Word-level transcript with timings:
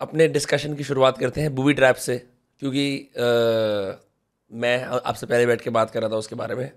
अपने 0.00 0.28
डिस्कशन 0.28 0.74
की 0.74 0.84
शुरुआत 0.84 1.18
करते 1.18 1.40
हैं 1.40 1.54
बूबी 1.54 1.72
ट्रैप 1.74 1.96
से 1.96 2.16
क्योंकि 2.62 2.84
आ, 3.00 4.00
मैं 4.50 4.84
आपसे 4.84 5.26
पहले 5.26 5.46
बैठ 5.46 5.60
के 5.60 5.70
बात 5.70 5.90
कर 5.90 6.00
रहा 6.00 6.10
था 6.10 6.16
उसके 6.16 6.36
बारे 6.36 6.54
में। 6.54 6.70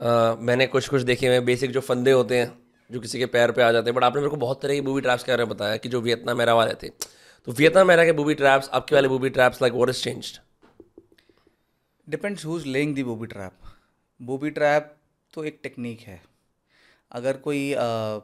आ, 0.00 0.34
मैंने 0.34 0.66
कुछ 0.66 0.88
कुछ 0.88 1.02
देखे 1.02 1.28
हुए 1.28 1.40
बेसिक 1.40 1.70
जो 1.70 1.80
फंदे 1.80 2.12
होते 2.12 2.38
हैं 2.38 2.52
जो 2.90 3.00
किसी 3.00 3.18
के 3.18 3.26
पैर 3.26 3.52
पे 3.52 3.62
आ 3.62 3.70
जाते 3.72 3.90
हैं 3.90 3.94
बट 3.94 4.04
आपने 4.04 4.20
मेरे 4.20 4.30
को 4.30 4.36
बहुत 4.36 4.62
तरह 4.62 4.74
की 4.74 4.80
बूबी 4.80 5.00
ट्रैप्स 5.00 5.24
के 5.24 5.32
बारे 5.32 5.44
में 5.44 5.54
बताया 5.54 5.76
कि 5.76 5.88
जो 5.88 6.00
वियतनाम 6.00 6.38
मेरा 6.38 6.54
वाले 6.54 6.74
थे। 6.82 6.88
तो 7.46 7.52
वियतनाम 7.52 7.88
मेरा 7.88 8.04
के 8.04 8.12
बूबी 8.12 8.34
ट्रैप्स 8.34 8.68
आपके 8.68 8.94
वाले 8.94 9.08
booby 9.08 9.30
traps 9.30 9.62
like 9.62 9.74
what 9.74 9.88
is 9.88 10.02
changed 10.02 10.40
depends 12.06 12.44
who 12.44 12.58
is 12.58 12.66
laying 12.66 12.94
the 12.94 13.04
booby 13.04 13.26
trap 13.26 13.72
booby 14.20 14.50
trap 14.50 14.94
तो 15.34 15.44
एक 15.44 15.58
टेक्निक 15.62 16.00
है। 16.00 16.20
अगर 17.12 17.36
कोई 17.36 17.72
आ, 17.74 18.18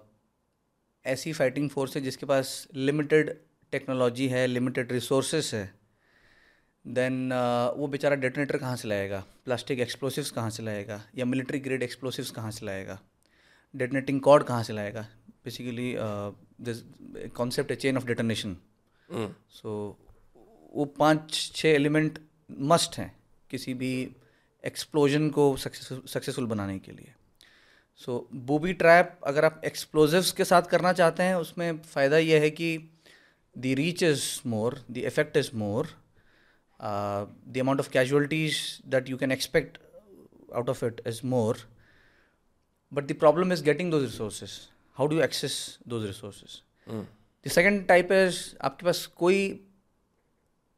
ऐसी 1.04 1.32
फाइटिंग 1.32 1.68
फोर्स 1.70 1.96
है 1.96 2.02
जिसके 2.02 2.26
पास 2.26 2.66
लिमिटेड 2.74 3.36
टेक्नोलॉजी 3.74 4.28
है 4.28 4.46
लिमिटेड 4.46 4.92
रिसोर्सेस 4.92 5.50
है 5.54 5.64
देन 6.84 7.14
uh, 7.30 7.78
वो 7.78 7.86
बेचारा 7.86 8.16
डेटोनेटर 8.16 8.56
कहाँ 8.56 8.76
से 8.76 8.88
लाएगा? 8.88 9.24
प्लास्टिक 9.44 9.80
एक्सप्लोसिव्स 9.80 10.30
कहाँ 10.30 10.50
से 10.50 10.62
लाएगा? 10.62 11.02
या 11.16 11.24
मिलिट्री 11.24 11.58
ग्रेड 11.58 11.82
एक्सप्लोसिव्स 11.82 12.30
कहाँ 12.30 12.50
से 12.50 12.66
लाएगा? 12.66 12.98
डेटोनेटिंग 13.74 14.20
कॉर्ड 14.20 14.44
कहाँ 14.44 14.62
से 14.62 14.72
लाएगा? 14.72 15.06
बेसिकली 15.44 15.94
दिस 16.60 16.82
कॉन्सेप्ट 17.36 17.70
है 17.70 17.76
चेन 17.76 17.96
ऑफ़ 17.96 18.06
डेटोनेशन 18.06 18.56
सो 19.10 19.72
वो 20.74 20.84
पाँच 20.98 21.52
छः 21.54 21.68
एलिमेंट 21.68 22.18
मस्ट 22.70 22.98
हैं 22.98 23.10
किसी 23.50 23.74
भी 23.74 23.92
एक्सप्लोजन 24.64 25.28
को 25.30 25.56
सक्सेसफुल 25.56 26.46
बनाने 26.46 26.78
के 26.78 26.92
लिए। 26.92 27.12
सो 28.00 28.28
बूबी 28.34 28.72
ट्रैप 28.72 29.18
अगर 29.26 29.44
आप 29.44 29.60
एक्सप्लोजिव्स 29.64 30.32
के 30.32 30.44
साथ 30.44 30.62
करना 30.62 30.92
चाहते 30.92 31.22
हैं 31.22 31.34
उसमें 31.36 31.78
फ़ायदा 31.78 32.18
यह 32.18 32.40
है 32.40 32.50
कि 32.50 32.68
the 33.56 33.74
reach 33.78 34.02
is 34.02 34.24
more 34.46 34.80
the 34.90 34.96
effect 35.06 35.36
is 35.36 35.50
more 35.56 35.88
the 36.80 37.58
amount 37.60 37.80
of 37.80 37.90
casualties 37.90 38.60
that 38.86 39.08
you 39.10 39.16
can 39.16 39.32
expect 39.32 39.78
out 40.54 40.68
of 40.68 40.84
it 40.84 41.00
is 41.06 41.20
more 41.26 41.58
but 42.92 43.04
the 43.04 43.16
problem 43.18 43.52
is 43.52 43.64
getting 43.64 43.90
those 43.90 44.02
resources 44.04 44.58
how 44.96 45.06
do 45.06 45.20
access 45.20 45.56
those 45.88 46.06
resources 46.06 46.60
the 47.46 47.50
second 47.50 47.86
type 47.88 48.12
is 48.12 48.42
आपके 48.62 48.86
पास 48.86 49.06
कोई 49.16 49.40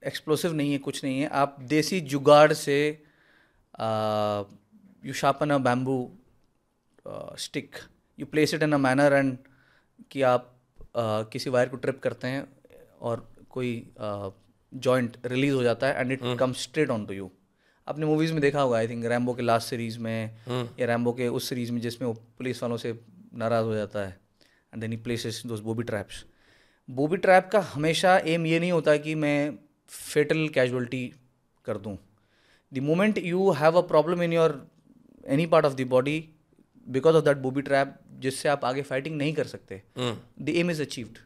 explosive 0.02 0.52
नहीं 0.55 0.72
है 0.72 0.78
कुछ 0.78 1.02
नहीं 1.05 1.20
है 1.20 1.28
आप 1.34 1.56
देसी 1.68 2.00
जुगाड़ 2.12 2.52
से 2.52 2.78
you 5.05 5.12
sharpen 5.12 5.50
a 5.50 5.58
bamboo 5.61 5.98
stick 7.38 7.77
you 8.18 8.27
place 8.27 8.55
it 8.55 8.62
in 8.62 8.72
a 8.72 8.78
manner 8.78 9.12
and 9.12 9.36
कि 10.11 10.22
आप 10.22 10.52
uh, 10.78 11.33
किसी 11.33 11.50
वायर 11.50 11.68
को 11.68 11.77
ट्रिप 11.77 12.00
करते 12.00 12.28
हैं 12.28 12.46
और 13.00 13.28
कोई 13.50 13.92
जॉइंट 13.98 15.16
रिलीज़ 15.27 15.55
हो 15.55 15.62
जाता 15.62 15.86
है 15.86 16.00
and 16.00 16.12
it 16.12 16.20
comes 16.39 16.62
straight 16.62 16.91
on 16.91 17.06
to 17.06 17.14
you 17.14 17.30
आपने 17.86 18.06
मूवीज़ 18.06 18.33
में 18.33 18.41
देखा 18.41 18.61
होगा 18.61 18.78
आई 18.78 18.89
थिंक 18.89 19.05
रैम्बो 19.05 19.34
के 19.34 19.42
लास्ट 19.42 19.69
सीरीज़ 19.69 19.98
में 19.98 20.39
hmm. 20.48 20.80
या 20.80 20.86
रैम्बो 20.86 21.12
के 21.12 21.28
उस 21.28 21.48
सीरीज़ 21.48 21.72
में 21.72 21.80
जिसमें 21.80 22.08
वो 22.08 22.14
पुलिस 22.39 22.62
वालों 22.62 22.77
से 22.77 23.00
नाराज़ 23.34 23.64
हो 23.64 23.74
जाता 23.74 24.00
है 24.00 24.20
and 24.72 24.80
then 24.80 24.91
he 24.91 24.97
places 24.97 25.42
those 25.47 25.61
booby 25.61 25.83
traps 25.83 26.24
booby 26.91 27.17
trap 27.17 27.48
का 27.52 27.61
हमेशा 27.61 28.19
एम 28.19 28.47
ये 28.47 28.61
नहीं 28.61 28.72
होता 28.72 28.97
कि 28.97 29.14
मैं 29.14 29.58
फेटल 29.89 30.48
कैजुअलिटी 30.48 31.12
कर 31.64 31.78
दूँ. 31.78 31.98
The 32.72 32.78
moment 32.78 33.19
you 33.19 33.50
have 33.50 33.78
a 33.78 33.80
problem 33.80 34.22
in 34.22 34.33
your 34.33 34.70
any 35.27 35.47
part 35.47 35.67
of 35.67 35.74
the 35.74 35.86
body 35.86 36.28
because 36.89 37.17
of 37.17 37.24
that 37.24 37.36
booby 37.36 37.62
trap 37.62 37.98
जिससे 38.12 38.48
आप 38.48 38.64
आगे 38.64 38.83
फाइटिंग 38.83 39.17
नहीं 39.17 39.34
कर 39.34 39.44
सकते 39.44 39.83
the 39.98 40.48
aim 40.48 40.70
is 40.70 40.83
achieved 40.83 41.19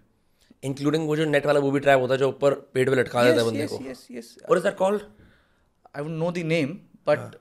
including 0.64 1.06
वो 1.08 1.16
जो 1.16 1.24
नेट 1.24 1.46
वाला 1.46 1.60
बूबी 1.60 1.80
ट्रैप 1.80 2.00
होता 2.00 2.14
है 2.14 2.18
जो 2.18 2.28
ऊपर 2.28 2.54
पेट 2.74 2.88
पे 2.90 2.96
लटका 2.96 3.24
देता 3.24 3.40
है 3.40 3.46
बंदे 3.46 3.66
को। 3.66 3.78
Yes 3.90 4.06
yes 4.10 4.36
what 4.38 4.58
is 4.58 4.64
that 4.64 4.76
called 4.76 5.02
I 5.96 6.02
would 6.02 6.12
know 6.12 6.30
the 6.32 6.38
name 6.46 6.78
but 7.08 7.36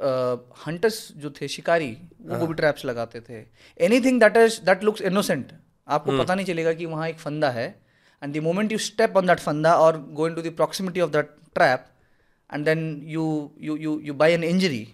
hunters 0.68 1.12
जो 1.18 1.30
थे 1.42 1.48
शिकारी 1.48 1.92
वो 2.22 2.48
भी 2.48 2.54
ट्रैप्स 2.54 2.86
लगाते 2.86 3.22
थे। 3.22 3.46
Anything 3.86 4.20
that 4.20 4.38
is 4.38 4.62
that 4.62 4.84
looks 4.84 5.02
innocent 5.02 5.52
आपको 5.88 6.12
hmm. 6.12 6.24
पता 6.24 6.36
नहीं 6.36 6.46
चलेगा 6.46 6.74
कि 6.74 6.86
वहाँ 6.86 7.10
एक 7.10 7.20
फंदा 7.20 7.50
है 7.50 7.68
and 8.24 8.34
the 8.36 8.44
moment 8.44 8.72
you 8.72 8.78
step 8.78 9.18
on 9.18 9.28
that 9.28 9.40
फंदा 9.40 9.76
और 9.76 10.02
go 10.14 10.28
into 10.36 10.42
the 10.42 10.54
proximity 10.56 11.02
of 11.02 11.12
that 11.12 11.36
trap 11.56 11.86
and 12.54 12.66
then 12.66 13.02
you 13.06 13.52
you 13.60 13.76
you 13.78 14.00
you 14.00 14.14
by 14.14 14.32
an 14.32 14.44
injury 14.44 14.88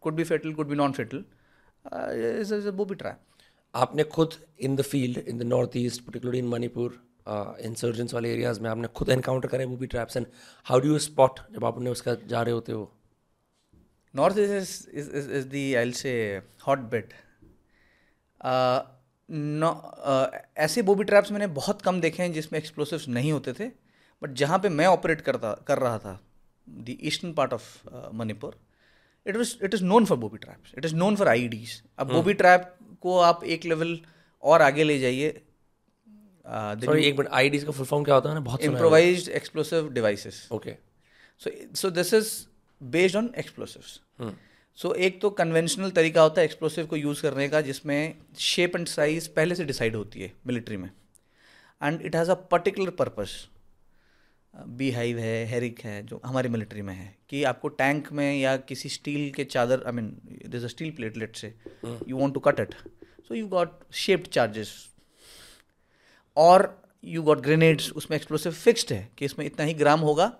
could 0.00 0.14
be 0.14 0.24
fatal 0.24 0.54
fatal 0.92 1.24
uh, 1.92 2.10
is, 2.12 2.52
is 2.52 2.66
a 2.66 2.72
booby 2.72 2.96
trap. 2.96 3.18
आपने 3.74 4.04
खुद 4.04 4.34
in 4.60 4.76
the 4.76 4.82
field 4.82 5.18
in 5.18 5.38
the 5.38 5.42
north 5.42 5.70
east 5.76 6.02
particularly 6.02 6.38
in 6.38 6.46
Manipur 6.48 7.07
insurgence 7.60 8.14
वाले 8.14 8.32
areas 8.32 8.60
में 8.60 8.70
आपने 8.70 8.88
खुद 8.88 9.08
encounter 9.08 9.48
करे 9.48 9.66
booby 9.66 9.86
traps 9.86 10.16
and 10.16 10.26
how 10.64 10.80
do 10.80 10.88
you 10.88 10.98
spot 10.98 11.40
जब 11.52 11.64
आप 11.64 11.74
अपने 11.74 11.90
उसका 11.90 12.14
जा 12.14 12.42
रहे 12.42 12.54
होते 12.54 12.72
हो? 12.72 12.94
North 14.16 14.38
east 14.38 14.88
is 14.94 15.10
is 15.10 15.30
is 15.30 15.46
the 15.46 15.74
I 15.74 15.92
से 15.92 16.42
हॉट 16.66 16.78
बेड 16.78 17.12
ऐसे 20.58 20.82
बोबी 20.82 21.04
ट्रैप्स 21.04 21.32
मैंने 21.32 21.46
बहुत 21.46 21.82
कम 21.82 22.00
देखे 22.00 22.22
हैं 22.22 22.32
जिसमें 22.32 22.60
एक्सप्लोसिव्स 22.60 23.08
नहीं 23.08 23.32
होते 23.32 23.52
थे 23.52 23.64
बट 24.22 24.30
जहाँ 24.30 24.58
पे 24.58 24.68
मैं 24.68 24.86
ऑपरेट 24.86 25.20
करता 25.20 25.64
कर 25.66 25.78
रहा 25.78 25.98
था 25.98 26.20
the 26.68 26.96
eastern 27.00 27.32
part 27.32 27.52
of 27.52 27.88
Manipur 28.14 28.60
it 29.26 29.36
was 29.36 29.64
it 29.64 29.74
is 29.74 29.84
known 29.84 30.04
for 30.04 30.18
booby 30.18 30.38
traps 30.38 30.72
it 30.78 30.84
is 30.84 30.94
known 30.94 31.16
for 31.16 31.28
I 31.28 31.66
अब 31.98 32.12
बोबी 32.12 32.30
hmm. 32.30 32.40
ट्रैप 32.40 32.78
को 33.00 33.18
आप 33.18 33.44
एक 33.44 33.64
लेवल 33.64 34.00
और 34.42 34.62
आगे 34.62 34.84
ले 34.84 34.98
जाइए 34.98 35.42
एक 36.48 37.18
मिनट 37.18 37.28
आई 37.32 37.50
का 37.50 37.70
फुल 37.70 37.86
फॉर्म 37.86 38.04
क्या 38.04 38.14
होता 38.14 38.30
है 38.30 38.40
बहुत 38.40 38.62
improvise 38.62 39.28
explosive 39.28 39.92
devices 39.92 40.48
okay 40.52 40.74
so 41.38 41.50
so 41.74 41.90
this 41.90 42.14
is 42.14 42.46
based 42.82 43.16
on 43.16 43.30
explosives 43.38 44.00
so 44.74 44.94
एक 44.94 45.20
तो 45.20 45.30
कन्वेंशनल 45.30 45.90
तरीका 45.90 46.22
होता 46.22 46.40
है 46.40 46.44
एक्सप्लोसिव 46.44 46.86
को 46.86 46.96
यूज़ 46.96 47.22
करने 47.22 47.48
का 47.48 47.60
जिसमें 47.60 48.14
शेप 48.38 48.76
एंड 48.76 48.86
साइज़ 48.86 49.28
पहले 49.28 49.54
से 49.54 49.64
डिसाइड 49.64 49.96
होती 49.96 50.20
है 50.20 50.32
मिलिट्री 50.46 50.76
में। 50.76 50.90
And 51.82 52.02
it 52.02 52.16
has 52.16 52.30
a 52.30 52.34
particular 52.34 52.90
purpose 52.90 53.30
beehive 54.90 55.18
है 55.18 55.46
हेरिक 55.46 55.80
है 55.80 56.06
जो 56.06 56.20
हमारी 56.24 56.48
मिलिट्री 56.48 56.82
में 56.82 56.94
है 56.94 57.16
कि 57.28 57.44
आपको 57.44 57.68
टैंक 57.68 58.12
में 58.12 58.40
या 58.40 58.56
किसी 58.56 58.88
स्टील 58.88 59.30
के 59.30 59.44
चादर 59.44 59.82
I 59.86 59.92
mean 59.92 60.20
this 60.48 60.64
a 60.64 60.66
steel 60.66 60.90
platelet 60.90 61.36
से 61.36 61.54
you 62.08 62.16
want 62.18 62.34
to 62.34 62.40
cut 62.40 62.60
it 62.60 62.74
so 63.28 63.34
you 63.34 63.48
got 63.48 63.80
shaped 63.92 64.26
charges 64.26 64.88
और 66.38 66.74
यू 67.04 67.22
गॉट 67.22 67.40
ग्रेनेड्स 67.40 67.90
उसमें 67.92 68.16
एक्सप्लोसिव 68.16 68.52
फिक्स्ड 68.54 68.92
है 68.92 69.08
कि 69.18 69.24
इसमें 69.24 69.44
इतना 69.46 69.66
ही 69.66 69.74
ग्राम 69.74 70.00
होगा, 70.00 70.32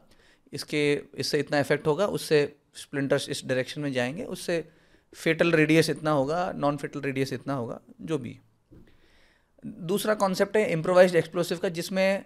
इसके, 0.53 0.81
इससे 1.17 1.39
इतना 1.39 1.61
इफ़ेक्ट 1.61 1.87
होगा, 1.87 2.07
उससे 2.09 2.43
स्प्लिंटर्स 2.77 3.29
इस 3.29 3.43
डायरेक्शन 3.47 3.81
में 3.81 3.93
जाएँगे, 3.93 4.25
उससे 4.27 4.65
फेटल 5.13 5.53
रेडियस 5.53 5.91
इतना 5.91 6.11
होगा 6.11 6.53
नॉन 6.57 6.77
फेटल 6.77 7.01
रेडियस 7.01 7.33
इतना 7.33 7.55
होगा, 7.55 7.81
जो 8.03 8.19
भी 8.19 8.39
दूसरा 9.65 10.15
कॉन्सेप्ट 10.15 10.57
है 10.57 10.71
इम्प्रोवाइज 10.73 11.17
एक्सप्लोसिव 11.17 11.59
का, 11.59 11.69
जिसमें 11.71 12.25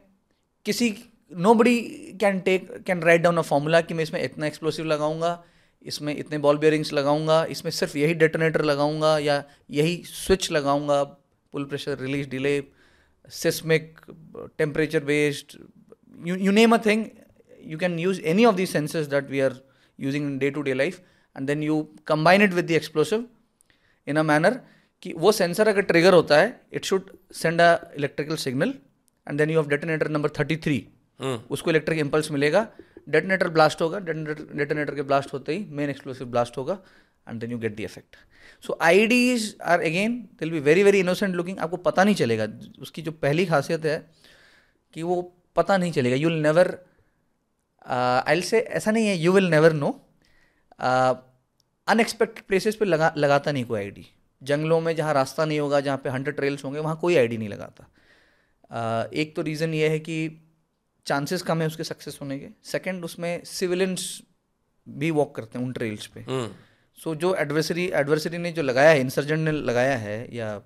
किसी 0.67 0.95
nobody 1.55 1.81
can 2.21 2.41
take 2.41 2.71
can 2.87 3.03
write 3.03 3.21
down 3.21 3.37
a 3.37 3.43
formula 3.43 3.81
कि 3.81 3.95
मैं 3.95 4.03
इसमें 4.03 4.23
इतना 4.23 4.47
एक्सप्लोसिव 4.47 4.85
लगाऊँगा, 4.85 5.43
इसमें 5.87 6.15
इतने 6.17 6.39
बॉल 6.39 6.59
बेयरिंग्स 6.59 6.93
लगाऊँगा, 6.93 7.45
इसमें 7.45 7.71
सिर्फ़ 7.73 7.97
यही 7.99 8.15
डेटोनेटर 8.15 8.65
लगाऊँगा 8.65 9.19
या 9.19 9.43
यही 9.71 10.03
स्विच 10.07 10.51
लगाऊँगा 10.53 11.03
pull 11.05 11.65
pressure 11.65 11.99
release 11.99 12.29
delay 12.29 12.61
seismic 13.29 14.01
temperature 14.59 15.05
based 15.05 15.59
you 16.27 16.53
name 16.53 16.75
a 16.75 16.79
thing 16.87 17.05
you 17.65 17.79
can 17.79 17.97
use 17.99 18.21
any 18.25 18.45
of 18.45 18.57
these 18.57 18.73
sensors 18.73 19.09
that 19.11 19.29
we 19.29 19.41
are 19.41 19.53
using 19.99 20.25
in 20.29 20.39
day 20.39 20.51
to 20.51 20.63
day 20.63 20.75
life 20.75 21.01
and 21.37 21.49
then 21.49 21.61
you 21.63 21.77
combine 22.05 22.43
it 22.43 22.53
with 22.53 22.67
the 22.67 22.75
explosive 22.75 23.25
in 24.07 24.17
a 24.17 24.25
manner 24.31 24.55
कि 25.03 25.13
वो 25.19 25.31
sensor 25.33 25.69
अगर 25.69 25.83
trigger 25.83 26.15
होता 26.15 26.37
है 26.39 26.49
it 26.73 26.85
should 26.85 27.11
send 27.35 27.61
a 27.61 27.95
electrical 27.97 28.37
signal 28.37 28.75
and 29.27 29.39
then 29.39 29.51
you 29.51 29.59
have 29.61 29.69
detonator 29.69 30.09
number 30.09 30.31
thirty 30.39 30.57
three 30.65 30.77
उसको 31.51 31.71
electric 31.71 31.99
impulse 31.99 32.31
मिलेगा 32.31 32.67
detonator 33.09 33.49
blast 33.57 33.81
होगा 33.83 33.99
detonator 33.99 34.95
के 34.95 35.03
blast 35.03 35.33
होते 35.33 35.57
ही 35.57 35.65
मेन 35.79 35.91
एक्सप्लोसिव 35.91 36.27
ब्लास्ट 36.29 36.59
होगा 36.59 36.79
and 37.29 37.41
then 37.41 37.51
you 37.53 37.59
get 37.59 37.77
the 37.77 37.81
effect 37.81 38.17
so 38.65 38.79
IEDs 39.07 39.55
are 39.65 39.81
again 39.85 40.17
will 40.41 40.51
be 40.51 40.61
very 40.61 40.83
very 40.83 41.01
innocent 41.01 41.35
looking 41.35 41.59
आपको 41.59 41.77
पता 41.89 42.05
नहीं 42.05 42.15
चलेगा। 42.15 42.47
उसकी 42.83 43.03
जो 43.03 43.13
पहली 43.23 43.47
खासियत 43.47 43.85
है 43.85 43.99
कि 44.97 45.03
वो 45.03 45.21
पता 45.57 45.77
नहीं 45.77 45.93
चलेगा। 45.93 46.17
You 46.17 46.29
will 46.29 46.43
never 46.43 46.79
I 48.29 48.41
say 48.43 48.61
ऐसा 48.61 48.91
नहीं 48.91 49.07
है 49.07 49.17
you 49.17 49.33
will 49.33 49.49
never 49.51 49.73
know 49.73 49.91
unexpected 50.81 52.45
places 52.47 52.77
पे 52.77 52.85
लगा 52.85 53.13
लगाता 53.17 53.53
नहीं 53.53 53.65
कोई 53.65 53.81
आईडी 53.81 54.07
जंगलों 54.43 54.81
में 54.81 54.95
जहाँ 54.97 55.15
रास्ता 55.15 55.45
नहीं 55.45 55.59
होगा 55.61 55.81
जहाँ 55.81 55.99
पे 56.05 56.11
हंड्रेड 56.11 56.37
ट्रेल्स 56.37 56.65
होंगे 56.65 56.81
वहाँ 56.81 56.99
कोई 57.01 57.17
आईडी 57.17 57.37
नहीं 57.37 57.49
लगाता। 57.49 57.89
Uh, 58.73 59.13
एक 59.13 59.35
तो 59.37 59.43
रीज़न 59.43 59.75
ये 59.75 59.89
है 59.89 59.99
कि 59.99 60.15
चांसेस 61.07 61.43
कम 61.43 61.61
है 61.61 61.67
उसके 61.67 61.85
सक्सेस 61.85 62.19
होने 62.21 62.39
के। 62.39 62.49
सेकंड 62.65 63.05
उसमें 63.05 63.45
सिविलियंस 63.45 64.23
भी 64.87 65.11
वॉक 65.11 65.35
करते 65.37 65.59
हैं 65.59 65.67
उन 65.67 65.73
ट्रेल्स 65.73 66.07
पे। 66.07 66.21
hmm. 66.25 66.49
So, 66.99 67.15
जो 67.17 67.35
एडवर्सरी 67.37 67.87
एडवर्सरी 67.95 68.39
ने 68.39 68.53
जो 68.53 68.63
लगाया 68.63 68.91
है 68.91 69.01
इंसर्जेंट 69.01 69.41
ने 69.41 69.53
लगाया 69.53 69.97
है 69.99 70.17
या 70.37 70.61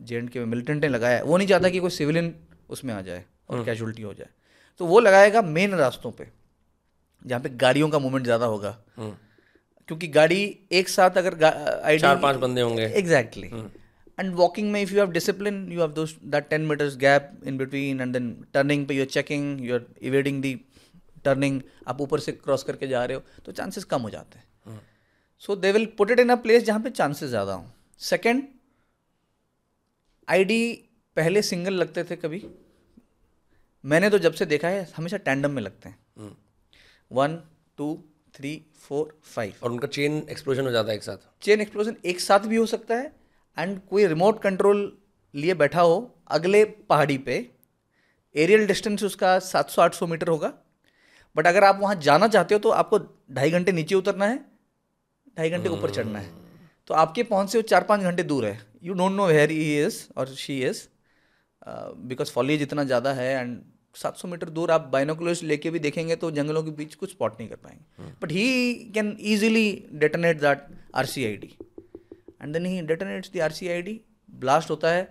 जे 0.00 0.16
एंड 0.16 0.30
के 0.30 0.44
मिलिटेंट 0.46 0.80
ने 0.82 0.88
लगाया 0.88 1.16
है 1.16 1.22
वो 1.24 1.36
नहीं 1.36 1.48
चाहता 1.48 1.68
कि 1.68 1.78
कोई 1.78 1.90
सिविलियन 1.90 2.34
उसमें 2.70 2.94
आ 2.94 3.00
जाए 3.00 3.24
और 3.48 3.64
कैजुअलिटी 3.64 4.02
hmm. 4.02 4.10
हो 4.10 4.14
जाए। 4.14 4.28
तो 4.80 4.86
वो 4.86 5.00
लगाएगा 5.00 5.42
मेन 5.42 5.74
रास्तों 5.74 6.10
पे 6.12 6.28
जहाँ 7.22 7.40
पे 7.40 7.48
गाड़ियों 7.56 7.88
का 7.88 7.98
मूवमेंट 7.98 8.24
ज़्यादा 8.24 8.46
होगा। 8.46 8.70
क्योंकि 8.98 10.08
गाड़ी 10.08 10.42
एक 10.72 10.88
साथ 10.88 11.16
अगर 11.18 11.34
चार 11.98 12.16
पाँच 12.18 12.36
बंदे 12.36 12.60
होंगे। 12.60 12.84
एग्जैक्टली 12.98 13.50
एंड 14.18 14.34
वॉकिंग 14.34 14.70
में 14.72 14.80
if 14.82 14.92
you 14.92 14.98
have 14.98 15.10
discipline 15.12 15.66
you 15.72 15.80
have 15.80 15.94
that 16.26 16.48
ten 16.48 16.62
metres 16.66 16.96
gap 16.96 17.30
in 17.46 17.58
between 17.58 18.00
and 18.00 18.12
then 18.12 18.32
turning 18.54 18.86
पे 18.86 18.94
you 18.94 19.02
are 19.02 19.08
checking 19.10 19.60
you 19.60 19.74
are 19.74 19.86
evading 20.02 20.40
the 20.42 20.54
turning 21.24 21.60
आप 21.88 22.00
ऊपर 22.00 22.20
से 22.20 22.32
क्रॉस 22.32 22.62
करके 22.62 22.88
जा 22.88 23.04
रहे 23.04 23.16
हो 23.16 23.22
तो 23.46 23.52
चांसेस 23.52 23.84
कम 23.84 24.02
हो 24.02 24.10
जाते 24.10 24.38
हैं। 24.38 24.44
So 25.42 25.54
they 25.56 25.72
will 25.72 25.86
put 25.98 26.10
it 26.10 26.20
in 26.20 26.28
a 26.28 26.34
place 26.38 26.62
जहाँ 26.64 26.80
पे 26.80 26.90
चांसेस 26.92 27.28
ज़्यादा 27.30 27.52
हों। 27.52 27.64
सेकेंड 28.00 28.42
आईडी 30.28 30.72
पहले 31.16 31.42
सिंगल 31.42 31.74
लगते 31.74 32.04
थे 32.04 32.16
कभी। 32.16 32.42
मैंने 33.84 34.10
तो 34.10 34.18
जब 34.18 34.32
से 34.32 34.46
देखा 34.46 34.68
है 34.68 34.86
हमेशा 34.96 35.16
टैंडम 35.18 35.50
में 35.50 35.62
लगते 35.62 35.88
हैं। 35.88 36.30
One 37.10 37.36
two 37.78 37.94
three 38.34 38.54
four 38.78 39.18
five 39.24 39.54
और 39.62 39.70
उनका 39.70 39.88
चेन 39.88 40.26
एक्सप्लोजन 40.30 40.64
हो 40.64 40.70
जाता 40.70 40.90
है 40.90 40.96
एक 40.96 41.02
साथ। 41.02 41.16
चेन 41.42 41.60
एक्सप्लोजन 41.60 41.96
एक 42.04 42.20
साथ 42.20 42.46
भी 42.46 42.56
हो 42.56 42.66
सकता 42.66 42.94
है 42.94 43.12
एंड 43.56 43.78
कोई 43.88 44.06
रिमोट 44.06 44.40
कंट्रोल 44.42 44.80
लिए 45.34 45.54
बैठा 45.56 45.80
हो 45.80 45.98
अगले 46.30 46.64
पहाड़ी 46.64 47.18
पे 47.20 47.34
एरियल 48.34 48.66
डिस्टेंस 48.66 49.02
उसका 49.04 49.38
700-800 49.40 50.06
मीटर 50.08 50.28
होगा। 50.28 50.52
बट 51.36 51.46
अगर 51.46 51.64
आप 51.64 51.78
वहाँ 51.80 51.94
जाना 52.02 52.28
चाहते 52.28 52.54
हो 52.54 52.60
तो 52.60 52.70
आपको 52.72 52.98
ढाई 53.32 53.50
घंटे 53.50 53.72
नीचे 53.72 53.94
उतरना 53.94 54.26
है। 54.26 54.38
ढाई 55.36 55.50
घंटे 55.50 55.68
ऊपर 55.68 55.90
चढ़ना 55.90 56.18
है। 56.18 56.30
तो 56.88 56.94
आपके 56.94 57.22
पहुँच 57.24 57.50
से 57.50 57.58
वो 57.58 57.62
चार 57.64 57.84
पाँच 57.84 58.00
घंटे 58.02 58.22
दूर 58.24 58.46
है। 58.46 58.58
You 58.82 58.94
don't 58.94 59.12
know 59.12 59.26
where 59.26 59.50
he 59.50 59.78
is 59.80 60.02
और 60.16 60.34
शी 60.36 60.60
इज़ 60.62 60.86
बिकॉज़ 62.08 62.30
फॉलेज 62.32 62.62
इतना 62.62 62.84
ज़्यादा 62.84 63.12
है 63.14 63.30
एंड 63.32 63.60
700 63.96 64.26
मीटर 64.26 64.48
दूर 64.50 64.70
आप 64.70 64.88
बाइनोकुलर्स 64.92 65.42
लेके 65.42 65.70
भी 65.70 65.78
देखेंगे 65.78 66.16
तो 66.16 66.30
जंगलों 66.30 66.62
के 66.62 66.70
बीच 66.72 66.94
कुछ 66.94 67.10
स्पॉट 67.10 67.38
नहीं 67.38 67.48
कर 67.48 67.56
पाएँगे। 67.56 68.12
But 68.22 68.32
he 68.32 68.74
can 68.94 69.16
easily 69.32 69.88
detonate 69.94 70.40
that 70.40 70.66
R 70.94 71.06
C 71.06 71.24
I 71.24 71.36
D 71.36 71.54
and 72.42 72.52
then 72.52 72.66
he 72.66 72.80
detonates 72.82 73.30
the 73.34 73.40
R 73.40 73.52
C 73.52 73.68
I 73.68 73.82
D 73.82 74.00
blast 74.28 74.70
होता 74.70 74.90
है। 74.90 75.02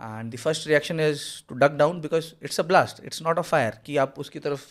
And 0.00 0.32
the 0.32 0.36
first 0.38 0.66
reaction 0.68 1.00
is 1.00 1.22
to 1.48 1.54
duck 1.56 1.76
down 1.76 2.00
because 2.00 2.32
it's 2.44 2.60
a 2.60 2.62
blast 2.64 3.04
it's 3.04 3.22
not 3.22 3.38
a 3.38 3.42
fire 3.42 3.78
कि 3.86 3.96
आप 3.96 4.18
उसकी 4.18 4.38
तरफ़ 4.38 4.66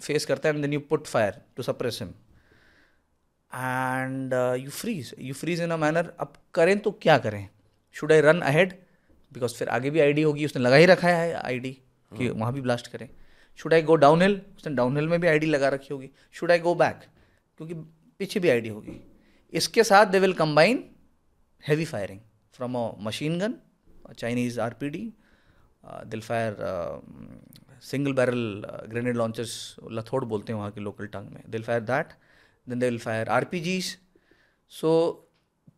face 0.00 0.24
करते 0.26 0.48
हैं 0.48 0.54
and 0.54 0.64
then 0.64 0.72
you 0.72 0.80
put 0.90 1.06
fire 1.06 1.40
to 1.56 1.62
suppress 1.62 1.98
him 2.02 2.12
and 3.52 4.32
you 4.60 4.70
freeze 4.70 5.14
you 5.18 5.34
freeze 5.34 5.60
in 5.62 5.70
a 5.70 5.76
manner 5.76 6.12
अब 6.20 6.32
करें 6.54 6.78
तो 6.78 6.90
क्या 7.02 7.18
करें? 7.18 7.48
Should 7.96 8.12
I 8.12 8.20
run 8.20 8.40
ahead 8.42 8.72
because 9.32 9.54
फिर 9.54 9.68
आगे 9.68 9.90
भी 9.90 10.00
आईडी 10.00 10.22
होगी 10.22 10.44
उसने 10.44 10.62
लगा 10.62 10.76
ही 10.76 10.86
रखा 10.86 11.08
है 11.08 11.32
आईडी 11.34 11.70
कि 12.12 12.26
हाँ। 12.26 12.34
वहाँ 12.34 12.52
भी 12.52 12.60
ब्लास्ट 12.60 12.86
करें। 12.86 13.08
Should 13.58 13.74
I 13.74 13.82
go 13.82 13.94
down 13.96 14.22
hill 14.22 14.40
उसने 14.56 14.74
डाउन 14.74 14.96
हिल 14.96 15.08
में 15.08 15.20
भी 15.20 15.26
आईडी 15.28 15.46
लगा 15.46 15.68
रखी 15.68 15.92
होगी। 15.94 16.10
शुड 16.32 16.50
आई 16.50 16.58
गो 16.58 16.74
बैक 16.74 17.00
क्योंकि 17.60 17.74
पीछे 18.20 18.40
भी 18.40 18.48
आईडी 18.48 18.68
होगी। 18.68 19.00
इसके 19.52 19.84
साथ 19.84 20.06
they 20.06 20.18
will 20.18 20.32
combine 20.34 20.84
heavy 21.62 21.84
firing 21.84 22.20
from 22.54 22.76
a 22.76 22.90
machine 23.00 23.38
gun 23.38 23.54
Chinese 24.12 24.60
R 24.60 24.74
P 24.80 24.88
D 24.90 25.12
will 26.06 26.20
fire 26.20 26.56
single 27.82 28.12
barrel 28.12 28.66
grenade 28.88 29.16
launchers 29.16 29.54
लथोड़ 29.92 30.24
बोलते 30.24 30.52
हैं 30.52 30.58
वहाँ 30.58 30.70
के 30.70 30.80
लोकल 30.80 31.06
टंग 31.06 31.30
में। 31.30 31.42
Will 31.48 31.62
fire 31.62 31.80
that 31.82 32.12
then 32.68 32.78
they 32.78 32.88
will 32.88 32.98
fire 32.98 33.28
R 33.28 33.44
P 33.52 33.60
Gs 33.60 33.96
so 34.72 34.90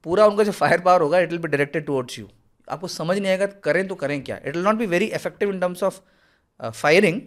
पूरा 0.04 0.26
उनका 0.26 0.44
जो 0.44 0.52
fire 0.52 0.80
power 0.80 1.02
होगा 1.02 1.18
it 1.18 1.30
will 1.30 1.40
be 1.40 1.48
directed 1.48 1.86
towards 1.86 2.18
you 2.18 2.28
आपको 2.68 2.88
समझ 2.88 3.18
नहीं 3.18 3.30
आएगा 3.30 3.46
करें 3.64 3.86
तो 3.88 3.94
करें 3.94 4.22
क्या? 4.24 4.36
It 4.36 4.56
will 4.56 4.64
not 4.64 4.76
be 4.76 4.86
very 4.86 5.06
effective 5.20 5.52
in 5.52 5.60
terms 5.60 5.82
of 5.82 6.00
firing 6.60 7.20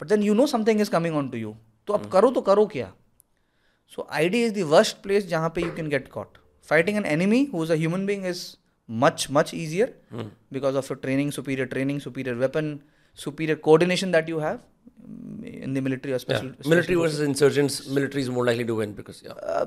but 0.00 0.08
then 0.08 0.22
you 0.22 0.34
know 0.34 0.46
something 0.46 0.80
is 0.80 0.90
coming 0.90 1.16
on 1.16 1.28
to 1.28 1.38
you 1.38 1.54
तो 1.86 1.92
अब 1.94 2.10
करो 2.12 2.30
तो 2.30 2.40
करो 2.40 2.66
क्या? 2.72 2.92
So 3.96 4.08
I 4.10 4.28
D 4.28 4.44
is 4.44 4.54
the 4.54 4.62
worst 4.72 5.02
place 5.02 5.26
जहाँ 5.28 5.52
पे 5.54 5.62
you 5.62 5.74
can 5.76 5.88
get 5.88 6.08
caught 6.08 6.38
fighting 6.68 6.96
an 6.96 7.06
enemy 7.06 7.44
who 7.54 7.64
is 7.64 7.72
a 7.72 7.76
human 7.76 8.06
being 8.06 8.26
is 8.26 8.50
much 8.88 9.22
much 9.34 9.50
easier 9.56 9.86
because 10.54 10.76
of 10.78 10.88
your 10.90 10.96
training 11.02 11.28
superior 11.34 11.66
training 11.74 12.00
superior 12.04 12.32
weapon 12.40 12.66
superior 13.18 13.58
coordination 13.66 14.10
that 14.16 14.26
you 14.32 14.40
have. 14.44 14.58
mm, 15.02 15.31
in 15.44 15.74
the 15.74 15.80
military 15.80 16.14
or 16.14 16.18
special, 16.18 16.48
Yeah. 16.48 16.68
Military 16.68 16.96
versus 16.96 17.20
insurgents, 17.20 17.86
military 17.88 18.22
is 18.22 18.30
more 18.30 18.44
likely 18.44 18.64
to 18.64 18.74
win 18.74 18.92
because 18.92 19.22
yeah. 19.22 19.32
uh, 19.32 19.66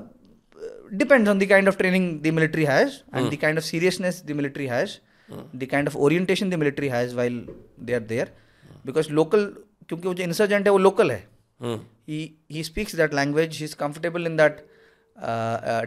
depends 0.96 1.28
on 1.28 1.38
the 1.38 1.46
kind 1.46 1.68
of 1.68 1.78
training 1.78 2.22
the 2.22 2.30
military 2.30 2.64
has 2.64 3.02
and 3.12 3.26
mm. 3.26 3.30
the 3.30 3.36
kind 3.36 3.58
of 3.58 3.64
seriousness 3.64 4.20
the 4.22 4.34
military 4.34 4.66
has 4.66 5.00
mm. 5.28 5.44
the 5.54 5.66
kind 5.66 5.86
of 5.86 5.96
orientation 5.96 6.50
the 6.50 6.60
military 6.64 6.88
has 6.88 7.14
while 7.14 7.38
they 7.78 7.94
are 7.94 8.06
there 8.14 8.28
mm. 8.28 8.82
because 8.84 9.10
local 9.10 9.48
क्योंकि 9.88 10.08
वो 10.08 10.14
जो 10.14 10.22
insurgent 10.24 10.66
है 10.66 10.70
वो 10.72 10.78
local 10.78 11.10
है 11.10 11.24
Hmm. 11.60 11.78
He 12.08 12.18
he 12.52 12.62
speaks 12.64 12.94
that 12.96 13.14
language 13.14 13.56
he 13.58 13.64
is 13.64 13.74
comfortable 13.80 14.26
in 14.26 14.36
that 14.36 14.56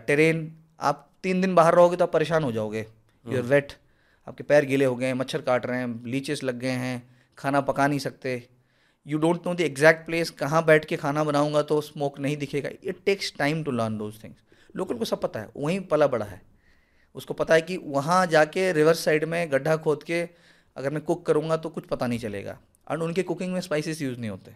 terrain 0.07 0.39
आप 0.89 1.05
तीन 1.23 1.41
दिन 1.41 1.53
बाहर 1.55 1.75
रहोगे 1.75 1.95
तो 1.95 2.03
आप 2.03 2.11
परेशान 2.13 2.43
हो 2.43 2.51
जाओगे 2.51 2.79
यू 2.79 3.37
आर 3.37 3.43
वेट 3.51 3.73
आपके 4.27 4.43
पैर 4.43 4.65
गीले 4.65 4.85
हो 4.85 4.95
गए 4.95 5.05
हैं 5.05 5.13
मच्छर 5.13 5.41
काट 5.49 5.65
रहे 5.65 5.79
हैं 5.79 5.89
लीचेस 6.11 6.43
लग 6.43 6.59
गए 6.59 6.77
हैं 6.85 6.95
खाना 7.37 7.61
पका 7.69 7.87
नहीं 7.87 7.99
सकते 7.99 8.33
you 9.09 9.17
don't 9.17 9.47
know 9.47 9.53
the 9.55 9.61
exact 9.61 10.05
place 10.05 10.29
कहाँ 10.39 10.63
बैठ 10.65 10.85
के 10.85 10.97
खाना 10.97 11.23
बनाऊँगा 11.23 11.61
तो 11.71 11.79
स्मोक 11.81 12.19
नहीं 12.19 12.37
दिखेगा 12.37 12.69
it 12.83 13.03
takes 13.05 13.33
time 13.37 13.63
to 13.63 13.71
learn 13.71 13.97
those 13.97 14.23
things 14.23 14.43
local 14.75 14.97
को 14.97 15.05
सब 15.05 15.21
पता 15.21 15.39
है 15.39 15.49
वहीं 15.57 15.79
पला 15.87 16.07
बड़ा 16.07 16.25
है 16.25 16.41
उसको 17.15 17.33
पता 17.33 17.53
है 17.53 17.61
कि 17.61 17.77
वहाँ 17.85 18.25
जाके 18.33 18.71
रिवर्स 18.73 19.03
साइड 19.05 19.25
में 19.25 19.51
गड्ढा 19.51 19.75
खोद 19.85 20.03
के 20.03 20.21
अगर 20.75 20.89
मैं 20.93 21.01
कुक 21.03 21.25
करूँगा 21.25 21.57
तो 21.57 21.69
कुछ 21.69 21.85
पता 21.87 22.07
नहीं 22.07 22.19
चलेगा 22.19 22.57
एंड 22.91 23.03
उनके 23.03 23.23
कुकिंग 23.23 23.53
में 23.53 23.61
स्पाइसेस 23.61 24.01
यूज़ 24.01 24.19
नहीं 24.19 24.29
होते. 24.29 24.55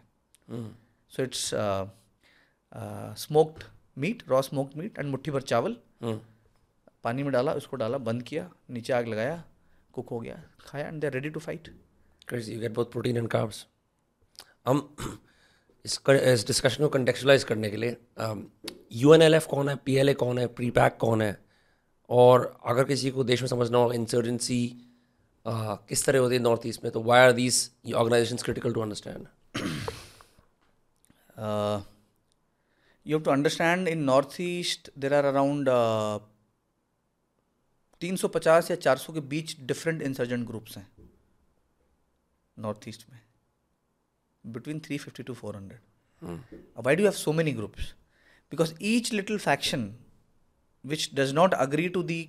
So 1.12 1.24
it's 1.24 1.50
smoked 3.22 3.64
meat 3.98 4.24
raw 4.30 4.42
smoked 4.42 4.78
meat 4.78 5.00
and 5.00 5.10
मुट्ठी 5.10 5.32
भर 5.32 5.42
चावल 5.54 5.78
Hmm. 6.04 6.18
पानी 7.04 7.24
में 7.24 7.32
डाला 7.32 7.52
उसको 7.54 7.78
डाला 7.78 7.98
बंद 8.06 8.24
किया 8.24 8.50
नीचे 8.70 8.94
आग 8.94 9.08
लगाया 9.08 9.44
कुक 9.94 10.10
हो 10.10 10.20
गया 10.20 10.36
खाया 10.62 10.88
and 10.88 11.00
they 11.02 11.10
ready 11.10 11.30
to 11.30 11.40
fight. 11.40 11.68
You 12.32 12.60
get 12.62 12.74
both 12.78 12.90
protein 12.92 13.20
and 13.22 13.30
carbs. 13.36 13.60
हम 14.66 14.96
इस 15.86 15.98
कर, 15.98 16.16
इस 16.16 16.48
डिस्कशन 16.48 16.84
को 16.84 16.90
कंटेक्चुलाइज 16.90 17.44
करने 17.44 17.70
के 17.70 17.78
लिए 17.78 17.98
यू 18.94 19.14
एन 19.14 19.22
एल 19.22 19.34
एफ़ 19.34 19.48
कौन 19.48 19.70
है 19.70 19.76
पी 19.86 19.96
एल 19.96 20.10
ए 20.10 20.14
कौन 20.14 20.38
है 20.40 20.48
प्री 20.48 20.70
पैक 20.72 20.98
कौन 20.98 21.22
है 21.22 21.38
और 22.10 22.60
अगर 22.66 22.84
किसी 22.84 23.12
को 23.12 23.24
देश 23.24 23.42
में 23.42 23.48
समझना 23.50 23.78
हो 23.78 23.92
इंसर्जेंसी 23.94 24.62
किस 25.48 26.06
तरह 26.06 26.20
होती 26.20 26.36
है 26.36 26.42
नॉर्थ 26.42 26.68
ईस्ट 26.68 26.84
में 26.84 26.92
तो 26.94 27.02
why 27.04 27.20
are 27.20 27.32
these 27.32 27.70
organisation 27.96 28.38
critical 28.44 28.74
to 28.74 28.82
understand 28.82 29.28
uh, 31.38 31.82
you 33.06 33.16
have 33.16 33.24
to 33.24 33.32
understand 33.32 33.88
in 33.88 34.06
northeast 34.06 34.90
there 34.96 35.14
are 35.14 35.26
around 35.32 35.68
uh, 35.68 36.20
350 38.02 38.70
या 38.72 38.78
400 38.78 39.14
के 39.14 39.20
बीच 39.34 39.56
डिफरेंट 39.60 40.02
इंसर्जेंट 40.02 40.46
ग्रुप्स 40.48 40.78
हैं 40.78 40.88
नॉर्थ 42.58 42.88
ईस्ट 42.88 43.06
में। 43.12 43.20
Between 44.46 44.80
350 44.88 45.26
to 45.28 45.34
400 45.42 45.82
why 46.86 46.96
do 46.96 47.04
you 47.04 47.10
have 47.10 47.18
so 47.18 47.34
many 47.38 47.52
groups? 47.56 47.94
Because 48.52 48.74
each 48.80 49.12
little 49.14 49.40
faction 49.46 49.82
which 50.86 51.06
does 51.20 51.34
not 51.40 51.56
agree 51.66 51.90
to 51.96 52.04
the 52.12 52.20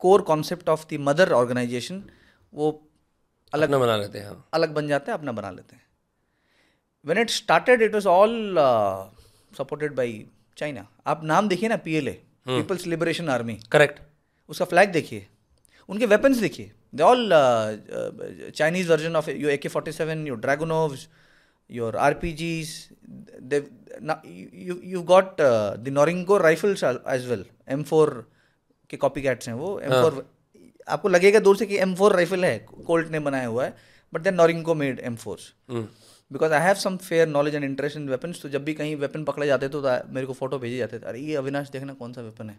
core 0.00 0.22
concept 0.30 0.72
of 0.74 0.86
the 0.92 0.98
mother 1.08 1.26
organization 1.40 2.00
वो 2.52 2.70
अलग 3.52 3.68
अलग 3.68 3.80
बना 3.80 3.96
लेते 3.96 4.18
हैं 4.18 4.26
हाँ। 4.26 4.48
अलग 4.54 4.74
बन 4.74 4.88
जाते 4.88 5.10
हैं 5.10 5.18
अपना 5.18 5.32
बना 5.32 5.50
लेते 5.50 5.76
हैं। 5.76 5.82
When 7.04 7.18
it 7.18 7.30
started 7.30 7.82
it 7.82 7.94
was 7.94 8.06
all 8.08 8.56
supported 9.58 9.94
by 9.94 10.24
China 10.58 10.86
आप 11.12 11.24
नाम 11.32 11.48
देखिए 11.48 11.68
ना 11.68 11.76
P 11.86 11.94
L 11.96 12.08
A 12.08 12.12
people's 12.46 12.86
liberation 12.86 13.28
army 13.28 13.58
correct 13.72 14.00
उसका 14.50 14.64
फ्लैग 14.64 14.92
देखिए। 14.92 15.26
उनके 15.88 16.06
वेपन्स 16.06 16.38
देखिए। 16.38 16.72
They 16.94 17.02
all 17.02 17.30
Chinese 18.56 18.90
version 18.90 19.16
of 19.16 19.30
your 19.30 19.50
A 19.52 19.56
K 19.56 19.68
forty 19.68 19.92
seven 19.92 20.26
your 20.26 20.38
Dragunovs 20.40 21.08
your 21.70 21.96
R 21.96 22.14
P 22.14 22.32
Gs 22.32 22.68
you 24.84 25.02
got 25.12 25.40
the 25.40 25.88
Norinco 25.92 26.38
rifles 26.38 26.84
as 26.84 27.26
well 27.30 27.44
M 27.68 27.82
four 27.82 28.12
के 28.90 28.96
copy 28.96 29.22
cats 29.22 29.48
हैं 29.48 29.54
वो 29.54 29.78
M 29.80 29.92
four 29.92 30.24
आपको 30.88 31.08
लगेगा 31.08 31.40
दूर 31.40 31.56
से 31.56 31.66
कि 31.66 31.78
एम 31.78 31.94
फोर 31.94 32.16
राइफल 32.16 32.44
है 32.44 32.58
Colt 32.86 33.10
ने 33.10 33.20
बनाया 33.20 33.46
हुआ 33.46 33.64
है 33.64 33.74
but 34.12 34.20
then 34.20 34.34
Norinco 34.34 34.74
made 34.74 35.00
M 35.00 35.16
fours 35.16 35.52
because 36.30 36.52
I 36.52 36.62
have 36.62 36.74
some 36.74 36.96
fair 36.96 37.28
knowledge 37.28 37.54
and 37.54 37.64
interest 37.64 37.96
in 37.96 38.08
weapons 38.08 38.42
तो 38.42 38.48
जब 38.48 38.64
भी 38.64 38.74
कहीं 38.74 38.96
वेपन 38.96 39.24
पकड़े 39.24 39.46
जाते 39.46 39.68
तो 39.68 39.80
मेरे 39.82 40.26
को 40.26 40.32
फ़ोटो 40.32 40.58
भेजे 40.58 40.76
जाते 40.76 40.98
थे 40.98 41.06
अरे 41.06 41.20
ये 41.20 41.34
अविनाश 41.36 41.70
देखना 41.70 41.92
कौन 41.94 42.12
सा 42.12 42.20
वेपन 42.20 42.50
है? 42.50 42.58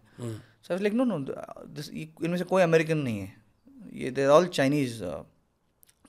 सो 0.63 0.77
लाइक 0.77 0.93
नो 0.93 1.03
नो 1.03 1.17
इनमें 2.23 2.37
से 2.37 2.43
कोई 2.43 2.63
अमेरिकन 2.63 2.97
नहीं 2.97 3.19
है। 3.19 3.33
ये 3.93 4.11
they 4.11 4.25
all 4.27 4.47
Chinese 4.49 4.99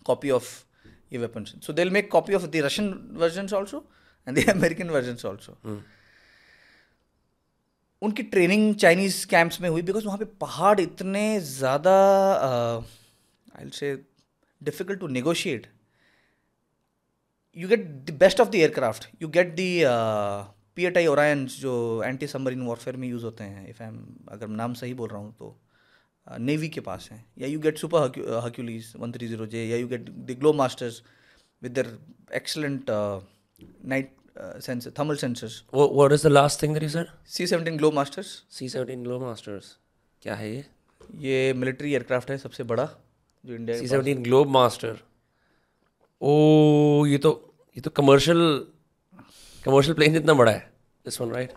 copy 0.06 0.30
of 0.30 0.48
ये 1.12 1.18
weapons 1.18 1.54
so 1.66 1.72
they 1.72 1.84
make 1.96 2.10
copy 2.12 2.34
of 2.34 2.46
the 2.46 2.62
Russian 2.64 2.92
version 3.22 3.48
also 3.56 3.84
and 4.26 4.38
the 4.38 4.48
American 4.50 4.90
version 4.90 5.28
also 5.28 5.58
उनकी 8.02 8.22
ट्रेनिंग 8.30 8.74
चाइनीज़ 8.76 9.26
कैंप्स 9.30 9.60
में 9.60 9.68
हुई 9.68 9.82
बिकॉज़ 9.82 10.06
वहाँ 10.06 10.18
पे 10.18 10.24
पहाड़ 10.40 10.80
इतने 10.80 11.24
ज़्यादा 11.40 11.94
आई 13.58 13.70
से 13.74 13.94
difficult 14.60 15.00
to 15.00 15.06
negotiate 15.18 15.66
you 17.56 17.68
get 17.68 17.82
the 18.06 18.12
best 18.12 18.38
of 18.40 18.50
the 18.50 18.60
aircraft. 18.62 19.06
You 19.20 19.28
get 19.28 19.56
the 19.56 19.84
uh, 19.84 20.44
PATI 20.76 21.02
Orions 21.08 21.56
जो 21.60 21.72
एंटी 22.04 22.26
सबमरीन 22.26 22.62
वॉरफेयर 22.66 22.96
में 22.96 23.06
यूज़ 23.08 23.24
होते 23.24 23.44
हैं। 23.44 23.68
इफ़ 23.68 23.82
आई 23.82 23.88
एम 23.88 23.98
अगर 24.32 24.48
नाम 24.48 24.74
सही 24.74 24.94
बोल 24.94 25.08
रहा 25.08 25.18
हूँ 25.20 25.34
तो। 25.38 25.56
नेवी 26.26 26.68
के 26.68 26.80
पास 26.80 27.08
हैं 27.12 27.24
या 27.38 27.48
you 27.48 27.60
get 27.60 27.78
super 27.78 28.40
Hercules 28.44 28.92
one 28.96 29.12
three 29.12 29.28
zero 29.28 29.46
J 29.46 29.64
या 29.66 29.76
you 29.76 29.88
get 29.88 30.10
the 30.10 30.36
Globemasters 30.52 31.02
excellent 32.32 32.88
uh, 32.88 33.20
night 33.84 34.10
uh, 34.36 34.58
sensor, 34.58 34.90
thermal 34.90 35.16
sensors. 35.16 35.62
What, 35.70 35.94
what 35.94 36.12
is 36.12 36.22
the 36.22 36.30
last 36.30 36.60
thing 36.60 36.72
that 36.72 36.82
you 36.82 36.88
said? 36.88 37.08
C-17 37.24 37.78
Glow 37.78 37.90
Masters. 37.90 38.42
C-17 38.50 39.04
Glow 39.04 39.20
Masters. 39.20 39.76
क्या 40.22 40.34
है 40.34 40.50
ये 40.50 40.64
ये 41.20 41.52
military 41.52 41.92
aircraft 41.92 42.30
है 42.30 42.36
सबसे 42.38 42.64
बड़ा 42.64 42.88
जो 43.44 43.54
India 43.54 43.78
C 43.78 43.86
seventeen 43.88 44.22
globe 44.22 44.48
master 44.48 44.98
oh 46.20 47.06
ये 47.06 47.18
तो 47.18 47.32
ये 47.76 47.80
तो 47.80 47.90
कमर्शियल 47.90 48.38
कमर्शियल 49.64 49.94
प्लेन 49.96 50.12
जितना 50.12 50.34
बड़ा 50.40 50.52
है 50.52 50.60
this 51.04 51.20
one 51.20 51.32
right 51.32 51.52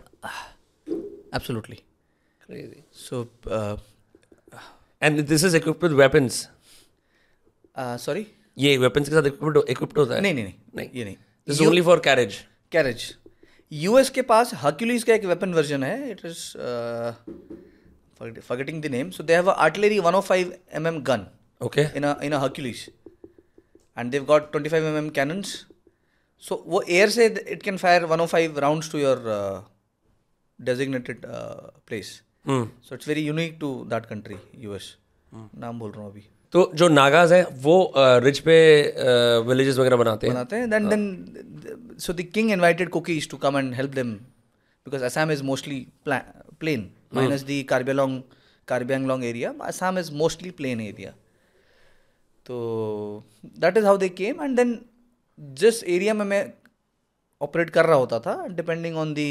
absolutely 1.34 1.76
crazy 2.46 2.82
so 3.06 3.22
and 5.06 5.20
this 5.26 5.44
is 5.44 5.56
equipped 5.56 5.82
with 5.82 5.92
weapons 5.92 6.48
sorry 8.04 8.26
ये 8.58 8.76
वेपन्स 8.78 9.08
के 9.08 9.14
साथ 9.14 9.26
इक्विप्ड 9.26 9.70
इक्विप्ड 9.70 9.98
होता 9.98 10.14
है 10.14 10.20
नहीं 10.20 10.34
नहीं 10.34 10.44
नहीं 10.44 10.54
नहीं 10.76 10.90
ये 10.94 11.04
नहीं 11.04 11.16
this 11.48 11.60
only 11.62 11.82
for 11.82 12.00
carriage 12.04 12.38
carriage 12.72 13.14
US 13.72 14.10
के 14.10 14.22
पास 14.22 14.54
हर्क्यूलीज 14.54 15.04
का 15.04 15.14
एक 15.14 15.24
वेपन 15.24 15.54
वर्जन 15.54 15.82
है 15.82 16.10
it 16.10 16.24
is 16.26 16.44
forgetting 18.20 18.80
the 18.80 18.88
name 18.88 19.08
so 19.12 19.22
they 19.22 19.34
have 19.34 19.48
a 19.48 19.56
artillery 19.62 20.00
105 20.00 20.52
mm 20.74 21.02
gun 21.02 21.26
okay 21.62 21.84
in 21.94 22.04
a 22.04 22.16
in 22.22 22.32
a 22.32 22.40
Hercules, 22.40 22.88
and 23.96 24.12
they've 24.12 24.26
got 24.26 24.52
25 24.52 24.82
mm 24.82 25.10
cannons. 25.14 25.66
So 26.42 26.62
वो 26.66 26.82
air 26.88 27.08
से 27.10 27.28
it 27.56 27.62
can 27.62 27.78
fire 27.78 28.06
105 28.06 28.56
rounds 28.56 28.88
to 28.88 28.98
your 28.98 29.16
uh, 29.36 29.62
designated 30.58 31.24
so 32.48 32.94
it's 32.94 33.08
very 33.08 33.22
unique 33.22 33.56
to 33.60 33.74
that 33.90 34.06
country 34.06 34.36
US 34.58 34.96
नाम 35.34 35.78
बोल 35.78 35.90
रहा 35.90 36.02
हूँ 36.02 36.10
अभी। 36.10 36.22
तो 36.52 36.70
जो 36.74 36.88
नागाज 36.88 37.32
है 37.32 37.42
वो 37.62 37.92
रिच 37.96 38.38
पे 38.38 38.56
विलेजेस 39.48 39.78
वगैरह 39.78 39.96
बनाते 39.96 40.26
हैं? 40.26 40.34
बनाते 40.34 40.56
हैं। 40.56 40.68
Then 40.88 41.96
so 42.00 42.12
the 42.12 42.22
king 42.34 42.50
invited 42.52 42.88
Kukis 42.90 43.28
to 43.30 43.36
come 43.36 43.58
and 43.58 43.74
help 43.74 43.94
them 43.94 44.12
because 44.14 45.04
Assam 45.04 45.30
is 45.30 45.42
mostly 45.42 45.86
plain 46.08 46.90
minus 47.14 47.42
the 47.42 47.62
कार्बेलोंग 47.64 48.20
Karbi Anglong 48.68 49.24
area 49.24 49.54
Assam 49.62 49.98
is 49.98 50.12
mostly 50.14 50.50
plain 50.60 50.80
area 50.80 51.10
तो 52.46 52.56
that 53.58 53.76
is 53.76 53.84
how 53.84 53.96
they 53.96 54.08
came 54.08 54.42
and 54.42 54.56
then 54.56 54.78
जिस 55.60 55.82
area 55.84 56.14
में 56.14 56.24
मैं 56.24 56.44
operate 57.40 57.70
कर 57.70 57.86
रहा 57.86 57.96
होता 57.96 58.18
था 58.20 58.46
depending 58.50 58.96
on 58.96 59.14
the 59.14 59.30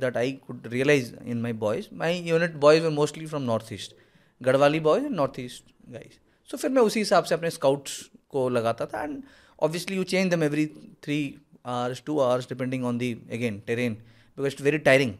that 0.00 0.16
I 0.16 0.32
could 0.46 0.66
realise 0.66 1.14
in 1.26 1.40
my 1.42 1.52
boys 1.62 1.86
my 1.94 2.18
unit 2.20 2.54
boys 2.56 2.82
में 2.82 2.90
mostly 2.90 3.26
from 3.26 3.42
north 3.42 3.72
east 3.72 3.94
Garhwali 4.40 4.78
and 4.78 5.14
north 5.16 5.40
east 5.40 5.72
guys 5.90 6.18
so 6.50 6.56
फिर 6.56 6.70
मैं 6.70 6.82
उसी 6.82 7.00
हिसाब 7.00 7.24
से 7.24 7.34
अपने 7.34 7.50
स्काउट्स 7.50 8.00
को 8.28 8.48
लगाता 8.48 8.86
था 8.86 9.02
and 9.02 9.22
obviously 9.58 9.96
you 9.96 10.04
change 10.04 10.30
them 10.30 10.42
every 10.42 10.66
three 11.02 11.18
hours 11.66 12.02
two 12.06 12.18
hours 12.18 12.48
depending 12.48 12.84
on 12.84 12.98
the 12.98 13.12
again 13.32 13.62
terrain 13.66 13.94
because 13.94 14.52
it's 14.52 14.62
very 14.62 14.78
tiring 14.78 15.14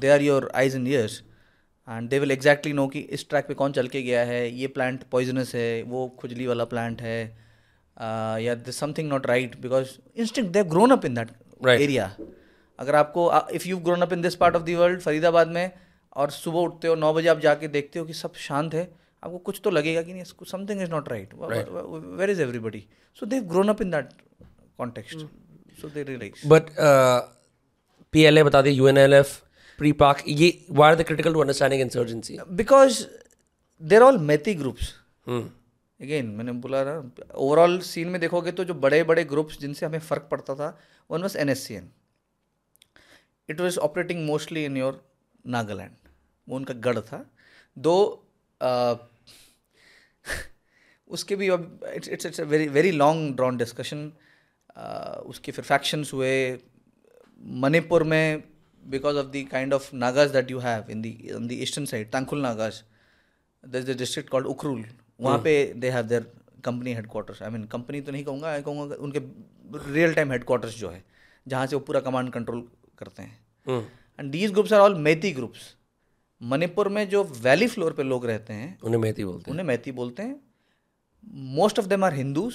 they 0.00 0.08
are 0.08 0.22
your 0.22 0.50
eyes 0.54 0.76
and 0.76 0.88
ears 0.88 1.22
and 1.88 2.08
they 2.10 2.18
will 2.18 2.30
exactly 2.30 2.72
know 2.72 2.86
कि 2.88 3.00
इस 3.18 3.28
track 3.28 3.46
पे 3.46 3.54
कौन 3.54 3.72
चल 3.72 3.88
के 3.88 4.02
गया 4.02 4.24
है 4.24 4.50
ये 4.50 4.66
plant 4.66 5.02
poisonous 5.10 5.54
है 5.54 5.82
वो 5.82 6.08
खुजली 6.20 6.46
वाला 6.46 6.64
प्लांट 6.64 7.02
है 7.02 7.18
uh, 7.28 8.38
या 8.40 8.56
something 8.72 9.08
not 9.08 9.26
right 9.26 9.60
because 9.60 9.96
instinct 10.16 10.52
they 10.52 10.64
grown 10.66 10.90
up 10.90 11.04
in 11.04 11.14
that 11.14 11.30
area 11.68 12.14
अगर 12.78 12.94
आपको 12.96 13.30
if 13.52 13.68
you 13.68 13.78
grown 13.80 14.02
up 14.02 14.12
in 14.12 14.22
this 14.22 14.34
part 14.36 14.56
of 14.56 14.62
the 14.62 14.74
world 14.76 15.00
Faridabad 15.00 15.48
में 15.50 15.70
और 16.16 16.30
सुबह 16.32 16.58
उठते 16.60 16.88
हो 16.88 16.94
नौ 16.96 17.12
बजे 17.14 17.28
आप 17.28 17.38
जाके 17.40 17.68
देखते 17.70 17.98
हो 17.98 18.04
कि 18.06 18.12
सब 18.14 18.34
शांत 18.38 18.74
है 18.74 18.90
आपको 19.22 19.38
कुछ 19.40 19.60
तो 19.64 19.70
लगेगा 19.70 20.02
कि 20.02 20.12
नहीं 20.12 20.24
something 20.46 20.82
is 20.82 20.90
not 20.90 21.08
right 21.08 21.34
where 21.34 22.30
is 22.30 22.42
everybody 22.42 22.84
so 23.16 23.26
they 23.26 23.40
grown 23.46 23.68
up 23.68 23.82
in 23.82 23.90
that 23.90 24.08
context 24.78 25.26
so 25.78 25.88
they 25.88 26.02
realise 26.02 26.46
but 26.48 26.70
P 28.14 28.22
L 28.24 28.38
A 28.38 28.42
बता 28.42 28.62
दें 28.62 28.70
U 28.72 28.88
N 28.88 28.98
L 28.98 29.14
F 29.14 29.38
PREPAK 30.00 30.22
ये 30.28 30.50
why 30.72 30.90
are 30.90 30.96
the 30.96 31.02
critical 31.04 31.34
to 31.34 31.40
understanding 31.40 31.82
insurgency 31.82 32.38
because 32.56 33.02
there 33.82 34.02
all 34.02 34.18
Meitei 34.24 34.54
groups 34.54 34.94
again 35.28 36.26
मैंने 36.28 36.52
बोला 36.60 36.82
ना 36.84 36.94
overall 37.36 37.78
scene 37.86 38.08
में 38.08 38.20
देखोगे 38.20 38.52
तो 38.52 38.64
जो 38.64 38.74
बड़े 38.76 39.02
बड़े 39.04 39.24
ग्रुप्स 39.26 39.60
जिनसे 39.60 39.86
हमें 39.86 39.98
फ़र्क 40.00 40.28
पड़ता 40.30 40.54
था 40.54 40.76
one 41.10 41.22
was 41.22 41.36
N 41.38 41.48
S 41.48 41.66
C 41.66 41.74
N 41.74 41.90
it 43.50 43.60
was 43.60 43.78
operating 43.78 44.26
mostly 44.26 44.64
in 44.64 44.76
your 44.76 45.04
Nagaland 45.46 45.92
वो 46.48 46.56
उनका 46.56 46.74
गढ़ 46.74 46.98
था। 46.98 47.30
दो 47.78 47.94
उसके 51.08 51.36
भी 51.36 51.48
अब 51.48 51.80
it's 51.94 52.08
it's 52.08 52.26
it's 52.26 52.40
very 52.40 52.68
very 52.68 52.90
long 52.90 53.34
drawn 53.36 53.56
discussion 53.56 54.12
उसके 55.26 55.52
फिर 55.52 55.64
फैक्शंस 55.64 56.12
हुए। 56.14 56.58
मणिपुर 57.40 58.02
में 58.02 58.42
because 58.84 59.16
of 59.16 59.26
the 59.26 59.46
kind 59.50 59.74
of 59.74 59.94
Nagas 59.94 60.30
that 60.30 60.50
you 60.50 60.58
have 60.58 60.90
in 60.90 61.02
the 61.02 61.10
in 61.10 61.48
the 61.48 61.52
eastern 61.52 61.84
side 61.84 62.10
Tangkhul 62.10 62.42
Nagas 62.42 62.82
there's 63.64 63.88
a 63.88 63.94
district 63.94 64.28
called 64.28 64.46
Ukhrul 64.46 64.84
वहाँ 65.20 65.38
पे 65.38 65.72
they 65.76 65.90
have 65.90 66.02
their 66.02 66.32
company 66.64 66.94
headquarters 66.94 67.42
I 67.42 67.50
mean 67.50 67.64
company 67.64 68.00
तो 68.00 68.12
नहीं 68.12 68.24
कहूँगा 68.24 68.52
आई 68.52 68.62
कहूँगा 68.62 68.94
उनके 68.94 69.18
real 69.92 70.14
time 70.14 70.32
headquarters 70.32 70.78
जो 70.78 70.88
है 70.90 71.04
जहाँ 71.48 71.66
से 71.66 71.76
वो 71.76 71.80
पूरा 71.80 72.00
कमांड 72.00 72.32
कंट्रोल 72.32 72.68
करते 73.02 73.22
हैं। 73.22 73.80
And 74.18 74.30
these 74.30 74.52
groups 74.52 74.72
are 74.72 74.80
all 74.80 74.94
Meitei 75.00 75.32
groups 75.32 75.74
Manipur 76.40 76.88
में 76.88 77.08
जो 77.08 77.22
वैली 77.42 77.66
फ्लोर 77.68 77.92
पे 77.92 78.02
लोग 78.04 78.26
रहते 78.26 78.52
हैं 78.52 78.78
उन्हें 78.80 79.00
मेहती 79.00 79.24
बोलते 79.24 79.44
हैं। 79.44 79.50
उन्हें 79.50 79.66
मैती 79.66 79.92
बोलते 79.92 80.22
हैं। 80.22 80.40
Most 81.54 81.78
of 81.78 81.86
them 81.86 82.04
are 82.04 82.14
Hindus 82.14 82.54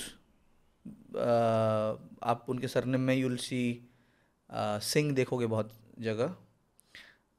आप 2.24 2.46
उनके 2.50 2.68
सरनेम 2.68 3.02
में 3.02 3.16
यूल 3.16 3.38
सी 3.38 3.62
सिंह 4.84 5.12
देखोगे 5.16 5.46
बहुत 5.48 5.72
जगह। 6.00 6.36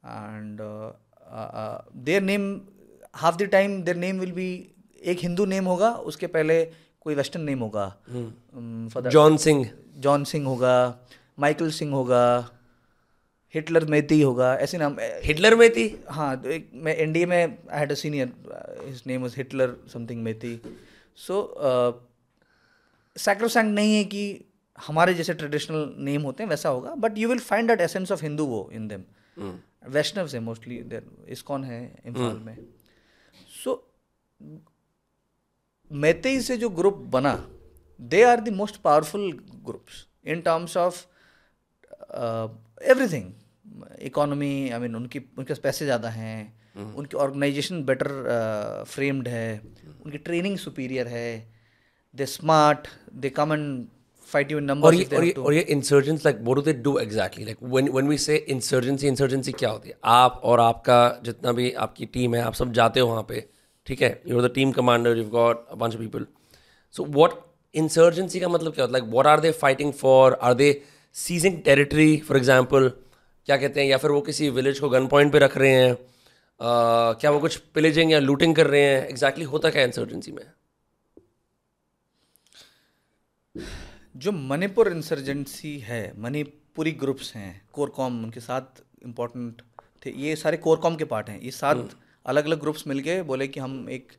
And 0.04 0.60
their 2.04 2.22
name 2.22 2.50
half 3.14 3.36
the 3.36 3.42
time 3.52 3.82
their 3.82 3.96
name 3.96 4.20
will 4.20 4.32
be 4.32 4.48
एक 5.02 5.18
हिंदू 5.18 5.44
नेम 5.46 5.64
होगा 5.64 5.90
उसके 6.10 6.26
पहले 6.28 6.64
कोई 7.00 7.14
वेस्टर्न 7.14 7.44
नेम 7.44 7.60
होगा। 7.60 7.86
जॉन 9.10 9.36
सिंह 9.36 9.68
जॉन 9.96 10.24
सिंह 10.24 10.46
होगा 10.46 10.76
माइकल 11.38 11.70
सिंह 11.72 11.92
होगा। 11.94 12.24
हिटलर 13.54 13.84
मेती 13.84 14.22
होगा 14.22 14.54
ऐसे 14.54 14.78
नाम 14.78 14.96
हिटलर 15.00 15.54
मेहती 15.54 15.98
हाँ 16.08 16.42
तो 16.42 16.48
एक 16.48 16.70
मैं 16.74 16.96
एनडीए 16.96 17.26
में 17.26 17.58
I 17.70 17.78
had 17.78 17.92
a 17.92 17.94
senior 17.94 18.32
his 18.86 19.02
name 19.06 19.22
was 19.22 19.34
Hitler 19.36 19.76
something 19.92 20.22
Meitei 20.22 20.60
so 21.16 21.38
sacrosanct 23.16 23.74
नहीं 23.74 23.96
है 23.96 24.04
कि 24.04 24.44
हमारे 24.86 25.14
जैसे 25.14 25.34
ट्रेडिशनल 25.34 25.94
नेम 25.98 26.22
होते 26.22 26.42
हैं 26.42 26.50
वैसा 26.50 26.68
होगा 26.68 26.94
but 26.94 27.18
you 27.18 27.28
will 27.28 27.38
find 27.38 27.68
that 27.68 27.80
essence 27.80 28.12
of 28.12 28.22
Hindu 28.22 28.46
वो 28.46 28.70
इन 28.72 28.88
देम 28.88 29.04
वैष्णव 29.88 30.28
है 30.28 30.40
मोस्टली 30.40 30.78
देर 30.82 31.10
इस्कॉन 31.28 31.64
है 31.64 31.80
इम्फाल 32.06 32.36
में। 32.36 32.56
सो 33.64 33.92
मैतेई 35.92 36.40
से 36.40 36.56
जो 36.56 36.68
ग्रुप 36.68 36.94
बना 36.94 37.48
they 38.00 38.22
are 38.22 38.40
the 38.40 38.48
most 38.48 38.76
powerful 38.76 39.32
groups 39.64 40.06
in 40.26 40.40
terms 40.40 40.76
of 40.76 41.06
everything 42.82 43.32
economy 44.02 44.70
I 44.70 44.78
mean 44.78 44.96
उनकी 44.96 45.18
उनके 45.18 45.52
पास 45.54 45.58
पैसे 45.58 45.84
ज़्यादा 45.84 46.08
हैं 46.08 46.38
उनकी 46.94 47.16
ऑर्गेनाइजेशन 47.16 47.82
बेटर 47.84 48.08
फ्रेम्ड 48.88 49.28
है 49.28 49.60
उनकी 50.06 50.18
ट्रेनिंग 50.18 50.58
सुपीरियर 50.58 51.08
है 51.08 51.30
they 52.14 52.26
smart 52.26 52.88
they 53.14 53.30
come 53.30 53.52
and 53.52 53.86
fight 54.32 54.50
you 54.50 54.56
और 54.58 54.62
नंबर 54.62 54.94
ये 54.94 55.04
और 55.16 55.24
ये 55.24 55.30
और 55.32 55.54
ये 55.54 55.60
insurgents 55.60 56.26
like 56.26 56.44
do 56.44 56.62
they 56.62 56.72
do 56.72 56.98
exactly 56.98 57.44
like 57.44 57.56
when 57.62 57.88
when 57.88 58.08
we 58.08 58.18
say 58.18 58.36
insurgency 58.36 59.06
insurgency 59.08 59.52
क्या 59.52 59.70
होती 59.70 59.88
है? 59.88 59.94
आप 60.04 60.40
और 60.44 60.60
आपका 60.60 61.20
जितना 61.24 61.52
भी 61.52 61.70
आपकी 61.72 62.06
टीम 62.06 62.34
है 62.34 62.42
आप 62.42 62.54
सब 62.54 62.72
जाते 62.72 63.00
हो 63.00 63.08
वहाँ 63.08 63.22
पे 63.28 63.44
ठीक 63.86 64.02
है? 64.02 64.22
You 64.28 64.42
the 64.42 64.50
team 64.54 64.72
commander 64.72 65.16
you 65.16 65.24
got 65.24 65.68
a 65.68 65.74
bunch 65.74 65.94
of 65.94 66.00
people 66.00 66.26
so 66.92 67.04
what 67.04 67.30
insurgency 67.74 68.40
का 68.40 68.48
मतलब 68.48 68.72
क्या 68.72 68.84
होता 68.84 68.96
है? 68.96 69.00
Like 69.00 69.12
what 69.12 69.26
are 69.26 69.40
they 69.40 69.50
fighting 69.50 69.92
for 69.92 70.38
are 70.42 70.54
they 70.54 70.82
seizing 71.14 71.60
territory 71.62 72.16
for 72.28 72.36
example 72.36 72.90
क्या 73.48 73.56
कहते 73.56 73.80
हैं 73.80 73.88
या 73.88 73.98
फिर 73.98 74.10
वो 74.10 74.20
किसी 74.20 74.50
विलेज 74.50 74.80
को 74.80 74.88
गन 74.88 75.06
पॉइंट 75.08 75.32
पे 75.32 75.38
रख 75.38 75.56
रहे 75.56 75.70
हैं 75.70 75.92
uh, 75.94 77.20
क्या 77.20 77.30
वो 77.30 77.40
कुछ 77.40 77.56
पिलेजिंग 77.56 78.12
या 78.12 78.18
लूटिंग 78.18 78.56
कर 78.56 78.66
रहे 78.66 78.80
हैं 78.80 79.08
एग्जैक्टली 79.08 79.44
exactly 79.44 79.52
होता 79.52 79.70
क्या 79.70 79.82
इंसर्जेंसी 79.82 80.32
में? 80.32 80.52
जो 84.16 84.32
मणिपुर 84.32 84.88
इंसर्जेंसी 84.88 85.78
है 85.78 86.20
मणिपुरी 86.20 86.92
ग्रुप्स 86.92 87.34
हैं 87.36 87.68
कोरकॉम 87.72 88.24
उनके 88.24 88.40
साथ 88.40 88.82
इम्पोर्टेंट 89.02 89.62
थे 90.06 90.10
ये 90.10 90.36
सारे 90.36 90.56
कोरकॉम 90.56 90.96
के 90.96 91.04
पार्ट 91.04 91.30
हैं। 91.30 91.40
ये 91.40 91.50
सात 91.50 91.90
अलग 92.26 92.44
अलग 92.44 92.60
ग्रुप्स 92.60 92.86
मिलके 92.86 93.22
बोले 93.22 93.48
कि 93.48 93.60
हम 93.60 93.90
एक 93.90 94.12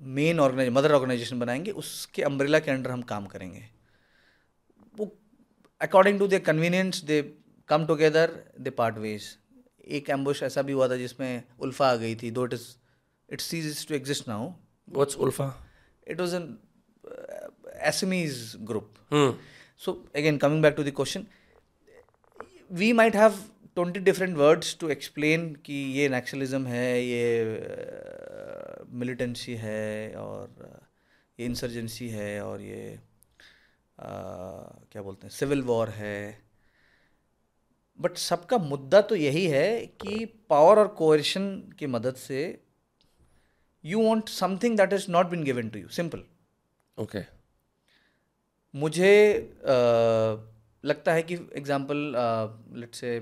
मेन 0.00 0.40
ऑर्गेनाइज 0.40 0.68
मदर 0.68 0.92
ऑर्गेनाइजेशन 0.92 1.38
बनाएँगे 1.38 1.70
उसके 1.70 2.22
अम्ब्रेला 2.22 2.58
के 2.58 2.70
अंडर 2.70 2.90
हम 2.90 3.02
काम 3.02 3.26
करेंगे। 3.26 3.64
वो 4.96 5.16
according 5.80 6.18
to 6.18 6.28
the 6.28 6.38
convenience 6.38 7.04
they 7.04 7.41
come 7.68 7.86
together 7.86 8.30
they 8.60 8.70
part 8.70 8.98
ways 8.98 9.36
एक 9.98 10.10
एम्बुश 10.10 10.42
ऐसा 10.42 10.62
भी 10.62 10.72
हुआ 10.72 10.88
था 10.88 10.96
जिसमें 10.96 11.42
उल्फा 11.60 11.90
आ 11.90 11.94
गई 11.96 12.14
थी 12.14 12.30
though 12.30 12.44
it 12.46 12.52
is 12.52 12.66
it 13.28 13.40
cease 13.40 13.86
to 13.88 13.94
exist 13.94 14.28
now 14.28 14.52
what's 14.88 15.16
ULFA? 15.16 15.54
It 16.08 16.20
was 16.20 16.36
an 16.36 16.58
Assamese 17.82 18.52
group 18.60 18.94
so 19.80 19.92
again 20.16 20.38
coming 20.38 20.62
back 20.62 20.74
to 20.76 20.84
the 20.84 20.92
question 20.96 21.26
we 22.72 22.92
might 22.92 23.16
have 23.16 23.38
twenty 23.74 24.00
different 24.00 24.36
words 24.36 24.76
to 24.80 24.88
explain 24.88 25.54
कि 25.66 25.74
ये 25.98 26.08
नेक्सलिज्म 26.08 26.66
है 26.66 27.04
ये 27.04 27.24
uh, 27.58 28.86
मिलिटेंसी 28.94 29.54
uh, 29.54 29.60
है 29.60 30.14
और 30.14 30.82
ये 31.38 31.46
insurgency 31.46 32.08
है 32.08 32.42
और 32.44 32.60
ये 32.60 32.98
क्या 33.98 35.02
बोलते 35.02 35.26
हैं 35.26 35.30
सिविल 35.30 35.62
वॉर 35.62 35.88
है 35.88 36.41
बट 38.00 38.16
सबका 38.16 38.58
मुद्दा 38.58 39.00
तो 39.00 39.16
यही 39.16 39.46
है 39.46 39.86
कि 39.86 40.24
पावर 40.48 40.78
और 40.78 40.88
कोएशन 40.88 41.74
की 41.78 41.86
मदद 41.86 42.14
से 42.14 42.62
you 43.84 44.02
want 44.02 44.28
something 44.28 44.76
that 44.76 44.92
is 44.92 45.10
not 45.10 45.26
been 45.26 45.44
given 45.44 45.68
to 45.68 45.78
you 45.78 45.88
simple 45.88 46.24
okay 46.98 47.24
मुझे 48.74 49.12
uh, 49.60 50.40
लगता 50.84 51.12
है 51.12 51.22
कि 51.22 51.34
एग्ज़ाम्पल 51.34 51.96
लेट 52.80 52.94
से 52.94 53.18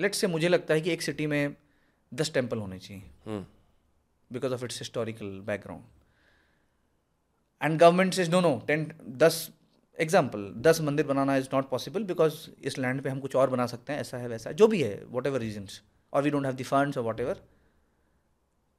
लेट 0.00 0.14
से 0.14 0.26
मुझे 0.26 0.48
लगता 0.48 0.74
है 0.74 0.80
कि 0.80 0.90
एक 0.90 1.02
सिटी 1.02 1.26
में 1.26 1.56
दस 2.14 2.32
टेंपल 2.34 2.58
होने 2.58 2.78
चाहिए. 2.78 3.02
Because 4.32 4.52
of 4.54 4.64
its 4.64 4.78
historical 4.78 5.26
background 5.40 5.84
and 7.62 7.78
government 7.80 8.18
is 8.18 8.30
no 8.30 8.40
no 8.40 8.62
ten 8.66 8.92
दस 9.08 9.50
एग्ज़ाम्पल 9.98 10.52
दस 10.62 10.80
मंदिर 10.80 11.06
बनाना 11.06 11.36
इज़ 11.36 11.48
नॉट 11.52 11.68
पॉसिबल 11.70 12.04
बिकॉज़ 12.04 12.34
इस 12.66 12.78
लैंड 12.78 13.02
पे 13.02 13.10
हम 13.10 13.20
कुछ 13.20 13.36
और 13.36 13.50
बना 13.50 13.66
सकते 13.66 13.92
हैं 13.92 14.00
ऐसा 14.00 14.18
है 14.18 14.28
वैसा 14.28 14.50
है 14.50 14.56
जो 14.56 14.66
भी 14.68 14.82
है 14.82 15.02
वॉट 15.08 15.26
एवर 15.26 15.40
रीजन्स 15.40 15.80
और 16.12 16.22
we 16.22 16.30
don't 16.30 16.46
have 16.46 16.54
the 16.54 16.62
fund 16.62 16.98
whatever 17.20 17.40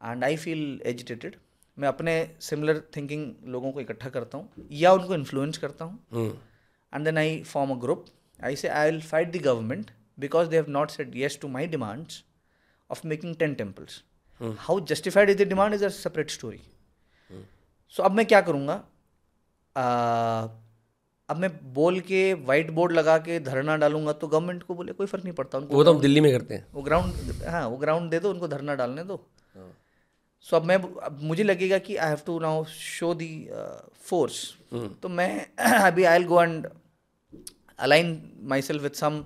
and 0.02 0.24
I 0.24 0.38
feel 0.38 0.82
agitated 0.86 1.36
मैं 1.78 1.88
अपने 1.88 2.14
सिमिलर 2.40 2.80
थिंकिंग 2.96 3.34
लोगों 3.54 3.72
को 3.72 3.82
इकट्ठा 3.82 4.10
करता 4.10 4.38
हूँ 4.38 4.68
या 4.72 4.92
उनको 4.94 5.14
इन्फ्लुएंस 5.16 5.58
करता 5.58 5.86
हूँ. 5.86 6.28
And 6.94 7.06
then 7.06 7.18
I 7.18 7.42
form 7.44 7.72
a 7.72 7.80
group 7.80 8.06
I 8.40 8.56
say 8.56 8.68
I 8.68 8.92
will 8.92 9.02
fight 9.02 9.32
the 9.32 9.42
government 9.44 9.92
because 10.20 10.50
they 10.50 10.56
have 10.58 10.70
not 10.70 10.92
said 10.92 11.16
yes 11.16 11.40
to 11.42 11.48
my 11.48 11.68
demands 11.68 12.24
of 12.90 13.08
making 13.08 13.36
ten 13.36 13.54
temples 13.54 14.04
how 14.42 14.80
justified 14.86 15.30
is 15.30 15.44
the 15.44 15.48
demand 15.48 15.74
is 15.74 15.86
a 15.86 15.90
separate 15.90 16.30
story 16.30 16.62
so 17.94 18.04
अब 18.04 18.12
मैं 18.12 18.26
क्या 18.26 18.42
करूँगा? 18.42 18.84
Uh, 19.76 20.48
अब 21.30 21.38
मैं 21.38 21.50
बोल 21.74 22.00
के 22.00 22.34
white 22.48 22.70
board 22.72 22.92
लगा 22.92 23.18
के 23.18 23.40
धरना 23.40 23.76
डालूँगा 23.78 24.14
तो 24.14 24.28
गवर्नमेंट 24.28 24.64
को 24.64 24.76
बोले 24.76 24.94
कोई 24.94 25.08
फ़र्क 25.08 25.24
नहीं 25.24 25.34
पड़ता 25.34 25.58
उनको. 25.58 25.76
वो 25.76 25.84
तो 25.84 25.94
हम 25.94 26.02
दिल्ली 26.02 26.22
में 26.22 26.32
करते 26.32 26.54
हैं। 26.54 26.66
वो 26.74 26.82
ग्राउंड 26.82 27.44
हाँ 27.48 27.68
वो 27.68 27.78
ग्राउंड 27.78 28.12
दे 28.12 28.20
दो 28.20 28.30
उनको 28.32 28.48
धरना 28.48 28.76
डालने 28.76 29.04
दो। 29.04 29.18
सो 30.46 30.56
अब 30.56 30.66
मैं 30.66 30.76
अब 30.76 31.20
मुझे 31.24 31.44
लगेगा 31.44 31.78
कि 31.78 31.96
I 31.96 32.10
have 32.10 32.20
to 32.26 32.38
now 32.40 32.64
show 32.72 33.14
the 33.14 33.30
force 34.10 34.38
तो 34.74 35.10
मैं 35.10 35.30
अभी 35.82 36.04
I 36.04 36.18
will 36.18 36.28
go 36.28 36.42
and 36.44 36.68
align 37.80 38.12
myself 38.62 38.84
with 38.84 39.00
some 39.00 39.24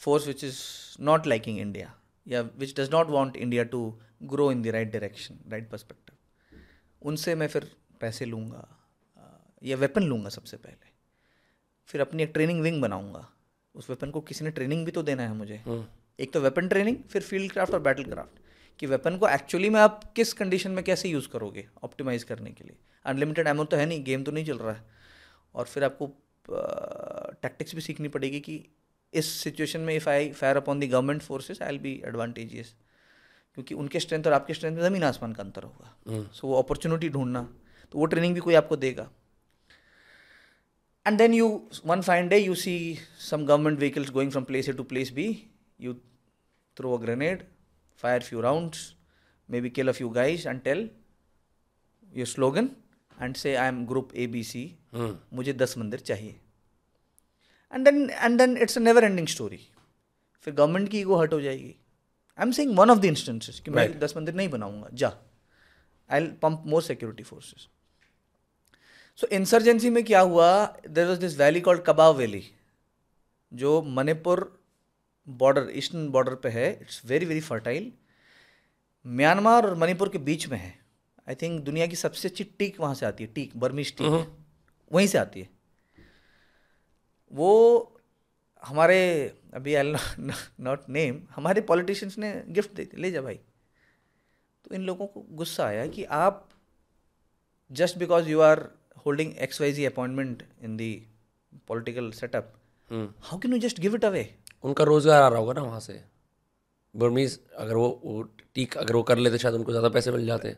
force 0.00 0.26
which 0.26 0.44
is 0.44 0.60
not 1.04 1.26
liking 1.26 1.58
India 1.58 1.92
या 2.26 2.40
which 2.58 2.74
does 2.80 2.90
not 2.92 3.10
want 3.10 3.36
India 3.36 3.64
to 3.74 3.82
grow 4.32 4.50
in 4.52 4.62
the 4.62 4.74
right 4.78 4.92
direction 4.92 5.38
right 5.50 5.70
perspective 5.70 7.08
उनसे 7.08 7.34
मैं 7.34 7.48
फिर 7.48 7.70
पैसे 8.00 8.24
लूँगा 8.24 8.66
या 9.62 9.76
वेपन 9.76 10.02
लूँगा 10.02 10.28
सबसे 10.28 10.56
पहले। 10.56 10.92
फिर 11.88 12.00
अपनी 12.00 12.22
एक 12.22 12.30
ट्रेनिंग 12.34 12.60
विंग 12.62 12.80
बनाऊँगा। 12.82 13.26
उस 13.74 13.90
वेपन 13.90 14.10
को 14.10 14.20
किसी 14.22 14.44
ने 14.44 14.50
ट्रेनिंग 14.50 14.84
भी 14.84 14.90
तो 14.90 15.02
देना 15.02 15.22
है 15.22 15.34
मुझे। 15.34 15.60
एक 16.18 16.32
तो 16.32 16.40
वेपन 16.40 16.68
ट्रेनिंग 16.68 16.96
फिर 17.10 17.22
फ़ील्ड 17.22 17.52
क्राफ्ट 17.52 17.74
और 17.74 17.80
बैटल 17.80 18.04
क्राफ्ट 18.04 18.38
कि 18.80 18.86
वेपन 18.86 19.16
को 19.18 19.28
एक्चुअली 19.28 19.70
में 19.70 19.80
आप 19.80 20.02
किस 20.16 20.32
कंडीशन 20.32 20.70
में 20.70 20.82
कैसे 20.84 21.08
यूज़ 21.08 21.28
करोगे 21.28 21.66
ऑप्टिमाइज 21.84 22.24
करने 22.24 22.50
के 22.50 22.64
लिए। 22.64 22.76
अनलिमिटेड 23.04 23.48
एमो 23.48 23.64
तो 23.64 23.76
है 23.76 23.86
नहीं 23.86 24.04
गेम 24.04 24.22
तो 24.22 24.32
नहीं 24.32 24.44
चल 24.44 24.58
रहा 24.58 24.72
है। 24.72 24.84
और 25.54 25.64
फिर 25.64 25.84
आपको 25.84 26.06
टैक्टिक्स 27.42 27.74
भी 27.74 27.80
सीखनी 27.80 28.08
पड़ेगी 28.08 28.40
कि 28.40 28.62
इस 29.12 29.30
सिचुएशन 29.34 29.80
में 29.80 29.94
if 29.94 30.08
I 30.10 30.30
fire 30.32 30.56
upon 30.56 30.80
the 30.80 30.84
government 30.84 31.22
forces 31.22 31.62
I 31.62 31.68
will 31.68 31.78
be 31.78 31.92
advantageous 32.06 32.74
क्योंकि 33.54 33.74
उनके 33.74 34.00
स्ट्रेंथ 34.00 34.26
और 34.26 34.32
आपके 34.32 34.54
स्ट्रेंथ 34.54 34.76
में 34.76 34.82
ज़मीन 34.82 35.02
आसमान 35.04 35.32
का 35.32 35.42
अंतर 35.42 35.62
होगा। 35.62 36.30
सो 36.32 36.48
वो 36.48 36.58
अपॉर्चुनिटी 36.58 37.08
ढूंढना 37.08 37.42
तो 37.92 37.98
वो 37.98 38.06
ट्रेनिंग 38.06 38.34
भी 38.34 38.40
कोई 38.40 38.54
आपको 38.54 38.76
देगा। 38.76 39.08
And 41.06 41.18
then 41.22 41.32
you 41.38 41.46
one 41.92 42.02
fine 42.08 42.28
day 42.32 42.40
you 42.42 42.54
see 42.64 42.78
some 43.30 43.42
government 43.50 43.78
vehicles 43.84 44.10
going 44.18 44.30
from 44.36 44.44
place 44.50 44.68
a 44.72 44.74
to 44.80 44.84
place 44.92 45.10
b 45.18 45.26
you 45.86 45.92
throw 46.76 46.92
a 46.98 47.00
grenade 47.04 47.42
fire 48.04 48.20
few 48.28 48.40
rounds 48.46 48.80
maybe 49.48 49.70
kill 49.78 49.92
a 49.92 49.96
few 50.00 50.10
guys 50.20 50.46
and 50.52 50.64
tell 50.68 50.80
your 52.12 52.28
slogan 52.34 52.70
and 53.18 53.36
say 53.42 53.52
i 53.64 53.66
am 53.74 53.84
group 53.92 54.16
abc 54.26 54.64
Hmm. 54.96 55.12
मुझे 55.36 55.52
दस 55.60 55.76
मंदिर 55.78 56.00
चाहिए 56.08 56.34
and 57.72 57.84
then 57.84 57.96
and 58.10 58.36
then 58.38 58.56
it's 58.62 58.76
a 58.78 58.80
never 58.80 59.04
ending 59.04 59.26
story 59.28 59.58
फिर 60.44 60.54
government 60.54 60.88
की 60.90 60.98
ego 61.00 61.16
hurt 61.20 61.32
हो 61.32 61.40
जाएगी 61.40 61.74
I 62.38 62.42
am 62.46 62.50
saying 62.58 62.76
one 62.78 62.90
of 62.90 62.98
the 62.98 63.04
instances 63.04 63.58
कि 63.64 63.70
मैं 63.70 63.86
Right. 63.86 63.98
दस 64.02 64.16
मंदिर 64.16 64.34
नहीं 64.34 64.48
बनाऊँगा 64.48 64.88
जा 65.02 65.12
I 66.10 66.26
pump 66.42 66.62
more 66.74 66.82
security 66.82 67.22
forces 67.32 67.66
so 69.18 69.26
insurgency 69.32 69.90
में 69.90 70.02
क्या 70.04 70.20
हुआ? 70.20 70.66
There 70.88 71.06
was 71.06 71.20
this 71.20 71.38
valley 71.38 71.60
called 71.60 71.82
Kabaw 71.82 72.16
valley 72.16 72.42
जो 73.52 73.80
मणिपुर 73.82 74.40
बॉर्डर 75.28 75.70
ईस्टर्न 75.74 76.08
बॉर्डर 76.08 76.34
पे 76.34 76.48
है. 76.48 76.70
It's 76.80 77.00
very 77.06 77.26
very 77.26 77.40
fertile 77.40 77.92
Myanmar 79.04 79.66
और 79.66 79.74
मणिपुर 79.74 80.08
के 80.08 80.18
बीच 80.18 80.48
में 80.48 80.58
है. 80.58 80.74
आई 81.28 81.34
थिंक 81.34 81.60
दुनिया 81.64 81.86
की 81.86 81.96
सबसे 81.96 82.28
अच्छी 82.28 82.44
टीक 82.44 82.80
वहाँ 82.80 82.94
से 82.94 83.06
आती 83.06 83.24
है. 83.24 83.32
Teak 83.32 83.56
Burmese 83.56 83.94
teak. 83.98 84.36
वहीं 84.92 85.06
से 85.06 85.18
आती 85.18 85.40
है. 85.40 85.48
वो 87.32 87.90
हमारे 88.62 89.00
अभी 89.54 89.74
आई 89.74 89.94
नॉट 90.60 90.88
नेम 90.88 91.20
हमारे 91.30 91.60
पॉलिटिशियंस 91.60 92.18
ने 92.18 92.32
गिफ्ट 92.48 92.74
दे 92.74 92.84
दी. 92.84 93.00
ले 93.02 93.10
जा 93.10 93.22
भाई. 93.22 93.34
तो 94.64 94.74
इन 94.74 94.82
लोगों 94.82 95.06
को 95.06 95.26
गुस्सा 95.30 95.66
आया 95.66 95.86
कि 95.86 96.04
आप 96.04 96.48
just 97.70 97.98
because 97.98 98.28
you 98.28 98.40
are 98.40 98.68
Y 99.06 99.72
G 99.72 99.84
appointment 99.84 100.42
in 100.62 100.76
the 100.76 100.92
political 101.68 102.10
setup 102.12 102.52
Hmm. 102.90 103.06
How 103.24 103.38
can 103.40 103.52
you 103.52 103.58
just 103.58 103.78
give 103.80 103.94
it 103.94 104.04
away 104.04 104.22
उनका 104.64 104.84
रोज़गार 104.84 105.22
आ 105.22 105.28
रहा 105.28 105.38
होगा 105.38 105.52
ना 105.52 105.62
वहाँ 105.62 105.78
से। 105.80 105.92
बर्मीज 106.94 107.38
अगर 107.56 107.76
वो, 107.76 108.22
टीक 108.54 108.76
अगर 108.78 108.94
वो 108.94 109.02
कर 109.02 109.18
लेते 109.18 109.38
शायद 109.38 109.54
उनको 109.54 109.72
ज़्यादा 109.72 109.88
पैसे 109.88 110.12
मिल 110.12 110.26
जाते। 110.26 110.48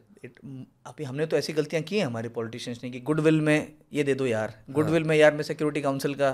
अभी 0.87 1.05
हमने 1.05 1.27
तो 1.27 1.37
ऐसी 1.37 1.53
गलतियाँ 1.53 1.83
की 1.83 1.99
हैं 1.99 2.07
हमारे 2.07 2.29
पॉलिटिशियंस 2.31 2.81
ने 2.83 2.91
कि 2.91 3.01
गुडविल 3.01 3.41
में 3.41 3.73
ये 3.93 4.05
दे 4.05 4.15
दो 4.15 4.27
यार। 4.27 4.55
गुडविल 4.71 5.05
में 5.05 5.17
यार 5.17 5.35
मैं 5.35 5.43
सिक्योरिटी 5.43 5.83
काउंसिल 5.83 6.15
का 6.15 6.31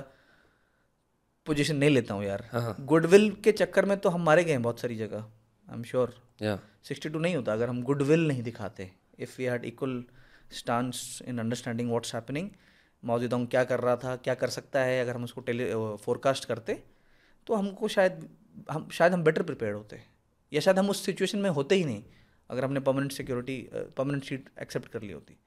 पोजीशन 1.47 1.75
नहीं 1.75 1.89
लेता 1.89 2.13
हूँ 2.13 2.23
यार। 2.23 2.47
हाँ। 2.51 2.75
गुडविल 2.87 3.29
के 3.43 3.51
चक्कर 3.53 3.85
में 3.85 3.97
तो 3.97 4.09
हम 4.09 4.25
मारे 4.25 4.43
गए 4.43 4.51
हैं 4.51 4.61
बहुत 4.61 4.79
सारी 4.79 4.95
जगह 4.97 5.17
I 5.17 5.75
am 5.75 5.83
sure 5.83 6.15
sixty 6.41 7.09
two 7.09 7.19
नहीं 7.19 7.35
होता 7.35 7.53
अगर 7.53 7.69
हम 7.69 7.83
गुडविल 7.83 8.27
नहीं 8.27 8.43
दिखाते 8.43 8.91
if 9.19 9.37
we 9.37 9.45
had 9.45 9.65
equal 9.65 10.03
stance 10.53 11.21
in 11.27 11.39
understanding 11.39 11.89
what's 11.89 12.15
happening 12.15 12.49
मौजूदा 13.03 13.43
क्या 13.45 13.63
कर 13.63 13.79
रहा 13.79 13.95
था, 13.95 14.15
क्या 14.17 14.33
कर 14.35 14.49
सकता 14.49 14.79
है, 14.81 15.01
अगर 15.01 15.15
हम 15.15 15.23
उसको 15.23 15.41
टेली 15.41 15.65
फोरकास्ट 16.03 16.45
करते 16.45 16.81
तो 17.47 17.55
हमको 17.55 17.87
शायद, 17.87 18.27
हम 18.71 18.87
शायद 18.89 19.13
हम 19.13 19.23
बेटर 19.23 19.43
प्रिपेयर 19.43 19.73
होते। 19.73 20.01
या 20.51 20.61
शायद 20.61 20.79
हम 20.79 20.89
उस 20.89 21.05
सिचुएशन 21.05 21.39
में 21.39 21.49
होते 21.51 21.75
ही 21.75 21.83
नहीं, 21.85 22.03
अगर 22.49 22.65
हमने 22.65 22.79
permanent 22.79 23.11
security 23.11 23.57
permanent 23.97 24.23
seat 24.23 24.49
accept 24.61 24.87
कर 24.87 25.01
ली 25.01 25.11
होती। 25.11 25.37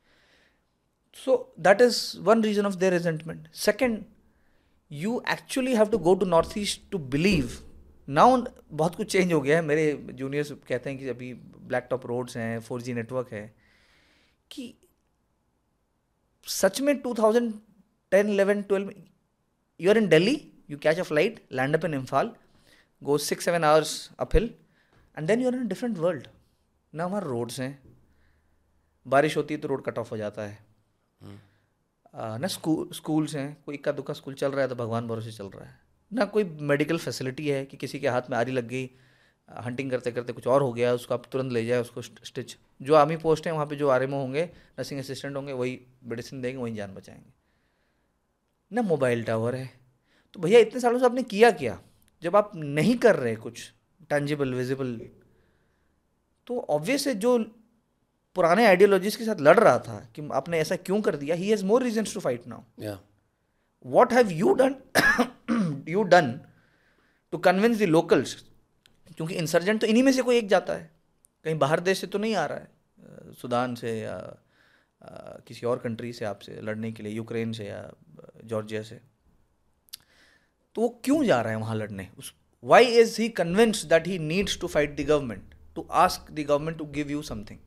So 1.17 1.55
that 1.61 1.81
is 1.81 2.01
one 2.21 2.43
reason 2.45 2.67
of 2.67 2.75
their 2.77 2.93
resentment 2.93 3.49
second 3.57 4.05
you 4.91 5.21
actually 5.33 5.75
have 5.77 5.89
to 5.89 5.99
go 5.99 6.15
to 6.15 6.27
north 6.27 6.59
east 6.59 6.91
to 6.91 6.99
believe 7.11 7.59
now 8.09 8.43
बहुत 8.73 8.95
कुछ 8.97 9.13
चेंज 9.13 9.33
हो 9.33 9.41
गया 9.41 9.57
है। 9.57 9.63
मेरे 9.65 9.93
जूनियर्स 10.13 10.51
कहते 10.69 10.91
हैं 10.91 10.99
कि 10.99 11.09
अभी 11.09 11.33
ब्लैक 11.35 11.87
टॉप 11.91 12.07
रोड्स 12.07 12.37
हैं 12.37 12.61
फोर 12.61 12.83
जी 12.83 12.95
नेटवर्क 12.95 13.33
है, 13.33 13.47
कि 14.51 14.75
सच 16.47 16.81
में 16.81 16.93
2010 17.03 18.29
11 18.31 18.63
12 18.69 18.93
you 19.81 19.91
are 19.91 19.99
in 19.99 20.09
Delhi 20.09 20.35
you 20.71 20.79
catch 20.79 20.99
a 20.99 21.03
flight 21.03 21.41
land 21.53 21.77
up 21.77 21.85
in 21.85 21.95
Imphal 21.95 22.31
go 23.03 23.17
six 23.19 23.45
seven 23.45 23.65
hours 23.65 23.95
uphill 24.21 24.45
and 25.17 25.27
then 25.27 25.41
you 25.41 25.49
are 25.49 25.55
in 25.55 25.67
different 25.69 25.99
world 25.99 26.27
ना 26.95 27.05
हमारे 27.05 27.27
रोड्स 27.27 27.61
हैं। 27.61 27.79
बारिश 29.07 29.37
होती 29.37 29.55
है 29.55 29.61
तो 29.61 29.69
रोड 29.69 29.85
कट 29.85 29.99
ऑफ़ 29.99 30.11
हो 30.11 30.17
जाता 30.17 30.43
है। 30.43 30.59
आ, 32.15 32.37
ना 32.39 32.47
स्कूल 32.47 32.89
स्कूल्स 32.95 33.35
हैं 33.37 33.57
कोई 33.67 33.75
इक्का 33.75 33.93
दुक्का 33.93 34.15
स्कूल 34.15 34.35
चल 34.35 34.53
रहा 34.53 34.63
है 34.63 34.69
तो 34.69 34.75
भगवान 34.75 35.09
भरोसे 35.09 35.33
चल 35.33 35.47
रहा 35.47 35.65
है। 35.65 35.79
ना 36.13 36.25
कोई 36.25 36.45
मेडिकल 36.45 36.99
फैसिलिटी 36.99 37.49
है 37.49 37.65
कि 37.67 37.77
किसी 37.77 38.01
के 38.01 38.09
हाथ 38.09 38.31
में 38.31 38.37
आरी 38.39 38.53
लग 38.53 38.69
गई 38.69 38.91
हंटिंग 39.51 39.91
करते 39.91 40.13
करते 40.13 40.33
कुछ 40.33 40.47
और 40.47 40.63
हो 40.63 40.73
गया 40.73 40.93
उसको 40.93 41.15
आप 41.15 41.27
तुरंत 41.33 41.53
ले 41.53 41.67
जाए 41.67 41.81
उसको 41.81 42.03
स्टिच 42.03 42.57
जो 42.83 42.95
आर्मी 42.95 43.17
पोस्ट 43.17 43.47
है 43.47 43.53
वहाँ 43.53 43.67
पे 43.67 43.77
जो 43.77 43.89
आरएमओ 43.89 44.17
होंगे 44.17 44.45
नर्सिंग 44.45 45.01
असिस्टेंट 45.01 45.37
होंगे 45.37 45.53
वही 45.53 45.81
मेडिसिन 46.05 46.43
देंगे 46.43 46.63
वही 46.63 46.75
जान 46.75 46.95
बचाएँगे। 46.95 47.33
ना 48.73 48.83
मोबाइल 48.83 49.25
टावर 49.25 49.55
है। 49.55 49.71
तो 50.35 50.41
भैया 50.41 50.59
इतने 50.59 50.81
सालों 50.81 50.99
से 50.99 51.05
आपने 51.05 51.23
किया 51.23 51.51
क्या? 51.51 51.83
जब 52.23 52.37
आप 52.37 52.53
नहीं 52.55 52.99
कर 52.99 53.17
रहे 53.17 53.37
कुछ 53.37 53.73
टेंजिबल 54.11 54.55
विजिबल 54.55 55.01
तो 56.47 56.61
ऑब्वियस 56.61 57.07
है 57.07 57.15
जो 57.15 57.39
पुराने 58.35 58.67
आइडियोलॉजीज 58.67 59.17
के 59.17 59.25
साथ 59.25 59.41
लड़ 59.41 59.61
रहा 59.61 59.79
था 59.79 60.09
कि 60.15 60.29
आपने 60.33 60.59
ऐसा 60.59 60.77
क्यों 60.77 61.01
कर 61.01 61.17
दिया 61.17 61.37
he 61.37 61.51
has 61.51 61.65
more 61.65 61.83
reasons 61.83 62.15
to 62.15 62.21
fight 62.21 62.47
now 62.47 62.97
what 63.87 64.13
have 64.13 64.31
you 64.31 64.55
done 64.55 64.75
you 65.89 66.03
done 66.03 66.41
to 67.33 67.39
convince 67.39 67.79
the 67.79 67.83
locals 67.83 68.45
क्योंकि 69.17 69.35
इंसर्जेंट 69.35 69.81
तो 69.81 69.87
इन्हीं 69.87 70.03
में 70.03 70.13
से 70.13 70.23
कोई 70.23 70.37
एक 70.39 70.49
जाता 70.49 70.73
है। 70.73 70.91
कहीं 71.45 71.59
बाहर 71.59 71.81
देश 71.81 72.01
से 72.01 72.07
तो 72.07 72.19
नहीं 72.19 72.35
आ 72.35 72.45
रहा 72.47 72.59
है। 72.59 73.33
सुदान 73.33 73.75
से 73.75 73.99
या 74.01 74.19
किसी 75.47 75.67
और 75.67 75.79
कंट्री 75.79 76.13
से 76.13 76.25
आपसे 76.25 76.61
लड़ने 76.63 76.93
के 76.93 77.03
लिए 77.03 77.13
यूक्रेन 77.13 77.53
से 77.53 77.65
या 77.65 77.93
जॉर्जिया 78.45 78.83
से। 78.83 79.01
तो 80.75 80.83
वो 80.83 80.89
क्यों 81.05 81.25
जा 81.25 81.41
रहा 81.41 81.53
है 81.53 81.59
वहाँ 81.59 81.77
लड़ने? 81.77 82.09
उस 82.19 82.35
why 82.65 82.85
is 83.01 83.21
he 83.23 83.29
convince 83.29 83.85
that 83.85 84.07
he 84.07 84.19
needs 84.19 84.61
to 84.61 84.67
fight 84.67 84.97
the 85.01 85.07
government 85.09 85.55
to 85.75 85.87
ask 86.05 86.31
the 86.33 86.47
government 86.49 86.79
to 86.79 86.85
give 86.85 87.11
you 87.11 87.23
something 87.23 87.59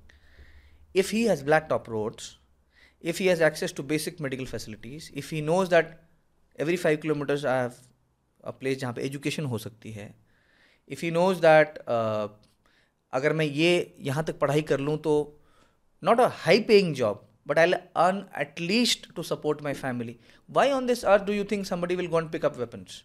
if 0.96 1.10
he 1.14 1.20
has 1.26 1.42
blacktop 1.48 1.88
roads, 1.88 2.28
if 3.02 3.20
he 3.22 3.26
has 3.28 3.42
access 3.48 3.74
to 3.80 3.84
basic 3.90 4.20
medical 4.20 4.48
facilities, 4.52 5.10
if 5.14 5.28
he 5.34 5.42
knows 5.50 5.68
that 5.74 5.92
every 6.60 6.78
five 6.84 6.96
kilometers 7.04 7.44
I 7.46 7.54
have 7.58 7.76
a 8.44 8.54
place 8.54 8.80
जहाँ 8.80 8.94
पे 8.94 9.02
education 9.02 9.46
हो 9.46 9.58
सकती 9.58 9.92
है 9.92 10.08
if 10.90 11.06
he 11.06 11.12
knows 11.12 11.40
that 11.42 11.78
अगर 13.14 13.34
मैं 13.34 13.46
ये 13.46 13.96
यहाँ 14.00 14.24
तक 14.24 14.40
पढ़ाई 14.40 14.62
कर 14.62 14.80
लूँ 14.80 14.98
तो 14.98 15.40
not 16.04 16.20
a 16.20 16.28
high 16.34 16.60
paying 16.60 16.94
job 16.96 17.28
but 17.48 17.60
I 17.60 17.72
earn 17.72 18.26
at 18.40 18.60
least 18.60 19.14
to 19.16 19.24
support 19.24 19.62
my 19.62 19.74
family 19.74 20.16
why 20.50 20.72
on 20.72 20.88
this 20.88 21.06
earth 21.06 21.24
do 21.24 21.34
you 21.34 21.44
think 21.44 21.66
somebody 21.66 21.96
will 21.96 22.08
go 22.08 22.22
pick 22.22 22.46
up 22.46 22.58
weapons 22.58 23.04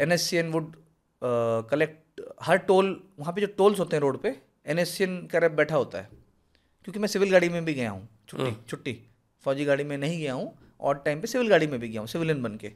N 0.00 0.12
S 0.12 0.22
C 0.22 0.36
N 0.36 0.50
would 0.52 0.76
collect 1.70 2.20
her 2.42 2.56
toll 2.56 3.00
वहाँ 3.18 3.32
पे 3.32 3.40
जो 3.40 3.46
tolls 3.46 3.78
होते 3.78 3.96
हैं 3.96 4.00
road 4.00 4.20
पे 4.22 4.36
N 4.66 4.78
S 4.78 4.96
C 4.96 5.04
N 5.04 5.26
कर 5.26 5.48
बैठा 5.48 5.76
होता 5.76 5.98
है। 5.98 6.08
क्योंकि 6.84 6.98
मैं 6.98 7.08
सिविल 7.08 7.30
गाड़ी 7.30 7.48
में 7.48 7.64
भी 7.64 7.74
गया 7.74 7.90
हूँ 7.90 8.08
छुट्टी 8.28 8.44
हम्म। 8.44 8.64
छुट्टी 8.68 9.00
फौजी 9.44 9.64
गाड़ी 9.64 9.84
में 9.84 9.96
नहीं 9.98 10.18
गया 10.18 10.32
हूँ 10.32 10.58
और 10.80 10.98
टाइम 10.98 11.20
पे 11.20 11.26
सिविल 11.26 11.48
गाड़ी 11.48 11.66
में 11.66 11.80
भी 11.80 11.88
गया 11.88 12.00
हूँ 12.00 12.08
सिविलियन 12.08 12.42
बन 12.42 12.56
के। 12.56 12.68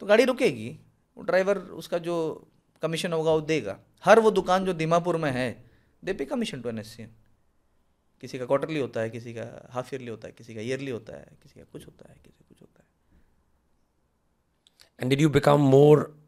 तो 0.00 0.06
गाड़ी 0.06 0.24
रुकेगी 0.24 0.78
ड्राइवर 1.18 1.58
उसका 1.58 1.98
जो 1.98 2.48
कमीशन 2.82 3.12
होगा 3.12 3.32
वो 3.32 3.40
देगा। 3.40 3.78
हर 4.04 4.20
वो 4.20 4.30
दुकान 4.30 4.64
जो 4.64 4.72
दीमापुर 4.72 5.16
में 5.16 5.30
है 5.30 5.64
they 6.04 6.12
pay 6.12 6.24
commission 6.24 6.60
to 6.60 6.68
N 6.68 6.78
S 6.78 6.96
किसी 8.20 8.38
का 8.38 8.46
क्वार्टरली 8.46 8.80
होता 8.80 9.00
है, 9.00 9.10
किसी 9.10 9.34
का 9.34 9.68
हाफ़ 9.72 9.94
ईयरली 9.94 10.10
होता 10.10 10.28
है, 10.28 10.34
किसी 10.38 10.54
का 10.54 10.60
ईयरली 10.60 10.90
होता 10.90 11.16
है, 11.16 11.38
किसी 11.42 11.60
का 11.60 11.64
कुछ 11.72 11.86
होता 11.86 12.08
है, 12.08 12.16
किसी 12.24 12.38
का 12.38 12.44
कुछ 12.48 12.60
होता 12.60 12.82
है। 12.82 12.88
And 15.00 15.10
did 15.10 15.20
you 15.20 15.28
become 15.28 15.60
more 15.60 16.26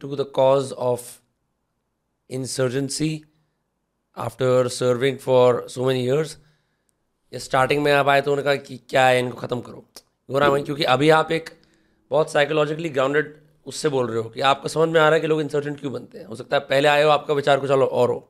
to 0.00 0.16
the 0.16 0.24
cause 0.24 0.72
of 0.72 1.00
insurgency 2.30 3.24
after 4.16 4.68
serving 4.68 5.18
for 5.18 5.68
so 5.68 5.84
many 5.86 6.04
years? 6.06 6.26
या 6.26 6.41
स्टार्टिंग 7.32 7.82
में 7.82 7.92
आप 7.92 8.08
आए 8.08 8.20
तो 8.20 8.32
उन्होंने 8.32 8.44
कहा 8.44 8.62
कि 8.64 8.76
क्या 8.88 9.06
है 9.06 9.18
इनको 9.18 9.36
ख़त्म 9.36 9.60
करो। 9.60 9.84
गोरा 10.28 10.50
भाई 10.50 10.62
क्योंकि 10.62 10.84
अभी 10.94 11.08
आप 11.10 11.32
एक 11.32 11.50
बहुत 12.10 12.32
साइकोलॉजिकली 12.32 12.88
ग्राउंडेड 12.88 13.34
उससे 13.66 13.88
बोल 13.88 14.06
रहे 14.08 14.22
हो 14.22 14.28
कि 14.30 14.40
आपको 14.40 14.68
समझ 14.68 14.88
में 14.88 15.00
आ 15.00 15.04
रहा 15.04 15.14
है 15.14 15.20
कि 15.20 15.26
लोग 15.26 15.40
इंसर्जेंट 15.40 15.78
क्यों 15.80 15.92
बनते 15.92 16.18
हैं। 16.18 16.24
हो 16.26 16.34
सकता 16.34 16.56
है 16.56 16.60
पहले 16.68 16.88
आए 16.88 17.02
हो 17.02 17.10
आपका 17.10 17.34
विचार 17.34 17.60
को 17.60 17.68
चलो 17.68 17.86
और 17.86 18.10
हो। 18.10 18.28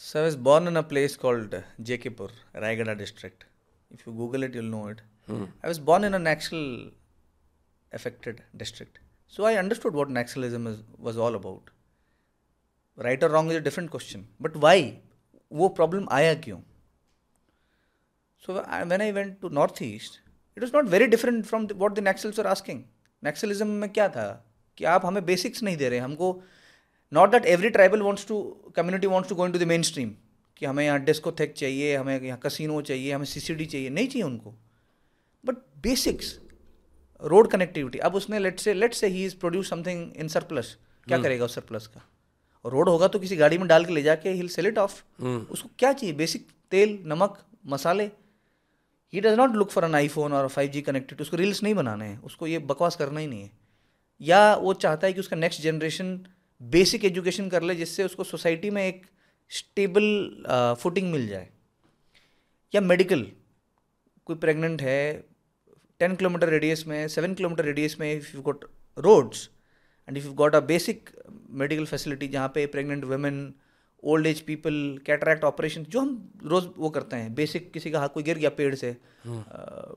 Sir 0.00 0.26
is 0.26 0.36
born 0.38 0.68
in 0.68 0.76
a 0.76 0.80
place 0.82 1.16
called 1.16 1.54
Jaykaypur 1.80 2.32
Raigarh 2.56 2.94
district 2.94 3.44
if 3.92 4.02
you 4.08 4.14
Google 4.14 4.44
it 4.44 4.56
you 4.56 4.62
know 4.62 4.88
it 4.90 5.00
I 5.30 5.66
was 5.66 5.80
born 5.82 6.04
in 6.04 6.12
a 6.12 6.18
Naxal 6.18 6.90
affected 7.92 8.40
district 8.56 8.98
so 9.32 9.44
I 9.44 9.54
understood 9.54 9.94
what 9.94 10.10
Naxalism 10.10 10.76
was 11.00 11.18
all 11.18 11.34
about 11.34 11.70
right 12.98 13.24
और 13.24 13.30
wrong 13.30 13.52
is 13.52 13.58
a 13.58 13.62
different 13.62 13.90
question 13.90 14.26
but 14.42 14.56
why 14.56 14.92
वो 15.52 15.68
problem 15.70 16.08
आया 16.12 16.34
क्यों? 16.34 16.58
So 18.44 18.52
when 18.52 19.00
I 19.02 19.12
went 19.12 19.36
to 19.40 19.48
north 19.48 19.82
east 19.82 20.20
it 20.56 20.62
was 20.62 20.72
not 20.74 20.88
very 20.88 21.06
different 21.06 21.44
from 21.46 21.66
what 21.76 21.94
the 21.94 22.02
Naxals 22.04 22.40
are 22.40 22.46
asking 22.46 22.82
Naxalism 23.22 23.66
में 23.66 23.88
क्या 23.90 24.08
था? 24.08 24.26
कि 24.78 24.84
आप 24.84 25.06
हमें 25.06 25.24
बेसिक्स 25.26 25.62
नहीं 25.62 25.76
दे 25.76 25.88
रहे 25.88 25.98
हमको 25.98 26.28
not 27.12 27.30
that 27.30 27.46
every 27.46 27.70
tribal 27.70 28.02
wants 28.02 28.26
to 28.26 28.40
community 28.76 29.06
wants 29.06 29.28
to 29.28 29.34
go 29.34 29.46
into 29.52 29.58
the 29.58 29.62
mainstream 29.82 30.10
कि 30.56 30.66
हमें 30.66 30.84
यहाँ 30.84 30.98
डिस्कोथेक 31.04 31.52
चाहिए 31.56 31.94
हमें 31.96 32.20
यहाँ 32.20 32.38
कसिनो 32.42 32.80
चाहिए 32.82 33.12
हमें 33.12 33.24
सी 33.26 33.64
चाहिए 33.64 33.90
नहीं 33.90 34.06
चाहिए 34.06 34.22
उनको। 34.22 34.54
बट 35.44 35.56
बेसिक्स 35.82 36.38
रोड 37.22 37.48
कनेक्टिविटी 37.50 37.98
अब 37.98 38.14
उसने 38.14 38.38
let's 38.38 38.60
say 38.60 38.74
let's 38.74 38.94
say 38.94 39.06
he 39.06 39.24
is 39.24 39.36
produce 39.36 39.70
something 39.70 40.16
in 40.16 40.28
surplus 40.28 40.76
क्या 41.06 41.16
हम्म। 41.16 41.24
करेगा 41.24 41.44
उस 41.44 41.54
सरप्लस 41.54 41.86
का? 41.86 42.02
और 42.64 42.72
रोड 42.72 42.88
होगा 42.88 43.08
तो 43.08 43.18
किसी 43.18 43.36
गाड़ी 43.36 43.58
में 43.58 43.66
डाल 43.68 43.84
के 43.84 43.94
ले 43.94 44.02
जाके 44.02 44.30
हिल 44.32 44.48
सेल 44.48 44.66
इट 44.66 44.78
ऑफ़ 44.78 45.02
उसको 45.22 45.68
क्या 45.78 45.92
चाहिए? 45.92 46.14
बेसिक 46.14 46.46
तेल 46.70 46.98
नमक 47.06 47.38
मसाले 47.66 48.10
he 49.14 49.20
does 49.20 49.36
not 49.38 49.54
look 49.56 49.70
for 49.70 49.84
an 49.84 49.94
iPhone 50.08 50.32
और 50.32 50.48
फाइव 50.48 50.70
जी 50.70 50.80
कनेक्टेड 50.82 51.20
उसको 51.20 51.36
रील्स 51.36 51.62
नहीं 51.62 51.74
बनाने 51.74 52.04
हैं, 52.04 52.18
उसको 52.22 52.46
ये 52.46 52.58
बकवास 52.60 52.96
करना 52.96 53.20
ही 53.20 53.26
नहीं 53.26 53.42
है। 53.42 53.50
या 54.20 54.54
वो 54.56 54.74
चाहता 54.74 55.06
है 55.06 55.12
कि 55.12 55.20
उसका 55.20 55.36
नेक्स्ट 55.36 55.62
जनरेशन 55.62 56.18
बेसिक 56.60 57.04
एजुकेशन 57.04 57.48
कर 57.48 57.62
ले, 57.62 57.74
जिससे 57.74 58.04
उसको 58.04 58.24
सोसाइटी 58.24 58.70
में 58.70 58.82
एक 58.86 59.06
स्टेबल 59.50 60.76
फुटिंग 60.80 61.10
मिल 61.12 61.26
जाए। 61.28 61.48
या 62.72 62.80
मेडिकल 62.80 63.26
कोई 64.26 64.36
प्रेग्नेंट 64.36 64.82
है 64.82 65.24
टेन 66.00 66.14
किलोमीटर 66.16 66.48
रेडियस 66.48 66.86
में 66.86 67.06
सेवन 67.08 67.34
किलोमीटर 67.34 67.64
रेडियस 67.64 67.98
में 68.00 68.12
if 68.12 68.34
you 68.36 68.42
got 68.42 68.64
roads 68.96 69.48
and 70.08 70.18
if 70.18 70.26
you 70.26 70.32
got 70.34 70.54
a 70.54 70.60
basic 70.66 71.10
medical 71.60 71.84
facility 71.86 72.28
जहाँ 72.28 72.48
पे 72.54 72.66
pregnant 72.66 73.04
women 73.04 73.38
old 74.04 74.26
age 74.26 74.40
people 74.40 74.98
cataract 75.06 75.44
operation 75.44 75.84
जो 75.84 76.00
हम 76.00 76.32
रोज़ 76.44 76.66
वो 76.76 76.90
करते 76.90 77.16
हैं 77.16 77.34
बेसिक 77.34 77.72
किसी 77.72 77.90
का 77.90 78.00
हाथ 78.00 78.08
कोई 78.08 78.22
गिर 78.22 78.38
गया 78.38 78.50
पेड़ 78.50 78.74
से 78.74 78.96
आ, 79.26 79.94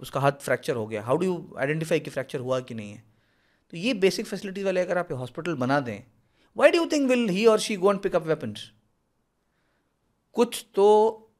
उसका 0.00 0.20
हाथ 0.20 0.32
फ्रैक्चर 0.40 0.76
हो 0.76 0.86
गया 0.86 1.02
हाउ 1.02 1.16
डू 1.16 1.26
यू 1.26 1.54
आइडेंटिफाई 1.58 2.00
कि 2.00 2.10
फ्रैक्चर 2.10 2.40
हुआ 2.40 2.60
कि 2.60 2.74
नहीं 2.74 2.92
है? 2.92 3.02
तो 3.70 3.76
ये 3.76 3.94
बेसिक 3.94 4.26
फैसिलिटी 4.26 4.62
वाले 4.62 4.80
अगर 4.80 4.98
आप 4.98 5.12
हॉस्पिटल 5.12 5.54
बना 5.54 5.80
दें 5.80 6.02
why 6.56 6.70
do 6.70 6.86
think 6.86 7.08
will 7.10 7.28
he 7.28 7.46
or 7.46 7.58
she 7.58 7.76
go 7.76 7.92
and 7.92 8.00
pick 8.00 8.16
up 8.16 8.26
weapons 8.26 8.70
कुछ 10.36 10.66
तो 10.74 10.86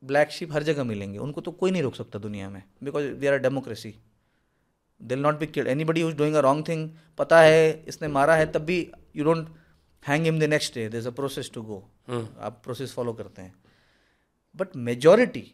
ब्लैक 0.05 0.31
शिप 0.31 0.53
हर 0.53 0.63
जगह 0.63 0.85
मिलेंगे 0.85 1.19
उनको 1.19 1.41
तो 1.41 1.51
कोई 1.51 1.71
नहीं 1.71 1.83
रोक 1.83 1.95
सकता 1.95 2.19
दुनिया 2.19 2.51
में 2.51 2.63
because 2.83 3.07
we 3.07 3.27
are 3.27 3.35
a 3.35 3.37
democracy 3.37 3.95
will 5.03 5.19
not 5.19 5.39
be 5.39 5.47
killed 5.47 5.69
anybody 5.85 6.01
who's 6.01 6.15
doing 6.15 6.35
a 6.35 6.41
wrong 6.41 6.69
thing 6.69 6.91
पता 7.19 7.41
है 7.41 7.85
इसने 7.89 8.09
मारा 8.09 8.35
है 8.35 8.53
तब 8.53 8.65
भी 8.65 8.79
you 9.17 9.25
don't 9.25 9.49
hang 10.09 10.27
him 10.27 10.39
the 10.41 10.45
next 10.45 10.75
day 10.75 10.89
there 10.89 11.07
a 11.07 11.11
process 11.11 11.51
to 11.55 11.63
go 11.63 11.79
आप 12.11 12.61
प्रोसेस 12.65 12.93
फॉलो 12.95 13.13
करते 13.13 13.43
हैं. 13.43 13.55
बट 14.57 14.77
मेजोरिटी 14.77 15.53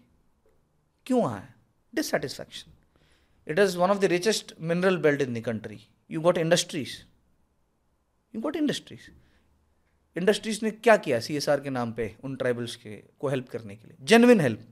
क्यों 1.07 1.25
आए? 1.33 1.49
Dissatisfaction 1.95 2.73
it 3.47 3.59
is 3.59 3.77
one 3.79 3.91
of 3.91 3.99
the 3.99 4.05
richest 4.05 4.55
mineral 4.61 4.97
belt 4.99 5.21
in 5.23 5.35
the 5.35 5.45
country 5.45 5.81
you 6.11 6.21
got 6.21 6.39
industries 6.39 6.97
you 8.35 8.41
got 8.41 8.57
industries 8.57 9.11
industries 10.17 10.61
ने 10.63 10.71
क्या 10.71 10.97
किया 10.97 11.21
C 11.21 11.37
S 11.37 11.49
R 11.49 11.61
के 11.61 11.71
नाम 11.71 11.93
पे 11.93 12.15
उन 12.25 12.37
ट्राइबल्स 12.37 12.77
के 12.77 12.97
को 13.21 13.29
हेल्प 13.29 13.49
करने 13.49 13.77
के 13.77 13.89
लिए? 13.89 13.97
जेनविन 14.03 14.41
हेल्प 14.41 14.67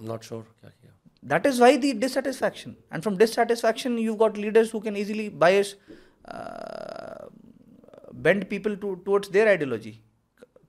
नॉट 0.00 0.22
श्योर 0.24 0.42
क्या 0.60 0.70
किया। 0.70 0.96
That 1.24 1.46
is 1.46 1.60
why 1.60 1.76
the 1.76 1.92
dissatisfaction. 1.92 2.74
And 2.92 3.02
from 3.02 3.16
dissatisfaction 3.16 3.98
you 3.98 4.14
got 4.14 4.38
leaders 4.38 4.74
who 4.74 4.80
can 4.80 4.96
easily 4.96 5.26
bias 5.42 5.74
uh, 6.30 7.26
bend 8.26 8.48
people 8.52 8.74
to 8.82 8.88
towards 9.06 9.28
their 9.36 9.46
ideology 9.54 9.94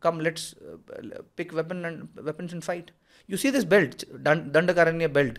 come 0.06 0.20
let's 0.28 0.44
uh, 0.70 1.22
pick 1.38 1.50
weapon 1.60 1.80
and 1.86 2.26
weapons 2.30 2.54
and 2.54 2.64
fight 2.70 2.92
you 3.30 3.38
see 3.44 3.52
this 3.58 3.68
belt 3.74 4.06
dandakaranya 4.28 5.10
belt 5.18 5.36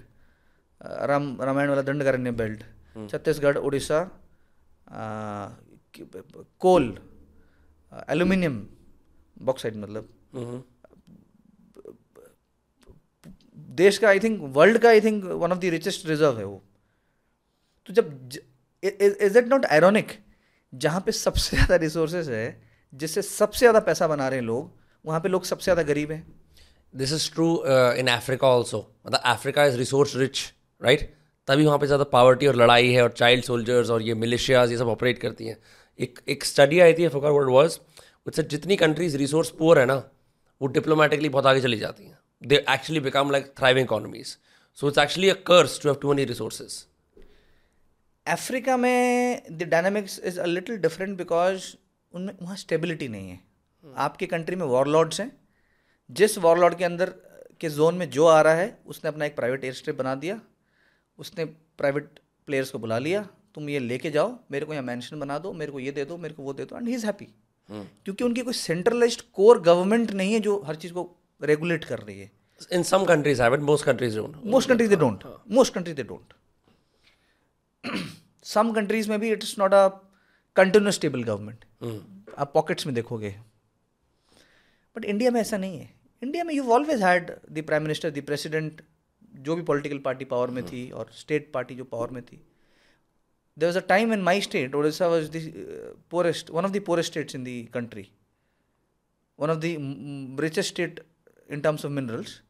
uh, 0.80 1.06
ram 1.12 1.26
ramayana 1.48 1.74
wala 1.74 1.86
dandakaranya 1.90 2.34
belt 2.42 2.60
hmm. 2.94 3.06
chhattisgarh 3.12 3.56
odisha 3.68 4.00
uh, 5.00 5.46
coal 6.66 6.86
aluminium 8.10 8.54
bauxite 9.36 9.76
मतलब 9.76 10.08
हम्म। 10.34 10.62
देश 13.80 13.98
का 13.98 14.08
I 14.08 14.20
think 14.20 14.40
world 14.56 14.78
का 14.78 14.88
I 14.88 15.00
think 15.00 15.24
one 15.24 15.52
of 15.52 15.58
the 15.58 15.70
richest 15.74 16.06
reserve 16.06 16.38
है 16.38 16.44
वो 16.44 16.62
तो 17.88 17.92
जब 17.92 18.38
is 18.82 19.38
it 19.38 19.48
not 19.48 19.66
ironic 19.66 20.12
जहाँ 20.72 21.00
पे 21.06 21.12
सबसे 21.12 21.56
ज़्यादा 21.56 21.76
रिसोर्सेज 21.76 22.28
है, 22.30 22.60
जिससे 22.92 23.22
सबसे 23.22 23.58
ज़्यादा 23.58 23.80
पैसा 23.82 24.06
बना 24.08 24.28
रहे 24.28 24.38
हैं 24.38 24.46
लोग, 24.46 24.70
वहाँ 25.04 25.20
पे 25.20 25.28
लोग 25.28 25.44
सबसे 25.44 25.64
ज़्यादा 25.64 25.82
गरीब 25.82 26.10
हैं। 26.12 26.24
This 26.94 27.12
is 27.12 27.30
true 27.32 27.48
in 27.98 28.08
Africa 28.08 28.48
also 28.48 28.78
मतलब 29.06 29.20
Africa 29.26 29.64
is 29.64 29.76
resource 29.78 30.16
rich 30.16 30.52
right 30.82 31.12
तभी 31.48 31.64
वहाँ 31.66 31.78
पे 31.78 31.86
ज़्यादा 31.86 32.04
पावर्टी 32.12 32.46
और 32.46 32.56
लड़ाई 32.56 32.92
है 32.92 33.02
और 33.02 33.12
चाइल्ड 33.12 33.44
सोल्जर्स 33.44 33.90
और 33.90 34.02
ये 34.02 34.14
मिलिशियाज 34.16 34.70
ये 34.70 34.76
सब 34.78 34.88
ऑपरेट 34.88 35.18
करती 35.18 35.46
हैं। 35.46 35.56
एक 35.98 36.18
एक 36.28 36.44
स्टडी 36.44 36.80
आई 36.80 36.92
थी 36.94 37.08
फॉर 37.08 37.30
वर्ल्ड 37.30 37.50
वॉज़ 37.50 37.78
उससे 38.26 38.42
जितनी 38.44 38.76
कंट्रीज़ 38.76 39.16
रिसोर्स 39.16 39.50
पुअर 39.58 39.78
है 39.78 39.86
ना, 39.86 39.96
वो 40.60 40.66
डिप्लोमेटिकली 40.68 41.28
बहुत 41.28 41.46
आगे 41.46 41.60
चली 41.60 41.78
जाती 41.78 42.04
हैं। 42.04 42.18
They 42.42 42.64
actually 42.70 43.00
become 43.00 43.30
like 43.30 43.52
thriving 43.58 43.86
economies 43.86 44.36
so 44.78 44.88
it's 44.88 44.98
actually 44.98 45.28
a 45.30 45.34
curse 45.46 45.80
to 45.82 45.88
have 45.88 45.98
too 46.02 46.12
many 46.12 46.24
resources 46.24 46.84
Africa 48.26 48.76
में 48.76 49.42
the 49.52 49.62
dynamics 49.62 50.18
is 50.24 50.38
a 50.40 50.44
little 50.46 50.76
different 50.78 51.16
because 51.18 51.64
उनमें 52.14 52.34
वहाँ 52.42 52.56
स्टेबिलिटी 52.56 53.08
नहीं 53.08 53.30
है। 53.30 53.38
आपकी 53.84 54.26
कंट्री 54.26 54.56
में 54.56 54.66
वॉरलॉर्ड्स 54.66 55.20
हैं। 55.20 55.30
जिस 56.10 56.36
वॉरलॉर्ड 56.38 56.74
के 56.78 56.84
अंदर 56.84 57.10
के 57.60 57.68
जोन 57.68 57.94
में 57.94 58.08
जो 58.10 58.26
आ 58.26 58.40
रहा 58.42 58.54
है 58.54 58.78
उसने 58.86 59.08
अपना 59.08 59.24
एक 59.24 59.36
प्राइवेट 59.36 59.64
एयर 59.64 59.74
स्ट्रिप 59.74 59.96
बना 59.96 60.14
दिया। 60.14 60.40
उसने 61.18 61.44
प्राइवेट 61.44 62.18
प्लेयर्स 62.48 62.70
को 62.70 62.78
बुला 62.78 62.98
लिया। 62.98 63.26
तुम 63.54 63.68
ये 63.68 63.78
लेके 63.78 64.10
जाओ 64.10 64.32
मेरे 64.50 64.66
को 64.66 64.72
यहाँ 64.72 64.84
मैंशन 64.84 65.18
बना 65.20 65.38
दो 65.38 65.52
मेरे 65.52 65.72
को 65.72 65.80
ये 65.80 65.92
दे 65.92 66.04
दो 66.04 66.16
मेरे 66.16 66.34
को 66.34 66.42
वो 66.42 66.52
दे 66.52 66.64
दो 66.64 66.76
एंड 66.76 66.88
ही 66.88 66.94
इज़ 66.94 67.06
हैप्पी 67.06 67.24
क्योंकि 67.68 68.24
उनकी 68.24 68.42
कोई 68.42 68.54
सेंट्रलाइज्ड 68.54 69.22
कोर 69.32 69.60
गवर्नमेंट 69.62 70.10
नहीं 70.12 70.32
है 70.32 70.40
जो 70.40 70.60
हर 70.66 70.76
चीज़ 70.76 70.92
को 70.92 71.02
रेगुलेट 71.40 71.84
कर 71.84 71.98
रही 71.98 72.20
है। 72.20 72.30
In 72.72 72.82
some 72.82 73.04
countries 73.04 73.42
have 73.42 73.54
it 73.54 73.60
most 73.70 73.86
countries 73.86 74.16
don't 74.16 74.36
most 74.44 74.68
countries 74.68 74.90
they 74.90 74.96
don't 74.96 75.24
most 75.50 75.74
countries 75.74 75.96
they 75.96 76.02
don't 76.02 76.32
some 78.44 78.72
countries 78.72 79.10
में 79.10 79.18
भी 79.20 79.30
it 79.32 79.42
is 79.44 79.54
not 79.58 79.74
a 79.74 79.88
continuous 80.56 80.94
stable 80.94 81.22
government 81.24 81.64
आप 82.38 82.52
पॉकेट्स 82.54 82.86
में 82.86 82.94
देखोगे. 82.94 83.34
बट 84.96 85.04
इंडिया 85.04 85.30
में 85.30 85.40
ऐसा 85.40 85.56
नहीं 85.56 85.78
है. 85.78 85.90
इंडिया 86.22 86.44
में 86.44 86.54
you 86.54 86.70
always 86.72 87.02
had 87.02 87.30
the 87.50 87.62
prime 87.66 87.82
minister 87.82 88.10
the 88.10 88.22
president 88.26 88.82
जो 89.34 89.56
भी 89.56 89.62
पॉलिटिकल 89.70 89.98
पार्टी 90.04 90.24
पावर 90.24 90.50
में 90.50 90.64
थी 90.66 90.90
और 90.90 91.10
स्टेट 91.14 91.50
पार्टी 91.52 91.74
जो 91.74 91.84
पावर 91.84 92.10
में 92.10 92.22
थी. 92.22 92.40
There 93.56 93.68
was 93.68 93.78
a 93.78 93.86
time 93.88 94.12
in 94.12 94.22
my 94.22 94.40
state 94.40 94.74
Odisha 94.74 95.08
was 95.08 95.30
the 95.30 95.36
poorest 96.10 96.50
one 96.50 96.64
of 96.64 96.72
the 96.72 96.82
poorest 96.86 97.12
states 97.12 97.34
in 97.34 97.44
the 97.44 97.68
country 97.74 98.08
one 99.38 99.50
of 99.50 99.58
the 99.58 100.40
richest 100.40 100.68
state 100.68 101.00
in 101.50 101.60
terms 101.60 101.84
of 101.84 101.92
minerals 101.92 102.40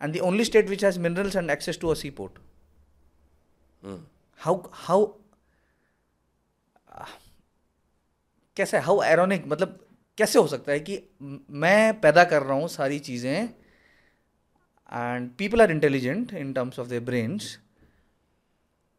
and 0.00 0.16
the 0.16 0.20
only 0.30 0.44
state 0.44 0.68
which 0.68 0.84
has 0.84 0.98
minerals 1.00 1.36
and 1.36 1.50
access 1.50 1.78
to 1.80 1.88
a 1.88 1.94
sea 1.94 2.08
seaport. 2.08 2.40
How 4.44 4.54
how, 4.86 5.00
कैसे 8.56 8.78
how 8.78 9.00
ironic 9.00 9.46
मतलब 9.46 9.78
कैसे 10.18 10.38
हो 10.38 10.46
सकता 10.46 10.72
है 10.72 10.80
कि 10.80 10.98
मैं 11.50 12.00
पैदा 12.00 12.24
कर 12.24 12.42
रहा 12.42 12.56
हूँ 12.58 12.68
सारी 12.68 12.98
चीज़ें 12.98 13.48
and 14.92 15.30
people 15.38 15.62
are 15.62 15.70
intelligent 15.70 16.32
in 16.34 16.52
terms 16.52 16.78
of 16.78 16.88
their 16.88 17.02
brains 17.02 17.58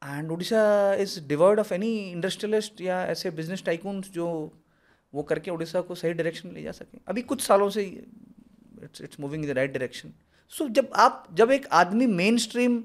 and 0.02 0.32
Orissa 0.32 0.64
is 0.94 1.20
डिवर्ड 1.28 1.60
of 1.60 1.74
any 1.74 1.94
industrialist 2.12 2.82
या 2.82 3.04
ऐसे 3.06 3.32
बिज़नेस 3.32 3.64
टाइकून्स 3.66 4.10
जो 4.12 4.28
वो 5.14 5.24
करके 5.24 5.52
उड़ीसा 5.52 5.82
को 5.82 5.96
सही 5.96 6.14
डायरेक्शन 6.14 6.52
ले 6.52 6.64
जा 6.64 6.72
सकें। 6.72 7.00
अभी 7.08 7.22
कुछ 7.22 7.42
सालों 7.42 7.70
से 7.70 7.84
it's 7.84 9.02
it's 9.02 9.20
moving 9.20 9.44
in 9.46 9.52
the 9.52 9.56
right 9.56 9.72
direction 9.72 10.14
so 10.50 10.68
जब 10.70 10.90
आप, 10.96 11.28
जब 11.34 11.52
एक 11.52 11.68
आदमी 11.72 12.08
मेन 12.08 12.38
स्ट्रीम 12.38 12.84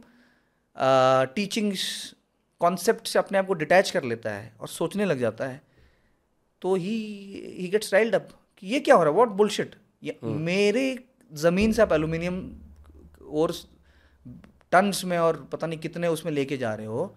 टीचिंग्स 1.35 2.15
कॉन्सेप्ट 2.61 3.07
से 3.07 3.19
अपने 3.19 3.39
आप 3.39 3.47
को 3.47 3.55
डिटैच 3.55 3.91
कर 3.91 4.05
लेता 4.05 4.31
है 4.31 4.53
और 4.61 4.69
सोचने 4.69 5.05
लग 5.05 5.19
जाता 5.19 5.47
है 5.47 5.63
तो 6.63 6.75
he 6.75 6.97
he 7.59 7.69
gets 7.69 7.95
riled 7.95 8.15
up 8.15 8.29
कि 8.59 8.67
ये 8.67 8.81
क्या 8.81 8.95
हो 8.95 9.03
रहा 9.03 9.11
है? 9.11 9.15
व्हाट 9.15 9.29
बुलशिट 9.29 9.77
मेरे 10.37 11.05
ज़मीन 11.33 11.73
से 11.73 11.83
आप 11.83 11.93
एल्यूमिनियम 11.93 12.53
और 13.31 13.55
टन्स 14.73 15.05
में 15.05 15.19
और 15.19 15.49
पता 15.53 15.67
नहीं 15.67 15.79
कितने 15.79 16.09
उसमें 16.09 16.33
लेके 16.33 16.57
जा 16.57 16.75
रहे 16.75 16.87
हो 16.87 17.17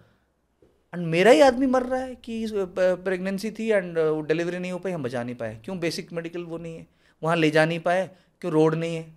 एंड 0.94 1.06
मेरा 1.06 1.30
ही 1.30 1.40
आदमी 1.40 1.66
मर 1.66 1.82
रहा 1.82 2.00
है 2.00 2.14
कि 2.14 2.46
प्रेगनेंसी 2.76 3.50
थी 3.50 3.70
एंड 3.70 3.98
डिलीवरी 4.26 4.58
नहीं 4.58 4.72
हो 4.72 4.78
पाई 4.78 4.92
हम 4.92 5.02
बचा 5.02 5.22
नहीं 5.22 5.34
पाए। 5.34 5.60
क्यों? 5.64 5.78
बेसिक 5.78 6.12
मेडिकल 6.12 6.44
वो 6.44 6.58
नहीं 6.58 6.76
है। 6.76 6.86
वहाँ 7.22 7.36
ले 7.36 7.50
जा 7.50 7.64
नहीं 7.64 7.80
पाए 7.80 8.10
क्यों? 8.40 8.52
रोड 8.52 8.74
नहीं 8.74 8.96
है। 8.96 9.14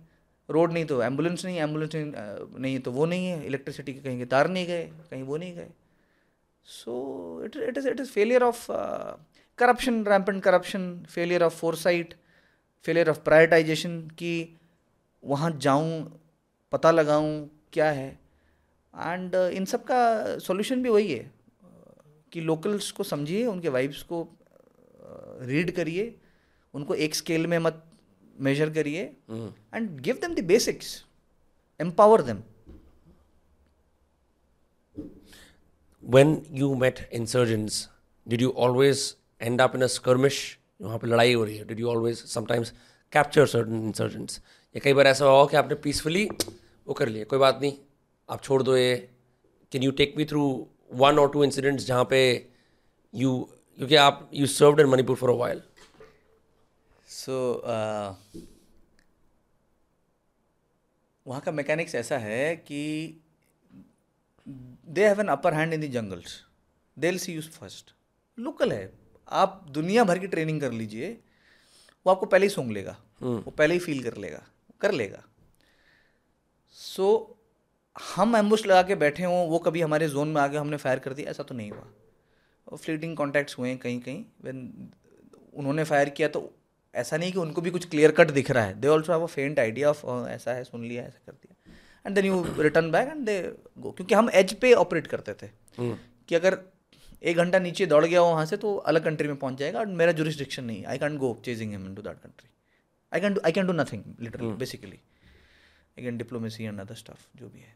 रोड 0.50 0.72
नहीं 0.72 0.84
तो 0.84 1.02
एंबुलेंस 1.02 1.44
नहीं 1.44 1.56
एंबुलेंस 1.56 1.94
नहीं, 1.94 2.12
अ, 2.12 2.56
नहीं 2.58 2.78
तो 2.78 2.92
वो 2.92 3.06
नहीं 3.06 3.26
है। 3.26 3.46
इलेक्ट्रिसिटी 3.46 3.94
के 3.94 4.00
कहीं 4.00 4.18
के 4.18 4.24
तार 4.24 4.48
नहीं 4.48 4.66
गए 4.66 4.90
कहीं 5.10 5.22
वो 5.22 5.36
नहीं 5.36 5.54
गए। 5.54 5.68
So 6.68 6.94
it 7.44 7.56
it 7.56 7.78
is 7.78 7.88
it 7.88 8.00
is 8.00 8.10
failure 8.10 8.42
of 8.42 8.66
corruption 9.58 10.04
rampant 10.06 10.42
corruption 10.42 10.88
failure 11.10 11.42
of 11.42 11.56
foresight 11.56 12.14
failure 12.84 13.10
of 13.10 13.20
prioritisation 13.24 14.00
कि 14.18 14.32
वहाँ 15.22 15.50
जाऊँ 15.60 16.20
पता 16.72 16.90
लगाऊँ 16.90 17.48
क्या 17.72 17.90
है। 17.90 18.08
एंड 18.94 19.34
इन 19.34 19.64
सब 19.64 19.84
का 19.84 20.38
सॉल्यूशन 20.38 20.82
भी 20.82 20.88
वही 20.88 21.12
है 21.12 21.30
कि 22.32 22.40
लोकल्स 22.40 22.90
को 22.90 23.02
समझिए 23.04 23.44
उनके 23.46 23.68
वाइब्स 23.68 24.02
को 24.02 24.22
रीड 25.42 25.70
करिए 25.76 26.14
उनको 26.74 26.94
एक 26.94 27.14
स्केल 27.14 27.46
में 27.46 27.58
मत 27.58 27.82
मेजर 28.40 28.70
करिए 28.70 29.02
and 29.74 30.00
give 30.00 30.18
them 30.20 30.34
the 30.34 30.44
basics 30.44 31.04
empower 31.80 32.22
them 32.22 32.42
when 36.14 36.44
you 36.52 36.74
met 36.76 37.00
insurgents, 37.10 37.88
did 38.26 38.40
you 38.40 38.50
always 38.64 39.16
end 39.40 39.60
up 39.60 39.74
in 39.74 39.82
a 39.82 39.88
skirmish? 39.88 40.38
वहाँ 40.82 40.98
पे 40.98 41.06
लड़ाई 41.06 41.32
हो 41.34 41.44
रही 41.44 41.56
है। 41.56 41.66
Did 41.66 41.78
you 41.82 41.88
always 41.94 42.22
sometimes 42.34 42.72
capture 43.12 43.46
certain 43.54 43.82
insurgents? 43.90 44.38
या 44.74 44.80
कई 44.84 44.92
बार 44.94 45.06
ऐसा 45.06 45.24
हुआ 45.24 45.46
कि 45.50 45.56
आपने 45.56 45.74
पीसफुली 45.84 46.24
वो 46.86 46.94
कर 46.94 47.08
लिया? 47.08 47.24
कोई 47.24 47.38
बात 47.38 47.58
नहीं, 47.62 47.72
आप 48.28 48.42
छोड़ 48.42 48.62
दो 48.62 48.76
ये। 48.76 48.96
Can 49.72 49.82
you 49.82 49.90
take 50.00 50.14
me 50.16 50.24
through 50.24 50.44
one 50.94 51.18
or 51.18 51.30
two 51.32 51.44
incidents 51.44 51.84
जहाँ 51.86 52.04
पे 52.10 52.20
यू 53.14 53.38
क्योंकि 53.78 53.94
आप 53.96 54.28
you 54.34 54.46
served 54.46 54.80
in 54.80 54.86
Manipur 54.86 55.16
for 55.16 55.30
a 55.30 55.34
while 55.36 55.62
so 57.08 57.38
वहाँ 61.26 61.40
का 61.40 61.52
मैकेनिक्स 61.52 61.94
ऐसा 61.94 62.18
है 62.18 62.56
कि 62.56 62.82
they 64.88 65.06
have 65.06 65.20
an 65.20 65.28
upper 65.28 65.54
hand 65.54 65.72
in 65.72 65.80
the 65.80 65.84
jungles 65.84 66.40
they 66.96 67.06
will 67.06 67.18
see 67.18 67.32
use 67.32 67.48
first 67.50 67.94
local 68.38 68.72
है। 68.72 68.92
आप 69.28 69.66
दुनिया 69.70 70.04
भर 70.04 70.18
की 70.18 70.26
ट्रेनिंग 70.26 70.60
कर 70.60 70.72
लीजिए 70.72 71.10
वो 72.06 72.12
आपको 72.12 72.26
पहले 72.26 72.46
ही 72.46 72.50
सूंघ 72.50 72.70
लेगा। 72.72 72.96
वो 73.22 73.50
पहले 73.50 73.74
ही 73.74 73.80
फील 73.80 74.02
कर 74.02 74.16
लेगा। 74.16 74.42
कर 74.80 74.92
लेगा। 74.92 75.22
सो 76.70 77.08
so, 77.30 78.04
हम 78.14 78.36
एम्बुश 78.36 78.66
लगा 78.66 78.82
के 78.82 78.94
बैठे 78.94 79.24
हों 79.24 79.48
वो 79.48 79.58
कभी 79.58 79.80
हमारे 79.80 80.08
जोन 80.08 80.28
में 80.28 80.40
आके 80.42 80.56
हमने 80.56 80.76
फायर 80.76 80.98
कर 80.98 81.14
दिया 81.14 81.30
ऐसा 81.30 81.42
तो 81.42 81.54
नहीं 81.54 81.70
हुआ। 81.70 82.76
फ्लीटिंग 82.76 83.16
कॉन्टैक्ट्स 83.16 83.58
हुए 83.58 83.68
हैं 83.68 83.78
कहीं 83.78 84.00
कहीं। 84.00 84.24
When 84.44 84.62
उन्होंने 85.54 85.84
फायर 85.84 86.08
किया 86.08 86.28
तो 86.28 86.50
ऐसा 86.94 87.16
नहीं 87.16 87.32
कि 87.32 87.38
उनको 87.38 87.60
भी 87.60 87.70
कुछ 87.70 87.88
क्लियर 87.88 88.12
कट 88.12 88.30
दिख 88.30 88.50
रहा 88.50 88.64
है। 88.64 88.80
They 88.80 88.88
also 88.88 89.12
have 89.12 89.22
a 89.22 89.26
faint 89.26 89.58
idea 89.58 89.90
of 89.90 90.06
ऐसा 90.28 90.52
है 90.52 90.64
सुन 90.64 90.84
लिया 90.84 91.02
ऐसा 91.02 91.20
कर 91.26 91.32
दिया। 91.32 91.55
And 92.06 92.14
then 92.14 92.24
you 92.24 92.44
return 92.58 92.90
back 92.90 93.08
and 93.08 93.24
they 93.26 93.40
go 93.78 93.90
क्योंकि 93.90 94.14
हम 94.14 94.30
एज 94.34 94.54
पे 94.54 94.72
ऑपरेट 94.74 95.06
करते 95.06 95.34
थे। 95.34 95.50
कि 95.78 96.34
अगर 96.34 96.58
एक 97.22 97.36
घंटा 97.36 97.58
नीचे 97.58 97.86
दौड़ 97.86 98.04
गया 98.04 98.20
हो 98.20 98.26
वहाँ 98.26 98.46
से 98.46 98.56
तो 98.56 98.74
अलग 98.90 99.04
कंट्री 99.04 99.28
में 99.28 99.36
पहुँच 99.36 99.58
जाएगा 99.58 99.78
और 99.78 99.86
मेरा 100.00 100.12
जुरिस्डिक्शन 100.12 100.64
नहीं 100.64 100.84
I 100.84 100.98
can't 100.98 101.18
go 101.18 101.36
chasing 101.44 101.72
him 101.72 101.86
into 101.94 102.02
that 102.02 102.18
country 102.18 102.48
I 103.12 103.20
can 103.20 103.38
I 103.44 103.52
can 103.52 103.66
do 103.66 103.72
nothing 103.72 104.02
literally 104.20 104.52
basically 104.54 104.96
I 105.98 106.04
can 106.04 106.18
diplomacy 106.18 106.64
and 106.64 106.80
other 106.80 106.94
stuff 106.94 107.26
जो 107.36 107.48
भी 107.48 107.60
है। 107.60 107.74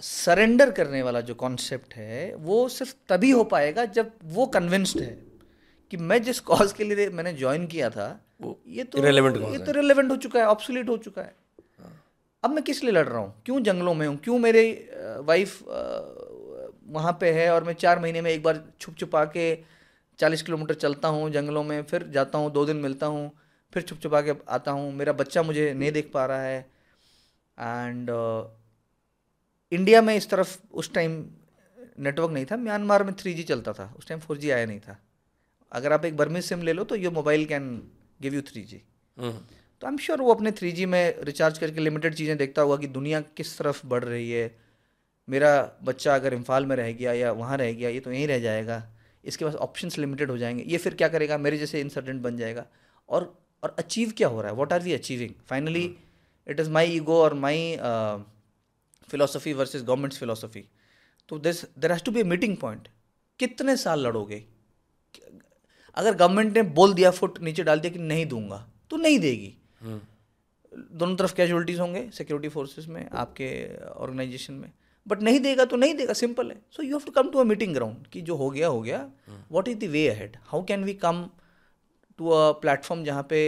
सरेंडर 0.00 0.70
uh, 0.70 0.76
करने 0.76 1.02
वाला 1.02 1.20
जो 1.20 1.34
कॉन्सेप्ट 1.34 1.94
है 1.94 2.34
वो 2.34 2.68
सिर्फ़ 2.68 2.94
तभी 3.08 3.30
हो 3.30 3.44
पाएगा 3.44 3.84
जब 3.84 4.12
वो 4.24 4.46
कन्विंस्ड 4.46 5.00
है। 5.00 5.31
कि 5.92 5.96
मैं 5.98 6.22
जिस 6.22 6.40
कॉज 6.40 6.72
के 6.72 6.84
लिए 6.84 7.08
मैंने 7.10 7.32
ज्वाइन 7.32 7.66
किया 7.66 7.88
था 7.90 8.04
वो 8.40 8.58
ये 8.66 8.84
तो 8.84 8.98
cause 8.98 9.52
ये 9.52 9.58
तो 9.58 9.72
रिलेवेंट 9.72 10.10
हो 10.10 10.16
चुका 10.16 10.40
है 10.40 10.46
ऑब्सोलीट 10.46 10.88
हो 10.88 10.96
चुका 10.96 11.22
है। 11.22 11.34
अब 12.44 12.50
मैं 12.50 12.62
किस 12.64 12.82
लिए 12.84 12.92
लड़ 12.92 13.06
रहा 13.08 13.18
हूँ? 13.18 13.42
क्यों 13.46 13.60
जंगलों 13.62 13.94
में 13.94 14.06
हूँ? 14.06 14.16
क्यों 14.16 14.38
मेरे 14.38 14.62
वाइफ 15.26 15.62
वहाँ 16.88 17.12
पे 17.20 17.32
है 17.32 17.50
और 17.54 17.64
मैं 17.64 17.74
चार 17.74 17.98
महीने 17.98 18.20
में 18.20 18.30
एक 18.30 18.42
बार 18.42 18.62
छुप 18.80 18.96
छुपा 18.96 19.24
के 19.36 19.46
चालीस 20.18 20.42
किलोमीटर 20.42 20.74
चलता 20.74 21.08
हूँ 21.08 21.30
जंगलों 21.30 21.64
में 21.64 21.82
फिर 21.82 22.08
जाता 22.08 22.38
हूँ 22.38 22.52
दो 22.52 22.64
दिन 22.66 22.76
मिलता 22.76 23.06
हूँ 23.06 23.30
फिर 23.72 23.82
छुप 23.82 24.00
छुपा 24.00 24.20
के 24.20 24.32
आता 24.48 24.70
हूँ। 24.70 24.92
मेरा 24.92 25.12
बच्चा 25.12 25.42
मुझे 25.42 25.72
नहीं 25.74 25.92
देख 25.92 26.10
पा 26.14 26.26
रहा 26.26 26.42
है। 26.42 26.58
एंड 27.58 28.10
इंडिया 29.72 30.02
में 30.02 30.14
इस 30.16 30.30
तरफ़ 30.30 30.58
उस 30.72 30.92
टाइम 30.94 31.24
नेटवर्क 31.98 32.30
नहीं 32.30 32.44
था। 32.44 32.56
म्यांमार 32.56 33.04
में 33.04 33.14
थ्री 33.14 33.42
चलता 33.42 33.72
था। 33.72 33.92
उस 33.98 34.08
टाइम 34.08 34.20
फोर 34.20 34.38
आया 34.44 34.66
नहीं 34.66 34.80
था। 34.80 34.98
अगर 35.72 35.92
आप 35.92 36.04
एक 36.04 36.16
बर्मिज 36.16 36.44
सिम 36.44 36.62
ले 36.62 36.72
लो 36.72 36.84
तो 36.84 36.96
your 36.96 37.12
mobile 37.12 37.44
can 37.44 37.70
give 38.22 38.34
you 38.34 38.42
three 38.42 38.62
G 38.62 38.82
तो 39.18 39.86
आई 39.86 39.92
एम 39.92 39.98
श्योर 39.98 40.20
वो 40.20 40.34
अपने 40.34 40.50
थ्री 40.52 40.72
जी 40.72 40.86
में 40.86 41.22
रिचार्ज 41.24 41.58
करके 41.58 41.80
लिमिटेड 41.80 42.14
चीज़ें 42.14 42.36
देखता 42.36 42.62
होगा 42.62 42.76
कि 42.76 42.86
दुनिया 42.88 43.20
किस 43.36 43.56
तरफ़ 43.58 43.86
बढ़ 43.86 44.04
रही 44.04 44.30
है। 44.30 44.50
मेरा 45.28 45.50
बच्चा 45.84 46.14
अगर 46.14 46.34
इम्फाल 46.34 46.66
में 46.66 46.74
रह 46.76 46.92
गया 46.92 47.12
या 47.12 47.32
वहाँ 47.32 47.56
रह 47.58 47.72
गया 47.72 47.88
ये 47.88 48.00
तो 48.00 48.12
यहीं 48.12 48.26
रह 48.28 48.38
जाएगा। 48.38 48.82
इसके 49.24 49.44
पास 49.44 49.54
ऑप्शंस 49.56 49.98
लिमिटेड 49.98 50.30
हो 50.30 50.36
जाएँगे। 50.38 50.64
ये 50.66 50.78
फिर 50.78 50.94
क्या 50.94 51.08
करेगा? 51.08 51.38
मेरे 51.38 51.58
जैसे 51.58 51.80
इंसर्डेंट 51.80 52.20
बन 52.22 52.36
जाएगा। 52.36 52.64
और 53.08 53.34
और 53.62 53.74
अचीव 53.78 54.12
क्या 54.16 54.28
हो 54.28 54.40
रहा 54.40 54.50
है? 54.50 54.56
What 54.56 54.72
are 54.72 54.82
we 54.82 54.92
achieving 54.92 55.34
finally 55.48 55.84
it 56.46 56.60
is 56.60 56.70
my 56.70 56.90
ego 56.92 57.20
और 57.22 57.34
my 57.34 57.76
philosophy 59.08 59.52
versus 59.52 59.84
government's 59.84 60.18
philosophy 60.18 60.64
तो 61.28 61.38
this 61.38 61.64
there 61.78 61.92
has 61.92 62.02
to 62.04 62.12
be 62.12 62.20
a 62.20 62.24
meeting 62.24 62.56
point 62.56 62.88
कितने 63.40 63.76
साल 63.76 64.06
लड़ोगे? 64.06 64.44
अगर 65.96 66.14
गवर्नमेंट 66.16 66.56
ने 66.56 66.62
बोल 66.76 66.94
दिया 66.94 67.10
फुट 67.10 67.38
नीचे 67.42 67.62
डाल 67.62 67.80
दिया 67.80 67.92
कि 67.92 67.98
नहीं 68.00 68.26
दूँगा 68.26 68.66
तो 68.90 68.96
नहीं 68.96 69.18
देगी। 69.18 69.52
दोनों 70.92 71.16
तरफ़ 71.16 71.34
कैजुअलिटीज 71.34 71.80
होंगे 71.80 72.08
सिक्योरिटी 72.12 72.48
फोर्सेस 72.48 72.86
में 72.88 73.08
आपके 73.12 73.48
ऑर्गेनाइजेशन 73.86 74.54
में। 74.54 74.70
बट 75.06 75.22
नहीं 75.22 75.40
देगा 75.40 75.64
तो 75.64 75.76
नहीं 75.76 75.94
देगा 75.94 76.12
सिंपल 76.14 76.50
है। 76.50 76.56
So 76.70 76.82
you 76.82 76.96
have 76.96 77.06
to 77.06 77.12
come 77.12 77.30
to 77.30 77.38
a 77.38 77.44
meeting 77.44 77.74
ground 77.74 78.06
कि 78.12 78.20
जो 78.22 78.36
हो 78.36 78.50
गया 78.50 78.68
हो 78.68 78.80
गया। 78.82 78.98
What 79.28 79.68
is 79.68 79.78
the 79.78 79.90
way 79.90 80.06
ahead 80.08 80.36
how 80.46 80.64
can 80.64 80.84
we 80.84 80.94
come 81.04 81.24
to 82.18 82.28
a 82.30 82.50
platform 82.60 83.04
जहाँ 83.04 83.26
पे 83.30 83.42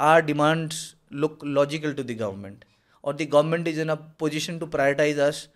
our 0.00 0.22
demands 0.24 0.82
look 1.12 1.44
logical 1.44 1.92
to 1.92 2.02
the 2.02 2.16
government 2.18 2.64
और 3.04 3.16
the 3.16 3.28
government 3.32 3.68
is 3.68 3.80
in 3.80 3.88
a 3.88 3.94
position 4.20 4.58
to 4.58 4.66
prioritise 4.68 5.18
us 5.20 5.48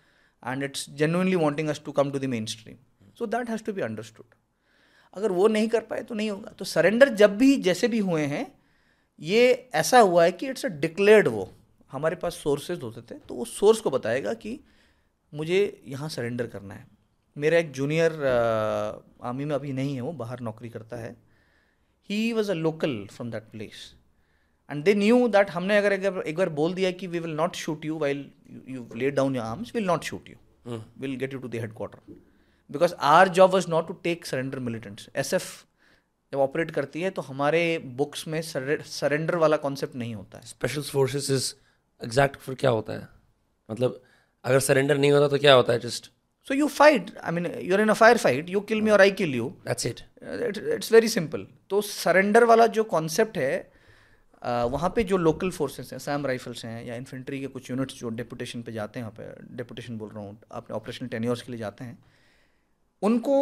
and 0.43 0.63
it's 0.63 0.89
genuinely 0.97 1.35
wanting 1.35 1.69
us 1.69 1.81
to 1.85 1.91
come 1.91 2.11
to 2.11 2.19
the 2.19 2.25
main 2.29 2.45
stream 2.55 2.77
so 3.19 3.25
that 3.27 3.49
has 3.49 3.63
to 3.63 3.73
be 3.73 3.81
understood 3.81 4.35
अगर 5.15 5.31
वो 5.31 5.47
नहीं 5.47 5.67
कर 5.67 5.81
पाए 5.81 6.01
तो 6.03 6.15
नहीं 6.15 6.29
होगा। 6.29 6.51
तो 6.51 6.65
सरेंडर 6.65 7.09
जब 7.15 7.37
भी 7.37 7.55
जैसे 7.63 7.87
भी 7.87 7.99
हुए 8.01 8.21
हैं 8.27 8.45
ये 9.19 9.69
ऐसा 9.75 9.99
हुआ 9.99 10.23
है 10.23 10.31
कि 10.31 10.47
इट्स 10.49 10.65
अ 10.65 10.69
डिक्लेयर्ड 10.79 11.27
वो। 11.27 11.49
हमारे 11.91 12.15
पास 12.15 12.35
सोर्सेज 12.35 12.81
होते 12.83 13.01
थे 13.03 13.19
तो 13.19 13.35
वो 13.35 13.45
सोर्स 13.47 13.81
को 13.81 13.89
बताएगा 13.89 14.33
कि 14.35 14.59
मुझे 15.33 15.59
यहाँ 15.87 16.09
सरेंडर 16.09 16.47
करना 16.47 16.73
है। 16.73 16.85
मेरा 17.35 17.57
एक 17.57 17.71
जूनियर 17.71 18.13
आर्मी 19.23 19.45
में 19.45 19.55
अभी 19.55 19.71
नहीं 19.73 19.95
है 19.95 20.01
वो 20.01 20.11
बाहर 20.13 20.39
नौकरी 20.41 20.69
करता 20.69 20.97
है। 20.97 21.15
He 22.09 22.31
was 22.33 22.51
a 22.51 22.53
local 22.55 23.05
from 23.11 23.31
that 23.31 23.43
place 23.51 23.93
and 24.69 24.83
they 24.83 24.93
knew 24.95 25.27
that 25.27 25.49
हमने 25.49 25.77
अगर 25.77 25.93
एक, 25.93 26.35
बार 26.37 26.49
बोल 26.51 26.73
दिया 26.73 26.91
कि 26.91 27.07
we 27.07 27.19
will 27.19 27.35
not 27.35 27.55
shoot 27.55 27.85
you 27.85 27.97
while 27.99 28.29
you 28.67 28.87
lay 28.95 29.11
down 29.11 29.35
your 29.35 29.45
arms 29.45 29.75
will 29.75 29.85
not 29.85 30.03
shoot 30.03 30.29
you 30.29 30.79
will 30.99 31.15
get 31.15 31.33
you 31.33 31.39
to 31.39 31.47
the 31.47 31.55
head 31.55 31.73
quarter 31.73 32.13
because 32.69 32.93
our 33.09 33.29
job 33.29 33.51
was 33.51 33.69
not 33.69 33.87
to 33.87 33.93
take 34.03 34.25
surrender 34.25 34.59
militants 34.59 35.09
S 35.15 35.33
F 35.33 35.51
जब 36.31 36.39
operate 36.39 36.71
करती 36.71 37.01
है 37.01 37.09
तो 37.09 37.21
हमारे 37.21 37.77
books 37.97 38.27
में 38.27 38.41
surrender 38.41 39.35
वाला 39.35 39.57
concept 39.57 39.95
नहीं 39.95 40.15
होता 40.15 40.37
है। 40.37 40.45
स्पेशल 40.47 40.81
फोर्सेस 40.83 41.29
इज़ 41.31 41.53
एग्जैक्ट 42.01 42.35
फिर 42.37 42.55
क्या 42.55 42.71
होता 42.71 42.93
है? 42.93 43.07
मतलब 43.69 44.01
अगर 44.45 44.59
सरेंडर 44.59 44.97
नहीं 44.97 45.11
होता 45.11 45.27
तो 45.27 45.37
क्या 45.37 45.53
होता 45.53 45.73
है? 45.73 45.79
Just 45.79 46.11
so 46.47 46.53
you 46.53 46.67
fight 46.69 47.17
I 47.17 47.31
mean 47.31 47.45
you're 47.61 47.81
in 47.81 47.89
a 47.89 47.93
fire 47.93 48.17
fight 48.17 48.49
you 48.49 48.59
kill 48.61 48.81
me 48.81 48.91
or 48.91 49.01
I 49.01 49.11
kill 49.11 49.35
you 49.35 49.47
that's 49.67 49.85
it 49.85 50.01
it's 50.73 50.91
very 50.91 51.07
simple 51.09 51.47
तो 51.69 51.81
सरेंडर 51.81 52.43
वाला 52.43 52.67
जो 52.67 52.83
कॉन्सेप्ट 52.83 53.37
है 53.37 53.53
uh, 53.63 54.71
वहाँ 54.71 54.89
पे 54.95 55.03
जो 55.03 55.17
लोकल 55.17 55.49
फोर्सेस 55.51 55.89
हैं 55.91 55.99
सैम 55.99 56.25
राइफल्स 56.25 56.65
हैं 56.65 56.83
या 56.85 56.95
इन्फेंट्री 56.95 57.39
के 57.39 57.47
कुछ 57.47 57.69
यूनिट्स 57.69 57.99
जो 57.99 58.09
डेपुटेशन 58.19 58.61
पे 58.61 58.71
जाते 58.71 58.99
हैं 58.99 59.07
वहाँ 59.07 59.15
पे 59.19 59.55
डेपुटेशन 59.55 59.97
बोल 59.97 60.09
रहा 60.09 60.23
हूँ 60.23 60.37
अपने 60.51 60.75
ऑपरेशनल 60.75 61.09
टेन्योर्स 61.09 61.41
के 61.41 61.51
लिए 61.51 61.59
जाते 61.59 61.83
हैं 61.83 61.97
उनको 63.05 63.35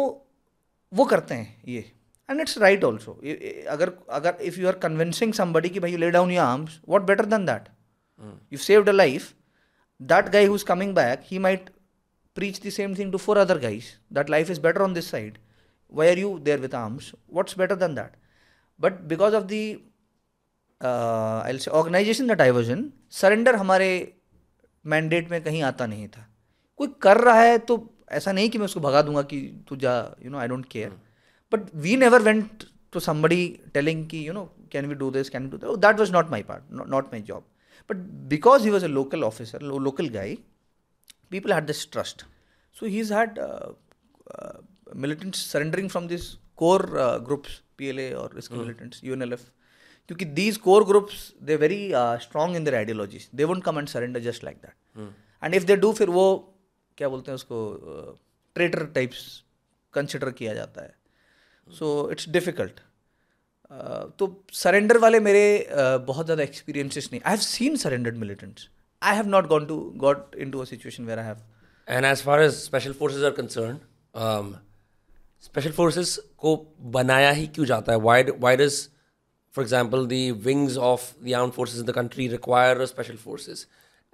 वो 0.92 1.04
करते 1.04 1.34
हैं 1.34 1.62
ये। 1.68 1.80
एंड 2.28 2.40
इट्स 2.40 2.58
राइट 2.58 2.84
ऑल्सो 2.84 3.12
अगर 3.68 3.92
अगर 4.10 4.42
if 4.42 4.60
you 4.60 4.68
are 4.68 4.76
convincing 4.78 5.32
somebody 5.32 5.68
कि 5.68 5.80
भाई 5.80 5.92
you 5.92 5.98
lay 5.98 6.10
down 6.10 6.30
you 6.30 6.40
arms 6.40 6.80
what 6.88 7.02
better 7.02 7.26
than 7.26 7.46
that 7.46 7.68
you 8.52 8.58
save 8.58 8.84
the 8.84 8.88
life 8.88 9.32
that 10.02 10.28
guy 10.28 10.46
who 10.46 10.54
is 10.54 10.64
coming 10.64 10.94
back 10.94 11.22
he 11.24 11.38
might 11.38 11.70
preach 12.36 12.60
the 12.66 12.70
same 12.70 12.94
thing 12.94 13.12
to 13.12 13.18
four 13.18 13.38
other 13.38 13.58
guys 13.58 13.84
that 14.12 14.30
life 14.30 14.50
is 14.50 14.60
better 14.60 14.82
on 14.82 14.94
this 14.94 15.10
side 15.10 15.38
why 15.92 16.08
are 16.08 16.18
you 16.18 16.38
there 16.38 16.60
with 16.60 16.74
arms 16.74 17.12
what's 17.32 17.58
better 17.58 17.76
than 17.76 17.94
that 17.94 18.16
but 18.80 19.00
because 19.00 19.34
of 19.34 19.44
the 19.44 19.64
I 20.80 21.58
say 21.58 21.70
organisation 21.70 22.26
the 22.26 22.32
diversion 22.32 22.92
surrender 23.10 23.56
हमारे 23.56 23.90
mandate 24.84 25.30
में 25.30 25.42
कहीं 25.42 25.62
आता 25.62 25.86
नहीं 25.86 26.08
था। 26.08 26.26
कोई 26.76 26.88
कर 27.02 27.16
रहा 27.16 27.40
है 27.40 27.58
तो 27.58 27.76
ऐसा 28.08 28.32
नहीं 28.32 28.50
कि 28.50 28.58
मैं 28.58 28.64
उसको 28.64 28.80
भगा 28.80 29.02
दूँगा 29.02 29.22
कि 29.22 29.40
तू 29.68 29.76
जा 29.76 29.94
you 30.24 30.30
know 30.30 30.38
I 30.38 30.48
don't 30.48 30.66
care 30.66 30.90
but 31.52 31.74
we 31.76 31.96
never 31.96 32.22
went 32.22 32.64
to 32.92 33.00
somebody 33.00 33.46
telling 33.74 34.06
कि 34.08 34.26
you 34.28 34.32
know 34.32 34.44
can 34.72 34.86
we 34.86 34.94
do 34.94 35.10
this 35.10 35.30
can 35.30 35.48
do 35.50 35.56
that 35.56 35.78
that 35.78 35.98
was 35.98 36.12
not 36.12 36.30
my 36.30 36.42
part 36.42 36.72
not 36.90 37.12
my 37.12 37.20
job 37.22 37.46
but 37.90 37.96
because 38.28 38.64
he 38.64 38.70
was 38.70 38.84
a 38.84 38.88
local 38.88 39.24
officer 39.24 39.62
local 39.80 40.08
guy 40.10 40.38
people 41.30 41.52
had 41.52 41.66
this 41.66 41.90
trust 41.92 42.24
so 42.76 42.86
he 42.86 43.00
is 43.00 43.12
had 43.14 43.38
militants 44.96 45.46
surrendering 45.52 45.90
from 45.90 46.08
this 46.08 46.32
core 46.56 46.86
groups 47.26 47.60
P 47.78 47.86
L 47.88 48.00
A 48.00 48.10
और 48.12 48.38
इसके 48.38 48.56
militants 48.56 49.04
U 49.04 49.14
N 49.14 49.22
L 49.22 49.32
F 49.32 49.42
क्योंकि 50.10 50.24
these 50.38 50.56
core 50.56 50.84
groups 50.84 51.32
they 51.42 51.56
very 51.56 51.80
strong 52.22 52.56
in 52.56 52.64
their 52.64 52.74
ideologies 52.74 53.28
they 53.34 53.44
won't 53.44 53.62
come 53.64 53.78
and 53.78 53.88
surrender 53.88 54.20
just 54.20 54.44
like 54.44 54.56
that 54.56 55.12
and 55.42 55.54
if 55.54 55.64
they 55.64 55.76
do 55.76 55.92
फिर 55.92 56.10
वो 56.10 56.26
क्या 56.98 57.08
बोलते 57.08 57.30
हैं 57.30 57.34
उसको 57.34 57.56
traitor 58.56 58.84
types 58.94 59.22
consider 59.94 60.30
किया 60.32 60.54
जाता 60.54 60.82
है। 60.82 60.94
सो 61.70 62.10
इट्स 62.12 62.28
डिफ़िकल्ट 62.28 62.80
तो 64.18 64.28
सरेंडर 64.52 64.98
वाले 64.98 65.20
मेरे 65.20 65.44
बहुत 66.06 66.26
ज़्यादा 66.26 66.42
एक्सपीरियंसिस 66.42 67.12
नहीं। 67.12 67.20
I 67.20 67.30
have 67.30 67.40
seen 67.42 67.76
surrendered 67.76 68.16
militants 68.16 68.68
I 69.02 69.16
have 69.16 69.26
not 69.28 69.46
gone 69.48 69.66
to 69.66 69.78
got 70.04 70.34
into 70.50 70.60
situation 70.62 71.04
where 71.04 71.18
I 71.18 71.24
have 71.24 71.38
and 71.88 72.04
as 72.04 72.22
far 72.24 72.42
as 72.42 72.52
special 72.54 72.92
forces 72.92 73.24
are 73.24 73.30
concern 73.40 73.78
special 75.44 75.70
forces 75.72 76.16
को 76.38 76.56
बनाया 76.92 77.30
ही 77.30 77.46
क्यों 77.46 77.66
जाता 77.66 77.92
है? 77.92 77.98
Why'd 78.00 78.30
various 78.40 78.88
for 79.54 79.64
example 79.64 80.06
the 80.06 80.30
wings 80.44 80.76
of 80.76 81.12
their 81.14 81.34
armed 81.34 81.50
forces 81.50 81.80
in 81.80 81.86
the 81.86 81.94
country 81.94 82.28
require 82.28 82.84
special 82.86 83.16
forces 83.16 83.66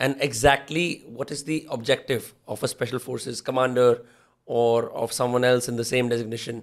And 0.04 0.22
exactly 0.24 0.82
what 1.16 1.30
is 1.34 1.40
the 1.44 1.56
objective 1.76 2.28
of 2.52 2.62
a 2.66 2.68
special 2.72 3.00
forces 3.06 3.40
commander 3.48 3.90
or 4.46 4.90
of 5.00 5.12
someone 5.16 5.44
else 5.48 5.68
in 5.72 5.76
the 5.80 5.84
same 5.90 6.08
designation? 6.12 6.62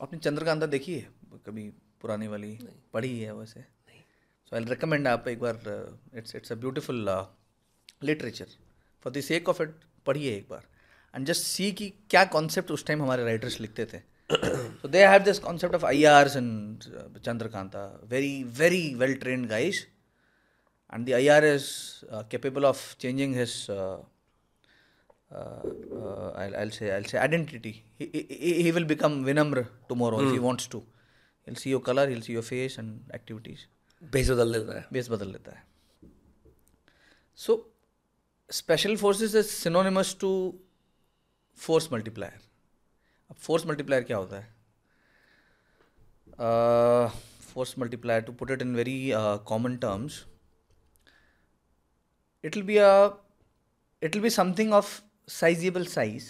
आपने 0.00 0.18
चंद्रकांता 0.18 0.66
देखी 0.74 0.94
है? 0.94 1.06
कभी 1.46 1.68
पुरानी 2.02 2.28
वाली? 2.28 2.52
पढ़ी 2.92 3.18
है 3.20 3.34
वैसे? 3.36 3.60
So 4.50 4.56
I 4.56 4.64
recommend 4.64 5.08
आप 5.08 5.28
एक 5.28 5.40
बार 5.40 5.62
it's 6.14 6.36
it's 6.36 6.52
a 6.52 6.54
beautiful 6.66 7.08
literature 8.04 8.48
for 9.04 9.12
the 9.12 9.20
sake 9.30 9.48
of 9.48 9.62
it 9.62 9.74
पढ़िए 10.06 10.36
एक 10.36 10.48
बार. 10.50 10.68
एंड 11.14 11.26
जस्ट 11.26 11.46
सी 11.46 11.72
कि 11.72 11.92
क्या 12.10 12.24
कॉन्सेप्ट 12.36 12.70
उस 12.70 12.86
टाइम 12.86 13.02
हमारे 13.02 13.24
राइटर्स 13.24 13.60
लिखते 13.60 13.86
थे. 13.92 13.98
So 14.82 14.88
they 14.88 15.00
have 15.00 15.24
this 15.24 15.38
concept 15.38 15.74
of 15.74 15.82
IRs 15.82 16.36
and 16.36 16.86
uh, 16.96 17.18
Chandrakanta, 17.20 18.04
very, 18.04 18.42
very 18.42 18.94
well 18.94 19.14
trained 19.16 19.48
guys. 19.48 19.86
And 20.90 21.04
the 21.06 21.12
IR 21.12 21.44
is 21.44 22.04
uh, 22.10 22.22
capable 22.24 22.64
of 22.64 22.96
changing 22.98 23.34
his, 23.34 23.68
uh, 23.68 23.98
I'll, 25.30 26.56
I'll, 26.56 26.70
say, 26.70 26.94
I'll 26.94 27.04
say 27.04 27.18
identity. 27.18 27.84
He, 27.98 28.26
he, 28.28 28.62
he 28.62 28.72
will 28.72 28.84
become 28.84 29.24
Vinamr 29.24 29.66
tomorrow 29.88 30.18
mm. 30.18 30.26
if 30.26 30.32
he 30.32 30.38
wants 30.38 30.66
to. 30.68 30.82
he'll 31.48 31.60
see 31.62 31.70
your 31.70 31.80
color 31.80 32.08
he'll 32.08 32.26
see 32.28 32.34
your 32.38 32.48
face 32.52 32.78
and 32.78 33.18
activities 33.20 33.66
base 34.14 34.28
बदल 34.30 34.52
लेता 34.52 34.74
है 34.76 34.86
base 34.92 35.08
बदल 35.10 35.30
लेता 35.32 35.52
है 35.52 35.62
so 37.44 37.54
special 38.58 38.96
forces 38.96 39.34
is 39.34 39.46
synonymous 39.46 40.16
to 40.20 40.30
force 41.64 41.88
multiplier 41.92 42.32
अब 42.32 42.47
force 43.42 43.66
multiplier 43.66 44.02
क्या 44.04 44.16
होता 44.16 44.36
है? 44.36 44.46
Force 47.52 47.74
multiplier 47.78 48.22
to 48.22 48.32
put 48.32 48.50
it 48.50 48.62
in 48.62 48.74
very 48.76 49.10
common 49.46 49.76
terms 49.76 50.24
it 52.44 52.56
will 52.56 52.66
be 52.66 52.74
a 52.78 52.90
it 54.02 54.16
will 54.16 54.24
be 54.24 54.30
something 54.32 54.68
of 54.76 54.90
sizable 55.28 55.86
size 55.94 56.26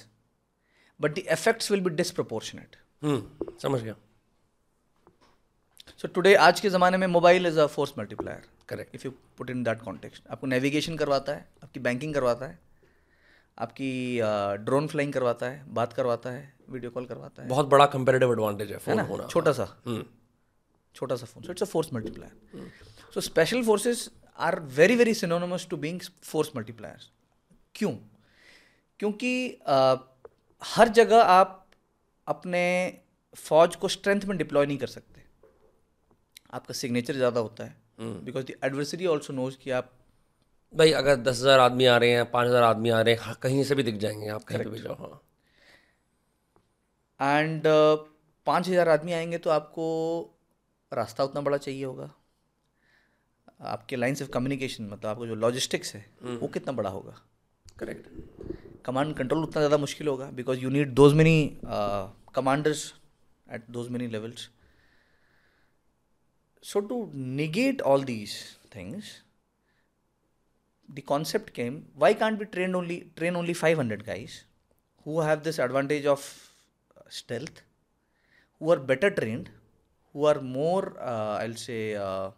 but 1.00 1.14
the 1.16 1.24
effects 1.34 1.66
will 1.72 1.82
be 1.86 1.90
disproportionate. 1.96 2.78
Hmm 3.04 3.20
समझ 3.62 3.80
गया। 3.82 3.94
So 5.98 6.08
today 6.08 6.34
आज 6.36 6.60
के 6.60 6.70
ज़माने 6.70 6.96
में 6.96 7.06
mobile 7.06 7.46
is 7.46 7.58
a 7.60 7.66
force 7.74 7.92
multiplier 7.98 8.48
correct 8.68 8.94
if 8.94 9.04
you 9.06 9.10
put 9.38 9.50
in 9.50 9.62
that 9.64 9.82
context 9.82 10.28
आपको 10.30 10.46
navigation 10.46 10.96
करवाता 10.96 11.32
है 11.32 11.46
आपकी 11.64 11.80
बैंकिंग 11.80 12.14
करवाता 12.14 12.46
है 12.46 12.58
आपकी 13.58 13.90
ड्रोन 14.64 14.86
फ्लाइंग 14.88 15.12
करवाता 15.12 15.46
है 15.46 15.64
बात 15.74 15.92
करवाता 15.92 16.30
है 16.30 16.42
वीडियो 16.70 16.90
कॉल 16.90 17.06
करवाता 17.06 17.42
है। 17.42 17.48
बहुत 17.48 17.66
बड़ा 17.68 17.86
कंपेरेटिव 17.86 18.32
एडवांटेज 18.32 18.70
है 18.72 18.78
फ़ोन 18.78 19.00
होना। 19.00 19.26
छोटा 19.26 19.52
सा। 19.52 19.64
हम्म। 19.86 20.04
छोटा 20.94 21.16
सा 21.16 21.26
phone 21.26 21.44
so 21.44 21.52
it's 21.52 21.62
a 21.62 21.66
force 21.66 21.92
multiplier 21.92 22.70
so 23.14 23.20
special 23.20 23.62
forces 23.64 24.08
are 24.38 24.60
very 24.76 24.96
very 24.96 25.14
synonymous 25.14 25.66
to 25.70 25.76
being 25.76 26.00
force 26.22 26.50
multipliers 26.56 27.10
क्यों? 27.74 27.92
क्योंकि 29.00 29.32
uh, 29.70 29.98
हर 30.62 30.88
जगह 30.88 31.22
आप 31.32 31.66
अपने 32.26 32.64
फौज 33.36 33.76
को 33.76 33.88
स्ट्रेंथ 33.88 34.24
में 34.24 34.36
डिप्लॉय 34.38 34.66
नहीं 34.66 34.78
कर 34.78 34.86
सकते। 34.86 35.22
आपका 36.52 36.74
सिग्नेचर 36.74 37.14
ज़्यादा 37.14 37.40
होता 37.40 37.64
है। 37.64 37.76
Because 38.24 38.44
the 38.46 38.54
adversary 38.64 39.06
also 39.06 39.32
knows 39.32 39.56
कि 39.62 39.70
आप 39.70 39.92
भाई 40.72 40.90
अगर 40.92 41.16
दस 41.16 41.40
हज़ार 41.40 41.58
आदमी 41.60 41.84
आ 41.86 41.96
रहे 41.96 42.10
हैं 42.10 42.30
पाँच 42.30 42.46
हज़ार 42.48 42.62
आदमी 42.62 42.90
आ 42.90 43.00
रहे 43.00 43.14
हैं 43.14 43.20
हाँ, 43.20 43.34
कहीं 43.42 43.62
से 43.64 43.74
भी 43.74 43.82
दिख 43.82 43.96
जाएँगे 43.98 44.28
आप 44.28 44.42
कहीं 44.44 44.64
भी 44.64 44.78
जाओ 44.78 44.94
हाँ। 44.96 45.20
एंड 47.20 47.62
uh, 47.62 47.96
पाँच 48.46 48.68
हज़ार 48.68 48.88
आदमी 48.88 49.12
आएँगे 49.12 49.38
तो 49.38 49.50
आपको 49.50 49.84
रास्ता 50.92 51.24
उतना 51.24 51.40
बड़ा 51.40 51.56
चाहिए 51.56 51.84
होगा। 51.84 52.10
आपके 53.66 53.96
लाइन्स 53.96 54.22
ऑफ़ 54.22 54.28
कम्युनिकेशन 54.30 54.84
मतलब 54.84 55.06
आपको 55.06 55.26
जो 55.26 55.34
लॉजिस्टिक्स 55.36 55.94
है 55.94 56.04
वो 56.22 56.48
कितना 56.48 56.72
बड़ा 56.72 56.90
होगा? 56.90 57.14
करेक्ट 57.78 58.84
कमांड 58.84 59.14
कंट्रोल 59.16 59.42
उतना 59.42 59.60
ज़्यादा 59.60 59.76
मुश्किल 59.78 60.08
होगा 60.08 60.30
because 60.32 60.58
you 60.60 60.70
need 60.70 60.92
those 60.94 61.14
many 61.14 61.58
commanders 62.34 62.92
at 63.46 63.64
those 63.70 63.88
many 63.90 64.06
levels 64.08 64.48
so 66.62 66.88
to 66.88 67.10
negate 67.14 67.82
all 67.84 68.04
these 68.04 68.30
things 68.76 69.10
the 70.94 71.02
concept 71.02 71.52
came 71.52 71.86
why 71.94 72.12
can't 72.14 72.38
we 72.38 72.46
train 72.46 72.74
only 72.74 73.10
train 73.16 73.36
only 73.36 73.54
500 73.54 74.04
guys 74.04 74.44
who 75.04 75.20
have 75.20 75.42
this 75.42 75.58
advantage 75.58 76.06
of 76.06 76.20
uh, 76.96 77.02
stealth 77.08 77.62
who 78.58 78.70
are 78.70 78.78
better 78.78 79.10
trained 79.10 79.50
who 80.12 80.24
are 80.24 80.40
more 80.40 80.96
uh, 81.00 81.38
i'll 81.42 81.54
say 81.54 81.94
uh, 81.94 82.30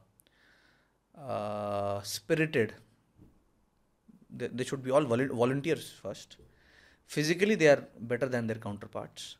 uh, 1.20 2.00
spirited? 2.02 2.74
They, 4.30 4.48
they 4.48 4.64
should 4.64 4.82
be 4.82 4.90
all 4.90 5.04
volu- 5.04 5.30
volunteers 5.30 5.90
first. 6.02 6.36
Physically 7.06 7.54
they 7.54 7.68
are 7.68 7.84
better 8.00 8.26
than 8.26 8.46
their 8.46 8.56
counterparts. 8.56 9.36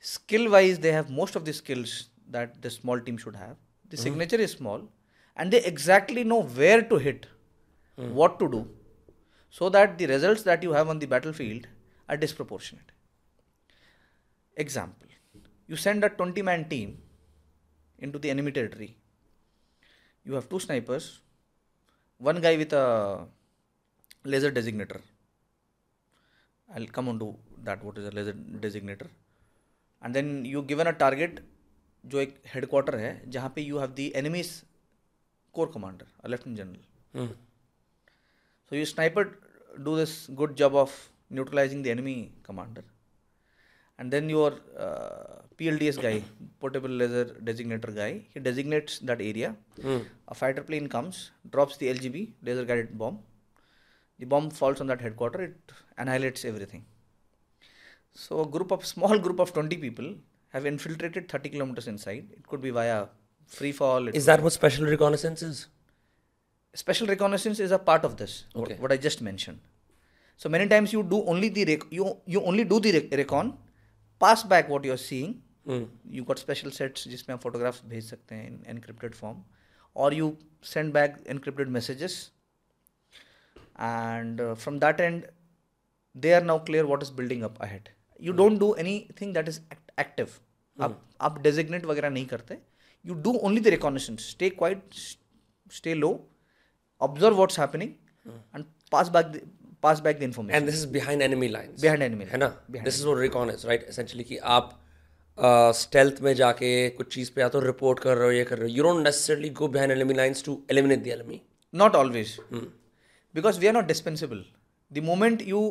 Skill 0.00 0.50
wise 0.50 0.78
they 0.78 0.92
have 0.92 1.10
most 1.10 1.36
of 1.36 1.44
the 1.44 1.52
skills 1.52 2.08
that 2.30 2.60
the 2.62 2.70
small 2.70 2.98
team 2.98 3.16
should 3.16 3.36
have. 3.36 3.56
The 3.90 3.96
signature 3.96 4.36
is 4.36 4.52
small 4.52 4.88
and 5.36 5.52
they 5.52 5.62
exactly 5.64 6.24
know 6.24 6.42
where 6.42 6.82
to 6.82 6.96
hit 6.96 7.26
what 8.19 8.39
to 8.39 8.47
do 8.55 8.61
so 9.49 9.69
that 9.69 9.97
the 9.97 10.07
results 10.13 10.43
that 10.43 10.63
you 10.63 10.71
have 10.77 10.89
on 10.93 10.99
the 10.99 11.09
battlefield 11.13 11.67
are 12.09 12.17
disproportionate 12.17 12.91
example 14.65 15.07
you 15.67 15.75
send 15.75 16.03
a 16.03 16.09
20 16.09 16.41
man 16.41 16.67
team 16.73 16.97
into 17.99 18.19
the 18.19 18.29
enemy 18.29 18.51
territory 18.51 18.95
you 20.25 20.33
have 20.33 20.47
two 20.49 20.59
snipers 20.59 21.05
one 22.29 22.39
guy 22.41 22.55
with 22.57 22.73
a 22.73 22.85
laser 24.23 24.51
designator 24.51 25.01
i'll 26.75 26.91
come 26.97 27.09
on 27.09 27.19
to 27.23 27.29
that 27.63 27.83
what 27.83 27.97
is 27.97 28.05
a 28.05 28.11
laser 28.11 28.33
designator 28.65 29.07
and 30.01 30.13
then 30.13 30.45
you 30.45 30.61
given 30.73 30.87
a 30.87 30.97
target 31.05 31.43
जो 32.05 32.19
एक 32.19 32.35
headquarter 32.53 32.95
है 32.97 33.29
जहाँ 33.31 33.51
पे 33.55 33.61
you 33.61 33.77
have 33.79 33.93
the 33.95 34.11
enemies 34.15 34.49
core 35.53 35.71
commander 35.73 36.05
a 36.23 36.27
lieutenant 36.27 36.57
general 36.57 37.27
so 38.72 38.76
you 38.76 38.86
sniper 38.86 39.38
do 39.84 39.96
this 39.96 40.28
good 40.34 40.56
job 40.56 40.74
of 40.74 40.90
neutralizing 41.28 41.82
the 41.82 41.90
enemy 41.90 42.32
commander, 42.42 42.82
and 43.98 44.10
then 44.10 44.30
your 44.30 44.52
uh, 44.78 45.42
PLDS 45.58 46.00
guy, 46.00 46.22
portable 46.60 46.88
laser 46.88 47.26
designator 47.48 47.94
guy, 47.94 48.22
he 48.32 48.40
designates 48.40 48.98
that 49.00 49.20
area. 49.20 49.54
A 50.28 50.34
fighter 50.34 50.62
plane 50.62 50.88
comes, 50.88 51.32
drops 51.50 51.76
the 51.76 51.92
LGB 51.92 52.30
laser 52.42 52.64
guided 52.64 52.96
bomb. 52.96 53.18
The 54.18 54.24
bomb 54.24 54.48
falls 54.48 54.80
on 54.80 54.86
that 54.86 55.02
headquarter. 55.02 55.42
It 55.42 55.72
annihilates 55.98 56.46
everything. 56.46 56.86
So 58.14 58.40
a 58.40 58.46
group 58.46 58.70
of 58.70 58.86
small 58.94 59.18
group 59.18 59.38
of 59.38 59.52
20 59.52 59.76
people 59.76 60.14
have 60.48 60.64
infiltrated 60.64 61.28
30 61.28 61.50
kilometers 61.50 61.88
inside. 61.88 62.28
It 62.32 62.46
could 62.46 62.62
be 62.62 62.70
via 62.70 63.08
free 63.44 63.72
fall. 63.72 64.08
Is 64.08 64.24
that 64.24 64.42
what 64.42 64.54
special 64.54 64.86
reconnaissance 64.86 65.42
is? 65.42 65.66
special 66.73 67.07
reconnaissance 67.07 67.59
is 67.67 67.71
a 67.71 67.79
part 67.89 68.03
of 68.09 68.15
this 68.21 68.33
what- 68.53 68.63
Okay. 68.71 68.77
what, 68.81 68.91
i 68.91 68.97
just 69.07 69.21
mentioned 69.21 69.59
so 70.43 70.49
many 70.55 70.67
times 70.73 70.93
you 70.95 71.01
do 71.15 71.19
only 71.33 71.49
the 71.57 71.65
rec- 71.71 71.87
you 71.99 72.05
you 72.35 72.41
only 72.51 72.63
do 72.73 72.79
the 72.87 72.91
rec- 72.97 73.13
recon 73.21 73.51
pass 74.25 74.43
back 74.55 74.69
what 74.75 74.83
you're 74.89 75.03
seeing 75.09 75.35
Hmm. 75.69 75.85
you 76.17 76.23
got 76.27 76.39
special 76.41 76.71
sets 76.75 77.07
जिसमें 77.13 77.33
आप 77.35 77.41
photographs 77.45 77.79
भेज 77.93 78.03
सकते 78.09 78.35
हैं 78.35 78.49
in 78.51 78.59
encrypted 78.73 79.15
form 79.21 79.39
or 80.03 80.09
you 80.19 80.27
send 80.73 80.93
back 80.97 81.17
encrypted 81.33 81.73
messages 81.77 82.13
and 83.87 84.41
uh, 84.41 84.53
from 84.55 84.79
that 84.85 85.01
end 85.07 85.25
they 86.15 86.33
are 86.37 86.43
now 86.51 86.57
clear 86.69 86.85
what 86.91 87.03
is 87.07 87.11
building 87.19 87.43
up 87.47 87.59
ahead 87.67 87.89
you 88.27 88.33
don't 88.41 88.59
do 88.63 88.69
anything 88.85 89.33
that 89.39 89.51
is 89.53 89.59
act- 89.75 89.91
active 90.05 90.39
आप 90.85 90.97
आप 91.27 91.41
designate 91.43 91.85
वगैरह 91.91 92.09
नहीं 92.15 92.25
करते 92.31 92.57
you 93.09 93.15
do 93.27 93.31
only 93.49 93.61
the 93.67 93.71
reconnaissance 93.75 94.25
stay 94.35 94.49
quiet 94.61 94.97
s- 95.03 95.17
stay 95.81 95.95
low 96.05 96.11
observe 97.01 97.37
what's 97.43 97.59
happening 97.63 97.93
and 98.53 98.65
pass 98.91 99.09
back 99.09 99.31
the, 99.33 99.41
pass 99.81 99.99
back 100.07 100.19
the 100.19 100.25
information 100.25 100.57
And 100.59 100.67
this 100.67 100.77
is 100.81 100.85
behind 100.97 101.21
enemy 101.21 101.49
lines. 101.55 101.81
behind 101.81 102.03
enemy 102.09 102.25
है 102.31 102.37
ना 102.37 102.49
Behind 102.71 102.85
this 102.85 102.99
is 102.99 103.05
what 103.07 103.19
recon 103.23 103.51
is 103.55 103.65
right 103.71 103.87
essentially 103.93 104.23
कि 104.31 104.37
आप 104.57 104.73
stealth 105.81 106.21
में 106.21 106.33
जाके 106.35 106.69
कुछ 106.97 107.13
चीज़ 107.13 107.31
पे 107.31 107.41
या 107.41 107.49
तो 107.49 107.59
रिपोर्ट 107.59 107.99
कर 108.03 108.17
रहे 108.17 108.25
हो 108.27 108.31
ये 108.31 108.43
कर 108.43 108.57
रहे 108.57 108.69
हो 108.69 108.75
you 108.75 108.83
don't 108.83 109.03
necessarily 109.03 109.49
go 109.59 109.67
behind 109.75 109.91
enemy 109.91 110.13
lines 110.13 110.43
to 110.45 110.61
eliminate 110.71 111.03
the 111.03 111.07
enemy 111.17 111.41
not 111.73 111.95
always 111.99 112.29
because 113.35 113.57
we 113.61 113.67
are 113.69 113.73
not 113.77 113.87
dispensable 113.87 114.41
the 114.97 115.01
moment 115.07 115.41
you 115.51 115.61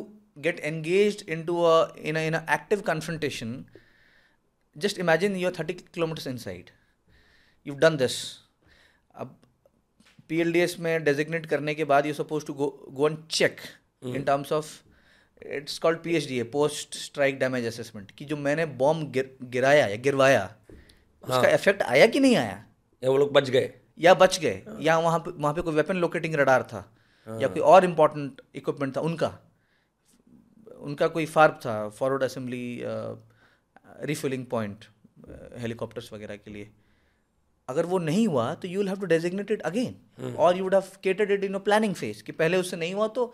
get 0.47 0.59
engaged 0.69 1.23
into 1.35 1.55
a 1.69 1.77
in 2.09 2.19
a 2.21 2.25
in 2.29 2.35
an 2.39 2.51
active 2.55 2.83
confrontation 2.89 3.53
just 4.75 4.99
imagine 5.05 5.35
you're 5.43 5.53
30 5.59 5.75
kilometers 5.97 6.27
inside 6.33 6.69
you've 7.65 7.79
done 7.85 7.97
this 8.03 8.17
अब 8.17 8.50
PLDS 10.30 10.78
में 10.78 11.04
designate 11.04 11.46
करने 11.46 11.74
के 11.74 11.84
बाद 11.84 12.04
supposed 12.04 12.46
to 12.46 12.54
go 12.56 12.68
go 13.00 13.08
and 13.08 13.18
check 13.30 13.62
in 14.16 14.24
terms 14.28 14.52
of 14.52 14.70
it's 15.56 15.78
called 15.78 15.98
PHDA 16.06 16.44
post 16.54 16.96
strike 16.98 17.38
damage 17.40 17.68
assessment. 17.70 18.10
कि 18.10 18.24
जो 18.24 18.36
मैंने 18.36 18.66
bomb 18.66 19.10
गिर, 19.12 19.36
गिराया 19.42 19.86
या 19.86 19.96
गिरवाया 19.96 20.40
हाँ. 20.40 21.38
उसका 21.38 21.50
इफ़ेक्ट 21.50 21.82
आया 21.82 22.06
कि 22.06 22.20
नहीं 22.20 22.36
आया? 22.36 22.64
या 23.04 23.10
वो 23.10 23.16
लोग 23.16 23.32
बच 23.32 23.50
गए? 23.50 23.72
या 23.98 24.14
बच 24.14 24.38
गए? 24.40 24.62
हाँ. 24.68 24.78
या 24.80 24.98
वहाँ 24.98 25.18
पे 25.18 25.30
वहाँ 25.30 25.54
पे 25.54 25.62
कोई 25.62 25.74
वेपन 25.74 25.96
लोकेटिंग 25.96 26.34
रडार 26.34 26.62
था? 26.62 26.94
हाँ. 27.26 27.40
या 27.40 27.48
कोई 27.48 27.62
और 27.62 27.84
इम्पोर्टेंट 27.84 28.40
इक्विपमेंट 28.54 28.96
था? 28.96 29.00
उनका। 29.00 29.38
उनका 30.78 31.08
कोई 31.08 31.26
फार्प 31.26 31.60
था 31.66 31.88
forward 31.88 32.22
assembly 32.22 32.82
refilling 34.04 34.46
point 34.46 34.84
helicopters 35.58 36.12
वगैरह 36.12 36.36
के 36.36 36.50
लिए। 36.50 36.70
अगर 37.68 37.86
वो 37.86 37.98
नहीं 37.98 38.26
हुआ 38.28 38.52
तो 38.54 38.68
you 38.68 38.78
will 38.80 38.88
have 38.88 39.00
to 39.00 39.06
designate 39.06 39.50
it 39.50 39.62
again 39.62 40.34
और 40.36 40.56
you 40.56 40.64
would 40.64 40.74
have 40.74 40.84
catered 41.02 41.30
it 41.30 41.44
in 41.44 41.54
a 41.54 41.58
planning 41.58 41.94
phase 41.94 42.22
कि 42.22 42.32
पहले 42.32 42.56
उससे 42.56 42.76
नहीं 42.76 42.94
हुआ 42.94 43.08
तो 43.08 43.32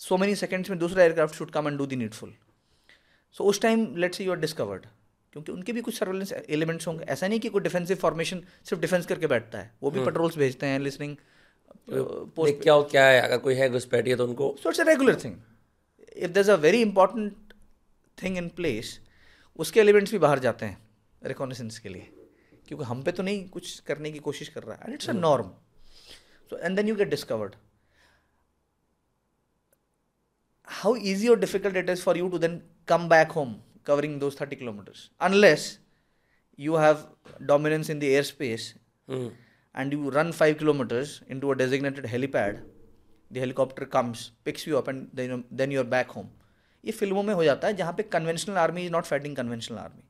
सो 0.00 0.16
मेनी 0.16 0.34
सेकेंड्स 0.36 0.70
में 0.70 0.78
दूसरा 0.78 1.02
aircraft 1.02 1.34
should 1.34 1.50
come 1.50 1.68
and 1.68 1.78
do 1.78 1.86
the 1.86 1.96
needful 1.96 2.32
so 3.36 3.44
उस 3.44 3.60
time 3.60 3.86
let's 3.96 4.20
you 4.20 4.32
are 4.32 4.38
discovered 4.38 4.86
क्योंकि 5.32 5.52
उनके 5.52 5.72
भी 5.72 5.80
कुछ 5.80 5.98
सर्वेलेंस 5.98 6.32
एलिमेंट्स 6.32 6.86
होंगे। 6.86 7.04
ऐसा 7.04 7.28
नहीं 7.28 7.40
कि 7.40 7.48
कोई 7.48 7.62
डिफेंसिव 7.62 7.96
फॉर्मेशन 7.96 8.42
सिर्फ़ 8.64 8.80
डिफेंस 8.80 9.06
करके 9.06 9.26
बैठता 9.26 9.58
है। 9.58 9.70
वो 9.82 9.90
भी 9.90 10.04
पेट्रोल्स 10.04 10.36
भेजते 10.38 10.66
हैं 10.66 10.78
लिसनिंग 10.78 11.16
देख 11.90 12.60
क्या 12.62 12.72
हो 12.72 12.82
क्या 12.82 13.04
है? 13.06 13.20
अगर 13.20 13.38
कोई 13.38 13.54
है 13.54 13.68
घुसपैठिए 13.70 14.16
तो 14.16 14.26
उनको 14.26 14.54
so 14.62 14.68
it's 14.68 14.80
a 14.80 14.84
regular 14.84 15.20
thing 15.24 15.36
if 16.16 16.32
there 16.32 16.50
a 16.50 16.56
very 16.56 16.82
important 16.82 17.54
thing 18.18 18.36
in 18.38 18.48
place 18.56 18.98
उसके 19.58 19.80
एलिमेंट्स 19.80 20.12
भी 20.12 20.18
बाहर 20.18 20.38
जाते 20.38 20.66
हैं 20.66 20.78
रिकॉनेसेंस 21.22 21.78
के 21.78 21.88
लिए। 21.88 22.10
क्योंकि 22.72 22.84
हम 22.84 23.02
पे 23.02 23.12
तो 23.12 23.22
नहीं 23.22 23.48
कुछ 23.48 23.78
करने 23.86 24.10
की 24.12 24.18
कोशिश 24.18 24.48
कर 24.48 24.62
रहा 24.62 24.76
है। 24.76 24.84
And 24.84 24.94
it's 24.94 25.08
a 25.10 25.12
norm 25.12 25.48
so 26.50 26.58
and 26.58 26.76
then 26.76 26.88
you 26.88 26.94
get 26.96 27.08
discovered 27.08 27.54
how 30.68 30.94
easy 31.06 31.28
और 31.28 31.38
difficult 31.38 31.76
it 31.76 31.88
is 31.90 32.02
for 32.02 32.18
you 32.18 32.28
to 32.28 32.38
then 32.38 32.60
come 32.88 33.08
back 33.08 33.32
home 33.32 33.54
covering 33.86 34.18
दो 34.20 34.30
thirty 34.30 34.56
kilometres 34.56 35.10
unless 35.20 35.66
you 36.58 36.76
have 36.76 37.02
dominance 37.42 37.90
in 37.90 37.98
the 37.98 38.04
air 38.04 38.22
space 38.22 38.72
and 39.10 39.92
you 39.92 40.10
run 40.10 40.32
five 40.32 40.54
kilometres 40.54 41.20
in 41.30 41.40
to 41.40 41.50
a 41.50 41.54
designated 41.54 42.06
helipad 42.06 42.62
the 43.30 43.36
helicopter 43.36 43.84
comes 43.96 44.26
picks 44.44 44.68
you 44.68 44.76
up 44.76 44.88
then 44.90 45.72
you're 45.72 45.84
back 45.88 46.10
home 46.10 46.30
ये 46.84 46.92
फ़िल्मों 46.92 47.22
में 47.22 47.34
हो 47.34 47.44
जाता 47.44 47.68
है 47.68 47.74
जहाँ 47.74 47.92
पे 47.92 48.02
conventional 48.12 48.56
army 48.56 48.84
is 48.84 48.92
not 48.92 49.04
fighting 49.04 49.36
conventional 49.36 49.78
army 49.78 50.08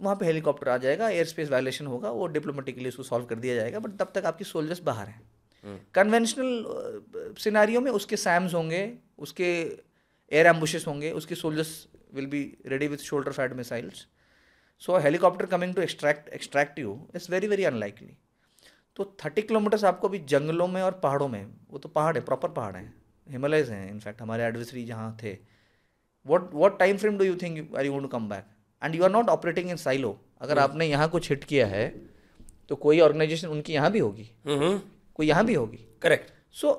वहाँ 0.00 0.16
पे 0.16 0.26
हेलीकॉप्टर 0.26 0.68
आ 0.68 0.76
जाएगा 0.76 1.08
एयर 1.08 1.26
स्पेस 1.26 1.50
वायलेशन 1.50 1.86
होगा 1.86 2.10
वो 2.10 2.26
डिप्लोमेटिकली 2.28 2.88
उसको 2.88 3.02
सॉल्व 3.02 3.24
कर 3.24 3.38
दिया 3.38 3.54
जाएगा 3.54 3.78
बट 3.78 3.96
तब 3.98 4.12
तक 4.14 4.24
आपकी 4.26 4.44
सोल्जर्स 4.44 4.80
बाहर 4.82 5.08
हैं। 5.08 5.20
कन्वेंशनल 5.94 7.34
सिनारियों 7.38 7.80
में 7.80 7.90
उसके 7.90 8.16
सैम्स 8.16 8.54
होंगे 8.54 8.82
उसके 9.18 9.50
एयर 10.32 10.46
एम्बुशेस 10.46 10.86
होंगे 10.86 11.10
उसके 11.12 11.34
soldiers 11.34 11.86
will 12.14 12.26
be 12.26 12.42
ready 12.66 12.88
with 12.88 12.98
shoulder 12.98 13.32
fired 13.32 13.52
missiles 13.52 14.06
so 14.82 14.98
helicopter 14.98 15.46
coming 15.46 15.74
to 15.74 15.82
extract 15.82 16.28
extract 16.28 16.78
you 16.78 16.98
it's 17.14 17.30
very 17.30 17.48
very 17.48 17.64
unlikely 17.64 18.16
तो 18.96 19.04
थर्टी 19.24 19.42
किलोमीटर्स 19.42 19.84
आपको 19.84 20.08
अभी 20.08 20.18
जंगलों 20.28 20.66
में 20.68 20.80
और 20.82 20.92
पहाड़ों 21.02 21.28
में 21.28 21.44
वो 21.70 21.78
तो 21.78 21.88
पहाड़ 21.88 22.16
है 22.16 22.24
प्रॉपर 22.24 22.48
पहाड़ 22.48 22.76
हैं 22.76 22.92
हिमालयज 23.26 23.70
हैं 23.70 23.90
इनफैक्ट 23.90 24.22
हमारे 24.22 24.44
एडवर्सरी 24.44 24.84
जहाँ 24.84 25.16
थे। 25.22 25.36
What 26.26 26.50
what 26.54 26.78
time 26.78 26.96
frame 26.96 27.18
do 27.18 27.24
you 27.24 27.36
think 27.36 27.74
are 27.76 27.86
you 27.86 28.00
to 28.00 28.08
come 28.08 28.28
back 28.28 28.46
and 28.84 28.94
you 28.94 29.04
are 29.04 29.10
not 29.10 29.28
operating 29.28 29.70
in 29.70 29.76
silo 29.76 30.18
अगर 30.40 30.58
आपने 30.58 30.86
यहाँ 30.86 31.08
कुछ 31.08 31.30
हिट 31.30 31.44
किया 31.44 31.66
है 31.66 31.88
तो 32.68 32.76
कोई 32.76 33.00
ऑर्गेनाइजेशन 33.00 33.48
उनकी 33.48 33.72
यहाँ 33.72 33.90
भी 33.92 33.98
होगी। 33.98 34.30
कोई 34.46 35.26
यहाँ 35.26 35.44
भी 35.46 35.54
होगी। 35.54 35.78
करेक्ट 36.02 36.32
सो 36.60 36.70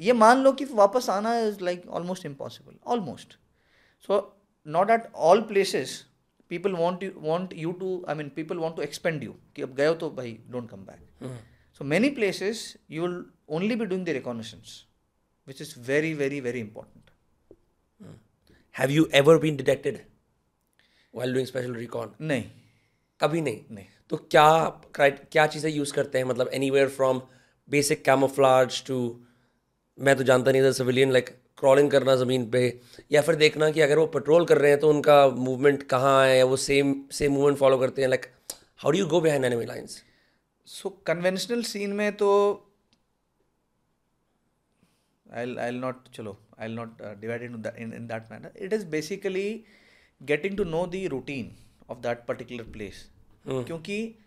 ये 0.00 0.12
मान 0.12 0.42
लो 0.42 0.52
कि 0.52 0.64
वापस 0.72 1.08
आना 1.10 1.38
is 1.40 1.60
like 1.64 1.88
almost 1.88 2.26
impossible 2.26 2.74
almost 2.86 3.36
so 4.08 4.20
not 4.66 4.90
at 4.90 5.06
all 5.28 5.40
places 5.42 6.04
people 6.50 6.72
want 6.72 7.04
want 7.16 7.52
you 7.56 7.72
to 7.72 8.04
I 8.08 8.14
mean 8.14 8.28
people 8.36 8.58
want 8.58 8.76
to 8.76 8.82
expend 8.82 9.24
you 9.24 9.34
कि 9.56 9.62
अब 9.62 9.74
गए 9.74 9.94
तो 9.94 10.10
भाई 10.10 10.36
don't 10.50 10.70
come 10.70 10.84
back 10.84 11.40
so 11.80 11.84
many 11.84 12.10
places 12.10 12.62
you 12.90 13.02
will 13.02 13.24
only 13.48 13.76
be 13.76 13.84
doing 13.84 14.04
the 14.06 14.18
recognitions 14.18 14.84
which 15.46 15.60
is 15.62 15.74
very 15.86 16.14
very 16.14 16.40
very 16.40 16.60
important 16.60 17.10
have 18.74 18.90
you 18.90 19.08
ever 19.14 19.38
been 19.38 19.56
detected 19.56 20.00
while 21.18 21.34
doing 21.34 21.48
special 21.54 21.76
recon? 21.76 22.08
नहीं। 22.20 22.44
कभी 23.20 23.40
नहीं? 23.40 23.64
नहीं। 23.70 23.86
तो 24.10 24.16
क्या 24.16 24.80
क्या 25.32 25.46
चीज़ें 25.46 25.70
यूज़ 25.70 25.92
करते 25.92 26.18
हैं? 26.18 26.24
मतलब 26.24 26.48
anywhere 26.70 26.88
from 26.88 27.22
basic 27.70 28.04
camouflage 28.04 28.84
to 28.86 29.20
मैं 29.98 30.16
तो 30.16 30.22
जानता 30.22 30.52
नहीं 30.52 30.62
था 30.62 30.72
सिविलियन 30.72 31.12
लाइक 31.12 31.28
क्रॉलिंग 31.58 31.90
करना 31.90 32.16
ज़मीन 32.16 32.50
पे 32.50 32.80
या 33.12 33.22
फिर 33.22 33.34
देखना 33.34 33.70
कि 33.70 33.80
अगर 33.80 33.98
वो 33.98 34.06
पेट्रोल 34.06 34.44
कर 34.44 34.58
रहे 34.58 34.70
हैं 34.70 34.80
तो 34.80 34.90
उनका 34.90 35.28
मूवमेंट 35.28 35.82
कहाँ 35.82 36.26
है 36.26 36.38
या 36.38 36.44
वो 36.44 36.56
सेम 36.56 37.04
सेम 37.12 37.32
मूवमेंट 37.32 37.58
फॉलो 37.58 37.78
करते 37.78 38.02
हैं 38.02 38.08
like 38.08 38.26
how 38.76 38.90
do 38.90 38.98
you 38.98 39.06
go 39.06 39.20
behind 39.20 39.44
enemy 39.44 39.64
lines 39.64 40.04
so 40.66 40.90
conventional 40.90 41.62
scene 41.62 41.92
में 41.92 42.16
तो 42.16 42.64
I'll 45.38 45.58
I'll 45.62 45.80
not 45.84 45.98
chalo 46.16 46.32
I'll 46.58 46.76
not 46.76 47.00
uh, 47.00 47.14
divide 47.22 47.42
it 47.42 47.50
in 47.50 47.62
that 47.62 47.76
in, 47.78 47.92
in 47.92 48.06
that 48.06 48.30
manner. 50.20 50.56
To 50.56 50.64
know 50.64 50.82
basically 50.82 51.08
routine 51.08 51.56
of 51.90 51.98
that 51.98 52.24
particular 52.26 52.64
routine 52.64 52.72
of 52.72 52.76
that 52.76 52.76
particular 52.76 52.76
place. 52.76 53.66
क्योंकि 53.66 54.18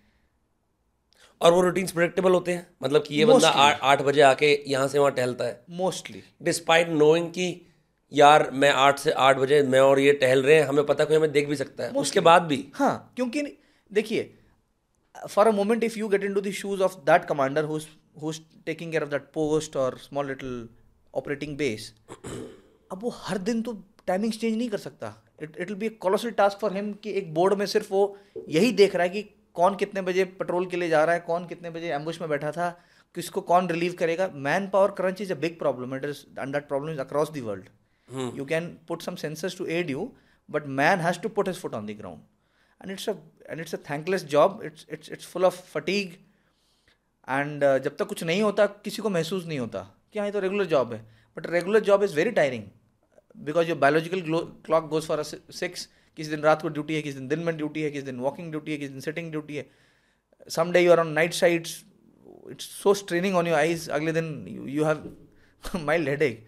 और 1.42 1.54
वो 1.54 1.62
routines 1.62 1.92
predictable 1.92 2.32
होते 2.32 2.54
हैं? 2.54 2.68
मतलब 2.84 3.04
कि 3.04 3.16
ये 3.16 3.26
बंदा 3.26 3.50
आठ 3.50 3.80
आठ 3.82 4.02
बजे 4.02 4.22
आके 4.22 4.64
यहाँ 4.68 4.88
से 4.88 5.00
वहाँ 5.00 5.12
टहलता 5.12 5.46
है। 5.46 5.66
मोस्टली 5.70 6.24
डिस्पाइट 6.42 6.90
नोइंग 6.90 7.30
कि 7.30 7.66
यार 8.14 8.52
मैं 8.52 8.70
आठ 8.70 9.00
से 9.00 9.12
आठ 9.12 9.38
बजे 9.38 9.64
मैं 9.64 9.80
और 9.80 10.00
ये 10.00 10.14
टहल 10.14 10.44
रहे 10.44 10.56
हैं 10.56 10.64
हमें 10.64 10.86
पता 10.86 11.06
कोई 11.06 11.18
हमें 11.18 11.32
देख 11.32 11.48
भी 11.48 11.56
सकता 11.56 11.84
है। 11.84 11.92
उसके 11.92 12.20
बाद 12.20 12.42
भी। 12.42 12.72
हाँ 12.76 13.14
क्योंकि 13.16 13.42
देखिए 13.92 14.38
for 15.30 15.48
a 15.48 15.52
moment 15.52 15.84
if 15.84 16.00
you 16.00 16.08
get 16.08 16.24
in 16.24 16.34
to 16.34 16.42
the 16.42 16.52
shoes 16.52 16.82
of 16.82 16.96
that 16.96 17.26
commander 17.26 17.64
who's 17.64 17.88
who's 18.22 18.42
taking 18.66 18.92
care 18.92 19.04
of 19.04 19.10
that 19.10 19.22
post 19.22 19.76
और 19.78 19.98
स्मॉल 19.98 20.28
लिटिल 20.28 20.70
ऑपरेटिंग 21.16 21.58
बेस 21.58 21.94
अब 22.92 23.00
वो 23.02 23.10
हर 23.10 23.38
दिन 23.38 23.62
तो 23.62 23.74
टाइमिंग्स 24.08 24.40
चेंज 24.40 24.58
नहीं 24.58 24.70
कर 24.70 24.78
सकता। 24.78 25.31
It 25.42 25.58
it 25.58 25.68
will 25.70 25.78
be 25.78 25.90
colossal 26.06 26.32
task 26.40 26.60
for 26.60 26.74
him 26.74 26.92
कि 27.04 27.12
एक 27.20 27.34
बोर्ड 27.34 27.54
में 27.60 27.66
सिर्फ़ 27.66 27.92
वो 27.92 28.18
यही 28.50 28.72
देख 28.74 28.96
रहा 28.96 29.04
है 29.04 29.10
कि 29.10 29.22
कौन 29.56 29.76
कितने 29.76 30.02
बजे 30.02 30.24
पेट्रोल 30.40 30.66
के 30.66 30.78
लिए 30.78 30.90
जा 30.90 31.04
रहा 31.04 31.16
है 31.16 31.22
कौन 31.22 31.46
कितने 31.48 31.70
बजे 31.70 31.92
एम्बुश 31.94 32.20
में 32.22 32.30
बैठा 32.30 32.52
था 32.52 32.70
किसको 33.16 33.42
कौन 33.48 33.68
रिलीव 33.70 33.94
करेगा। 34.00 34.30
Man 34.44 34.68
power 34.74 34.92
crunch 34.98 35.22
is 35.22 35.32
a 35.34 35.36
big 35.38 35.58
problem 35.60 35.96
it 35.96 36.06
is 36.06 36.20
and 36.40 36.54
that 36.54 36.68
problem 36.68 36.92
is 36.94 37.00
across 37.00 37.32
the 37.32 37.40
world 37.46 38.38
you 38.38 38.46
can 38.46 38.68
put 38.88 39.02
some 39.02 39.16
sensors 39.16 39.58
to 39.58 39.66
aid 39.78 39.90
you 39.90 40.12
but 40.50 40.68
man 40.80 41.00
has 41.00 41.20
to 41.22 41.30
put 41.30 41.48
his 41.48 41.58
foot 41.62 41.74
on 41.74 41.86
the 41.86 41.98
ground 41.98 42.20
and 42.82 42.92
it's 42.92 43.10
a 43.10 43.16
and 43.50 43.62
it's 43.62 43.76
a 43.76 43.78
thankless 43.90 44.26
job 44.28 44.62
it's 44.66 44.86
it's 44.92 45.12
it's 45.12 45.26
full 45.28 45.46
of 45.46 45.62
fatigue 45.72 46.14
and 47.30 47.64
जब 47.84 47.96
तक 47.96 48.08
कुछ 48.08 48.24
नहीं 48.24 48.42
होता 48.42 48.66
किसी 48.86 49.02
को 49.02 49.10
महसूस 49.10 49.46
नहीं 49.48 49.60
होता 49.60 49.82
कि 50.14 50.20
हाँ 50.20 50.28
ये 50.28 50.32
तो 50.32 50.40
रेगुलर 50.40 50.66
जॉब 50.66 50.94
है। 50.94 51.00
But 51.38 51.48
regular 51.50 51.80
job 51.82 52.04
is 52.04 52.16
very 52.16 52.32
tiring 52.32 52.64
because 53.36 53.68
your 53.70 53.78
biological 53.80 54.22
clock 54.66 54.88
goes 54.90 55.06
for 55.08 55.24
six 55.24 55.88
किस 56.18 56.28
दिन 56.28 56.42
रात 56.42 56.62
को 56.62 56.70
ड्यूटी 56.70 56.96
है 56.96 57.02
किस 57.02 57.16
दिन 57.16 57.28
दिन 57.28 57.40
में 57.40 57.56
ड्यूटी 57.58 57.82
है 57.82 57.92
किस 57.92 58.04
दिन 58.04 58.20
वॉकिंग 58.20 58.50
ड्यूटी 58.52 58.72
है 58.72 58.78
किस 58.78 58.90
दिन 58.90 59.00
सिटिंग 59.00 59.32
ड्यूटी 59.32 59.56
है। 59.56 59.66
Some 60.48 60.72
day 60.72 60.80
you 60.80 60.92
are 60.92 61.00
on 61.00 61.12
night 61.14 61.34
sides 61.34 61.84
it's 62.52 62.66
so 62.74 62.94
straining 62.94 63.36
on 63.36 63.48
your 63.48 63.58
eyes 63.58 63.90
अगले 63.90 64.12
दिन 64.12 64.46
you 64.70 64.84
have 64.86 65.84
mild 65.86 66.10
headache 66.22 66.48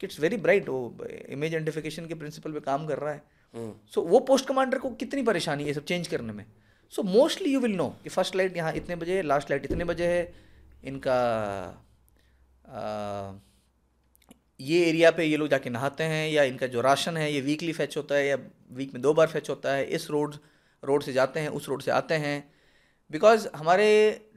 it's 0.00 0.20
very 0.20 0.36
bright 0.38 0.68
वो 0.68 1.06
इमेज 1.06 1.54
आइडेंटिफिकेशन 1.54 2.06
के 2.06 2.14
प्रिंसिपल 2.14 2.52
पे 2.52 2.60
काम 2.60 2.86
कर 2.86 2.98
रहा 2.98 3.12
है। 3.12 3.22
सो 3.54 4.00
so, 4.00 4.06
वो 4.08 4.18
पोस्ट 4.20 4.46
कमांडर 4.46 4.78
को 4.78 4.90
कितनी 4.94 5.22
परेशानी 5.22 5.64
है 5.64 5.72
सब 5.72 5.84
चेंज 5.84 6.06
करने 6.08 6.32
में। 6.32 6.44
So 6.92 7.02
mostly 7.02 7.52
you 7.52 7.60
will 7.60 7.74
know 7.76 7.88
कि 8.02 8.08
फ़र्स्ट 8.08 8.36
लाइट 8.36 8.56
यहाँ 8.56 8.72
इतने 8.74 8.96
बजे 8.96 9.16
है 9.16 9.22
लास्ट 9.22 9.50
लाइट 9.50 9.64
इतने 9.64 9.84
बजे 9.84 10.06
है 10.06 10.32
इनका 10.84 11.16
आ, 12.66 13.32
ये 14.60 14.80
एरिया 14.88 15.10
पे 15.10 15.24
ये 15.24 15.36
लोग 15.36 15.48
जाके 15.48 15.70
नहाते 15.70 16.04
हैं 16.04 16.28
या 16.30 16.42
इनका 16.44 16.66
जो 16.66 16.80
राशन 16.80 17.16
है 17.16 17.32
ये 17.32 17.40
वीकली 17.40 17.72
फेच 17.72 17.96
होता 17.96 18.14
है 18.14 18.26
या 18.26 18.36
वीक 18.72 18.92
में 18.94 19.02
दो 19.02 19.12
बार 19.14 19.26
फेच 19.26 19.50
होता 19.50 19.72
है 19.74 19.84
इस 19.88 20.10
रोड 20.10 20.34
रोड 20.82 21.02
से 21.02 21.12
जाते 21.12 21.40
हैं 21.40 21.48
उस 21.50 21.68
रोड 21.68 21.82
से 21.82 21.90
आते 21.90 22.14
हैं। 22.14 22.36
बिकॉज़ 23.10 23.48
हमारे 23.56 23.88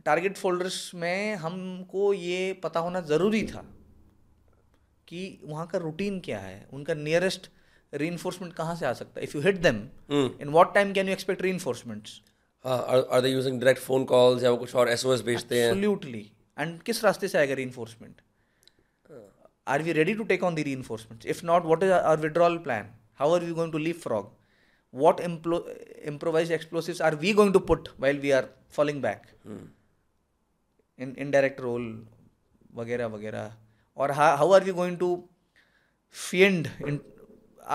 टारगेट 0.05 0.37
फोल्डर्स 0.37 0.79
में 0.95 1.35
हमको 1.35 2.13
ये 2.13 2.53
पता 2.63 2.79
होना 2.79 3.01
ज़रूरी 3.11 3.41
था 3.47 3.65
कि 5.07 5.39
वहाँ 5.43 5.67
का 5.67 5.77
रूटीन 5.79 6.19
क्या 6.19 6.39
है 6.39 6.67
उनका 6.73 6.93
नियरेस्ट 6.93 7.49
री 7.93 8.07
इन्फोर्समेंट 8.07 8.53
कहाँ 8.53 8.75
से 8.75 8.85
आ 8.85 8.93
सकता 8.93 9.19
है। 9.19 9.23
If 9.23 9.37
you 9.37 9.43
hit 9.43 9.61
them 9.61 9.81
in 10.41 10.49
what 10.49 10.73
time 10.73 10.93
can 10.93 11.07
you 11.07 11.13
expect 11.13 11.41
reinforcements 11.49 12.21
are 12.65 13.21
they 13.21 13.29
using 13.29 13.59
direct 13.59 13.81
phone 13.81 14.03
calls 14.05 14.43
या 14.43 14.51
वो 14.51 14.57
कुछ 14.57 14.75
और 14.75 14.89
एसओएस 14.89 15.21
भेजते 15.21 15.61
हैं? 15.61 15.67
एब्सोल्युटली 15.67 16.29
एंड 16.57 16.81
किस 16.81 17.03
रास्ते 17.03 17.27
से 17.27 17.37
आएगा 17.37 17.53
reinforcement 17.63 18.21
are 19.66 19.80
we 19.86 19.94
ready 20.00 20.14
to 20.20 20.24
take 20.24 20.42
on 20.42 20.54
the 20.58 20.64
reinforcements 20.64 21.30
if 21.34 21.42
not 21.42 21.64
what 21.64 21.82
is 21.82 21.90
our 21.92 22.18
withdrawal 22.26 22.58
plan 22.66 22.92
how 23.14 23.30
are 23.36 23.40
we 23.40 23.54
going 23.60 23.72
to 23.72 23.80
leave 23.86 23.98
frog 24.04 24.30
what 24.94 25.18
implo- 25.18 25.64
improvised 26.12 26.50
explosives 26.58 27.00
are 27.00 27.14
we 27.16 27.32
going 27.40 27.52
to 27.52 27.60
put 27.60 27.90
while 27.98 28.20
we 28.26 28.32
are 28.32 28.46
falling 28.68 29.00
back 29.00 29.28
hmm. 29.44 29.64
in 30.98 31.14
indirect 31.16 31.60
role 31.60 31.90
वगैरह 32.76 33.06
वगैरह 33.06 33.52
और 33.96 34.10
how 34.12 34.50
are 34.52 34.64
we 34.64 34.72
going 34.72 34.96
to 34.98 35.08
find 36.14 36.68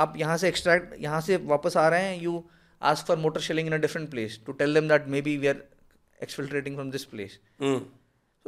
आप 0.02 0.14
यहाँ 0.18 0.38
से 0.38 0.48
extract 0.48 0.94
यहाँ 1.02 1.22
से 1.22 1.38
वापस 1.54 1.78
आ 1.78 1.88
रहे 1.90 2.04
हैं 2.04 2.22
you 2.22 2.44
ask 2.82 3.08
for 3.08 3.18
mortar 3.18 3.42
shelling 3.42 3.68
in 3.68 3.74
a 3.74 3.78
different 3.82 4.10
place 4.12 4.40
to 4.46 4.52
tell 4.62 4.74
them 4.74 4.88
that 4.90 5.08
may 5.16 5.22
be 5.22 5.36
we 5.38 5.48
are 5.48 5.64
exfiltrating 6.24 6.76
from 6.76 6.92
this 6.92 7.06
place 7.14 7.40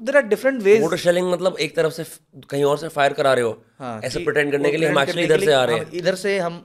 there 0.03 0.17
are 0.17 0.23
different 0.29 0.63
ways 0.63 0.81
mortar 0.83 0.97
shelling 0.99 1.31
मतलब 1.33 1.57
एक 1.61 1.77
तरफ़ 1.77 1.93
से 1.93 2.05
कहीं 2.51 2.65
और 2.65 2.79
से 2.79 2.89
फायर 2.91 3.13
करा 3.13 3.33
रहे 3.35 3.45
हो। 3.45 3.51
हाँ, 3.79 4.01
ऐसे 4.05 4.25
प्रिटेंड 4.25 4.53
करने 4.53 4.71
के 4.71 4.77
लिए 4.77 4.89
हम 4.89 4.99
एक्चुअली 5.01 5.25
इधर 5.25 5.41
से 5.41 5.53
आ 5.53 5.65
रहे 5.65 5.79
हैं। 5.79 5.91
इधर 5.95 6.15
से 6.15 6.39
हम 6.39 6.65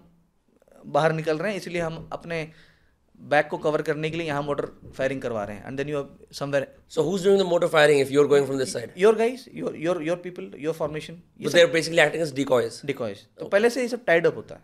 बाहर 0.87 1.13
निकल 1.13 1.37
रहे 1.37 1.51
हैं 1.51 1.57
इसलिए 1.57 1.81
हम 1.81 2.07
अपने 2.13 2.47
बैक 3.19 3.47
को 3.47 3.57
कवर 3.57 3.81
करने 3.81 4.09
के 4.09 4.17
लिए 4.17 4.27
यहाँ 4.27 4.41
मोटर 4.43 4.65
फायरिंग 4.97 5.21
करवा 5.21 5.43
रहे 5.43 5.55
हैं। 5.57 5.67
And 5.67 5.77
then 5.77 5.89
you 5.89 6.03
somewhere 6.33 6.67
so 6.89 7.01
who 7.01 7.15
is 7.15 7.23
doing 7.23 7.39
the 7.39 7.45
mortar 7.47 7.67
firing 7.75 8.01
if 8.01 8.11
you 8.13 8.21
are 8.21 8.27
going 8.27 8.45
from 8.45 8.59
this 8.59 8.73
side 8.73 8.91
your 8.97 9.15
guys 9.15 9.45
your 9.55 9.75
your 9.79 10.01
your 10.03 10.17
people 10.23 10.51
your 10.59 10.73
formation 10.75 11.21
but 11.41 11.51
they 11.51 11.61
are 11.61 11.67
basically 11.71 12.01
acting 12.01 12.23
as 12.23 12.33
decoys 12.35 12.81
decoys 12.85 13.25
तो 13.39 13.45
पहले 13.47 13.69
से 13.69 13.81
ये 13.81 13.87
सब 13.87 14.05
tied 14.05 14.27
up 14.27 14.35
होता 14.35 14.55
है। 14.55 14.61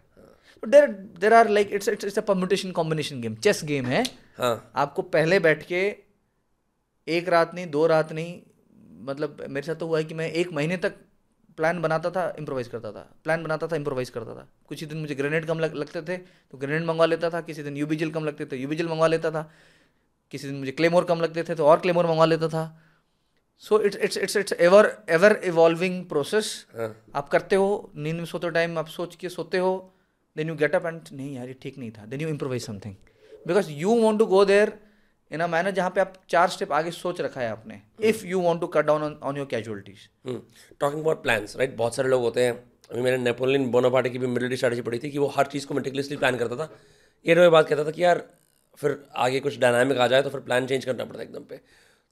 There 0.64 0.88
there 1.20 1.34
are 1.34 1.50
like 1.50 1.74
it's 1.74 1.90
it's 1.90 2.18
a 2.18 2.22
permutation 2.24 2.72
combination 2.72 3.22
game 3.22 3.36
chess 3.38 3.64
game 3.66 3.86
है। 3.86 4.04
हाँ। 4.38 4.72
आपको 4.76 5.02
पहले 5.16 5.40
बैठ 5.40 5.64
के 5.64 5.82
एक 7.08 7.30
रात 7.30 7.56
नहीं 7.56 7.70
दो 7.72 7.86
रात 7.88 8.12
नहीं 8.14 8.40
मतलब 9.02 9.44
मेरे 9.50 9.66
साथ 9.68 9.76
तो 9.76 9.88
हुआ 9.88 9.98
है 9.98 10.04
कि 10.04 10.14
मैं 10.14 10.32
एक 10.32 10.52
महीने 10.54 10.78
तक 10.78 10.94
प्लान 11.58 11.82
बनाता 11.82 12.10
था 12.12 12.24
इम्प्रोवाइज़ 12.40 12.70
करता 12.70 12.92
था। 12.92 13.02
प्लान 13.24 13.44
बनाता 13.44 13.68
था 13.68 13.76
इम्प्रोवाइज़ 13.76 14.12
करता 14.12 14.34
था। 14.36 14.48
कुछ 14.68 14.82
ही 14.82 14.88
दिन 14.88 14.98
मुझे 14.98 15.16
ग्रेनेड 15.16 15.46
कम 15.46 15.60
लग, 15.60 15.76
लगते 15.76 16.02
थे 16.02 16.18
तो 16.18 16.58
ग्रेनेड 16.58 16.86
मंगवा 16.88 17.06
लेता 17.06 17.30
था 17.30 17.42
किसी 17.42 17.64
दिन 17.64 17.78
यूबीजिल 17.78 18.12
कम 18.12 18.26
लगते 18.26 18.46
थे 18.46 18.58
यूबीजिल 18.58 18.88
मंगवा 18.90 19.08
लेता 19.08 19.32
था। 19.32 19.52
किसी 20.32 20.48
दिन 20.48 20.58
मुझे 20.58 20.72
क्लेमोर 20.72 21.04
कम 21.06 21.22
लगते 21.22 21.44
थे 21.44 21.56
तो 21.56 21.66
और 21.66 21.80
क्लेमोर 21.80 22.08
मंगवा 22.08 22.26
लेता 22.26 22.48
था। 22.50 22.64
So 23.64 23.80
it's 23.82 23.98
it's 23.98 24.18
it's 24.18 24.38
it's 24.38 24.54
ever 24.60 24.92
ever 25.10 25.40
evolving 25.46 26.04
process 26.06 26.48
आप 27.16 27.28
करते 27.30 27.56
हो 27.56 27.92
नींद 27.96 28.16
में 28.16 28.26
सोते 28.26 28.52
टाइम 28.52 28.78
आप 28.80 28.88
सोच 28.90 29.16
के 29.16 29.30
सोते 29.30 29.58
हो 29.58 29.74
then 30.36 30.50
you 30.50 30.56
get 30.56 30.76
up 30.76 30.86
and 30.86 31.02
नहीं 31.12 31.36
यार 31.36 31.48
ये 31.48 31.56
ठीक 31.62 31.78
नहीं 31.78 31.92
था। 31.92 32.06
Then 32.06 32.22
you 32.22 32.30
improvise 32.30 32.66
something 32.66 32.96
because 33.48 33.72
you 33.72 34.00
want 34.02 34.20
to 34.20 34.26
go 34.26 34.44
there 34.46 34.74
in 35.32 35.40
a 35.40 35.48
manner 35.48 35.72
जहाँ 35.72 35.90
पे 35.90 36.02
आप 36.02 36.14
चार 36.30 36.50
स्टेप 36.50 36.72
आगे 36.74 36.92
सोच 36.92 37.22
रखा 37.22 37.42
है 37.42 37.50
आपने 37.50 37.82
if 38.10 38.26
you 38.26 38.42
want 38.42 38.62
to 38.62 38.68
cut 38.68 38.86
down 38.86 39.20
on 39.24 39.38
your 39.38 39.48
casualties 39.52 40.08
talking 40.80 41.02
about 41.02 41.22
plans 41.24 41.56
right 41.58 41.76
बहुत 41.78 41.96
सारे 41.96 42.10
लोग 42.10 42.22
होते 42.22 42.46
हैं 42.46 42.52
अभी 42.92 43.02
मैंने 43.02 43.18
नेपोलियन 43.18 43.70
बोनापार्टी 43.72 44.10
की 44.10 44.18
भी 44.18 44.28
मिलिट्री 44.28 44.58
स्ट्रेटजी 44.58 44.82
पढ़ी 44.82 45.00
थी 45.00 45.10
कि 45.12 45.18
वो 45.18 45.28
हर 45.36 45.46
चीज़ 45.48 45.68
को 45.68 45.74
मेटिकुलसली 45.74 46.18
प्लान 46.18 46.38
करता 46.38 46.56
था। 46.56 46.70
ये 47.26 47.36
में 47.36 47.52
बात 47.52 47.68
कहता 47.70 47.86
था 47.86 47.92
कि 47.92 48.04
यार 48.04 48.24
फिर 48.80 48.98
आगे 49.18 49.40
कुछ 49.40 49.60
डायनामिक 49.60 49.98
आ 49.98 50.08
जाए 50.08 50.22
तो 50.22 50.30
फिर 50.30 50.40
प्लान 50.42 50.68
चेंज 50.68 50.86
करना 50.86 51.06
पड़ता 51.06 51.20
है 51.20 51.26
एकदम 51.26 51.44
पे। 51.44 51.60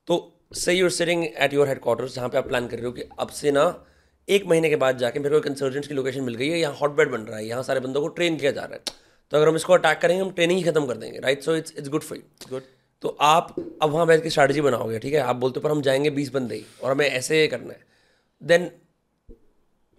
तो 0.08 0.18
say 0.56 0.74
you're 0.74 0.90
sitting 0.92 1.26
at 1.26 1.54
your 1.54 1.68
head 1.68 1.82
quarters 1.82 2.16
जहाँ 2.16 2.30
पे 2.30 2.38
आप 2.38 2.48
प्लान 2.48 2.68
कर 2.68 2.78
रहे 2.78 2.86
हो 2.86 2.92
कि 2.92 3.04
अब 3.20 3.30
से 3.32 3.52
ना 3.52 3.66
एक 4.28 4.46
महीने 4.48 4.70
के 4.70 4.76
बाद 4.78 4.98
जाके 4.98 5.20
मेरे 5.20 5.36
को 5.36 5.42
एक 5.42 5.48
इंसर्जेंट्स 5.48 5.88
की 5.88 5.94
लोकेशन 5.94 6.24
मिल 6.24 6.36
गई 6.36 6.50
है 6.50 6.60
यहाँ 6.60 6.76
हॉटबेड 6.76 7.12
बन 7.12 7.22
रहा 7.22 7.38
है 7.38 7.46
यहाँ 7.46 7.64
सारे 7.64 7.80
बंदों 7.80 8.02
को 8.02 8.08
ट्रेन 8.18 8.38
किया 8.38 8.52
जा 8.52 8.64
रहा 8.64 8.74
है। 8.74 8.98
तो 9.32 9.38
अगर 9.38 9.48
हम 9.48 9.56
इसको 9.56 9.74
अटैक 9.74 10.00
करेंगे 10.00 10.22
हम 10.24 10.32
ट्रेनिंग 10.32 10.58
ही 10.60 10.72
खत्म 10.72 10.86
कर 10.88 10.98
देंगे 10.98 11.20
right 11.20 11.44
so 11.44 11.56
it's 11.56 11.74
it's 11.78 11.90
good 11.90 12.02
for 12.02 12.18
you 12.18 12.50
good 12.50 12.64
तो 13.02 13.18
आप 13.22 13.56
अब 13.82 13.90
वहाँ 13.90 14.08
बैठ 14.08 14.24
के 14.24 14.30
स्ट्रैटेजी 14.30 14.62
बनाओगे, 14.62 15.00
ठीक 15.00 15.14
है? 15.14 15.20
आप 15.20 15.36
बोलते 15.36 15.60
पर 15.60 15.72
हम 15.72 15.82
जाएँगे 15.82 16.10
बीस 16.10 16.32
बंदे 16.34 16.56
ही 16.56 16.66
और 16.84 16.92
हमें 16.92 17.10
ऐसे 17.10 17.48
करना 17.48 17.74
है. 17.74 17.80
देन 18.42 18.72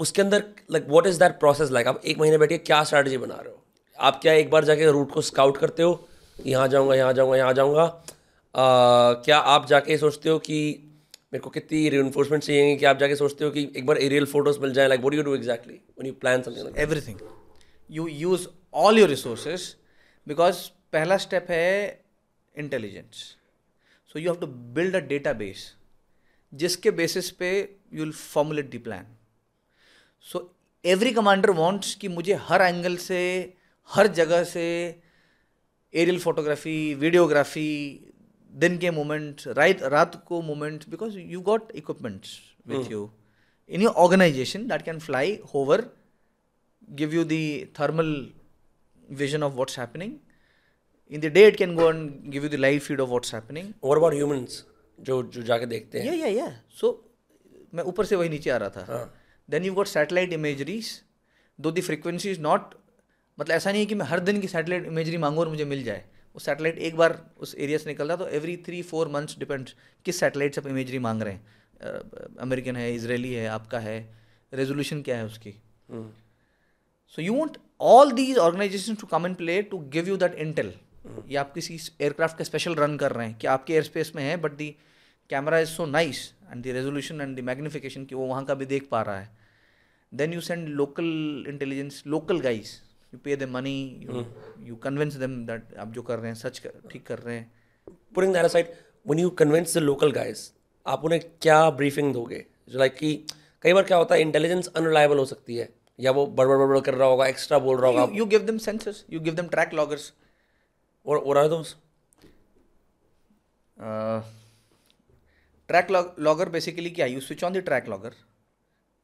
उसके 0.00 0.22
अंदर 0.22 0.44
like 0.70 0.86
what 0.88 1.06
is 1.06 1.18
that 1.20 1.38
process 1.40 1.70
like 1.70 1.86
आप 1.86 2.00
एक 2.04 2.18
महीने 2.18 2.38
बैठ 2.38 2.48
के 2.48 2.58
क्या 2.58 2.82
स्ट्रैटेजी 2.84 3.18
बना 3.18 3.34
रहे 3.34 3.52
हो? 3.52 3.62
आप 3.98 4.20
क्या 4.22 4.32
एक 4.32 4.50
बार 4.50 4.64
जाके 4.64 4.90
रूट 4.90 5.12
को 5.12 5.20
स्काउट 5.20 5.56
करते 5.56 5.82
हो? 5.82 6.08
यहाँ 6.46 6.68
जाऊँगा 6.68 6.94
यहाँ 6.94 7.12
जाऊँगा 7.12 7.36
यहाँ 7.36 7.52
जाऊँगा। 7.54 7.86
क्या 9.24 9.38
आप 9.38 9.66
जाके 9.66 9.96
सोचते 9.98 10.28
हो 10.28 10.38
कि 10.38 10.60
मेरे 11.32 11.42
को 11.42 11.50
कितनी 11.50 11.88
री 11.88 12.38
चाहिए 12.38 12.76
कि 12.76 12.84
आप 12.84 12.98
जाके 12.98 13.16
सोचते 13.16 13.44
हो 13.44 13.50
कि 13.50 13.72
एक 13.76 13.86
बार 13.86 13.98
एरियल 13.98 14.26
फ़ोटोज़ 14.26 14.60
मिल 14.60 14.72
जाए? 14.72 14.88
Like 14.88 15.00
what 15.00 15.14
you 15.14 15.22
do 15.22 15.34
exactly 15.34 15.74
when 15.74 16.06
you 16.06 16.12
plan 16.12 16.42
something 16.42 16.78
everything 16.78 17.18
you 17.90 18.06
use 18.06 18.46
all 18.74 18.98
your 18.98 19.08
resources 19.08 19.74
because 20.26 20.56
पहला 20.92 21.16
स्टेप 21.16 21.46
है 21.50 21.99
intelligence 22.60 23.24
so 24.14 24.18
you 24.18 24.30
have 24.30 24.40
to 24.40 24.46
build 24.76 24.96
a 24.96 25.00
data 25.08 25.32
base 25.42 25.72
जिसके 26.52 26.90
बेसिस 27.00 27.30
पे 27.40 27.50
you 27.92 28.04
will 28.04 28.12
formulate 28.12 28.70
the 28.74 28.82
plan 28.84 29.06
so 30.26 30.42
every 30.84 31.12
commander 31.12 31.50
wants 31.60 31.94
कि 31.94 32.08
मुझे 32.08 32.34
हर 32.48 32.62
angle 32.62 32.96
से 32.96 33.20
हर 33.90 34.06
जगह 34.18 34.44
से 34.54 34.64
एरियल 35.94 36.18
फोटोग्राफी 36.20 36.76
वीडियोग्राफी 36.94 37.68
दिन 38.52 38.78
के 38.78 38.90
मोमेंट्स 38.90 39.48
रात 39.58 39.82
रात 39.92 40.22
को 40.26 40.40
moments 40.42 40.88
because 40.88 41.18
you 41.18 41.40
got 41.48 41.70
equipments 41.76 42.38
with 42.68 42.90
you 42.90 43.10
in 43.70 43.82
your 43.82 43.92
organisation 44.04 44.66
that 44.68 44.82
can 44.82 44.98
fly 44.98 45.38
hover 45.54 45.84
give 47.00 47.14
you 47.14 47.24
the 47.24 47.42
thermal 47.80 48.12
vision 49.04 49.42
of 49.42 49.56
what's 49.56 49.74
happening 49.74 50.18
in 51.10 51.22
the 51.22 51.30
day 51.36 51.44
it 51.50 51.56
can 51.60 51.76
go 51.76 51.86
and 51.92 52.32
give 52.32 52.44
you 52.46 52.50
the 52.50 52.60
live 52.64 52.82
feed 52.82 53.00
of 53.04 53.14
what's 53.14 53.32
happening. 53.36 53.70
What 53.90 54.02
about 54.02 54.16
humans? 54.16 54.58
जो 54.98 55.22
जो 55.34 55.42
जाके 55.42 55.66
देखते 55.66 55.98
हैं। 55.98 56.10
Yeah 56.10 56.18
yeah 56.22 56.34
yeah. 56.38 56.52
So 56.80 56.92
मैं 57.74 57.84
ऊपर 57.92 58.04
से 58.04 58.16
वही 58.16 58.28
नीचे 58.28 58.50
आ 58.50 58.56
रहा 58.56 58.68
था। 58.68 59.00
Then 59.48 59.64
you 59.64 59.72
got 59.74 59.86
satellite 59.86 60.32
imageries 60.32 60.90
though 61.58 61.70
the 61.70 61.80
frequency 61.80 62.30
is 62.30 62.40
not 62.40 62.74
मतलब 63.38 63.54
ऐसा 63.56 63.70
नहीं 63.70 63.80
है 63.80 63.86
कि 63.86 63.94
मैं 63.94 64.06
हर 64.06 64.20
दिन 64.20 64.40
की 64.40 64.48
सैटेलाइट 64.48 64.86
इमेजरी 64.86 65.16
मांगू 65.18 65.40
और 65.40 65.48
मुझे 65.48 65.64
मिल 65.64 65.82
जाए। 65.84 66.04
वो 66.34 66.40
सैटेलाइट 66.40 66.78
एक 66.78 66.96
बार 66.96 67.18
उस 67.40 67.54
एरिया 67.58 67.78
से 67.78 67.90
निकलता 67.90 68.16
तो 68.16 68.28
every 68.38 68.56
three 68.66 68.82
four 68.90 69.08
months 69.08 69.38
depends 69.38 69.74
किस 70.04 70.20
सैटेलाइट 70.20 70.54
से 70.54 70.60
आप 70.60 70.66
इमेजरी 70.66 70.98
मांग 71.06 71.22
रहे 71.22 71.34
हैं। 71.34 72.36
अमेरिकन 72.40 72.76
है 72.76 72.92
इसराइली 72.94 73.32
है 73.32 73.46
आपका 73.48 73.78
है 73.78 73.96
रेजोल्यूशन 74.52 75.02
क्या 75.02 75.16
है 75.16 75.24
उसकी? 75.26 75.54
So 77.16 77.22
you 77.22 77.34
want 77.34 77.56
all 77.80 78.12
these 78.12 78.38
organisation 78.38 78.94
to 79.00 79.06
come 79.06 79.26
in 79.26 79.34
play 79.34 79.60
to 79.62 79.78
give 79.94 80.08
you 80.08 80.16
that 80.16 80.34
intel 80.46 80.72
ये 81.28 81.36
आप 81.36 81.52
किसी 81.54 81.78
एयरक्राफ्ट 82.00 82.38
का 82.38 82.44
स्पेशल 82.44 82.74
रन 82.74 82.96
कर 82.96 83.12
रहे 83.12 83.26
हैं 83.26 83.36
कि 83.38 83.46
आपके 83.46 83.72
एयर 83.72 83.82
स्पेस 83.82 84.12
में 84.16 84.22
है 84.22 84.36
but 84.36 84.52
the 84.52 84.74
camera 85.30 85.58
is 85.58 85.68
so 85.68 85.86
nice 85.86 86.22
and 86.52 86.64
the 86.64 86.68
resolution 86.68 87.20
and 87.20 87.36
the 87.38 87.44
magnification 87.44 88.04
कि 88.04 88.14
वो 88.14 88.26
वहाँ 88.26 88.44
का 88.44 88.54
भी 88.54 88.66
देख 88.66 88.88
पा 88.90 89.02
रहा 89.02 89.18
है। 89.18 89.28
Then 90.12 90.32
you 90.34 90.40
send 90.40 90.68
local 90.68 91.44
intelligence 91.48 92.02
local 92.06 92.40
guys 92.40 92.74
you 93.14 93.18
pay 93.24 93.36
the 93.36 93.48
money 93.48 94.06
you 94.66 94.76
convince 94.76 95.14
them 95.14 95.44
that 95.46 95.74
आप 95.78 95.92
जो 95.92 96.02
कर 96.02 96.18
रहे 96.18 96.30
हैं 96.30 96.38
सच 96.38 96.58
कर 96.58 96.88
ठीक 96.90 97.06
कर 97.06 97.18
रहे 97.18 97.36
हैं। 97.36 97.50
Putting 98.14 98.34
that 98.34 98.46
side 98.46 98.72
when 99.06 99.18
you 99.18 99.30
convince 99.40 99.76
the 99.76 99.80
local 99.80 100.12
guys 100.12 100.48
आप 100.86 101.04
उन्हें 101.04 101.20
क्या 101.42 101.68
ब्रीफिंग 101.70 102.12
दोगे? 102.14 102.44
जो 102.68 102.78
लाइक 102.78 102.94
कि 102.94 103.14
कई 103.64 103.72
बार 103.72 103.84
क्या 103.84 103.96
होता 103.98 104.14
है 104.14 104.20
इंटेलिजेंस 104.20 104.66
अनरिलायबल 104.68 105.18
हो 105.18 105.24
सकती 105.24 105.56
है 105.56 105.68
या 105.98 106.10
वो 106.10 106.26
बड़बड़ 106.26 106.56
बड़बड़ 106.58 106.80
कर 106.80 106.94
रहा 106.94 107.08
होगा 107.08 107.26
एक्स्ट्रा 107.26 107.58
बोल 107.58 107.80
रहा 107.80 107.90
होगा। 107.90 108.16
You 108.16 108.26
give 108.26 108.40
them 108.40 108.58
sensors 108.58 109.04
you 109.10 109.20
give 109.20 109.34
them 109.34 109.48
track 109.48 109.74
loggers 109.74 110.12
और 111.06 111.18
और 111.18 111.38
are 111.38 111.48
those 111.48 111.76
track 115.68 115.90
logger 116.18 116.48
basically 116.48 116.90
क्या? 116.90 117.06
You 117.06 117.20
switch 117.20 117.44
on 117.44 117.52
the 117.52 117.58
track 117.64 117.88
logger 117.88 118.14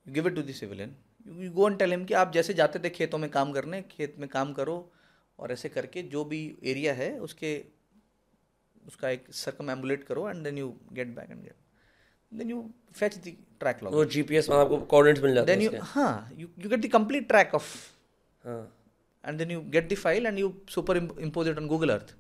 you 0.07 0.15
give 0.15 0.29
it 0.29 0.35
to 0.35 0.43
the 0.43 0.53
civilian 0.53 0.95
you 1.45 1.51
go 1.53 1.69
and 1.69 1.79
tell 1.79 1.91
him 1.91 2.05
कि 2.05 2.15
आप 2.15 2.33
जैसे 2.33 2.55
जाते 2.55 2.79
थे 2.79 2.91
खेतों 2.91 3.19
में 3.19 3.31
काम 3.31 3.53
करने 3.53 3.83
खेत 3.91 4.15
में 4.19 4.29
काम 4.29 4.53
करो 4.53 4.77
और 5.39 5.53
ऐसे 5.53 5.69
करके 5.69 6.03
जो 6.03 6.25
भी 6.25 6.41
एरिया 6.65 6.93
है 6.95 7.11
उसके 7.19 7.53
उसका 8.87 9.11
एक 9.11 9.25
सर्कम 9.35 9.71
एम्बुलेट 9.71 10.05
करो 10.05 10.29
and 10.31 10.45
then 10.45 10.59
you 10.59 10.69
get 10.93 11.09
back 11.17 11.31
and 11.31 11.43
get 11.43 11.57
then 12.33 12.51
you 12.51 12.71
fetch 12.93 13.17
the 13.19 13.37
track 13.61 13.83
log 13.83 13.95
वो 13.95 14.05
जीपीएस 14.15 14.49
में 14.51 14.57
आपको 14.57 14.79
कोऑर्डिनेट्स 14.85 15.23
मिल 15.23 15.35
जाते 15.35 15.53
हैं 15.53 15.61
देन 15.61 15.69
यू 15.69 15.83
हाँ 15.83 16.31
you 16.35 16.49
you 16.59 16.71
get 16.71 16.81
the 16.81 16.93
complete 16.93 17.29
track 17.29 17.55
of 17.55 17.75
and 19.27 19.39
then 19.39 19.51
you 19.51 19.61
get 19.75 19.89
the 19.93 19.97
file 19.97 20.27
and 20.27 20.39
you 20.39 20.53
superimpose 20.97 21.49
it 21.49 21.59
on 21.59 21.67
Google 21.69 21.91
Earth 21.93 22.15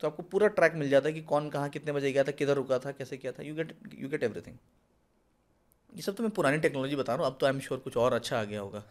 तो 0.00 0.08
आपको 0.08 0.22
पूरा 0.22 0.48
ट्रैक 0.58 0.74
मिल 0.74 0.88
जाता 0.90 1.08
है 1.08 1.14
कि 1.14 1.20
कौन 1.32 1.48
कहाँ 1.50 1.68
कितने 1.70 1.92
बजे 1.92 2.12
गया 2.12 2.24
था 2.24 2.32
किधर 2.38 2.54
रुका 2.56 2.78
था 2.78 2.92
कैसे 2.92 3.16
किया 3.16 3.32
था। 3.32 3.42
You 3.42 3.54
get 3.54 3.76
you 3.98 4.08
get 4.08 4.22
everything 4.22 4.56
ये 5.96 6.02
सब 6.02 6.14
तो 6.16 6.22
मैं 6.22 6.32
पुरानी 6.38 6.58
टेक्नोलॉजी 6.58 6.96
बता 6.96 7.14
रहा 7.14 7.26
हूँ 7.26 7.32
अब 7.32 7.38
तो 7.40 7.46
आई 7.46 7.52
एम 7.52 7.60
श्योर 7.60 7.78
कुछ 7.80 7.96
और 7.96 8.12
अच्छा 8.12 8.40
आ 8.40 8.44
गया 8.44 8.60
होगा। 8.60 8.82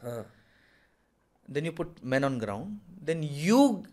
Then 1.50 1.66
you 1.66 1.72
put 1.72 1.96
man 2.06 2.24
on 2.24 2.40
ground 2.40 2.80
then 3.06 3.24
you 3.24 3.84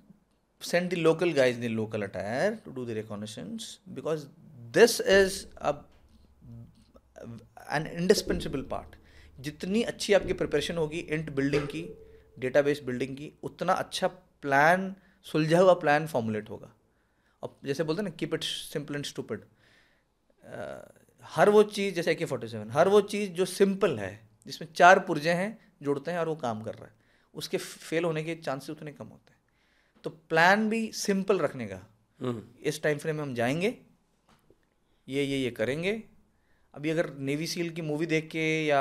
send 0.63 0.91
the 0.93 0.97
local 1.05 1.31
guys 1.37 1.55
in 1.57 1.63
the 1.65 1.69
local 1.75 2.03
attire 2.07 2.49
to 2.65 2.73
do 2.79 2.83
the 2.89 2.95
reconnaissance 2.97 3.69
because 3.99 4.25
this 4.73 4.97
is 5.13 5.37
a 5.69 5.73
an 7.77 7.87
indispensable 8.01 8.65
part. 8.73 8.99
जितनी 9.39 9.83
अच्छी 9.93 10.13
आपकी 10.15 10.33
प्रिपरेशन 10.43 10.77
होगी 10.77 10.99
इंट 11.17 11.31
बिल्डिंग 11.37 11.67
की 11.69 11.83
डेटाबेस 12.39 12.81
बिल्डिंग 12.83 13.17
की 13.17 13.33
उतना 13.43 13.73
अच्छा 13.73 14.09
plan 14.43 14.95
सुलझा 15.23 15.59
हुआ 15.59 15.75
प्लान 15.75 16.07
फॉर्मुलेट 16.07 16.51
होगा। 16.51 16.73
अब 17.43 17.57
जैसे 17.65 17.85
बोलते 17.85 18.03
हैं 18.03 18.09
ना 18.09 18.17
keep 18.17 18.35
it 18.35 18.45
simple 18.45 18.95
and 18.95 19.05
stupid 19.05 19.45
हर 21.25 21.51
वो 21.51 21.63
चीज़ 21.63 21.95
जैसे 21.95 22.15
के 22.15 22.25
फोर्टी 22.25 22.49
सेवन 22.49 22.71
हर 22.71 22.89
वो 22.89 23.01
चीज़ 23.01 23.31
जो 23.31 23.45
सिंपल 23.45 23.99
है 23.99 24.29
जिसमें 24.47 24.73
चार 24.73 24.99
पुर्जे 24.99 25.33
हैं 25.33 25.73
जुड़ते 25.83 26.11
हैं 26.11 26.19
और 26.19 26.29
वो 26.29 26.37
काम 26.37 26.63
कर 26.63 26.75
रहा 26.75 26.87
है 26.87 26.95
उसके 27.35 27.57
फेल 27.57 28.05
होने 28.05 28.25
के 28.25 28.35
चांसेस 28.35 28.71
उतने 28.71 28.93
कम 28.93 29.07
होते 29.07 29.33
हैं। 29.33 29.39
तो 30.05 30.11
प्लान 30.11 30.69
भी 30.71 30.93
सिंपल 30.93 31.39
रखने 31.39 31.67
का। 31.67 31.81
इस 32.63 32.83
टाइम 32.83 32.99
फ्रेम 32.99 33.17
में 33.17 33.23
हम 33.23 33.35
जाएँगे 33.35 33.79
ये 35.09 35.25
ये 35.25 35.39
ये 35.39 35.51
करेंगे 35.51 36.03
अभी 36.75 36.91
अगर 36.91 37.11
नेवी 37.19 37.47
सील 37.47 37.71
की 37.71 37.83
मूवी 37.83 38.07
देख 38.07 38.29
के 38.31 38.67
या 38.67 38.81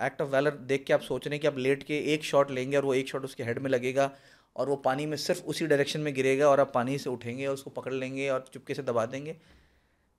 एक्ट 0.00 0.22
ऑफ़ 0.22 0.28
वैलर 0.28 0.50
देख 0.50 0.84
के 0.84 0.92
आप 0.92 1.00
सोच 1.00 1.26
रहे 1.26 1.34
हैं 1.34 1.40
कि 1.40 1.46
आप 1.46 1.58
लेट 1.58 1.82
के 1.82 1.98
एक 2.14 2.24
शॉट 2.24 2.50
लेंगे 2.50 2.76
और 2.76 2.84
वो 2.84 2.94
एक 2.94 3.08
शॉट 3.08 3.24
उसके 3.24 3.42
हेड 3.42 3.58
में 3.58 3.70
लगेगा 3.70 4.10
और 4.56 4.68
वो 4.68 4.76
पानी 4.76 5.06
में 5.06 5.16
सिर्फ़ 5.16 5.42
उसी 5.42 5.66
डायरेक्शन 5.66 6.00
में 6.00 6.12
गिरेगा 6.14 6.48
और 6.48 6.60
आप 6.60 6.72
पानी 6.74 6.98
से 6.98 7.10
उठेंगे 7.10 7.46
और 7.46 7.54
उसको 7.54 7.70
पकड़ 7.70 7.92
लेंगे 7.92 8.28
और 8.28 8.44
चुपके 8.52 8.74
से 8.74 8.82
दबा 8.82 9.06
देंगे। 9.06 9.36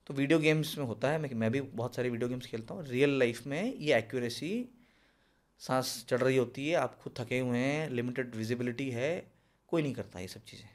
तो 0.06 0.14
वीडियो 0.14 0.38
गेम्स 0.38 0.76
में 0.78 0.84
होता 0.84 1.10
है 1.10 1.18
मैं 1.18 1.30
मैं 1.34 1.50
भी 1.52 1.60
बहुत 1.60 1.96
सारे 1.96 2.10
वीडियो 2.10 2.28
गेम्स 2.28 2.46
खेलता 2.46 2.74
हूँ 2.74 2.86
रियल 2.86 3.18
लाइफ 3.18 3.46
में 3.46 3.74
ये 3.74 3.96
एक्यूरेसी 3.98 4.68
सांस 5.60 6.04
चढ़ 6.08 6.20
रही 6.20 6.36
होती 6.36 6.68
है 6.68 6.74
आप 6.76 6.98
खुद 7.02 7.14
थके 7.18 7.38
हुए 7.38 7.58
हैं 7.58 7.90
लिमिटेड 7.90 8.34
विजिबिलिटी 8.34 8.90
है 8.90 9.10
कोई 9.68 9.82
नहीं 9.82 9.94
करता 9.94 10.20
ये 10.20 10.28
सब 10.28 10.44
चीज़ें। 10.44 10.68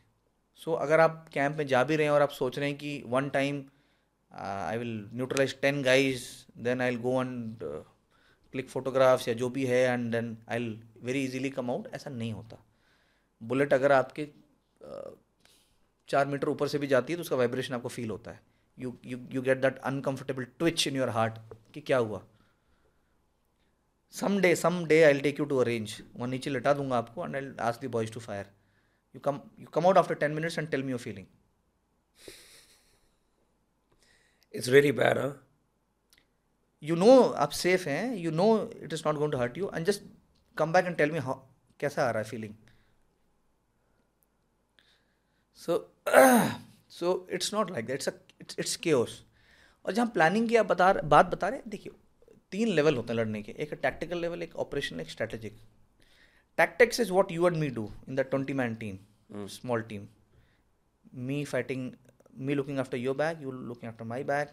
सो 0.56 0.72
so, 0.72 0.82
अगर 0.82 1.00
आप 1.00 1.30
कैंप 1.34 1.58
में 1.58 1.68
जा 1.68 1.84
भी 1.84 1.96
रहे 1.96 2.06
हैं 2.06 2.12
और 2.12 2.22
आप 2.22 2.30
सोच 2.30 2.60
रहे 2.60 2.70
हैं 2.70 2.78
कि 2.78 3.04
one 3.08 3.30
time 3.30 3.64
I 4.32 4.78
will 4.78 5.10
neutralise 5.14 5.56
ten 5.62 5.82
guys 5.84 6.24
then 6.64 6.82
I 6.82 6.96
go 6.96 7.22
and 7.22 7.64
click 8.54 8.70
photographs 8.70 9.28
या 9.28 9.34
जो 9.34 9.50
भी 9.50 9.66
है 9.66 9.82
and 9.84 10.12
then 10.12 10.38
I 10.50 10.68
very 11.04 11.24
easily 11.26 11.50
come 11.50 11.72
out 11.72 11.88
ऐसा 11.96 12.10
नहीं 12.10 12.32
होता। 12.34 12.58
बुलेट 13.42 13.74
अगर 13.74 13.92
आपके 13.92 14.26
uh, 14.26 15.12
चार 16.10 16.28
मीटर 16.28 16.50
ऊपर 16.50 16.68
से 16.68 16.78
भी 16.78 16.88
जाती 16.88 17.14
है 17.14 17.18
तो 17.18 17.22
उसका 17.22 17.36
वाइब्रेशन 17.36 17.74
आपको 17.74 17.90
फील 17.90 18.10
होता 18.10 18.32
है। 18.32 18.40
You 18.78 18.98
you 19.06 19.20
you 19.32 19.42
get 19.42 19.62
that 19.62 19.78
uncomfortable 19.78 20.44
twitch 20.60 20.88
in 20.88 20.96
your 20.96 21.10
heart 21.10 21.34
कि 21.74 21.82
क्या 21.82 21.98
हुआ? 21.98 22.24
Some 24.12 24.40
day 24.42 24.56
some 24.56 24.86
day 24.86 25.04
I 25.04 25.20
take 25.20 25.40
you 25.40 25.46
to 25.46 25.58
a 25.58 25.64
range 25.64 26.02
वहाँ 26.16 26.28
नीचे 26.30 26.50
लटा 26.50 26.74
दूँगा 26.74 26.98
आपको 26.98 27.26
and 27.26 27.36
I 27.36 27.68
ask 27.68 27.86
the 27.86 27.92
boys 27.92 28.12
to 28.14 28.20
fire 28.20 28.50
you 29.16 29.20
come 29.20 29.40
you 29.58 29.68
come 29.68 29.86
out 29.86 29.98
after 29.98 30.16
10 30.16 30.36
minutes 30.36 30.58
and 30.58 30.70
tell 30.72 30.84
me 30.84 30.94
your 30.94 31.00
feeling. 31.06 31.26
It's 34.54 34.70
very 34.70 34.92
bad 34.92 35.20
you 36.84 36.96
know 36.96 37.20
आप 37.22 37.50
safe 37.50 37.90
हैं 37.90 38.16
you 38.16 38.32
know 38.32 38.72
it 38.84 38.94
is 38.94 39.04
not 39.06 39.16
going 39.16 39.32
to 39.32 39.38
hurt 39.38 39.58
you 39.58 39.72
and 39.76 39.86
just 39.86 40.04
come 40.58 40.74
back 40.74 40.86
and 40.86 40.96
tell 40.96 41.12
me 41.12 41.20
how 41.20 41.40
कैसा 41.80 42.04
आ 42.04 42.12
रहा 42.12 42.24
है 42.24 42.30
feeling 42.30 42.56
so 45.56 45.94
so 46.90 47.28
it's 47.32 47.54
not 47.54 47.72
like 47.72 47.86
that 47.86 48.08
it's 48.42 48.56
it's 48.60 48.76
के 48.76 48.94
और 48.94 49.92
जहाँ 49.94 50.08
planning 50.08 50.50
की 50.50 50.56
आप 50.56 50.66
बता 50.66 50.94
बात 50.94 51.26
बता 51.26 51.48
रहे 51.50 51.60
हैं 51.60 51.70
देखिए 51.70 51.92
तीन 52.52 52.68
लेवल 52.68 52.96
होते 52.96 53.14
हैं 53.14 53.20
लड़ने 53.20 53.42
के। 53.42 53.52
एक 53.52 53.74
टैक्टिकल 53.74 54.18
लेवल 54.18 54.44
एक 54.44 54.56
ऑपरेशन 54.56 55.00
एक 55.00 55.10
strategic 55.10 55.58
tactics 56.58 57.00
is 57.00 57.12
what 57.12 57.32
you 57.32 57.48
and 57.48 57.58
me 57.58 57.70
do 57.70 57.92
in 58.10 58.16
the 58.16 58.20
twenty 58.20 58.54
man 58.54 58.76
team 58.76 58.98
small 59.48 59.82
team 59.82 60.08
me 61.14 61.46
fighting 61.46 61.92
me 62.38 62.56
looking 62.56 62.80
after 62.80 62.98
your 62.98 63.14
bag 63.14 63.42
you 63.42 63.52
looking 63.52 63.90
after 63.90 64.06
my 64.06 64.24
bag 64.24 64.50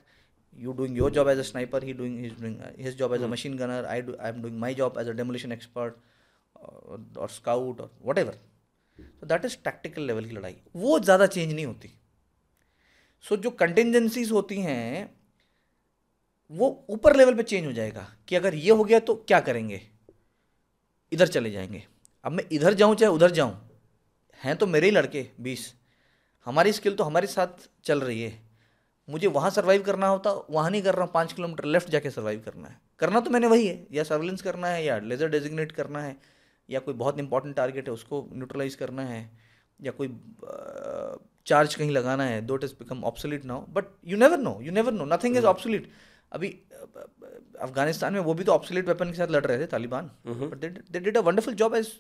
you 0.57 0.73
doing 0.73 0.97
your 0.97 1.11
job 1.11 1.29
as 1.29 1.39
a 1.39 1.45
sniper 1.45 1.81
he 1.81 1.93
doing 1.93 2.23
his 2.25 2.33
doing 2.33 2.61
his 2.77 2.95
job 2.95 3.13
as 3.13 3.21
mm. 3.21 3.25
a 3.25 3.29
machine 3.29 3.57
gunner 3.57 3.87
i 3.87 4.01
do 4.01 4.17
i'm 4.21 4.43
doing 4.43 4.59
my 4.59 4.73
job 4.73 4.97
as 4.99 5.09
a 5.09 5.15
demolition 5.15 5.53
expert 5.53 5.99
or, 6.55 7.01
or 7.17 7.29
scout 7.29 7.81
or 7.81 7.91
whatever 8.01 8.35
so 9.21 9.27
that 9.27 9.45
is 9.45 9.57
tactical 9.57 10.03
level 10.03 10.25
की 10.25 10.35
लड़ाई 10.35 10.57
वो 10.77 10.99
ज़्यादा 11.01 11.27
change 11.27 11.53
नहीं 11.53 11.67
होती 11.67 11.91
सो 13.21 13.35
so, 13.35 13.43
जो 13.43 13.51
कंटेंजेंसीज 13.51 14.31
होती 14.31 14.61
हैं 14.61 15.19
वो 16.51 16.87
ऊपर 16.91 17.17
लेवल 17.17 17.35
पे 17.35 17.43
चेंज 17.43 17.67
हो 17.67 17.73
जाएगा 17.73 18.17
कि 18.29 18.37
अगर 18.37 18.55
ये 18.55 18.71
हो 18.71 18.85
गया 18.85 18.99
तो 18.99 19.15
क्या 19.15 19.41
करेंगे 19.41 19.91
इधर 21.13 21.29
चले 21.29 21.51
जाएँगे 21.51 21.85
अब 22.25 22.33
मैं 22.33 22.45
इधर 22.53 22.75
जाऊँ 22.75 22.95
चाहे 22.95 23.13
उधर 23.13 23.31
जाऊँ 23.31 23.71
हैं 24.45 24.57
तो 24.57 24.67
मेरे 24.67 24.87
ही 24.87 24.91
लड़के 24.91 25.31
बीस 25.41 25.75
हमारी 26.47 26.73
स्किल 26.73 26.95
तो 26.95 27.05
हमारे 27.05 27.27
साथ 27.27 27.69
चल 27.85 28.01
रही 28.01 28.21
है। 28.23 28.33
मुझे 29.09 29.27
वहाँ 29.29 29.51
सर्वाइव 29.51 29.83
करना 29.83 30.09
होता 30.09 30.31
वहाँ 30.51 30.71
नहीं 30.71 30.83
कर 30.83 30.95
रहा 30.95 31.05
हूँ। 31.05 31.13
पाँच 31.13 31.33
किलोमीटर 31.33 31.65
लेफ़्ट 31.65 31.91
जाके 31.91 32.11
सर्वाइव 32.11 32.43
करना 32.45 32.69
है। 32.69 32.77
करना 33.01 33.21
तो 33.21 33.31
मैंने 33.31 33.47
वही 33.47 33.67
है। 33.67 33.87
या 33.93 34.03
सर्विलेंस 34.05 34.43
करना 34.43 34.69
है 34.69 34.85
या 34.85 34.99
लेज़र 34.99 35.29
डेजिग्नेट 35.29 35.73
करना 35.73 36.01
है 36.03 36.17
या 36.69 36.81
कोई 36.81 36.95
बहुत 36.95 37.19
इंपॉर्टेंट 37.19 37.57
टारगेट 37.57 37.89
है 37.89 37.95
उसको 37.95 38.27
न्यूट्रलाइज 38.33 38.75
करना 38.75 39.03
है 39.03 39.21
या 39.81 39.93
कोई 39.93 40.09
चार्ज 41.47 41.75
कहीं 41.75 41.91
लगाना 41.91 42.25
है 42.25 42.41
दो 42.47 42.57
it 42.57 42.65
become 42.79 43.05
obsolete 43.05 43.45
now 43.45 43.65
but 43.71 43.85
you 44.07 44.17
never 44.17 44.39
know 44.39 44.59
you 44.63 44.73
never 44.73 44.93
know 44.93 45.05
nothing 45.15 45.37
is 45.37 45.47
obsolete 45.47 45.91
अभी 46.33 46.49
अफ़गानिस्तान 47.61 48.13
में 48.13 48.21
वो 48.21 48.35
भी 48.35 48.45
तो 48.45 48.53
ऑप्सोलिट 48.53 48.89
वेपन 48.89 49.11
के 49.11 49.17
साथ 49.17 49.31
लड़ 49.31 49.45
रहे 49.47 49.59
थे 49.59 49.67
Taliban 49.67 50.11
but 50.27 50.65
they 50.91 51.01
did 51.01 51.17
a 51.17 51.21
wonderful 51.21 51.55
job 51.55 51.75
as 51.75 51.93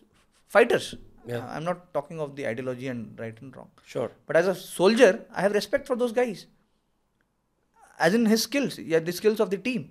fighters. 0.53 0.85
Yeah. 1.29 1.47
I'm 1.55 1.65
not 1.65 1.93
talking 1.95 2.21
of 2.25 2.35
the 2.37 2.47
ideology 2.51 2.89
and 2.89 3.19
right 3.23 3.41
and 3.43 3.57
wrong. 3.57 3.71
Sure. 3.85 4.11
But 4.27 4.37
as 4.41 4.49
a 4.49 4.55
soldier, 4.55 5.11
I 5.35 5.43
have 5.43 5.53
respect 5.53 5.87
for 5.87 5.97
those 6.03 6.13
guys. 6.19 6.47
As 8.07 8.15
in 8.19 8.27
his 8.27 8.45
skills, 8.45 8.79
yeah, 8.79 9.01
the 9.09 9.13
skills 9.13 9.41
of 9.41 9.51
the 9.51 9.59
team. 9.59 9.91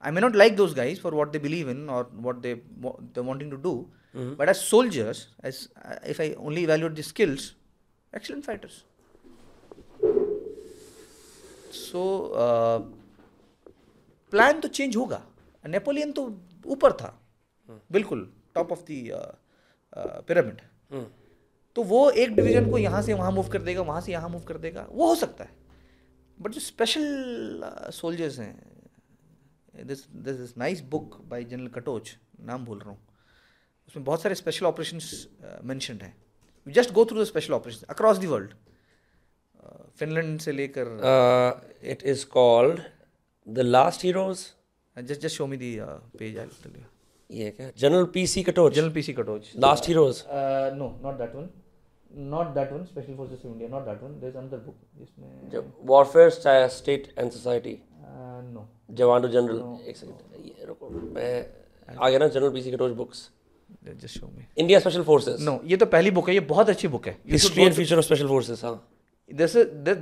I 0.00 0.10
may 0.10 0.20
not 0.20 0.34
like 0.34 0.56
those 0.56 0.74
guys 0.74 0.98
for 0.98 1.12
what 1.18 1.32
they 1.32 1.38
believe 1.38 1.68
in 1.68 1.88
or 1.88 2.04
what 2.26 2.42
they 2.42 2.54
wa- 2.80 2.96
they're 3.12 3.28
wanting 3.28 3.50
to 3.50 3.56
do, 3.56 3.88
mm-hmm. 4.14 4.34
but 4.34 4.50
as 4.52 4.60
soldiers, 4.60 5.28
as 5.42 5.68
uh, 5.82 5.96
if 6.14 6.20
I 6.20 6.34
only 6.38 6.64
evaluate 6.64 6.94
the 6.94 7.02
skills, 7.02 7.54
excellent 8.12 8.44
fighters. 8.44 8.84
So 11.70 12.02
uh, 12.44 12.82
plan 14.34 14.60
तो 14.60 14.68
change 14.76 14.96
होगा 14.96 15.22
Napoleon 15.72 16.12
तो 16.12 16.22
ऊपर 16.74 16.92
था 17.00 17.10
बिल्कुल 17.92 18.22
top 18.54 18.72
of 18.72 18.80
the 18.90 19.36
pyramid. 19.96 20.60
Hmm. 20.92 21.04
तो 21.76 21.82
वो 21.82 22.10
एक 22.10 22.34
division 22.34 22.70
को 22.70 22.78
यहाँ 22.78 23.02
से 23.02 23.14
वहाँ 23.14 23.30
मूव 23.32 23.48
कर 23.48 23.62
देगा 23.62 23.82
वहाँ 23.82 24.00
से 24.00 24.12
यहाँ 24.12 24.28
मूव 24.28 24.42
कर 24.44 24.58
देगा। 24.58 24.86
वो 24.90 25.08
हो 25.08 25.14
सकता 25.14 25.44
है। 25.44 25.50
बट 26.40 26.50
जो 26.50 26.60
स्पेशल 26.60 27.90
सोल्जर्स 27.92 28.38
हैं 28.38 29.86
this 29.86 30.06
this 30.10 30.40
is 30.40 30.52
nice 30.58 30.80
book 30.90 31.20
by 31.28 31.44
general 31.44 31.68
Katoch 31.74 32.16
नाम 32.40 32.64
भूल 32.64 32.78
रहा 32.78 32.90
हूँ। 32.90 32.98
उसमें 33.88 34.04
बहुत 34.04 34.22
सारे 34.22 34.34
स्पेशल 34.34 34.66
ऑपरेशन 34.66 34.98
मैंशनड 35.64 36.02
हैं। 36.02 36.14
Just 36.66 36.92
go 36.92 37.04
through 37.04 37.22
the 37.22 37.24
special 37.26 37.52
operation 37.54 37.86
across 37.90 38.18
the 38.18 38.24
world 38.26 38.54
Finland 39.98 40.40
से 40.40 40.52
लेकर 40.52 40.86
it 41.84 42.02
is 42.02 42.26
called 42.32 42.80
the 43.46 43.58
last 43.58 44.06
Heroes. 44.06 44.38
Just 44.96 45.20
just 45.20 45.36
show 45.36 45.46
me 45.46 45.56
the 45.56 45.76
page 46.18 46.38
I 46.38 46.84
you 47.34 47.44
ये 47.44 47.50
क्या 47.50 47.70
general 47.78 48.04
PC 48.14 48.42
Katoch 48.42 48.72
general 48.74 48.90
PC 48.92 49.12
Katoch 49.12 49.50
last 49.66 49.88
heroes 49.88 50.22
Uh, 50.22 50.70
no, 50.80 50.88
not 51.06 51.18
that 51.22 51.34
one. 51.40 51.48
Not 52.32 52.50
that 52.56 52.72
one. 52.72 52.82
Special 52.88 53.14
Forces 53.20 53.44
of 53.44 53.52
India. 53.52 53.68
Not 53.68 53.86
that 53.86 54.02
one. 54.02 54.12
There's 54.20 54.36
another 54.40 54.58
book. 54.66 54.76
जिसमें 54.98 55.70
warfare 55.86 56.68
state 56.70 57.12
and 57.18 57.30
society 57.30 57.72
uh, 57.74 58.40
no. 58.56 58.66
जवान 58.98 59.28
general 59.28 59.88
एक 59.88 59.96
second 59.96 60.46
ये 60.46 60.66
रुको 60.66 60.90
मैं 60.90 61.32
आ 62.00 62.08
गया 62.08 62.18
ना 62.18 62.28
general 62.28 62.52
PC 62.58 62.72
Katoch 62.72 62.92
books 62.96 63.30
Just 64.00 64.16
show 64.18 64.26
me. 64.26 64.42
India 64.58 64.78
special 64.80 65.02
forces 65.04 65.40
No, 65.48 65.54
ये 65.70 65.76
तो 65.76 65.86
पहली 65.94 66.10
बुक 66.18 66.28
है 66.28 66.34
ये 66.34 66.40
बहुत 66.50 66.68
अच्छी 66.70 66.88
बुक 66.88 67.06
है 67.08 67.16
history 67.30 67.62
and 67.62 67.74
future 67.74 67.96
of 67.98 68.04
special 68.04 68.28
forces 68.28 68.64
हाँ 68.64 68.76
this, 69.30 69.56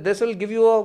this 0.05 0.21
will 0.21 0.33
give 0.43 0.51
you 0.51 0.67
a 0.69 0.77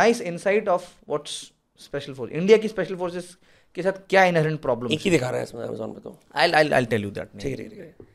nice 0.00 0.20
insight 0.30 0.68
of 0.74 0.84
what's 1.12 1.36
special 1.80 2.14
force 2.18 2.32
India 2.32 2.58
की 2.58 2.68
स्पेशल 2.68 2.96
फोर्सेस 2.96 3.36
के 3.78 3.82
साथ 3.82 3.98
क्या 4.10 4.24
इनहेरेंट 4.26 4.60
प्रॉब्लम 4.60 4.92
एक 4.92 5.00
ही 5.00 5.10
दिखा 5.10 5.30
रहा 5.30 5.38
है 5.38 5.44
इसमें 5.44 5.62
अमेजोन 5.64 5.92
पे 5.94 6.00
तो। 6.00 6.18
I 6.34 6.52
I 6.52 6.68
I 6.70 6.86
tell 6.86 7.02
you 7.02 7.10
that 7.18 7.38
ठीक 7.40 7.58
है 7.58 7.68
ठीक 7.68 7.80
ठीक 7.80 8.06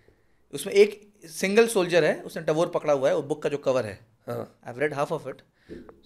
उसमें 0.53 0.73
एक 0.75 0.99
सिंगल 1.31 1.67
सोल्जर 1.69 2.05
है 2.05 2.15
उसने 2.23 2.43
टवोर 2.43 2.67
पकड़ा 2.69 2.93
हुआ 2.93 3.09
है 3.09 3.15
वो 3.15 3.21
बुक 3.29 3.41
का 3.43 3.49
जो 3.49 3.57
कवर 3.67 3.85
है। 3.85 3.99
I 4.27 4.79
read 4.79 4.93
half 4.93 5.13
of 5.13 5.29
it 5.29 5.41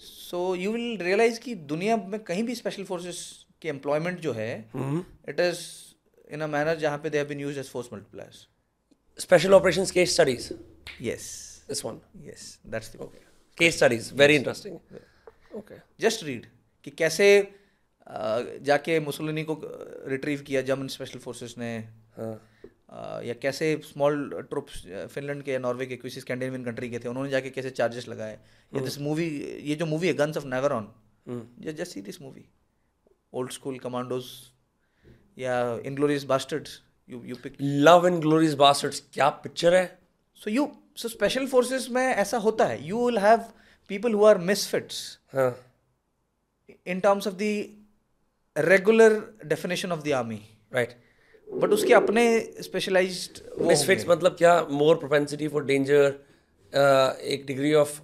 so 0.01 0.43
you 0.55 0.71
will 0.71 0.97
realize 1.01 1.39
कि 1.39 1.55
दुनिया 1.71 1.97
में 2.05 2.19
कहीं 2.23 2.43
भी 2.43 2.55
स्पेशल 2.55 2.83
फोर्सेस 2.83 3.21
के 3.61 3.69
एम्प्लॉयमेंट 3.69 4.19
जो 4.19 4.33
है 4.33 4.51
it 4.75 5.39
is 5.39 5.65
in 6.33 6.41
a 6.41 6.47
manner 6.47 6.75
जहाँ 6.79 6.97
पे 6.97 7.09
they 7.09 7.17
have 7.17 7.27
been 7.27 7.39
used 7.39 7.59
as 7.59 7.69
force 7.69 7.89
multipliers 7.93 8.47
special 9.19 9.53
operations 9.53 9.91
case 9.91 10.13
studies 10.13 10.51
yes 11.03 11.29
this 11.69 11.85
one 11.85 11.99
yes 12.25 12.57
that's 12.67 12.95
the 12.95 13.09
case 13.57 13.77
studies 13.77 14.13
very 14.15 14.35
interesting 14.35 15.55
okay 15.57 15.75
just 15.99 16.23
read 16.23 16.45
कि 16.85 16.91
कैसे 16.97 17.27
जाके 18.63 18.99
Mussolini 18.99 19.43
को 19.43 19.59
retrieve 20.09 20.41
किया 20.47 20.61
German 20.61 20.87
special 20.89 21.19
forces 21.19 21.55
ने। 21.57 21.77
हाँ। 22.17 22.33
या 23.23 23.33
कैसे 23.41 23.75
स्मॉल 23.85 24.29
ट्रुप्स 24.49 24.83
फिनलैंड 25.13 25.41
के 25.43 25.57
नॉर्वे 25.59 25.85
के 25.85 25.95
किसी 25.97 26.21
स्कैंडिनेवियन 26.21 26.63
कंट्री 26.65 26.89
के 26.89 26.99
थे 26.99 27.09
उन्होंने 27.09 27.29
जाके 27.29 27.49
कैसे 27.49 27.69
चार्जेस 27.71 28.07
लगाए। 28.07 28.39
या 28.71 28.81
दिस 28.83 28.99
मूवी 29.01 29.27
ये 29.63 29.75
जो 29.75 29.85
मूवी 29.85 30.07
है 30.07 30.13
guns 30.13 30.37
of 30.37 30.45
Navarone 30.47 30.87
just 31.59 31.91
see 31.93 32.01
this 32.01 32.21
movie 32.21 32.45
old 33.33 33.51
school 33.51 33.77
commandos 33.79 34.25
या 35.39 35.57
Inglourious 35.85 36.23
Basterds 36.25 36.81
you 37.09 37.21
you 37.25 37.35
pick 37.43 37.57
love 37.61 38.07
glories 38.19 38.53
Basterds 38.55 39.03
क्या 39.13 39.29
पिक्चर 39.43 39.75
है? 39.75 39.99
So 40.37 40.49
you 40.51 40.67
so 40.97 41.09
special 41.09 41.47
forces 41.47 41.87
में 41.91 42.05
ऐसा 42.05 42.37
होता 42.37 42.65
है 42.65 42.83
you 42.87 43.05
will 43.05 43.17
have 43.17 43.43
people 43.89 44.13
who 44.13 44.25
are 44.25 44.37
misfits 44.37 45.01
हाँ। 45.33 45.51
In 46.87 46.99
terms 46.99 47.27
of 47.27 47.35
the 47.35 47.41
regular 48.57 49.21
definition 49.45 49.91
of 49.91 50.01
the 50.03 50.11
army 50.13 50.39
right 50.73 50.95
but 51.47 51.69
उसके 51.69 51.93
अपने 51.93 52.23
specialised 52.61 53.39
misfits 53.61 54.05
मतलब 54.09 54.35
क्या? 54.37 54.61
मोर 54.71 54.95
प्रोपेंसिटी 54.95 55.47
फॉर 55.47 55.65
डेंजर 55.65 56.05
एक 57.33 57.45
degree 57.47 57.73
of 57.73 57.99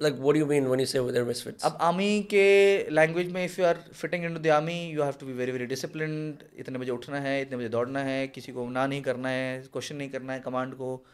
like 0.00 0.14
what 0.14 0.36
you 0.36 0.46
mean 0.46 0.66
when 0.66 0.80
you 0.80 0.86
say 0.86 1.00
their 1.12 1.24
misfits 1.24 1.64
अब 1.64 1.76
army 1.80 2.22
के 2.30 2.44
language 2.90 3.32
में 3.32 3.44
if 3.44 3.60
you 3.60 3.66
are 3.66 3.78
fitting 3.92 4.24
into 4.24 4.40
the 4.40 4.48
army 4.48 4.78
you 4.90 5.02
have 5.02 5.14
to 5.20 5.26
be 5.26 5.32
very 5.32 5.52
very 5.52 5.66
disciplined 5.66 6.42
इतने 6.56 6.78
बजे 6.78 6.90
उठना 6.90 7.20
है 7.20 7.40
इतने 7.42 7.56
बजे 7.56 7.68
दौड़ना 7.68 8.02
है 8.02 8.28
किसी 8.28 8.52
को 8.52 8.68
ना 8.68 8.86
नहीं 8.86 9.02
करना 9.02 9.28
है 9.28 9.62
क्वेश्चन 9.62 9.96
नहीं 9.96 10.10
करना 10.10 10.32
है 10.32 10.40
कमांड 10.40 10.74
को 10.74 11.06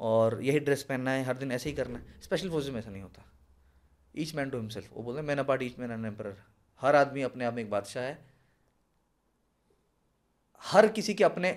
और 0.00 0.42
यही 0.42 0.58
ड्रेस 0.58 0.82
पहनना 0.82 1.10
है 1.10 1.24
हर 1.24 1.36
दिन 1.36 1.52
ऐसे 1.52 1.68
ही 1.70 1.76
करना 1.76 1.98
है। 1.98 2.20
स्पेशल 2.22 2.50
फोर्सेज 2.50 2.72
में 2.72 2.78
ऐसा 2.78 2.90
नहीं 2.90 3.02
होता। 3.02 3.24
ईच 4.16 4.34
मैन 4.34 4.50
टू 4.50 4.58
हिमसेल्फ 4.58 4.88
वो 4.94 5.02
बोलते 5.02 5.20
हैं 5.20 5.26
man 5.28 5.38
apart 5.38 5.62
each 5.62 5.78
man 5.78 5.90
an 5.90 6.04
emperor 6.04 6.34
हर 6.82 6.96
आदमी 6.96 7.22
अपने 7.22 7.44
आप 7.44 7.54
में 7.54 7.62
एक 7.62 7.70
बादशाह 7.70 8.04
है। 8.04 8.18
हर 10.62 10.86
किसी 10.88 11.14
के 11.14 11.24
अपने 11.24 11.50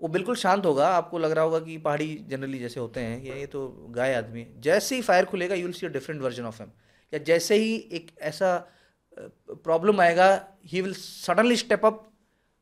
वो 0.00 0.08
बिल्कुल 0.08 0.36
शांत 0.36 0.66
होगा। 0.66 0.88
आपको 0.90 1.18
लग 1.18 1.30
रहा 1.30 1.44
होगा 1.44 1.58
कि 1.60 1.76
पहाड़ी 1.78 2.14
जनरली 2.28 2.58
जैसे 2.58 2.80
होते 2.80 3.00
हैं 3.00 3.22
ये 3.22 3.38
ये 3.40 3.46
तो 3.46 3.68
गाय 3.90 4.14
आदमी 4.14 4.40
है। 4.40 4.60
जैसे 4.60 4.96
ही 4.96 5.02
फायर 5.02 5.24
खुलेगा 5.24 5.54
you 5.54 5.64
will 5.64 5.72
see 5.72 5.86
a 5.86 5.90
different 5.90 6.20
version 6.22 6.44
of 6.44 6.62
him 6.62 6.70
या 7.12 7.18
जैसे 7.24 7.56
ही 7.56 7.74
एक 7.92 8.10
ऐसा 8.22 8.56
प्रॉब्लम 9.16 10.00
आएगा 10.00 10.28
he 10.66 10.80
will 10.80 10.94
suddenly 10.94 11.56
step 11.56 11.86
up 11.86 12.04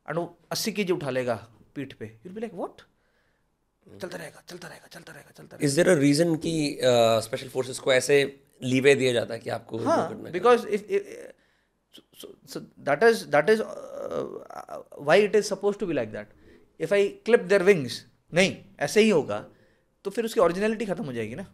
and 0.08 0.18
वो 0.18 0.24
अस्सी 0.52 0.72
के 0.72 0.84
जी 0.84 0.92
उठा 0.92 1.10
लेगा 1.10 1.34
पीठ 1.74 1.92
पे। 1.92 2.06
यू 2.26 2.32
बी 2.32 2.40
लाइक 2.40 2.54
व्हाट 2.54 2.82
चलता 3.86 4.18
रहेगा 4.18 4.42
चलता 4.48 4.68
रहेगा 4.68 4.86
चलता 4.92 5.12
रहेगा 5.12 5.30
चलता 5.36 5.58
इज़ 5.60 5.76
देयर 5.76 5.88
अ 5.88 5.94
रीजन 6.00 6.34
कि 6.36 6.52
स्पेशल 7.24 7.48
फोर्सेस 7.48 7.78
को 7.78 7.92
ऐसे 7.92 8.16
लीवे 8.62 8.94
दिया 8.94 9.12
जाता 9.12 9.34
है 9.34 9.40
कि 9.40 9.50
आपको 9.50 9.78
है? 9.78 10.30
Because 10.32 10.66
if 12.14 12.26
so 12.52 12.60
that 12.88 13.02
is 13.08 13.26
that 13.34 13.50
is 13.50 13.60
uh, 13.60 14.22
why 15.08 15.16
it 15.16 15.34
is 15.34 15.48
supposed 15.48 15.78
to 15.80 15.86
be 15.86 15.94
like 15.94 16.12
that. 16.12 16.28
If 16.80 16.92
i 16.92 17.02
clip 17.24 17.48
their 17.48 17.64
wings 17.70 17.98
नहीं 18.32 18.56
ऐसे 18.80 19.00
ही 19.00 19.10
होगा 19.10 19.44
तो 20.04 20.10
फिर 20.10 20.24
उसकी 20.24 20.40
ओरिजिनलिटी 20.40 20.86
खत्म 20.86 21.04
हो 21.04 21.12
जाएगी 21.12 21.34
ना। 21.34 21.46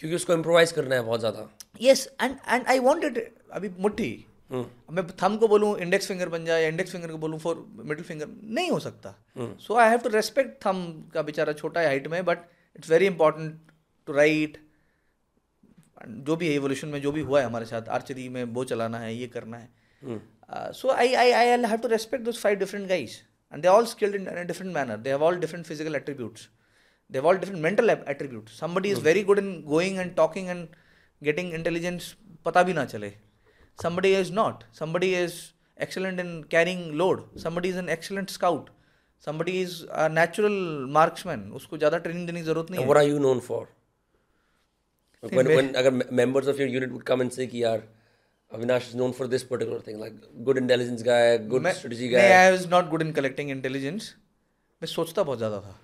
क्योंकि 0.00 0.16
उसको 0.16 0.32
इम्प्रोवाइज 0.32 0.72
करना 0.72 0.94
है 0.94 1.02
बहुत 1.02 1.20
ज़्यादा। 1.20 1.48
Yes 1.82 2.08
and 2.22 2.36
and 2.48 2.66
I 2.68 2.78
want 2.78 3.04
it 3.04 3.34
अभी 3.52 3.70
मुट्ठी। 3.78 4.12
मैं 4.52 5.06
थम 5.22 5.36
को 5.36 5.48
बोलूँ 5.48 5.76
इंडेक्स 5.80 6.06
फिंगर 6.08 6.28
बन 6.28 6.44
जाए 6.44 6.68
इंडेक्स 6.68 6.92
फिंगर 6.92 7.10
को 7.10 7.18
बोलूँ 7.18 7.38
फॉर 7.38 7.64
मिडिल 7.76 8.04
फिंगर 8.04 8.26
नहीं 8.28 8.70
हो 8.70 8.78
सकता। 8.80 9.14
So 9.60 9.76
I 9.76 9.90
have 9.90 10.00
to 10.00 10.08
respect 10.08 10.64
thumb 10.66 10.82
का 11.14 11.22
बेचारा 11.22 11.52
छोटा 11.52 11.80
है 11.80 11.86
हाइट 11.86 12.08
में 12.08 12.24
but 12.24 12.38
it's 12.76 12.90
very 12.90 13.06
important 13.06 13.72
to 14.06 14.12
right 14.12 14.58
जो 16.06 16.36
भी 16.36 16.48
एवोल्यूशन 16.48 16.88
में 16.88 17.00
जो 17.02 17.12
भी 17.12 17.20
हुआ 17.22 17.40
है 17.40 17.46
हमारे 17.46 17.66
साथ 17.66 17.88
आर्चरी 17.96 18.28
में 18.28 18.42
वो 18.54 18.64
चलाना 18.64 18.98
है 18.98 19.14
ये 19.14 19.26
करना 19.28 19.56
है। 19.58 20.72
So 20.72 20.90
I 20.92 21.14
I 21.14 21.30
I 21.32 21.46
have 21.46 21.76
to 21.78 21.88
respect 21.88 22.24
this 22.24 22.40
five 22.42 22.58
different 22.58 22.88
guys 22.88 23.12
and 23.52 23.62
they 23.62 23.68
all 23.68 23.86
skilled 23.86 24.14
in 24.16 24.46
different 24.46 24.74
manner 24.74 24.96
they 24.96 25.10
have 25.10 25.22
all 25.24 25.38
different 25.40 25.66
physical 25.66 25.96
attributes 25.96 26.48
they 27.10 27.18
all 27.18 27.38
different 27.38 27.62
mental 27.62 27.90
attribute 27.90 28.48
somebody 28.50 28.90
is 28.90 29.00
very 29.02 29.22
good 29.24 29.38
in 29.38 29.52
going 29.66 29.98
and 29.98 30.14
talking 30.16 30.48
and 30.48 30.66
getting 31.22 31.54
intelligence 31.54 32.14
पता 32.46 32.62
भी 32.62 32.72
ना 32.72 32.84
चले। 32.86 33.12
Somebody 33.78 34.14
is 34.14 34.32
not 34.32 34.64
somebody 34.78 35.12
is 35.22 35.34
excellent 35.78 36.20
in 36.20 36.42
carrying 36.50 36.90
load 36.94 37.22
somebody 37.42 37.68
is 37.68 37.78
an 37.78 37.88
excellent 37.88 38.30
scout 38.30 38.68
somebody 39.26 39.52
is 39.60 39.84
a 39.86 40.08
natural 40.08 40.58
marksman 40.92 41.50
उसको 41.60 41.78
ज़्यादा 41.78 41.98
training 41.98 42.26
देने 42.26 42.40
की 42.40 42.46
ज़रूरत 42.46 42.70
नहीं 42.70 42.94
are 42.94 43.02
you 43.04 43.18
known 43.18 43.40
for 43.40 43.66
when, 45.32 45.46
when 45.56 45.74
अगर 45.76 45.90
me- 45.90 46.10
members 46.20 46.48
of 46.52 46.60
your 46.60 46.68
unit 46.68 46.92
would 46.92 47.04
come 47.10 47.20
and 47.20 47.32
say 47.32 47.46
कि 47.46 47.62
यार 47.64 47.82
Avinash 48.54 48.88
is 48.88 48.94
known 48.94 49.12
for 49.12 49.26
this 49.26 49.44
particular 49.44 49.80
thing, 49.80 49.96
like 50.00 50.16
good 50.44 50.58
intelligence 50.58 51.02
guy, 51.02 51.38
good 51.52 51.62
मैं 51.62 51.72
strategy 51.72 52.08
guy. 52.08 52.20
I 52.32 52.50
was 52.50 52.66
not 52.66 52.88
good 52.88 53.02
in 53.02 53.12
collecting 53.12 53.50
intelligence 53.50 54.14
मैं 54.82 54.86
सोचता 54.86 55.22
बहुत 55.22 55.38
ज़्यादा 55.38 55.60
था। 55.60 55.80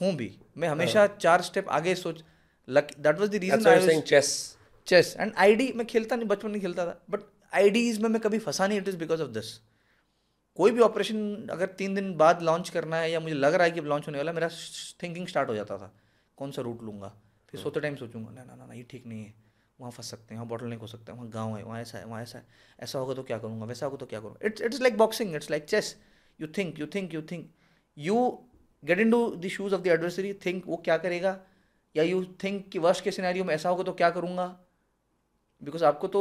हूँ 0.00 0.14
भी। 0.16 0.38
मैं 0.56 0.68
हमेशा 0.68 1.08
uh, 1.08 1.20
चार 1.20 1.42
स्टेप 1.42 1.68
आगे 1.68 1.94
सोच 1.94 2.22
luck 2.68 2.88
that 2.98 3.18
was 3.18 3.28
the 3.28 3.34
reason 3.34 3.66
I 3.66 3.86
saying 3.88 4.02
chess. 4.02 4.28
Chess 4.86 5.16
and 5.20 5.32
I'd 5.36 5.72
मैं 5.76 5.86
खेलता 5.86 6.16
नहीं 6.16 6.28
बचपन 6.28 6.50
में 6.50 6.60
खेलता 6.60 6.86
था। 6.86 7.00
बट 7.10 7.20
आईडीज 7.54 8.00
में 8.00 8.08
मैं 8.08 8.20
कभी 8.20 8.38
फंसा 8.38 8.66
नहीं 8.66 8.78
it 8.78 8.88
is 8.88 8.96
because 8.96 9.22
of 9.22 9.30
this 9.30 9.56
कोई 10.54 10.70
भी 10.70 10.80
ऑपरेशन 10.80 11.48
अगर 11.50 11.66
तीन 11.66 11.94
दिन 11.94 12.14
बाद 12.14 12.42
लॉन्च 12.42 12.68
करना 12.68 12.96
है 12.96 13.10
या 13.10 13.20
मुझे 13.20 13.34
लग 13.34 13.54
रहा 13.54 13.64
है 13.64 13.70
कि 13.70 13.80
लॉन्च 13.80 14.06
होने 14.06 14.18
वाला 14.18 14.32
मेरा 14.32 14.48
थिंकिंग 15.02 15.26
स्टार्ट 15.26 15.48
हो 15.48 15.54
जाता 15.54 15.78
था। 15.78 15.94
कौन 16.36 16.50
सा 16.50 16.62
रूट 16.62 16.82
लूँगा? 16.82 17.12
फिर 17.52 17.60
सोते 17.60 17.80
टाइम 17.80 17.96
सोचूँगा 17.96 18.30
ना 18.30 18.44
ना 18.44 18.54
ना 18.54 18.66
ना 18.66 18.74
ये 18.74 18.82
ठीक 18.90 19.06
नहीं 19.06 19.24
है। 19.24 19.34
वहाँ 19.78 19.90
फंस 19.90 20.10
सकते 20.10 20.34
हैं 20.34 20.40
वहाँ 20.40 20.48
बॉटल 20.48 20.66
नहीं 20.66 20.78
हो 20.78 20.86
सकता 20.86 21.12
है 21.12 21.18
वहाँ 21.18 21.30
गाँव 21.30 21.56
है 21.56 21.62
वहाँ 21.62 21.80
ऐसा 21.80 21.98
है 21.98 22.04
वहाँ 22.04 22.22
ऐसा 22.22 22.38
है। 22.38 22.46
ऐसा 22.80 22.98
होगा 22.98 23.14
तो 23.14 23.22
क्या 23.22 23.38
करूँगा 23.38 23.66
वैसा 23.66 23.86
होगा 23.86 23.96
तो 23.96 24.06
क्या 24.06 24.20
करूँगा? 24.20 24.46
It's 24.46 24.62
it's 24.62 24.80
like 24.80 24.96
boxing 24.98 25.34
it's 25.34 25.50
like 25.50 25.64
chess 25.64 25.96
you 26.40 26.46
think 26.58 26.80
you 26.80 26.86
think 26.86 27.14
you 27.14 27.22
think 27.22 27.50
you 27.96 28.16
get 28.82 28.98
into 29.10 29.26
the 29.36 29.48
shoes 29.48 29.74
of 29.74 29.82
the 29.82 29.86
adversary 29.86 30.32
think 30.46 30.64
वो 30.66 30.76
क्या 30.76 30.96
करेगा? 30.98 31.38
या 31.94 32.02
यू 32.02 32.24
थिंक 32.44 32.68
कि 32.68 32.78
वर्ष 32.78 33.00
के 33.00 33.10
सिनेरियो 33.10 33.44
में 33.44 33.54
ऐसा 33.54 33.68
होगा 33.68 33.82
तो 33.82 33.92
क्या 33.92 34.10
करूँगा? 34.10 34.46
बिकॉज़ 35.62 35.84
आपको 35.84 36.08
तो 36.08 36.20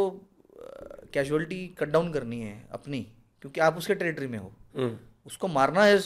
कैजुअलिटी 1.13 1.67
कट 1.79 1.87
डाउन 1.87 2.11
करनी 2.13 2.41
है 2.41 2.67
अपनी 2.71 3.01
क्योंकि 3.41 3.61
आप 3.61 3.77
उसके 3.77 3.95
टेरिटरी 3.95 4.27
में 4.27 4.37
हो। 4.39 4.53
हम्म, 4.75 4.97
उसको 5.25 5.47
मारना 5.47 5.83
है 5.83 5.99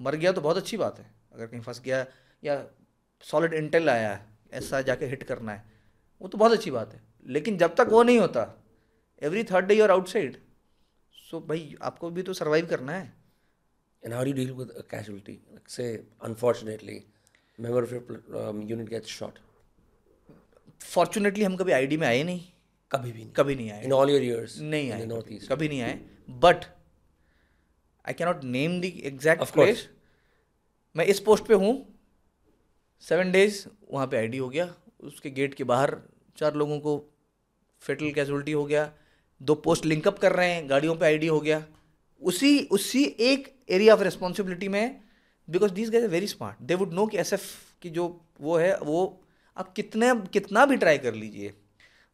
मर 0.00 0.16
गया 0.16 0.32
तो 0.32 0.40
बहुत 0.40 0.56
अच्छी 0.56 0.76
बात 0.76 0.98
है। 0.98 1.10
अगर 1.34 1.46
कहीं 1.46 1.60
फंस 1.60 1.80
गया 1.80 2.04
या 2.42 2.64
सॉलिड 3.24 3.52
इंटेल 3.54 3.88
आया 3.90 4.10
है 4.10 4.30
ऐसा 4.52 4.80
जाके 4.80 5.06
हिट 5.06 5.22
करना 5.22 5.52
है। 5.52 5.64
वो 6.20 6.28
तो 6.28 6.38
बहुत 6.38 6.52
अच्छी 6.52 6.70
बात 6.70 6.92
है। 6.94 7.00
लेकिन 7.26 7.58
जब 7.58 7.74
तक 7.74 7.86
वो 7.90 8.02
नहीं 8.02 8.18
होता 8.18 8.64
every 9.22 9.44
third 9.44 9.66
day 9.66 9.74
you're 9.74 9.90
outside 9.90 10.36
so 11.14 11.40
भाई 11.40 11.76
आपको 11.82 12.10
भी 12.10 12.22
तो 12.22 12.32
सर्वाइव 12.32 12.66
करना 12.66 12.92
है। 12.92 13.22
And 14.02 14.14
how 14.14 14.24
do 14.24 14.30
you 14.30 14.36
deal 14.36 14.54
with 14.58 14.70
a 14.78 14.82
casualty? 14.82 15.34
Like 15.54 15.68
say, 15.68 16.00
unfortunately, 16.28 17.04
member 17.58 17.82
of 17.82 17.92
your 17.92 18.00
um, 18.40 18.62
unit 18.62 18.88
gets 18.90 19.08
shot. 19.08 19.32
Fortunately 20.80 21.44
हम 21.44 21.56
कभी 21.56 21.72
आईडी 21.72 21.96
में 21.96 22.06
आए 22.06 22.22
नहीं। 22.22 22.40
कभी 22.92 23.12
भी 23.12 23.18
नहीं. 23.18 23.32
कभी 23.32 23.54
नहीं 23.54 23.70
आए। 23.70 23.84
In 23.84 23.92
all 23.92 24.10
your 24.10 24.24
years. 24.24 24.60
नहीं 24.60 24.90
आए। 24.92 25.04
नॉर्थ 25.06 25.26
ईस्ट 25.32 25.48
कभी 25.52 25.68
नहीं 25.68 25.82
आए। 25.82 26.00
But 26.30 26.64
I 28.08 28.12
cannot 28.12 28.44
name 28.44 28.80
the 28.80 28.84
exact 28.84 29.52
place 29.52 29.88
मैं 30.96 31.04
इस 31.04 31.20
पोस्ट 31.20 31.44
पे 31.44 31.54
हूँ। 31.54 31.91
सेवन 33.02 33.30
डेज़ 33.32 33.64
वहाँ 33.90 34.06
पे 34.06 34.16
आईडी 34.16 34.38
हो 34.38 34.48
गया। 34.48 34.74
उसके 35.02 35.30
गेट 35.30 35.54
के 35.54 35.64
बाहर 35.64 35.96
चार 36.36 36.54
लोगों 36.54 36.78
को 36.80 36.92
फेटल 37.82 38.10
कैजुअलिटी 38.10 38.52
हो 38.52 38.64
गया। 38.64 38.90
दो 39.40 39.54
पोस्ट 39.54 39.84
लिंकअप 39.84 40.18
कर 40.18 40.32
रहे 40.32 40.52
हैं 40.52 40.68
गाड़ियों 40.70 40.94
पे 40.96 41.06
आईडी 41.06 41.26
हो 41.26 41.40
गया। 41.40 41.64
उसी 42.22 42.58
उसी 42.72 43.04
एक 43.20 43.52
एरिया 43.70 43.94
ऑफ़ 43.94 44.02
रिस्पॉन्सिबिलिटी 44.02 44.68
में 44.68 45.00
because 45.48 45.72
these 45.72 45.90
guys 45.90 46.06
very 46.06 46.26
smart 46.26 46.62
they 46.62 46.74
would 46.74 46.92
know 46.92 47.06
कि 47.06 47.18
एस 47.18 47.34
की 47.82 47.90
जो 47.90 48.04
वो 48.40 48.56
है 48.56 48.76
वो 48.78 49.00
आप 49.56 49.72
कितने 49.72 50.14
कितना 50.32 50.64
भी 50.66 50.76
ट्राई 50.76 50.98
कर 50.98 51.14
लीजिए 51.14 51.54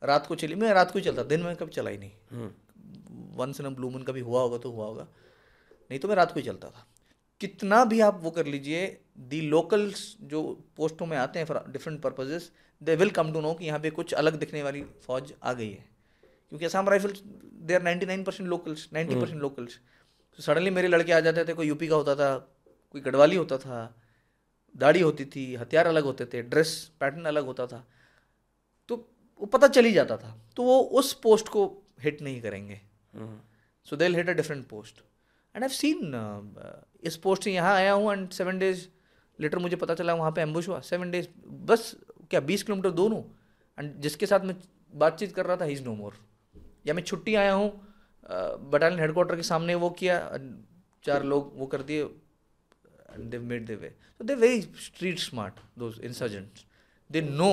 रात 0.03 0.27
को 0.27 0.35
चली 0.35 0.55
मैं 0.55 0.73
रात 0.75 0.91
को 0.91 0.99
ही 0.99 1.05
चलता 1.05 1.23
दिन 1.25 1.43
में 1.43 1.55
कभी 1.57 1.71
चला 1.71 1.91
ही 1.91 1.99
नहीं। 1.99 2.49
वंस 3.37 3.61
इन 3.61 3.75
ब्लू 3.75 3.91
मून 3.91 4.03
कभी 4.03 4.21
हुआ 4.21 4.41
होगा 4.41 4.59
तो 4.59 4.71
हुआ 4.71 4.87
होगा। 4.87 5.07
नहीं 5.91 6.01
तो 6.01 6.09
मैं 6.09 6.17
रात 6.17 6.33
को 6.33 6.41
ही 6.41 6.47
चलता 6.47 6.71
था। 6.71 6.87
कितना 7.41 7.85
भी 7.85 8.01
आप 8.01 8.21
वो 8.23 8.31
कर 8.31 8.47
लीजिए 8.47 8.87
दी 9.29 9.41
लोकल्स 9.41 10.17
जो 10.23 10.43
पोस्टों 10.77 11.07
में 11.07 11.17
आते 11.17 11.39
हैं 11.39 11.47
for 11.47 11.65
different 11.69 12.01
purposes 12.03 12.51
they 12.83 12.97
will 12.97 13.11
come 13.11 13.33
to 13.33 13.41
know 13.41 13.53
कि 13.55 13.65
यहाँ 13.65 13.81
पे 13.81 13.91
कुछ 13.91 14.15
अलग 14.15 14.39
दिखने 14.39 14.63
वाली 14.63 14.83
फौज 15.07 15.33
आ 15.43 15.53
गई 15.53 15.71
है। 15.71 15.85
क्योंकि 16.49 16.65
Assam 16.65 16.89
rifles 16.89 17.23
they 17.25 17.75
are 17.75 17.83
ninety 17.83 18.07
nine 18.07 18.25
percent 18.25 18.49
locals 18.49 18.89
ninety 18.93 19.15
percent 19.15 19.41
locals 19.41 19.79
तो 20.39 20.43
सडनली 20.43 20.71
मेरे 20.71 20.89
लड़के 20.89 21.13
आ 21.13 21.21
जाते 21.21 21.45
थे 21.45 21.55
कोई 21.55 21.67
यूपी 21.69 21.89
का 21.89 21.97
होता 21.97 22.15
था 22.15 22.37
कोई 22.95 23.01
गढ़वाली 23.01 23.37
होता 23.37 23.59
था 23.59 23.79
दाढ़ी 24.75 25.01
होती 25.01 25.25
थी 25.25 25.55
हथियार 25.55 25.87
अलग 25.87 26.05
होते 26.05 26.27
थे 26.27 26.43
ड्रेस 26.43 26.71
पैटर्न 27.01 27.25
अलग 27.25 27.45
होता 27.45 27.67
था। 27.67 27.85
तो 28.89 28.97
वो 29.41 29.47
पता 29.47 29.69
चल 29.69 29.85
ही 29.85 29.93
जाता 29.93 30.17
था। 30.17 30.37
तो 30.57 30.63
वो 30.63 30.79
उस 31.01 31.13
पोस्ट 31.23 31.49
को 31.49 31.65
हिट 32.03 32.23
नहीं 32.23 32.41
करेंगे। 32.43 32.81
So 33.87 33.97
they 33.97 34.09
hit 34.09 34.29
a 34.29 34.33
different 34.33 34.67
post 34.67 35.03
and 35.55 35.65
I 35.65 35.69
seen 35.69 36.13
इस 37.03 37.17
पोस्ट 37.17 37.45
से 37.45 37.53
यहाँ 37.53 37.75
आया 37.75 37.93
हूँ 37.93 38.13
एंड 38.13 38.29
सेवन 38.31 38.59
डेज़ 38.59 38.87
लेटर 39.39 39.59
मुझे 39.59 39.77
पता 39.77 39.95
चला 39.95 40.15
वहाँ 40.15 40.31
पे 40.33 40.43
एम्बुश 40.43 40.69
हुआ। 40.69 40.81
सेवन 40.83 41.11
डेज़ 41.11 41.29
बस 41.47 41.95
क्या, 42.31 42.41
बीस 42.41 42.63
किलोमीटर 42.63 42.91
हूँ? 42.91 43.25
एंड 43.79 43.95
जिसके 44.01 44.27
साथ 44.27 44.41
मैं 44.41 44.57
बातचीत 44.95 45.35
कर 45.35 45.47
रहा 45.47 45.57
था 45.57 45.65
इज़ 45.67 45.83
नो 45.83 45.95
मोर 45.95 46.15
या 46.87 46.95
मैं 46.95 47.03
छुट्टी 47.03 47.35
आया 47.35 47.53
हूँ 47.53 47.71
बटालियन 48.73 49.01
हेडक्वार्टर 49.01 49.37
के 49.37 49.43
सामने 49.43 49.75
वो 49.75 49.91
किया 49.91 50.19
चार 51.05 51.25
लोग 51.25 51.53
वो 51.57 51.67
कर 51.67 51.83
दिए 51.83 52.05
they 53.21 53.39
made 53.41 53.67
they 53.67 53.75
way 53.75 53.95
so 54.21 54.27
they 54.27 54.35
very 54.35 54.61
street 54.81 55.19
smart 55.19 55.61
though 55.79 55.93
insurgents 56.05 56.65
they 57.11 57.21
know 57.23 57.53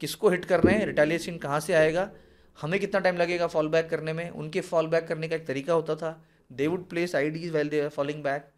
किसको 0.00 0.28
हिट 0.30 0.44
कर 0.44 0.60
रहे 0.60 0.74
हैं 0.74 0.86
रिटेलिएशन 0.86 1.36
कहाँ 1.38 1.60
से 1.60 1.72
आएगा, 1.74 2.10
हमें 2.58 2.78
कितना 2.80 3.00
टाइम 3.00 3.16
लगेगा 3.16 3.46
फॉल 3.46 3.68
बैक 3.68 3.88
करने 3.90 4.12
में? 4.12 4.28
उनके 4.30 4.60
फॉल 4.60 4.86
बैक 4.86 5.06
करने 5.08 5.28
का 5.28 5.36
एक 5.36 5.46
तरीका 5.46 5.72
होता 5.72 5.96
था। 5.96 6.10
They 6.50 6.66
would 6.66 6.88
place 6.88 7.14
IEDs 7.30 7.50
well 7.52 7.68
they 7.68 7.80
are 7.80 7.88
falling 7.88 8.22
back 8.22 8.51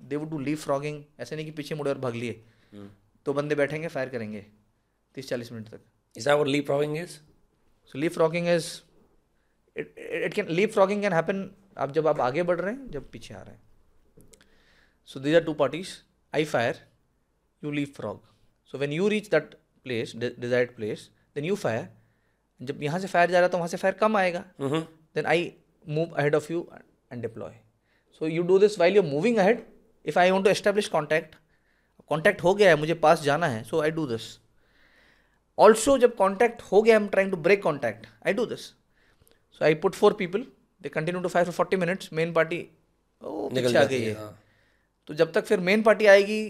they 0.00 0.16
would 0.16 0.30
do 0.30 0.38
leapfrogging 0.56 1.02
ऐसे 1.20 1.36
नहीं 1.36 1.46
कि 1.46 1.52
पीछे 1.52 1.74
मुड़े 1.74 1.90
और 1.90 1.98
भाग 1.98 2.14
लिए। 2.14 2.44
हम्म. 2.72 2.90
तो 3.26 3.32
बंदे 3.32 3.54
बैठेंगे 3.54 3.88
फायर 3.88 4.08
करेंगे 4.08 4.46
तीस 5.14 5.28
चालीस 5.28 5.52
मिनट 5.52 5.68
तक। 5.68 5.80
Is 6.16 6.28
that 6.28 6.38
what 6.38 6.50
leapfrogging 6.54 6.96
is? 7.02 7.10
So 7.90 7.98
leapfrogging 8.10 8.48
is 8.48 8.66
it 9.76 9.94
it 10.24 10.34
can 10.34 10.48
leapfrogging 10.68 11.02
can 11.02 11.12
happen 11.12 11.50
आप 11.78 11.92
जब 11.92 12.06
आप 12.06 12.20
आगे 12.20 12.42
बढ़ 12.42 12.60
रहे 12.60 12.74
हैं 12.74 12.90
जब 12.90 13.10
पीछे 13.10 13.34
आ 13.34 13.42
रहे 13.42 13.54
हैं। 13.54 13.62
So 15.06 15.20
these 15.20 15.34
are 15.34 15.44
two 15.44 15.54
parties 15.54 15.96
I 16.34 16.44
fire 16.44 16.84
you 17.64 17.70
leapfrog 17.96 18.28
so 18.72 18.78
when 18.78 18.92
you 18.92 19.08
reach 19.08 19.30
that 19.30 19.54
place 19.84 20.16
desired 20.16 20.74
place 20.76 21.10
then 21.34 21.44
you 21.44 21.54
fire 21.56 21.88
जब 22.60 22.82
यहाँ 22.82 22.98
से 23.00 23.06
फायर 23.06 23.30
जा 23.30 23.38
रहा 23.38 23.46
है 23.46 23.52
तो 23.52 23.58
वहाँ 23.58 23.68
से 23.68 23.76
फायर 23.76 23.94
कम 23.94 24.16
आएगा। 24.16 24.44
Then 24.60 25.26
I 25.26 25.52
move 25.88 26.06
I 26.06 26.08
move 26.08 26.18
ahead 26.20 26.34
of 26.38 26.46
you 26.50 26.58
and 27.10 27.22
deploy. 27.26 27.52
So 28.20 28.28
you 28.30 28.42
do 28.48 28.58
this 28.62 28.78
moving 28.78 29.12
moving 29.12 29.38
if 30.04 30.18
I 30.18 30.30
want 30.30 30.44
to 30.44 30.50
establish 30.50 30.88
contact 30.88 31.34
contact 32.08 32.42
हो 32.42 32.54
गया 32.54 32.68
है 32.68 32.76
मुझे 32.76 32.94
पास 32.94 33.22
जाना 33.22 33.46
है 33.46 33.62
so 33.64 33.80
I 33.82 33.90
do 33.90 34.06
this 34.06 34.28
also 35.58 35.98
जब 35.98 36.14
कॉन्टैक्ट 36.16 36.62
हो 36.62 36.82
गया 36.82 36.96
I 36.96 37.02
am 37.02 37.08
trying 37.08 37.30
to 37.30 37.36
break 37.36 37.62
contact 37.62 38.06
I 38.26 38.32
do 38.32 38.46
this 38.46 38.60
so 38.60 39.64
I 39.64 39.74
put 39.74 39.94
four 39.94 40.12
people 40.12 40.46
they 40.82 40.88
continue 40.88 41.22
to 41.22 41.28
five 41.28 41.44
for 41.44 41.54
forty 41.54 41.76
minutes 41.76 42.12
main 42.12 42.32
party 42.32 42.58
आ 43.22 43.84
गई 43.84 44.02
है 44.02 44.14
हाँ. 44.14 44.38
तो 45.06 45.14
जब 45.14 45.32
तक 45.32 45.44
फिर 45.44 45.60
मेन 45.60 45.82
पार्टी 45.82 46.06
आएगी 46.06 46.42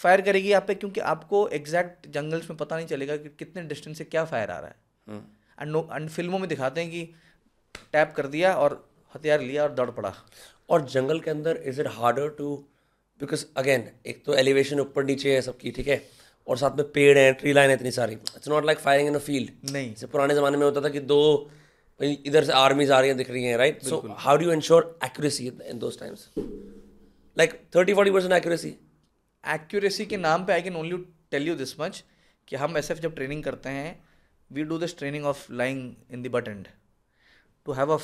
फायर 0.00 0.20
करेगी 0.20 0.52
आप 0.52 0.66
पे 0.66 0.74
क्योंकि 0.74 1.00
आपको 1.00 1.48
एग्जैक्ट 1.48 2.06
जंगल्स 2.08 2.50
में 2.50 2.56
पता 2.58 2.76
नहीं 2.76 2.86
चलेगा 2.86 3.16
कि 3.16 3.28
कितने 3.38 3.62
डिस्टेंस 3.62 3.98
से 3.98 4.04
क्या 4.04 4.24
फायर 4.24 4.50
आ 4.50 4.58
रहा 4.58 4.68
है. 4.68 4.76
हाँ. 5.06 5.36
एंड 5.60 5.76
एंड 5.76 6.08
फ़िल्मों 6.10 6.38
में 6.38 6.48
दिखाते 6.48 6.80
हैं 6.80 6.90
कि 6.90 7.02
टैप 7.92 8.12
कर 8.16 8.26
दिया 8.26 8.54
और 8.54 8.76
हथियार 9.14 9.40
लिया 9.40 9.62
और 9.62 9.72
दौड़ 9.72 9.90
पड़ा. 9.90 10.14
और 10.70 10.84
जंगल 10.90 11.20
के 11.20 11.30
अंदर 11.30 11.62
is 11.66 11.80
it 11.80 11.86
harder 11.92 12.28
to 12.38 12.54
because 13.20 13.44
again 13.56 13.88
एक 14.06 14.24
तो 14.24 14.34
एलिवेशन 14.34 14.80
ऊपर 14.80 15.04
नीचे 15.04 15.34
है 15.34 15.40
सबकी 15.42 15.70
ठीक 15.70 15.88
है? 15.88 16.02
और 16.46 16.56
साथ 16.58 16.76
में 16.76 16.90
पेड़ 16.92 17.16
हैं 17.18 17.32
ट्री 17.40 17.52
लाइन 17.52 17.70
है 17.70 17.76
इतनी 17.76 17.90
सारी। 17.90 18.14
It's 18.14 18.48
not 18.48 18.64
like 18.66 18.78
firing 18.78 19.08
in 19.08 19.14
a 19.14 19.18
field 19.26 19.72
नहीं। 19.72 19.90
जैसे 19.90 20.06
पुराने 20.06 20.34
ज़माने 20.34 20.56
में 20.58 20.64
होता 20.64 20.80
था 20.80 20.88
कि 20.88 21.00
दो 21.12 21.20
इधर 22.00 22.44
से 22.44 22.52
आर्मीज 22.52 22.90
आ 22.90 22.98
रही 23.00 23.08
हैं 23.08 23.16
दिख 23.16 23.30
रही 23.30 23.44
हैं 23.44 23.56
right 23.56 23.82
so 23.84 23.96
how 24.18 24.36
do 24.36 24.50
ensure 24.52 24.98
accuracy 25.04 25.46
in 25.46 25.78
those 25.78 25.98
times 26.00 26.28
like 26.38 27.60
thirty 27.76 27.94
forty 27.94 28.10
percent 28.10 28.32
accuracy 28.32 28.74
accuracy 29.44 30.06
के 30.06 30.16
नाम 30.16 30.44
पे 30.44 30.52
I 30.52 30.62
can 30.62 30.76
only 30.76 30.96
tell 31.30 31.48
you 31.48 31.54
this 31.54 31.78
much 31.80 32.02
कि 32.48 32.56
हम 32.56 32.76
एस 32.76 32.92
जब 32.92 33.14
ट्रेनिंग 33.14 33.42
करते 33.44 33.68
हैं 33.68 33.98
we 34.50 34.62
do 34.62 34.78
this 34.78 34.96
training 34.98 35.24
of 35.26 35.46
lying 35.52 35.92
in 36.12 36.22
the 36.22 36.30
butt 36.32 36.48
and 36.48 36.66
to 37.66 37.72
have 37.72 37.94
a 37.94 37.98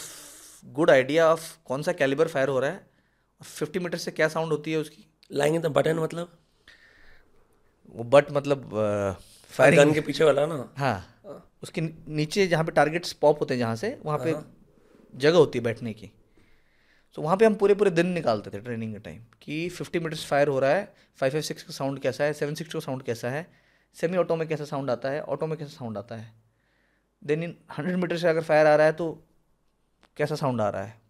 good 0.67 0.91
idea 0.91 1.29
of 1.29 1.57
कौन 1.65 1.83
सा 1.83 1.93
कैलिबर 1.93 2.29
फायर 2.29 2.49
हो 2.49 2.59
रहा 2.61 2.71
है? 2.71 2.77
और 2.77 3.45
फिफ्टी 3.45 3.79
मीटर 3.79 3.99
से 3.99 4.11
क्या 4.11 4.29
साउंड 4.29 4.53
होती 4.53 4.73
है 4.73 4.79
उसकी? 4.79 5.07
लाएँगे 5.33 5.59
तो 5.59 5.71
बटन 5.71 5.99
मतलब? 5.99 6.39
वो 7.95 8.05
बट 8.05 8.33
मतलब 8.33 8.71
फायरिंग 9.51 9.83
गन 9.83 9.95
के 9.95 10.01
पीछे 10.01 10.25
वाला 10.25 10.47
ना? 10.47 10.73
हाँ। 10.79 11.43
उसके 11.63 11.81
नीचे 11.81 12.47
जहाँ 12.47 12.65
पे 12.65 12.73
टारगेट्स 12.73 13.13
पॉप 13.13 13.41
होते 13.41 13.55
हैं 13.55 13.59
जहाँ 13.59 13.77
से 13.77 13.99
वहाँ 14.05 14.19
पे 14.19 14.35
जगह 15.15 15.39
होती 15.39 15.59
है 15.59 15.65
बैठने 15.65 15.93
की। 15.93 16.11
तो 17.15 17.23
वहाँ 17.23 17.37
पे 17.37 17.45
हम 17.45 17.55
पूरे 17.55 17.75
पूरे 17.75 17.91
दिन 17.91 18.07
निकालते 18.07 18.51
थे 18.51 18.61
ट्रेनिंग 18.61 18.93
के 18.93 18.99
टाइम 18.99 19.23
कि 19.43 19.69
फिफ्टी 19.69 19.99
मीटर्स 19.99 20.25
फायर 20.27 20.49
हो 20.49 20.59
रहा 20.59 20.71
है 20.71 20.95
फाइव 21.19 21.33
फाइव 21.33 21.43
सिक्स 21.43 21.63
का 21.63 21.73
साउंड 21.73 21.99
कैसा 21.99 22.25
है 22.25 22.33
सेवन 22.33 22.55
सिक्स 22.55 22.73
का 22.73 22.81
साउंड 22.81 23.03
कैसा 23.03 23.31
है 23.31 23.47
सेमी 23.97 24.17
ऑटो 24.17 24.37
में 24.37 24.49
कैसा 24.49 24.65
साउंड 24.65 24.91
आता 24.91 25.09
है 25.09 25.23
ऑटो 25.23 25.47
में 25.47 25.59
कैसा 25.59 25.71
साउंड 25.71 25.99
आता 25.99 26.17
है। 26.17 26.33
देन 27.23 27.43
इन 27.43 27.57
हंड्रेड 27.79 27.97
मीटर 27.97 28.17
से 28.17 28.29
अगर 28.29 28.43
फायर 28.43 28.67
आ 28.67 28.75
रहा 28.77 28.87
है 28.87 28.93
तो 28.93 29.26
कैसा 30.17 30.35
साउंड 30.35 30.61
आ 30.61 30.69
रहा 30.69 30.83
है? 30.83 31.01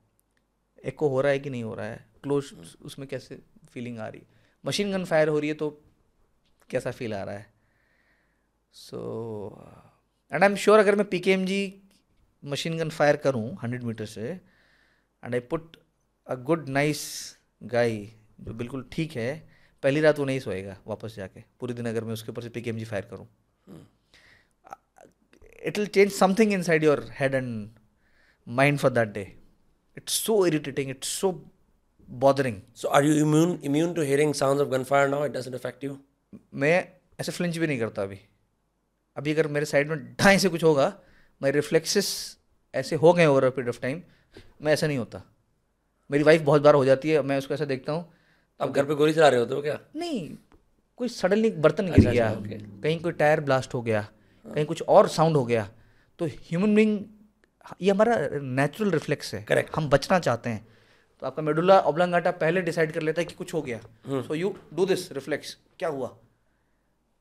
एको 0.85 1.09
हो 1.09 1.21
रहा 1.21 1.33
है 1.33 1.39
कि 1.39 1.51
नहीं 1.51 1.63
हो 1.65 1.75
रहा 1.75 1.87
है? 1.87 2.05
क्लोज 2.23 2.53
उसमें 2.83 3.09
कैसे 3.09 3.39
फीलिंग 3.71 3.99
आ 3.99 4.09
रही? 4.09 4.21
है 4.21 4.27
मशीन 4.65 4.93
गन 4.93 5.05
फायर 5.05 5.29
हो 5.29 5.39
रही 5.39 5.49
है 5.49 5.55
तो 5.55 5.71
कैसा 6.71 6.91
फील 6.91 7.15
आ 7.15 7.23
रहा 7.25 7.35
है? 7.35 7.47
So 8.73 8.99
and 10.33 10.43
I 10.43 10.51
am 10.51 10.57
sure 10.57 10.79
अगर 10.79 10.97
मैं 10.97 11.09
P 11.09 11.21
K 11.21 11.33
M 11.33 11.45
G 11.47 11.83
machine 12.45 12.79
gun 12.79 12.91
fire 12.91 13.17
करूँ 13.17 13.57
हंड्रेड 13.63 13.83
मीटर 13.83 14.07
से 14.07 14.29
and 15.25 15.35
I 15.35 15.41
put 15.41 15.77
a 16.27 16.35
good 16.35 16.69
nice 16.69 17.03
guy 17.63 17.97
जो 18.41 18.55
बिल्कुल 18.55 18.89
ठीक 18.93 19.13
है 19.13 19.49
पहली 19.83 20.01
रात 20.01 20.19
वो 20.19 20.25
नहीं 20.25 20.41
सोएगा 20.41 20.77
वापस 20.87 21.15
जाके। 21.17 21.43
पूरे 21.61 21.75
दिन 21.75 21.89
अगर 21.89 22.05
मैं 22.05 22.13
उसके 22.13 22.31
ऊपर 22.31 22.43
से 22.43 22.49
P 22.49 22.63
K 22.63 22.71
M 22.71 22.79
G 22.79 22.85
fire 22.85 23.05
करूँ। 23.05 23.27
It 25.65 25.79
will 25.79 25.87
change 25.87 26.13
something 26.13 26.53
inside 26.63 26.85
your 26.85 27.07
head 27.13 27.35
and 27.35 27.76
mind 28.47 28.79
for 28.79 28.91
that 28.91 29.09
day 29.09 29.23
it's 29.97 30.13
so 30.25 30.47
irritating 30.47 30.91
it's 30.91 31.09
so 31.09 31.31
bothering 32.09 32.61
So 32.77 32.91
are 32.91 33.03
you 33.05 33.15
immune 33.23 33.55
immune 33.71 33.95
to 33.95 34.07
hearing 34.09 34.35
sounds 34.41 34.65
of 34.65 34.71
gunfire 34.73 35.09
now? 35.13 35.23
It 35.29 35.37
doesn't 35.37 35.59
affect 35.61 35.87
you. 35.89 35.97
मैं 36.55 36.89
ऐसे 37.21 37.33
flinch 37.33 37.59
भी 37.59 37.67
नहीं 37.67 37.79
करता 37.79 38.03
अभी। 38.03 38.19
अभी 39.17 39.33
अगर 39.33 39.47
मेरे 39.49 39.67
side 39.67 39.89
में 39.89 40.15
ढाई 40.21 40.39
से 40.39 40.49
कुछ 40.49 40.65
होगा 40.65 40.93
मेरे 41.43 41.59
रिफ्लेक्सेस 41.59 42.09
ऐसे 42.75 42.97
हो 42.97 43.13
गए 43.13 43.27
over 43.27 43.45
a 43.45 43.51
period 43.51 43.69
of 43.69 43.81
time 43.81 44.03
मैं 44.63 44.73
ऐसा 44.73 44.87
नहीं 44.87 44.99
होता। 44.99 45.23
मेरी 46.11 46.25
वाइफ 46.25 46.43
बहुत 46.43 46.63
बार 46.63 46.75
हो 46.75 46.85
जाती 46.85 47.11
है 47.11 47.23
मैं 47.23 47.39
उसको 47.39 47.55
ऐसा 47.55 47.65
देखता 47.65 47.93
हूँ। 47.93 48.13
अब 48.61 48.73
घर 48.73 48.85
पे 48.85 48.95
गोली 48.95 49.13
चला 49.13 49.29
रहे 49.29 49.41
होते 49.41 49.55
हो 49.55 49.63
क्या? 49.63 49.79
नहीं 49.97 50.37
कोई 50.97 51.09
सडनली 51.09 51.51
बर्तन 51.51 51.93
गिर 51.93 52.11
गया 52.11 52.31
कहीं 52.83 52.99
कोई 53.01 53.13
टायर 53.13 53.41
ब्लास्ट 53.41 53.75
हो 53.75 53.83
गया 53.83 54.09
कहीं 54.47 54.65
कुछ 54.67 54.83
और 54.83 55.09
साउंड 55.09 55.37
हो 55.37 55.45
गया 55.45 55.69
तो 56.19 56.27
ह्यूमन 56.27 56.75
बींग 56.75 56.99
ये 57.83 57.91
हमारा 57.91 58.17
नेचुरल 58.33 58.91
रिफ्लेक्स 58.91 59.35
है। 59.35 59.43
करेक्ट 59.43 59.77
हम 59.77 59.89
बचना 59.91 60.19
चाहते 60.19 60.51
हैं। 60.51 60.67
तो 61.23 61.27
आपका 61.27 61.43
मेडुला 61.43 61.79
ऑब्लंगाटा 61.81 62.31
पहले 62.41 62.63
डिसाइड 62.63 62.93
कर 62.93 63.03
लेता 63.03 63.21
है 63.21 63.25
कि 63.25 63.35
कुछ 63.35 63.55
हो 63.55 63.63
गया। 63.63 63.81
So 64.23 64.35
you 64.35 64.55
do 64.75 64.87
this 64.87 65.11
reflex 65.13 65.57
क्या 65.79 65.89
हुआ? 65.89 66.17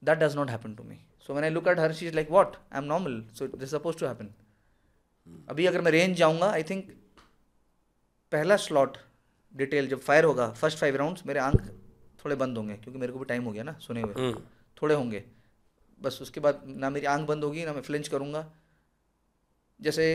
That 0.03 0.17
does 0.17 0.35
not 0.35 0.49
happen 0.49 0.75
to 0.75 0.83
me 0.83 0.99
so 1.27 1.33
man 1.33 1.43
I 1.43 1.49
look 1.49 1.67
at 1.67 1.79
her 1.79 1.93
she 1.93 2.07
is 2.07 2.15
like 2.15 2.31
what 2.31 2.55
I 2.55 2.77
am 2.77 2.85
normal 2.85 3.23
so 3.33 3.47
this 3.47 3.71
suppose 3.71 3.97
to 3.97 4.05
happen 4.05 4.33
अभी 5.49 5.65
अगर 5.65 5.81
मैं 5.81 5.91
रेंज 5.91 6.17
जाऊँगा 6.17 6.49
आई 6.51 6.63
थिंक 6.63 6.89
पहला 8.31 8.55
slot 8.57 8.97
detail 9.55 9.87
जब 9.87 9.99
fire 9.99 10.23
होगा 10.23 10.49
first 10.51 10.79
five 10.79 10.95
rounds 10.95 11.25
मेरे 11.25 11.39
आँख 11.39 11.67
थोड़े 12.25 12.35
बंद 12.35 12.57
होंगे 12.57 12.73
क्योंकि 12.73 12.99
मेरे 12.99 13.13
को 13.13 13.19
भी 13.19 13.25
टाइम 13.25 13.43
हो 13.43 13.51
गया 13.51 13.63
ना 13.63 13.73
सुने 13.81 14.01
हुए। 14.01 14.13
हम्म। 14.17 14.41
थोड़े 14.81 14.95
होंगे। 14.95 15.23
बस 16.01 16.19
उसके 16.21 16.39
बाद 16.39 16.63
ना 16.67 16.89
मेरी 16.89 17.05
आँख 17.05 17.27
बंद 17.27 17.43
होगी 17.43 17.65
ना 17.65 17.73
मैं 17.73 17.81
फ्लिंच 17.81 18.07
करूँगा। 18.07 18.41
जैसे 19.79 20.05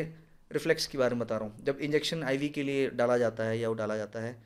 रिफ्लेक्स 0.50 0.86
के 0.86 0.98
बारे 0.98 1.14
में 1.14 1.24
बता 1.24 1.36
रहा 1.36 1.44
हूँ। 1.44 1.64
जब 1.64 1.78
इंजेक्शन 1.80 2.22
आईवी 2.22 2.48
के 2.48 2.62
लिए 2.62 2.88
डाला 2.90 3.18
जाता 3.18 3.44
है 3.44 3.58
या 3.58 3.68
वो 3.68 3.74
डाला 3.74 3.96
जाता 3.96 4.20
है 4.20 4.36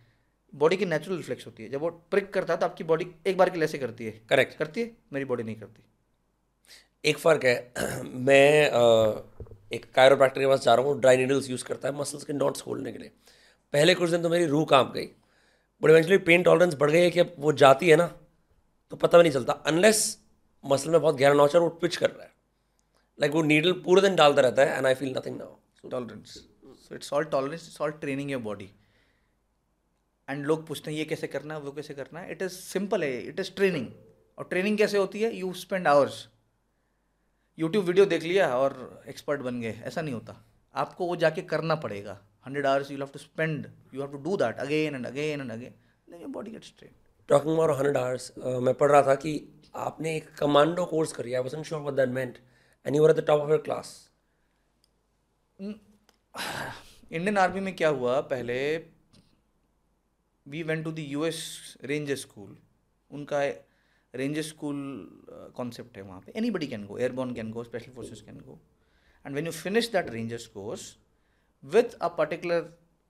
बॉडी 0.52 0.76
की 0.76 0.84
नेचुरल 0.84 1.16
रिफ्लेक्स 1.16 1.46
होती 1.46 1.62
है। 1.62 1.68
जब 1.68 1.80
वो 1.80 1.90
प्रिक 2.10 2.32
करता 2.32 2.54
है 2.54 2.60
तो 2.60 2.66
आपकी 2.66 2.84
बॉडी 2.84 3.06
एक 3.26 3.38
बार 3.38 3.50
के 3.50 3.56
लिए 3.56 3.64
ऐसे 3.64 3.78
करती 3.78 4.04
है। 4.04 4.20
करेक्ट 4.28 4.58
करती 4.58 4.80
है? 4.80 4.90
मेरी 5.12 5.24
बॉडी 5.24 5.42
नहीं 5.42 5.56
करती। 5.56 5.82
एक 7.04 7.18
फ़र्क 7.18 7.44
है। 7.44 7.72
मैं 8.04 8.68
अ, 8.68 9.22
एक 9.72 9.86
कायरोप्रैक्टर 9.94 10.40
के 10.40 10.46
पास 10.46 10.60
जा 10.60 10.74
रहा 10.74 10.86
हूँ 10.86 11.00
ड्राई 11.00 11.16
नीडल्स 11.16 11.50
यूज़ 11.50 11.64
करता 11.64 11.88
है 11.88 11.94
मसल्स 11.98 12.24
के 12.24 12.32
नॉट्स 12.32 12.62
खोलने 12.62 12.92
के 12.92 12.98
लिए। 12.98 13.10
पहले 13.74 13.94
कुछ 13.94 14.10
दिन 14.10 14.22
तो 14.22 14.28
मेरी 14.28 14.46
रूह 14.46 14.64
काँप 14.64 14.92
गई। 14.94 15.06
बट 15.82 15.90
इवेंचुअली 15.90 16.18
पेन 16.18 16.42
टॉलरेंस 16.42 16.74
बढ़ 16.74 16.90
गई 16.90 17.00
है 17.00 17.10
कि 17.10 17.20
अब 17.20 17.34
वो 17.38 17.52
जाती 17.54 17.88
है 17.88 17.96
ना 17.96 18.06
तो 18.92 18.96
पता 18.96 19.18
भी 19.18 19.22
नहीं 19.24 19.32
चलता। 19.32 19.52
अनलेस 19.52 20.18
मसल 20.64 20.90
में 20.90 21.00
बहुत 21.00 21.16
गहरा 21.16 21.34
नौच 21.34 21.54
है 21.54 21.60
और 21.60 21.68
वो 21.68 21.70
पिच 21.82 21.96
कर 21.96 22.10
रहा 22.10 22.24
है। 22.24 22.32
लाइक 23.18 23.32
वो 23.32 23.42
नीडल 23.42 23.72
पूरे 23.84 24.02
दिन 24.02 24.16
डालता 24.16 24.42
रहता 24.42 24.62
है 24.62 24.76
and 24.76 24.86
I 24.86 24.94
feel 24.94 25.14
nothing 25.16 25.36
now 25.36 25.88
tolerance 25.90 26.34
so 26.88 26.94
it's 26.94 27.12
all 27.12 27.24
tolerance 27.34 27.66
it's 27.68 27.80
all 27.80 27.90
training 28.00 28.30
your 28.30 28.42
body 28.42 28.70
and 30.28 30.44
लोग 30.46 30.66
पूछते 30.66 30.90
हैं 30.90 30.98
ये 30.98 31.04
कैसे 31.04 31.26
करना 31.26 31.54
है 31.54 31.60
वो 31.60 31.72
कैसे 31.72 31.94
करना 31.94 32.20
है? 32.20 32.30
इट 32.32 32.42
इज़ 32.42 32.52
सिंपल 32.52 33.04
है 33.04 33.20
इट 33.22 33.40
इज़ 33.40 33.50
ट्रेनिंग 33.56 33.88
और 34.38 34.44
ट्रेनिंग 34.50 34.78
कैसे 34.78 34.98
होती 34.98 35.22
है? 35.22 35.34
You 35.36 35.52
spend 35.62 35.88
hours 35.88 36.26
YouTube 37.58 37.84
video 37.84 38.06
देख 38.06 38.22
लिया 38.22 38.48
और 38.56 39.02
एक्सपर्ट 39.08 39.40
बन 39.40 39.60
गए 39.60 39.72
ऐसा 39.84 40.00
नहीं 40.00 40.14
होता. 40.14 40.36
आपको 40.74 41.06
वो 41.06 41.16
जाके 41.16 41.42
करना 41.42 41.74
पड़ेगा. 41.82 42.18
Hundred 42.46 42.66
hours 42.66 42.90
you 42.90 42.98
have 42.98 43.08
to 43.12 43.18
spend 43.18 43.66
you 43.94 44.00
have 44.00 44.10
to 44.12 44.18
do 44.22 44.36
that 44.36 44.58
again 44.60 44.94
and 44.94 45.06
again 45.06 45.40
and 45.40 45.52
again 45.52 45.74
then 46.10 46.20
your 46.20 46.30
body 46.30 46.50
gets 46.50 46.72
train 46.78 46.92
talking 47.28 47.54
about 47.54 47.76
hundred 47.76 47.96
hours 47.96 48.32
मैं 48.38 48.74
पढ़ 48.74 48.90
रहा 48.90 49.02
था 49.02 49.14
कि 49.24 49.32
आपने 49.84 50.16
एक 50.16 50.28
कमांडो 50.38 50.84
कोर्स 50.86 51.12
करिया 51.12 51.38
I 51.38 51.42
wasn't 51.44 51.66
sure 51.66 51.80
what 51.82 51.94
that 51.96 52.08
meant 52.08 52.38
and 52.86 52.96
you 52.96 53.02
were 53.02 53.10
at 53.10 53.16
the 53.16 53.26
top 53.26 53.40
of 53.40 53.50
your 53.50 53.62
class 53.68 53.92
Indian 55.60 57.38
army 57.38 57.60
में 57.60 57.74
क्या 57.76 57.88
हुआ? 57.88 58.20
पहले 58.20 58.56
we 60.46 60.62
went 60.62 60.84
to 60.84 60.92
the 60.92 60.98
US 60.98 61.76
ranger 61.84 62.16
school 62.16 62.56
उनका 63.10 63.40
रेंजर 64.14 64.42
स्कूल 64.42 64.76
कॉन्सेप्ट 65.56 65.96
है 65.96 66.02
वहाँ 66.02 66.20
पे। 66.20 66.32
Anybody 66.50 66.66
can 66.66 66.86
go 66.86 66.98
airborne 66.98 67.34
can 67.34 67.50
go 67.52 67.64
special 67.64 67.92
forces 67.92 68.20
can 68.20 68.40
go 68.40 68.58
and 69.26 69.34
when 69.34 69.46
you 69.46 69.52
finish 69.52 69.90
that 69.92 70.10
rangers 70.10 70.46
course 70.58 70.96
a 72.06 72.08
particular 72.16 72.56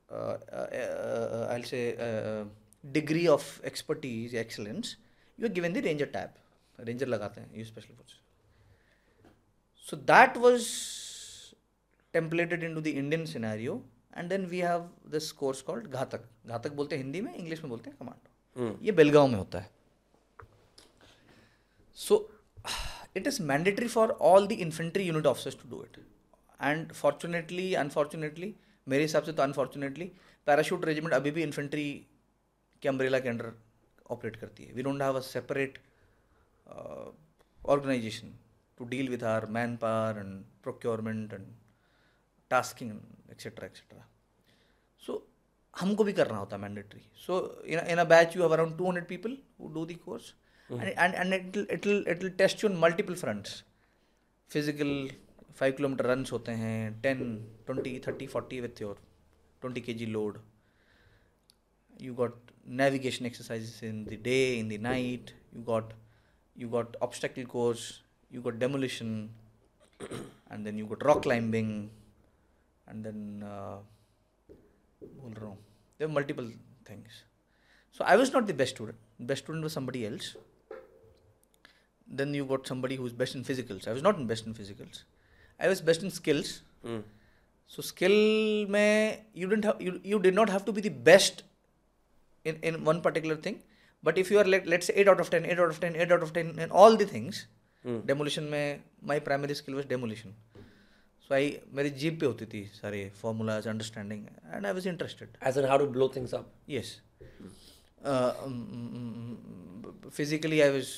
uh, 0.09 0.37
uh, 0.59 0.67
uh, 0.81 1.49
I'll 1.53 1.65
say 1.71 1.79
uh, 2.07 2.45
degree 2.97 3.25
of 3.33 3.47
expertise, 3.71 4.37
excellence, 4.43 4.93
you 5.39 5.47
are 5.49 5.55
given 5.57 5.75
लगाते 7.09 7.41
हैं 7.41 7.57
you 7.57 7.65
special 7.65 7.97
forces. 7.97 8.24
So 9.89 9.97
that 10.13 10.37
was 10.45 10.69
templated 12.15 12.63
into 12.69 12.81
the 12.81 12.93
Indian 13.03 13.27
scenario, 13.27 13.83
and 14.13 14.31
then 14.31 14.49
we 14.49 14.61
have 14.69 14.85
this 15.15 15.31
course 15.41 15.61
called 15.63 15.91
घातक. 15.91 16.23
घातक 16.47 16.73
बोलते 16.81 16.97
हैं 16.97 17.03
हिंदी 17.03 17.21
में, 17.21 17.35
English 17.35 17.63
में 17.63 17.71
बोलते 17.71 17.91
हैं 17.91 17.99
commando. 17.99 18.79
ये 18.87 18.93
बेलगांव 18.93 19.29
में 19.29 19.39
होता 19.39 19.59
है. 19.59 19.71
So 21.99 22.23
it 23.15 23.27
is 23.33 23.41
mandatory 23.53 23.89
for 23.97 24.07
all 24.29 24.47
the 24.53 24.59
infantry 24.67 25.05
unit 25.11 25.27
officers 25.33 25.57
to 25.63 25.71
do 25.75 25.83
it. 25.87 25.99
And 26.63 26.93
fortunately 26.93 27.75
unfortunately 27.75 28.55
मेरे 28.87 29.03
हिसाब 29.03 29.23
से 29.25 29.33
तो 29.33 29.43
अनफॉर्चुनेटली 29.43 30.05
पैराशूट 30.47 30.85
रेजिमेंट 30.85 31.15
अभी 31.15 31.31
भी 31.31 31.43
इन्फेंट्री 31.43 31.85
के 32.83 32.89
अम्ब्रेला 32.89 33.19
के 33.19 33.29
अंडर 33.29 33.53
ऑपरेट 34.11 34.37
करती 34.41 34.65
है 34.65 34.73
we 34.75 34.83
don't 34.83 35.03
have 35.03 35.17
a 35.17 35.21
separate 35.29 35.79
organisation 37.75 38.33
to 38.79 38.85
deal 38.95 39.09
with 39.09 39.23
our 39.33 39.47
manpower 39.85 40.19
and 40.19 40.43
procurement 40.63 41.33
and 41.33 41.47
tasking 42.51 42.91
etcetera 43.31 43.67
etcetera 43.67 44.07
so 45.03 45.27
हमको 45.75 46.05
भी 46.05 46.13
करना 46.13 46.39
होता 46.39 46.57
है 46.57 46.63
mandatory 46.63 47.03
so 47.27 47.41
in 47.67 47.79
in 47.79 47.99
a 47.99 48.05
batch 48.15 48.37
you 48.37 48.43
have 48.43 48.53
around 48.53 48.77
two 48.79 48.87
hundred 48.87 49.07
people 49.09 49.37
who 49.61 49.69
do 49.75 49.85
the 49.87 49.95
course 50.07 50.35
and 50.71 51.15
and 51.15 51.35
it 51.35 51.57
it 51.57 51.87
it 51.87 52.23
will 52.23 52.31
test 52.39 52.65
you 52.65 52.71
on 52.71 52.77
multiple 52.79 53.15
fronts 53.25 53.63
physical 54.51 54.95
five 55.57 55.73
kilometre 55.73 56.07
runs 56.07 56.33
होते 56.33 56.53
हैं 56.63 57.01
ten 57.03 57.23
twenty 57.67 57.99
thirty 58.07 58.27
forty 58.27 58.61
with 58.61 58.83
your 58.83 58.99
twenty 59.63 59.81
K 59.81 59.95
G 59.95 60.07
load 60.07 60.39
you 61.99 62.13
got 62.13 62.33
navigation 62.67 63.27
exercises 63.27 63.83
in 63.83 64.05
the 64.05 64.17
day 64.17 64.59
in 64.59 64.69
the 64.69 64.79
night. 64.79 65.33
You 65.53 65.61
got 65.61 65.93
you 66.57 66.69
got 66.69 66.97
obstacle 67.01 67.45
course. 67.45 68.01
you 68.35 68.41
got 68.41 68.59
demolition, 68.59 69.31
and 70.51 70.67
then 70.67 70.77
you 70.77 70.87
got 70.87 71.05
rock 71.05 71.23
climbing, 71.23 71.91
and 72.89 73.05
then 73.05 73.45
uh, 73.49 73.77
there 75.99 76.09
were 76.09 76.15
multiple 76.15 76.51
things. 76.85 77.23
So 77.93 78.05
I 78.05 78.17
was 78.17 78.33
not 78.33 78.49
the 78.49 78.55
best 78.61 78.75
student. 78.75 78.99
Best 79.21 79.45
student 79.45 79.63
was 79.63 79.73
somebody 79.73 80.05
else. 80.07 80.35
Then 82.07 82.35
you 82.35 82.45
got 82.45 82.67
somebody 82.67 82.97
who 82.97 83.07
is 83.07 83.13
best 83.13 83.37
in 83.37 83.45
physicals. 83.45 83.87
I 83.87 83.93
was 83.93 84.03
not 84.03 84.19
in 84.19 84.27
best 84.27 84.47
in 84.47 84.55
physicals. 84.55 85.05
I 85.61 85.69
was 85.69 85.81
best 85.81 86.03
in 86.03 86.11
skills. 86.11 86.63
Mm. 86.85 87.05
So 87.67 87.83
skill 87.83 88.67
may 88.69 89.21
you 89.33 89.49
didn't 89.49 89.65
have 89.65 89.81
you, 89.81 90.01
you 90.03 90.19
did 90.19 90.35
not 90.35 90.51
have 90.51 90.65
to 90.67 90.73
be 90.73 90.81
the 90.81 90.91
best 90.91 91.45
in, 92.45 92.59
in 92.63 92.85
one 92.85 93.01
particular 93.01 93.37
thing. 93.37 93.63
But 94.03 94.19
if 94.19 94.31
you 94.31 94.39
are 94.39 94.45
let, 94.45 94.67
let's 94.67 94.87
say 94.87 94.95
8 94.97 95.09
out 95.09 95.21
of 95.21 95.31
10, 95.31 95.47
out 95.47 95.71
of 95.71 95.81
10, 95.81 95.97
8 95.97 96.13
out 96.13 96.23
of 96.23 96.33
10 96.35 96.57
and 96.59 96.71
all 96.71 96.95
the 96.95 97.07
things, 97.07 97.47
demolition 97.87 98.45
में 98.53 98.83
my 99.07 99.21
primary 99.21 99.55
skill 99.55 99.75
was 99.75 99.87
demolition 99.89 100.35
so 101.31 101.35
I 101.35 101.57
मेरी 101.73 101.91
jeep 102.03 102.19
पे 102.21 102.27
होती 102.27 102.47
थी 102.47 102.65
सारे 102.75 103.09
formulas 103.21 103.69
understanding 103.69 104.27
and 104.47 104.67
I 104.67 104.73
was 104.73 104.87
interested 104.89 105.37
as 105.49 105.59
in 105.59 105.65
how 105.65 105.79
to 105.79 105.87
blow 105.93 106.09
things 106.17 106.35
up 106.35 106.53
yes 106.69 106.99
physically 110.17 110.61
I 110.61 110.71
was 110.71 110.93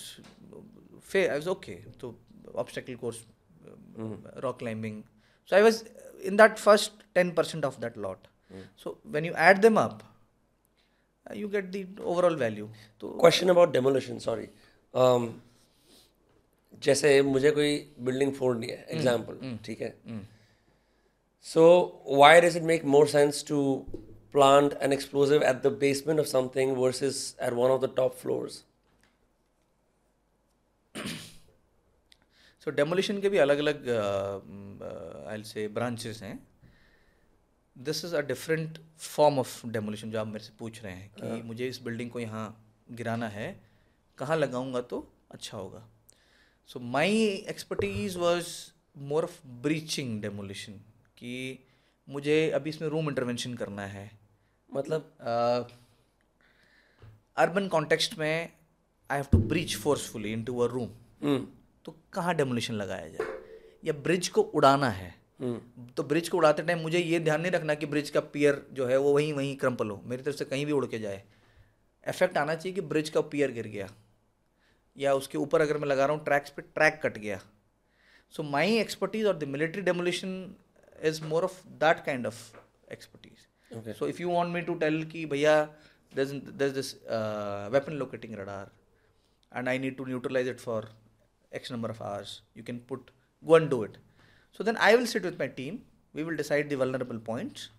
fair 1.02 1.26
I 1.26 1.34
was 1.34 1.48
okay 1.48 1.74
तो 2.00 2.14
obstacle 2.56 2.94
course 2.96 3.24
rock 4.44 4.58
climbing 4.58 5.02
so 5.50 5.56
I 5.56 5.62
was 5.62 5.84
in 6.24 6.36
that 6.36 6.58
first 6.58 7.02
ten 7.14 7.30
percent 7.34 7.64
of 7.64 7.80
that 7.80 7.98
lot 7.98 8.26
so 8.78 8.98
when 9.08 9.24
you 9.24 9.34
add 9.48 9.58
them 9.60 9.80
up 9.80 10.02
you 11.26 11.48
get 11.48 11.64
the 11.70 11.86
overall 12.00 12.36
value 12.36 12.68
तो 13.00 13.10
question 13.20 13.48
about 13.48 13.72
demolition 13.72 14.18
sorry 14.18 14.48
जैसे 16.82 17.20
मुझे 17.22 17.50
कोई 17.50 17.76
building 18.00 18.32
फोड़नी 18.34 18.66
है 18.66 18.84
example 18.90 19.58
ठीक 19.64 19.80
है? 19.80 19.94
So 21.46 21.64
why 22.08 22.40
does 22.40 22.56
it 22.56 22.62
make 22.64 22.84
more 22.86 23.08
sense 23.08 23.44
to 23.48 23.58
plant 24.32 24.72
an 24.82 24.92
explosive 24.92 25.42
at 25.42 25.62
the 25.62 25.72
basement 25.80 26.20
of 26.20 26.26
something 26.26 26.76
versus 26.76 27.36
at 27.42 27.52
one 27.52 27.70
of 27.70 27.80
the 27.82 27.92
top 27.96 28.16
floors 28.16 28.64
so 32.66 32.70
demolition 32.72 33.20
के 33.20 33.28
भी 33.28 33.38
अलग 33.38 33.58
अलग 33.58 33.88
आई 35.28 35.42
से 35.44 35.66
ब्रांचेस 35.68 36.22
हैं। 36.22 36.38
This 37.76 38.04
is 38.04 38.14
a 38.16 38.20
different 38.28 38.78
form 38.98 39.38
of 39.38 39.66
demolition 39.66 40.10
जो 40.10 40.20
आप 40.20 40.26
मेरे 40.26 40.44
से 40.44 40.52
पूछ 40.58 40.82
रहे 40.84 40.92
हैं 40.92 41.10
कि 41.14 41.22
uh. 41.22 41.44
मुझे 41.46 41.68
इस 41.68 41.80
बिल्डिंग 41.82 42.10
को 42.10 42.20
यहाँ 42.20 42.46
गिराना 42.92 43.28
है 43.28 43.48
कहाँ 44.18 44.36
लगाऊँगा 44.36 44.80
तो 44.80 45.06
अच्छा 45.30 45.58
होगा। 45.58 45.82
So 46.68 46.80
my 46.82 47.18
expertise 47.48 48.16
was 48.16 48.46
more 48.98 49.24
of 49.24 49.36
breaching 49.62 50.20
demolition 50.22 50.72
कि 51.18 51.58
मुझे 52.08 52.38
अभी 52.50 52.70
इसमें 52.70 52.88
रूम 52.88 53.08
इंटरवेंशन 53.08 53.52
करना 53.54 53.82
है। 53.82 54.10
मतलब 54.70 55.12
अर्बन 57.36 57.68
कॉन्टेक्स्ट 57.68 58.18
में 58.18 58.48
I 59.10 59.18
have 59.18 59.26
to 59.32 59.38
breach 59.38 59.76
forcefully 59.76 60.32
into 60.44 60.58
a 60.58 60.66
room 60.66 60.88
तो 61.84 61.94
कहाँ 62.12 62.34
डेमोलिशन 62.34 62.74
लगाया 62.74 63.08
जाए? 63.08 63.26
या 63.84 63.92
ब्रिज 63.92 64.28
को 64.28 64.42
उड़ाना 64.42 64.88
है? 64.90 65.14
तो 65.96 66.02
ब्रिज 66.02 66.28
को 66.28 66.38
उड़ाते 66.38 66.62
टाइम 66.62 66.78
मुझे 66.78 66.98
ये 66.98 67.20
ध्यान 67.20 67.40
नहीं 67.40 67.52
रखना 67.52 67.74
कि 67.74 67.86
ब्रिज 67.86 68.10
का 68.10 68.20
पियर 68.34 68.66
जो 68.72 68.86
है 68.86 68.96
वो 68.96 69.12
वहीं 69.12 69.32
वहीं 69.32 69.56
क्रम्पल 69.56 69.90
हो 69.90 70.00
मेरी 70.04 70.22
तरफ़ 70.22 70.36
से 70.36 70.44
कहीं 70.44 70.66
भी 70.66 70.72
उड़ 70.72 70.86
के 70.86 70.98
जाए। 70.98 71.22
इफ़ेक्ट 72.06 72.38
आना 72.38 72.54
चाहिए 72.54 72.74
कि 72.74 72.80
ब्रिज 72.82 73.10
का 73.10 73.20
पियर 73.22 73.52
गिर 73.52 73.66
गया। 73.68 73.88
या 74.96 75.12
उसके 75.14 75.38
ऊपर 75.38 75.60
अगर 75.60 75.78
मैं 75.78 75.88
लगा 75.88 76.06
रहा 76.06 76.16
हूँ 76.16 76.24
ट्रैक्स 76.24 76.50
पे 76.50 76.62
ट्रैक 76.64 77.00
कट 77.02 77.18
गया। 77.18 77.40
सो 78.34 78.42
माई 78.42 78.78
एक्सपर्टीज 78.78 79.26
और 79.26 79.36
the 79.38 79.44
military 79.48 79.82
demolition 79.82 80.30
is 81.02 81.22
more 81.24 81.44
of 81.44 81.66
that 81.82 82.04
kind 82.04 82.26
of 82.26 82.36
expertise 82.92 83.94
so 83.98 84.08
if 84.08 84.22
you 84.22 84.28
want 84.30 84.54
me 84.54 84.60
to 84.62 84.74
tell 84.78 85.04
कि 85.04 85.24
भैया 85.26 85.62
this 86.12 86.30
this 86.74 86.94
weapon 87.72 87.92
locating 87.92 88.34
radar 88.38 88.70
and 89.52 89.68
I 89.68 89.78
need 89.78 89.96
to 89.96 90.04
neutralise 90.04 90.48
it 90.48 90.60
for 90.60 90.88
X 91.52 91.72
number 91.72 91.90
of 91.90 92.02
hours 92.02 92.40
you 92.56 92.64
can 92.64 92.78
put 92.88 93.10
go 93.44 93.58
and 93.58 93.68
do 93.70 93.84
it 93.84 93.96
so 94.58 94.64
then 94.64 94.76
I 94.76 94.96
will 94.96 95.06
sit 95.06 95.24
with 95.24 95.38
my 95.38 95.48
team 95.60 95.78
we 96.14 96.22
will 96.22 96.36
decide 96.36 96.68
the 96.70 96.80
vulnerable 96.82 97.18
points 97.26 97.70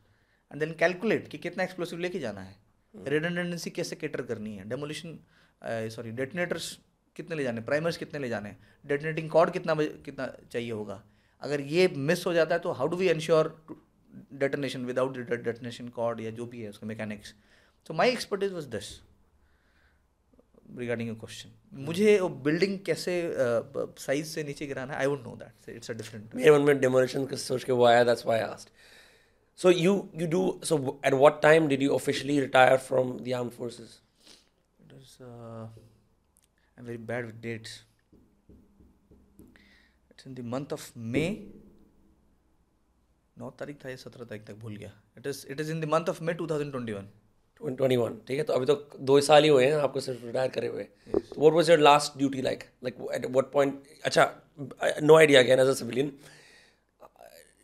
and 0.52 0.60
then 0.60 0.74
calculate 0.80 1.28
कि 1.28 1.38
कितना 1.38 1.64
explosive 1.64 2.00
लेके 2.00 2.20
जाना 2.20 2.42
है। 2.42 2.56
hmm. 2.56 3.08
रिडनडेंडेंसी 3.08 3.70
कैसे 3.70 3.96
cater 3.96 4.22
करनी 4.22 4.56
है? 4.58 4.68
Demolition 4.70 5.20
sorry 5.96 6.12
detonators 6.12 6.78
कितने 7.18 7.36
ले 7.36 7.44
जाने 7.44 7.62
प्राइमर्स 7.62 7.98
कितने 7.98 8.20
ले 8.20 8.30
जाने 8.30 8.56
डेटोनेटिंग 8.86 9.30
कॉर्ड 9.30 9.52
कितना 9.52 9.76
कितना 10.06 10.28
चाहिए 10.52 10.72
होगा। 10.72 11.02
अगर 11.42 11.62
ये 11.62 11.88
मिस 11.88 12.26
हो 12.26 12.34
जाता 12.34 12.56
है 12.56 12.60
तो 12.62 12.72
how 12.72 12.88
do 12.88 12.98
we 12.98 13.10
ensure 13.10 13.52
detonation 14.34 14.86
without 14.86 15.18
detonation 15.18 15.90
cord 15.90 16.22
या 16.22 16.32
जो 16.32 16.46
भी 16.46 16.62
है 16.62 16.70
उसका 16.70 16.88
मैकेनिक्स 16.88 17.34
तो 17.86 17.94
my 17.94 18.12
expertise 18.12 18.54
was 18.54 18.68
this 18.68 18.94
regarding 20.78 21.16
question 21.16 21.52
मुझे 21.90 22.20
वो 22.20 22.30
बिल्डिंग 22.50 22.80
कैसे 22.86 23.14
साइज़ 24.06 24.28
से 24.28 24.44
नीचे 24.44 24.68
गिराना 24.68 24.94
है 24.94 25.00
I 25.00 25.06
would 25.06 25.22
know 25.24 25.36
that 25.36 25.70
it's 25.70 25.92
a 25.92 25.94
different 25.94 26.36
मेरे 26.36 26.52
मन 26.52 26.62
में 26.62 26.80
डेमोलिशन 26.80 27.26
का 27.26 27.38
सोच 27.46 27.64
के 27.64 27.72
वो 27.72 27.86
आया 27.86 28.04
that's 28.04 28.26
why 28.26 28.40
I 28.40 28.46
asked 28.46 28.72
So 29.60 29.70
you 29.70 29.92
you 30.22 30.26
do 30.32 30.40
so 30.70 30.76
at 31.10 31.16
what 31.20 31.38
time 31.44 31.68
did 31.70 31.84
you 31.84 31.94
officially 31.94 32.34
retire 32.42 32.76
from 32.88 33.14
the 33.28 33.32
armed 33.38 33.54
forces? 33.54 33.94
It 34.84 34.92
was 34.98 35.14
uh, 35.28 35.64
I'm 36.78 36.86
very 36.86 36.98
bad 36.98 37.26
with 37.26 37.42
dates. 37.42 37.84
It's 40.12 40.26
in 40.26 40.36
the 40.36 40.44
month 40.44 40.74
of 40.78 40.84
May. 41.14 41.30
नौ 43.38 43.50
तारीख 43.60 43.78
था 43.84 43.90
या 43.90 43.96
सत्रह 43.96 44.26
तारीख 44.26 44.46
तक 44.46 44.54
भूल 44.60 44.76
गया। 44.76 44.92
It 45.18 45.28
is 45.28 45.46
it 45.52 45.60
is 45.60 45.72
in 45.72 45.82
the 45.82 45.86
month 45.86 46.10
of 46.10 46.24
May 46.24 46.34
2021 46.34 47.08
21 47.62 48.16
ठीक 48.28 48.38
है? 48.38 48.44
तो 48.44 48.54
अभी 48.54 48.66
तो 48.66 48.76
दो 49.10 49.20
साल 49.22 49.44
ही 49.44 49.50
हुए 49.50 49.66
हैं 49.66 49.74
आपको 49.88 50.00
सिर्फ़ 50.00 50.26
रिटायर 50.26 50.50
करे 50.52 50.68
हुए। 50.68 50.84
तो 50.84 51.42
what 51.42 51.54
was 51.54 51.70
your 51.70 51.80
last 51.80 52.18
duty 52.18 52.42
like 52.42 52.64
like 52.84 52.96
at 53.16 53.26
what 53.32 53.52
point 53.52 53.84
अच्छा 54.06 54.26
no 55.02 55.18
idea 55.18 55.40
again 55.40 55.60
as 55.60 55.68
a 55.68 55.74
civilian 55.74 56.14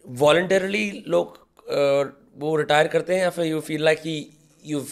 voluntarily 0.06 0.90
लोग 1.08 1.38
uh, 1.38 2.06
वो 2.36 2.56
रिटायर 2.56 2.88
करते 2.88 3.16
हैं 3.16 3.22
या 3.22 3.30
फिर 3.30 3.46
you 3.46 3.60
feel 3.62 3.84
like 3.84 4.06
you 4.66 4.86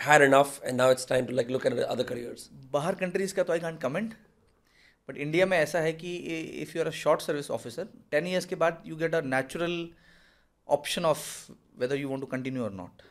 had 0.00 0.22
enough 0.22 0.60
and 0.64 0.76
now 0.76 0.90
it's 0.92 1.08
time 1.08 1.26
to 1.26 1.32
like 1.32 1.50
look 1.50 1.66
at 1.66 1.72
other 1.72 2.04
careers 2.04 2.48
बाहर 2.72 2.94
countries 2.94 3.34
का 3.34 3.42
तो 3.42 3.52
I 3.52 3.60
can't 3.60 3.80
comment 3.80 4.14
but 5.08 5.16
India 5.16 5.46
में 5.46 5.58
ऐसा 5.58 5.80
है 5.80 5.92
कि 5.92 6.16
if 6.62 6.76
you 6.76 6.82
are 6.82 6.88
a 6.88 6.90
short 6.90 7.20
service 7.20 7.50
officer 7.50 7.88
ten 8.10 8.26
years 8.26 8.46
के 8.46 8.54
बाद 8.54 8.82
you 8.86 8.96
get 8.96 9.14
a 9.14 9.20
natural 9.20 9.88
option 10.68 11.04
of 11.04 11.52
whether 11.78 11.96
you 11.96 12.08
want 12.08 12.20
to 12.20 12.26
continue 12.26 12.64
और 12.64 12.72
नॉट 12.72 13.02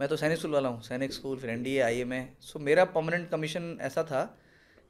मैं 0.00 0.08
तो 0.08 0.16
सैनिक 0.16 0.38
स्कूल 0.38 0.50
वाला 0.50 0.68
हूँ 0.68 0.82
सैनिक 0.82 1.12
स्कूल 1.12 1.38
फिर 1.38 1.50
N 1.50 1.62
D 1.62 1.74
A 1.74 1.80
I 1.80 1.98
M 1.98 2.12
A 2.12 2.28
सो 2.40 2.58
मेरा 2.58 2.84
परमानेंट 2.84 3.30
कमीशन 3.30 3.78
ऐसा 3.80 4.04
था 4.04 4.38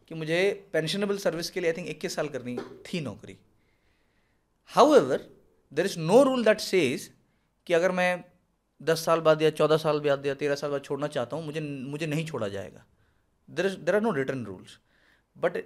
कि 0.08 0.14
मुझे 0.14 0.68
पेंशनेबल 0.72 1.18
सर्विस 1.18 1.50
के 1.50 1.60
लिए 1.60 1.70
आई 1.70 1.76
थिंक 1.76 1.88
इक्कीस 1.88 2.14
साल 2.14 2.28
करनी 2.28 2.56
थी 2.86 3.00
नौकरी. 3.00 3.38
However 4.94 5.28
there 5.72 5.86
is 5.86 5.98
no 5.98 6.22
rule 6.22 6.44
that 6.44 6.60
says 6.60 7.10
कि 7.66 7.74
अगर 7.74 7.90
मैं 7.90 8.24
दस 8.82 9.04
साल 9.04 9.20
बाद 9.20 9.42
या 9.42 9.50
चौदह 9.58 9.76
साल 9.76 10.00
बाद 10.00 10.26
या 10.26 10.34
तेरह 10.34 10.54
साल 10.54 10.70
बाद 10.70 10.82
छोड़ना 10.84 11.06
चाहता 11.08 11.36
हूँ 11.36 11.44
मुझे 11.46 11.60
मुझे 11.60 12.06
नहीं 12.06 12.26
छोड़ा 12.26 12.48
जाएगा। 12.48 12.84
There 13.48 13.66
is 13.66 13.76
there 13.78 13.94
are 13.94 14.00
no 14.00 14.10
written 14.12 14.44
rules 14.44 14.78
but 15.36 15.56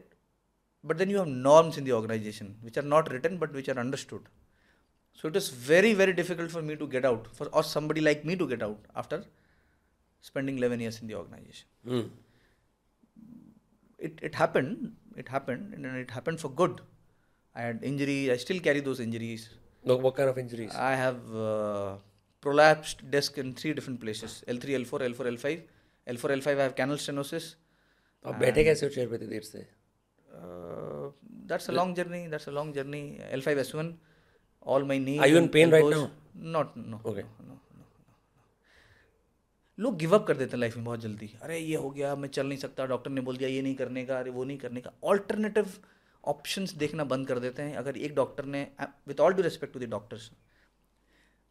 but 0.85 0.97
then 0.97 1.11
you 1.11 1.19
have 1.19 1.29
norms 1.29 1.79
in 1.79 1.85
the 1.85 1.91
organisation 1.91 2.55
which 2.65 2.79
are 2.79 2.85
not 2.85 3.09
written 3.09 3.39
but 3.39 3.53
which 3.53 3.71
are 3.71 3.79
understood 3.79 4.29
so 5.23 5.29
it 5.29 5.37
is 5.37 5.51
very 5.69 5.95
very 5.95 6.13
difficult 6.13 6.51
for 6.51 6.63
me 6.63 6.77
to 6.77 6.87
get 6.87 7.07
out 7.07 7.29
for 7.35 7.49
और 7.49 7.65
somebody 7.65 8.01
like 8.01 8.23
me 8.27 8.37
to 8.37 8.47
get 8.47 8.63
out 8.63 8.87
after 8.97 9.25
spending 10.25 10.59
eleven 10.59 10.81
years 10.81 11.03
in 11.03 11.09
the 11.09 11.13
organisation 11.13 12.11
it 14.01 14.21
it 14.25 14.37
happen 14.37 14.77
it 15.19 15.31
happen 15.31 15.73
and 15.75 15.87
it 16.01 16.13
happen 16.13 16.37
for 16.37 16.53
good 16.55 16.81
I 17.57 17.65
had 17.65 17.85
injury 17.85 18.29
I 18.29 18.37
still 18.39 18.61
carry 18.61 18.81
those 18.81 19.01
injuries 19.01 19.49
I 20.75 20.97
have 20.97 21.15
prolapsed 22.47 23.07
disc 23.15 23.39
in 23.45 23.55
three 23.61 23.75
different 23.79 24.03
places 24.05 24.37
L3, 24.57 24.81
L4, 24.81 25.07
L4, 25.13 25.31
L5. 25.35 25.63
L4, 26.07 26.35
L5, 26.41 26.59
I 26.59 26.63
have 26.63 26.77
canal 26.83 27.05
stenosis. 27.07 27.55
तो 28.25 28.31
आप 28.31 28.39
बैठे 28.41 28.65
कैसे 28.65 28.87
हो 28.87 28.93
chair 28.93 29.09
पे 29.09 29.15
इतनी 29.17 29.29
देर 29.29 29.43
से 29.53 29.67
Uh, 30.29 31.07
that's 31.51 31.69
a 31.71 31.73
long 31.73 31.93
journey. 31.97 32.27
That's 32.33 32.49
a 32.49 32.55
long 32.55 32.73
journey. 32.79 33.05
L5, 33.37 33.61
S1. 33.63 33.95
all 34.67 34.85
my 34.85 34.99
knees. 34.99 35.21
Are 35.21 35.29
you 35.29 35.39
in 35.39 35.49
pain 35.49 35.71
right 35.71 35.89
now? 35.97 36.11
Not 36.57 36.77
no. 36.77 37.01
Okay. 37.05 37.23
No, 37.23 37.47
no, 37.49 37.55
no, 37.55 37.57
no, 37.57 37.81
no. 37.81 37.85
लोग 39.79 39.97
गिव 39.99 40.15
अप 40.15 40.25
कर 40.27 40.37
देते 40.37 40.57
हैं 40.57 40.61
life 40.61 40.77
में 40.77 40.85
बहुत 40.85 41.01
जल्दी 41.01 41.31
अरे 41.43 41.59
ये 41.59 41.77
हो 41.77 41.91
गया 41.91 42.15
मैं 42.17 42.29
चल 42.29 42.47
नहीं 42.47 42.59
सकता 42.59 42.85
डॉक्टर 42.93 43.11
ने 43.11 43.21
बोल 43.21 43.37
दिया 43.37 43.49
ये 43.51 43.63
नहीं 43.63 43.75
करने 43.75 44.05
का 44.07 44.19
अरे 44.19 44.31
वो 44.37 44.45
नहीं 44.45 44.59
करने 44.59 44.81
का 44.81 44.91
ऑल्टरनेटिव 45.13 45.73
ऑप्शंस 46.25 46.73
देखना 46.83 47.05
बंद 47.11 47.29
कर 47.29 47.39
देते 47.39 47.63
हैं 47.63 47.77
अगर 47.77 47.97
एक 47.97 48.15
डॉक्टर 48.15 48.45
ने 48.55 48.67
with 49.09 49.21
all 49.21 49.35
due 49.35 49.43
respect 49.43 49.75
to 49.75 49.81
the 49.81 49.89
doctors 49.91 50.31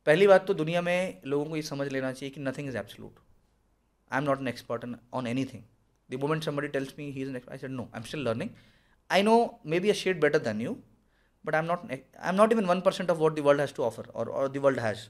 पहली 0.07 0.27
बात 0.27 0.45
तो 0.47 0.53
दुनिया 0.53 0.81
में 0.81 1.21
लोगों 1.25 1.45
को 1.45 1.55
ये 1.55 1.61
समझ 1.63 1.87
लेना 1.91 2.11
चाहिए 2.11 2.33
कि 2.35 2.41
nothing 2.41 2.67
is 2.69 2.77
absolute 2.77 3.19
I 4.11 4.17
am 4.17 4.23
not 4.23 4.39
an 4.39 4.47
expert 4.47 4.85
on 5.13 5.27
anything 5.45 5.63
the 6.09 6.19
moment 6.21 6.43
somebody 6.43 6.67
tells 6.75 6.93
me 6.97 7.09
he 7.11 7.21
is 7.21 7.29
an 7.29 7.41
I 7.51 7.57
said 7.57 7.71
no 7.71 7.83
I 7.83 7.99
am 7.99 8.05
still 8.05 8.27
learning 8.27 8.49
I 9.09 9.23
know 9.23 9.37
maybe 9.79 9.89
a 9.89 9.93
shade 10.03 10.19
better 10.21 10.39
than 10.49 10.61
you 10.61 10.77
but 11.45 11.55
i'm 11.55 11.67
not 11.67 11.83
i'm 12.19 12.37
not 12.37 12.53
even 12.53 12.65
1% 12.65 13.11
of 13.13 13.19
what 13.19 13.35
the 13.35 13.43
world 13.43 13.59
has 13.59 13.71
to 13.71 13.83
offer 13.83 14.05
or, 14.13 14.25
or 14.29 14.49
the 14.49 14.61
world 14.61 14.79
has 14.79 15.07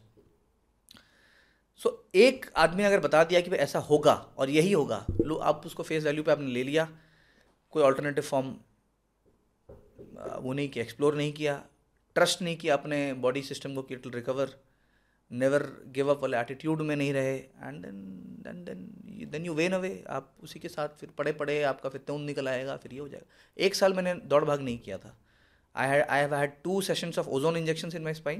so 1.81 1.89
एक 2.15 2.45
आदमी 2.57 2.83
अगर 2.83 2.99
बता 2.99 3.23
दिया 3.23 3.39
कि 3.41 3.49
भाई 3.49 3.59
ऐसा 3.59 3.79
होगा 3.87 4.13
और 4.39 4.49
यही 4.49 4.71
होगा 4.71 5.05
लो 5.21 5.35
आप 5.49 5.65
उसको 5.65 5.83
फेस 5.83 6.03
वैल्यू 6.03 6.23
पे 6.23 6.31
आपने 6.31 6.51
ले 6.51 6.63
लिया 6.63 6.87
कोई 7.73 7.83
ऑल्टरनेटिव 7.83 8.23
फॉर्म 8.23 8.53
वो 10.43 10.53
नहीं 10.53 10.69
किया 10.69 10.83
एक्सप्लोर 10.83 11.15
नहीं 11.15 11.33
किया 11.33 11.55
ट्रस्ट 12.15 12.41
नहीं 12.41 12.55
किया 12.57 12.73
अपने 12.73 13.01
बॉडी 13.25 13.41
सिस्टम 13.43 13.73
को 13.75 13.81
कि 13.81 13.95
it 13.95 14.07
recover 14.15 14.55
never 15.31 15.83
give 15.85 16.09
up 16.11 16.21
वाले 16.21 16.37
एटीट्यूड 16.37 16.81
में 16.81 16.95
नहीं 16.95 17.13
रहे 17.13 17.37
and 17.37 17.85
then 19.31 19.45
you 19.45 19.53
wean 19.53 19.71
away 19.71 20.03
आप 20.09 20.33
उसी 20.43 20.59
के 20.59 20.69
साथ 20.69 20.89
फिर 20.89 21.09
पड़े 21.17 21.31
पड़े 21.31 21.63
आपका 21.63 21.89
फिर 21.89 22.01
तुम 22.07 22.21
निकल 22.21 22.47
आएगा 22.49 22.77
फिर 22.77 22.93
ये 22.93 22.99
हो 22.99 23.07
जाएगा। 23.07 23.27
एक 23.57 23.75
साल 23.75 23.93
मैंने 23.93 24.13
दौड़ 24.13 24.45
भाग 24.45 24.61
नहीं 24.61 24.79
किया 24.79 24.97
था। 24.97 25.17
I 25.75 25.87
I 25.87 26.19
have 26.19 26.35
had 26.35 26.51
two 26.63 26.81
sessions 26.81 27.19
of 27.19 27.27
ozone 27.27 27.57
injection 27.57 27.91
in 27.95 28.03
my 28.03 28.13
spine 28.13 28.39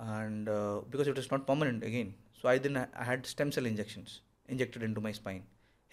and 0.00 0.46
because 0.90 1.10
it 1.10 1.18
is 1.18 1.28
not 1.32 1.46
permanent 1.46 1.84
again 1.84 2.14
so 2.42 2.48
I 2.48 2.58
then 2.58 2.76
I 2.76 3.06
had 3.06 3.24
stem 3.24 3.50
cell 3.50 3.66
injection 3.66 4.04
injected 4.50 4.82
into 4.94 5.00
my 5.00 5.12
spine 5.12 5.44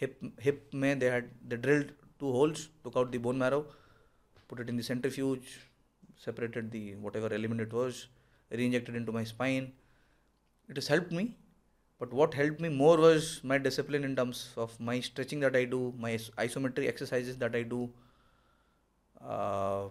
hip 0.02 0.20
hip 0.41 0.70
में 0.74 0.99
they 0.99 1.10
had 1.10 1.30
the 1.44 1.53
drilled 1.53 1.91
two 2.20 2.32
holes 2.32 2.70
took 2.84 2.98
out 2.98 3.11
the 3.11 3.16
bone 3.16 3.36
marrow 3.36 3.61
put 4.49 4.60
it 4.60 4.70
in 4.70 4.78
the centrifuge 4.78 5.40
separated 6.26 6.64
the 6.64 6.94
whatever 7.16 7.34
eliminate 7.34 7.74
was 7.74 7.95
re-injected 8.52 8.96
into 8.96 9.12
my 9.12 9.24
spine. 9.24 9.74
It 10.70 10.78
has 10.78 10.88
helped 10.88 11.12
me, 11.12 11.36
but 12.00 12.14
what 12.14 12.34
helped 12.34 12.60
me 12.62 12.70
more 12.70 12.98
was 12.98 13.42
my 13.44 13.58
discipline 13.58 14.04
in 14.04 14.16
terms 14.16 14.54
of 14.58 14.80
my 14.80 15.00
stretching 15.02 15.42
that 15.42 15.56
I 15.56 15.66
do, 15.66 15.94
my 15.98 16.12
is- 16.12 16.32
isometric 16.38 16.88
exercises 16.88 17.38
that 17.38 17.56
I 17.56 17.64
do. 17.64 17.92
Uh, 19.22 19.90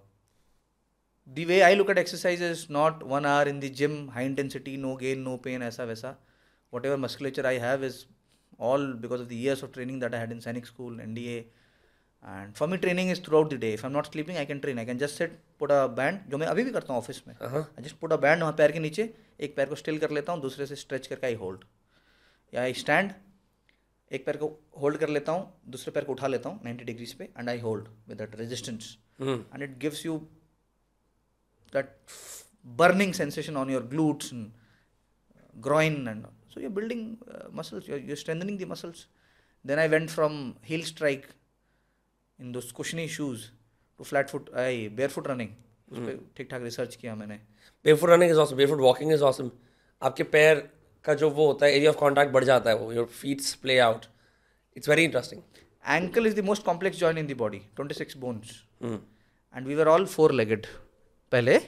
the 1.27 1.45
way 1.47 1.63
I 1.63 1.75
look 1.75 1.91
at 1.91 1.99
exercise 1.99 2.41
is 2.41 2.69
not 2.71 3.03
one 3.03 3.27
hour 3.27 3.43
in 3.45 3.61
the 3.61 3.71
gym, 3.71 4.09
high 4.09 4.23
intensity, 4.23 4.77
no 4.77 4.97
gain, 4.97 5.23
no 5.25 5.37
pain, 5.39 5.61
aisa 5.61 5.87
वैसा. 5.87 6.17
Whatever 6.71 6.97
musculature 6.97 7.47
I 7.47 7.59
have 7.59 7.83
is 7.83 8.07
all 8.59 8.95
because 8.95 9.21
of 9.21 9.29
the 9.29 9.37
years 9.37 9.63
of 9.63 9.73
training 9.73 9.99
that 10.01 10.15
I 10.15 10.19
had 10.19 10.33
in 10.33 10.39
Sainik 10.39 10.67
School, 10.67 11.01
NDA. 11.01 11.47
And 12.25 12.53
for 12.55 12.69
me 12.69 12.77
training 12.77 13.11
is 13.11 13.21
throughout 13.37 13.53
the 13.53 13.57
day 13.57 13.73
if 13.75 13.87
I'm 13.87 13.93
not 13.93 14.07
sleeping 14.07 14.39
I 14.39 14.47
can 14.47 14.59
train 14.59 14.79
I 14.79 14.87
can 14.87 14.99
just 14.99 15.19
set 15.19 15.39
put 15.59 15.73
a 15.73 15.87
band 15.87 16.21
जो 16.31 16.39
मैं 16.39 16.47
अभी 16.47 16.65
भी 16.65 16.71
करता 16.71 16.93
हूँ 16.93 17.03
office 17.03 17.23
में। 17.29 17.35
Just 17.81 17.97
put 17.97 18.13
a 18.13 18.17
band 18.17 18.41
वहाँ 18.41 18.53
पैर 18.53 18.73
के 18.73 18.79
नीचे 18.79 19.15
एक 19.41 19.57
पैर 19.57 19.69
को 19.69 19.75
स्टिल 19.75 19.99
कर 19.99 20.11
लेता 20.11 20.33
हूँ 20.33 20.41
दूसरे 20.41 20.67
से 20.67 20.77
स्ट्रेच 20.77 21.07
करके 21.07 21.27
आई 21.27 21.35
होल्ड 21.35 21.65
या 22.53 22.63
आई 22.63 22.73
स्टैंड 22.73 23.13
एक 24.11 24.25
पैर 24.27 24.37
को 24.37 24.49
होल्ड 24.81 24.99
कर 24.99 25.09
लेता 25.09 25.33
हूँ 25.33 25.61
दूसरे 25.69 25.93
पैर 25.93 26.05
को 26.05 26.13
उठा 26.13 26.27
लेता 26.27 26.49
हूँ 26.49 26.61
नाइन्टी 26.65 26.85
डिग्रीज 26.85 27.13
पे 27.13 27.25
and 27.39 27.49
I 27.49 27.61
hold 27.61 27.89
with 28.09 28.23
resistance 28.35 28.97
and 29.21 29.63
it 29.63 29.79
gives 29.79 30.05
you 30.07 30.17
that 31.73 31.97
burning 32.67 33.13
sensation 33.15 33.57
on 33.57 33.71
your 33.71 33.83
glutes 33.87 34.31
groin 35.57 36.09
and 36.09 36.25
so 36.55 36.61
you're 36.61 36.71
building 36.71 37.17
muscles 37.53 37.89
you're 37.91 38.17
strengthening 38.17 38.59
the 38.59 38.69
muscles 38.69 39.07
then 39.65 39.79
I 39.79 39.89
went 39.89 40.11
from 40.11 40.55
heel 40.65 40.83
strike 40.85 41.27
in 42.41 42.53
the 42.53 42.61
cushiony 42.77 43.09
shoes 43.09 43.47
to 43.99 44.05
flat 44.05 44.29
foot 44.29 44.51
I 44.57 44.89
barefoot 45.11 45.29
running 45.29 45.51
उस 45.93 45.99
पर 45.99 46.19
ठीक 46.37 46.51
ठाक 46.51 46.63
research 46.63 46.97
किया 46.97 47.15
मैंने। 47.15 47.35
Barefoot 47.97 48.11
running 48.11 48.31
is 48.31 48.39
awesome 48.39 48.57
barefoot 48.57 48.79
walking 48.81 49.13
is 49.13 49.23
awesome 49.23 49.51
आपके 50.03 50.23
पैर 50.35 50.69
का 51.05 51.15
जो 51.15 51.31
वो 51.31 51.47
होता 51.47 51.67
है 51.67 51.77
एरिया 51.77 51.91
ऑफ़ 51.91 51.99
कॉन्टैक्ट 51.99 52.33
बढ़ 52.33 52.45
जाता 52.45 52.71
है 52.71 52.77
वो 52.77 52.93
your 52.93 53.07
feets 53.07 53.55
play 53.55 53.79
out 53.79 54.07
it's 54.77 54.89
very 54.89 55.05
interesting 55.05 55.43
ankle 55.95 56.27
is 56.29 56.35
the 56.37 56.43
most 56.47 56.65
complex 56.65 56.99
joint 57.01 57.19
in 57.21 57.29
the 57.29 57.35
body 57.43 57.59
26 57.77 58.17
bones 58.23 58.49
and 58.87 59.69
we 59.69 59.77
were 59.79 59.87
all 59.93 60.05
four 60.15 60.27
legged 60.41 60.67
पहले 61.33 61.59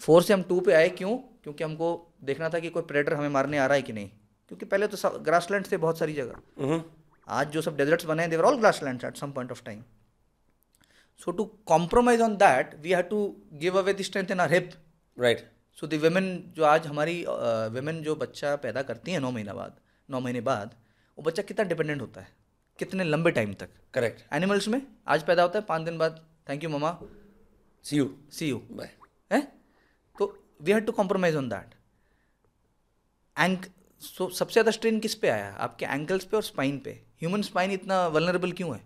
फोर 0.00 0.22
से 0.22 0.32
हम 0.34 0.42
टू 0.42 0.60
पे 0.60 0.72
आए 0.72 0.88
क्यों? 0.88 1.16
क्योंकि 1.16 1.64
हमको 1.64 1.88
देखना 2.24 2.48
था 2.48 2.58
कि 2.58 2.70
कोई 2.70 2.82
प्रेडर 2.82 3.14
हमें 3.14 3.28
मारने 3.28 3.58
आ 3.58 3.66
रहा 3.66 3.74
है 3.74 3.82
कि 3.82 3.92
नहीं। 3.92 4.08
क्योंकि 4.48 4.66
पहले 4.66 4.86
तो 4.86 5.18
ग्रासलैंड 5.18 5.70
थे 5.72 5.76
बहुत 5.76 5.98
सारी 5.98 6.12
जगह। 6.12 6.82
आज 7.28 7.50
जो 7.50 7.62
सब 7.62 7.76
डेजर्ट्स 7.76 8.04
बने 8.04 8.22
हैं 8.22 8.30
they were 8.30 8.44
all 8.44 8.58
grassland 8.58 9.04
at 9.04 9.16
some 9.16 9.32
point 9.32 9.50
of 9.50 9.62
time 9.62 9.82
so 11.20 11.30
to 11.30 11.44
compromise 11.66 12.20
on 12.20 12.36
that 12.36 12.74
we 12.74 12.92
have 12.92 13.02
to 13.02 13.20
give 13.52 13.78
away 13.78 13.94
the 13.94 14.02
strength 14.02 14.30
in 14.30 14.40
our 14.40 14.52
hip 14.52 14.70
right 15.20 15.50
so 15.80 15.86
the 15.86 15.94
women 15.94 16.28
जो 16.56 16.64
आज 16.64 16.86
हमारी 16.86 17.24
वेमेन 17.72 18.02
जो 18.02 18.14
बच्चा 18.16 18.54
पैदा 18.56 18.82
करती 18.82 19.12
हैं 19.12 19.20
नौ 19.20 19.30
महीना 19.30 19.54
बाद 19.54 19.76
नौ 20.10 20.20
महीने 20.20 20.40
बाद 20.40 20.74
वो 21.18 21.22
बच्चा 21.22 21.42
कितना 21.42 21.64
डिपेंडेंट 21.64 22.00
होता 22.00 22.20
है? 22.20 22.28
कितने 22.78 23.04
लंबे 23.04 23.30
टाइम 23.30 23.52
तक? 23.54 23.68
करेक्ट 23.94 24.24
एनिमल्स 24.32 24.68
में 24.68 24.80
आज 25.08 25.22
पैदा 25.22 25.42
होता 25.42 25.58
है 25.58 25.64
पाँच 25.64 25.82
दिन 25.82 25.98
बाद 25.98 26.24
thank 26.48 26.64
you 26.64 26.70
mama 26.70 26.98
see 27.84 27.96
you 27.96 28.14
see 28.32 28.48
you 28.48 28.58
bye 28.70 28.90
है? 29.32 29.40
तो 30.18 30.44
we 30.62 30.72
had 30.72 30.86
to 30.86 30.92
compromise 30.92 31.36
on 31.36 31.48
that 31.48 31.74
एंक 33.38 33.66
so 34.02 34.28
सबसे 34.30 34.52
ज़्यादा 34.52 34.70
स्ट्रेन 34.70 34.98
किस 35.00 35.14
पे 35.14 35.28
आया? 35.28 35.48
आपके 35.58 35.86
एंकल्स 35.86 36.24
पे 36.24 36.36
और 36.36 36.42
स्पाइन 36.42 36.78
पे। 36.78 36.90
ह्यूमन 37.20 37.42
स्पाइन 37.42 37.70
इतना 37.70 38.06
वलनरेबल 38.08 38.52
क्यों 38.52 38.74
है? 38.74 38.80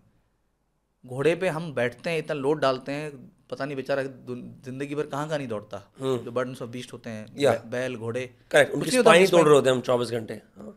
घोड़े 1.05 1.35
पे 1.35 1.49
हम 1.49 1.73
बैठते 1.75 2.11
हैं 2.11 2.19
इतना 2.19 2.35
लोड 2.37 2.61
डालते 2.61 2.93
हैं 2.93 3.11
पता 3.51 3.65
नहीं 3.65 3.77
बेचारा 3.77 4.03
ज़िंदगी 4.03 4.95
भर 4.95 5.07
कहाँ 5.07 5.27
कहाँ 5.29 5.39
नहीं 5.39 5.49
दौड़ता। 5.49 5.79
जो 6.01 6.31
बर्डन 6.31 6.53
ऑफ़ 6.53 6.71
बीस्ट 6.71 6.93
होते 6.93 7.11
हैं 7.11 7.27
हम्म। 7.27 7.71
बैल 7.71 7.97
घोड़े 7.97 8.25
करेक्ट 8.51 8.75
उनकी 8.75 8.91
स्पाइन 8.91 9.21
ही 9.21 9.27
तोड़ 9.29 9.45
रहे 9.45 9.55
होते 9.55 9.69
हैं 9.69 9.77
हम 9.77 9.83
चौबीस 9.83 10.11
घंटे। 10.11 10.35
हाँ। 10.57 10.77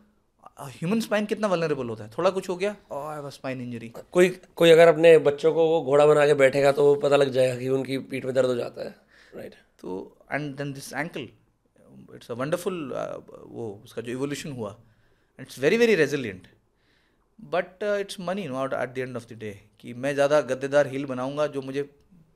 ह्यूमन 0.70 1.00
स्पाइन 1.00 1.26
कितना 1.26 1.48
वलनरेबल 1.48 1.88
होता 1.88 2.04
है? 2.04 2.10
थोड़ा 2.16 2.30
कुछ 2.30 2.48
हो 2.48 2.56
गया? 2.56 2.74
और 2.92 3.30
स्पाइन 3.30 3.60
इंजरी 3.60 3.92
कोई 4.12 4.28
कोई 4.56 4.70
अगर 4.70 4.88
अपने 4.88 5.16
बच्चों 5.20 5.52
को 5.54 5.66
वो 5.68 5.80
घोड़ा 5.82 6.06
बना 6.06 6.26
के 6.26 6.34
बैठेगा 6.42 6.72
तो 6.72 6.84
वो 6.84 6.94
पता 7.00 7.16
लग 7.16 7.30
जाएगा 7.32 7.56
कि 7.58 7.68
उनकी 7.70 7.98
पीठ 8.10 8.24
में 8.24 8.34
दर्द 8.34 8.46
हो 8.46 8.54
जाता 8.56 8.84
है। 8.84 8.94
राइट 9.34 9.54
तो 9.80 9.96
and 10.32 10.54
then 10.56 10.72
this 10.72 10.92
ankle 10.92 11.28
it's 12.14 12.30
a 12.30 12.34
wonderful 12.34 12.76
वो 13.46 13.68
उसका 13.84 14.02
जो 14.02 14.12
इवोल्यूशन 14.12 14.52
हुआ. 14.52 14.76
It's 15.38 15.58
very 15.58 15.76
very 15.76 15.94
resilient 15.96 16.46
but 17.38 17.82
it's 18.00 18.20
money 18.20 18.46
no 18.48 18.64
at 18.66 18.94
the 18.94 18.98
end 18.98 19.16
of 19.16 19.26
the 19.32 19.38
day 19.38 19.52
कि 19.80 19.94
मैं 19.94 20.14
ज़्यादा 20.14 20.40
गद्देदार 20.50 20.86
हिल 20.88 21.04
बनाऊँगा 21.06 21.46
जो 21.48 21.62
मुझे 21.62 21.82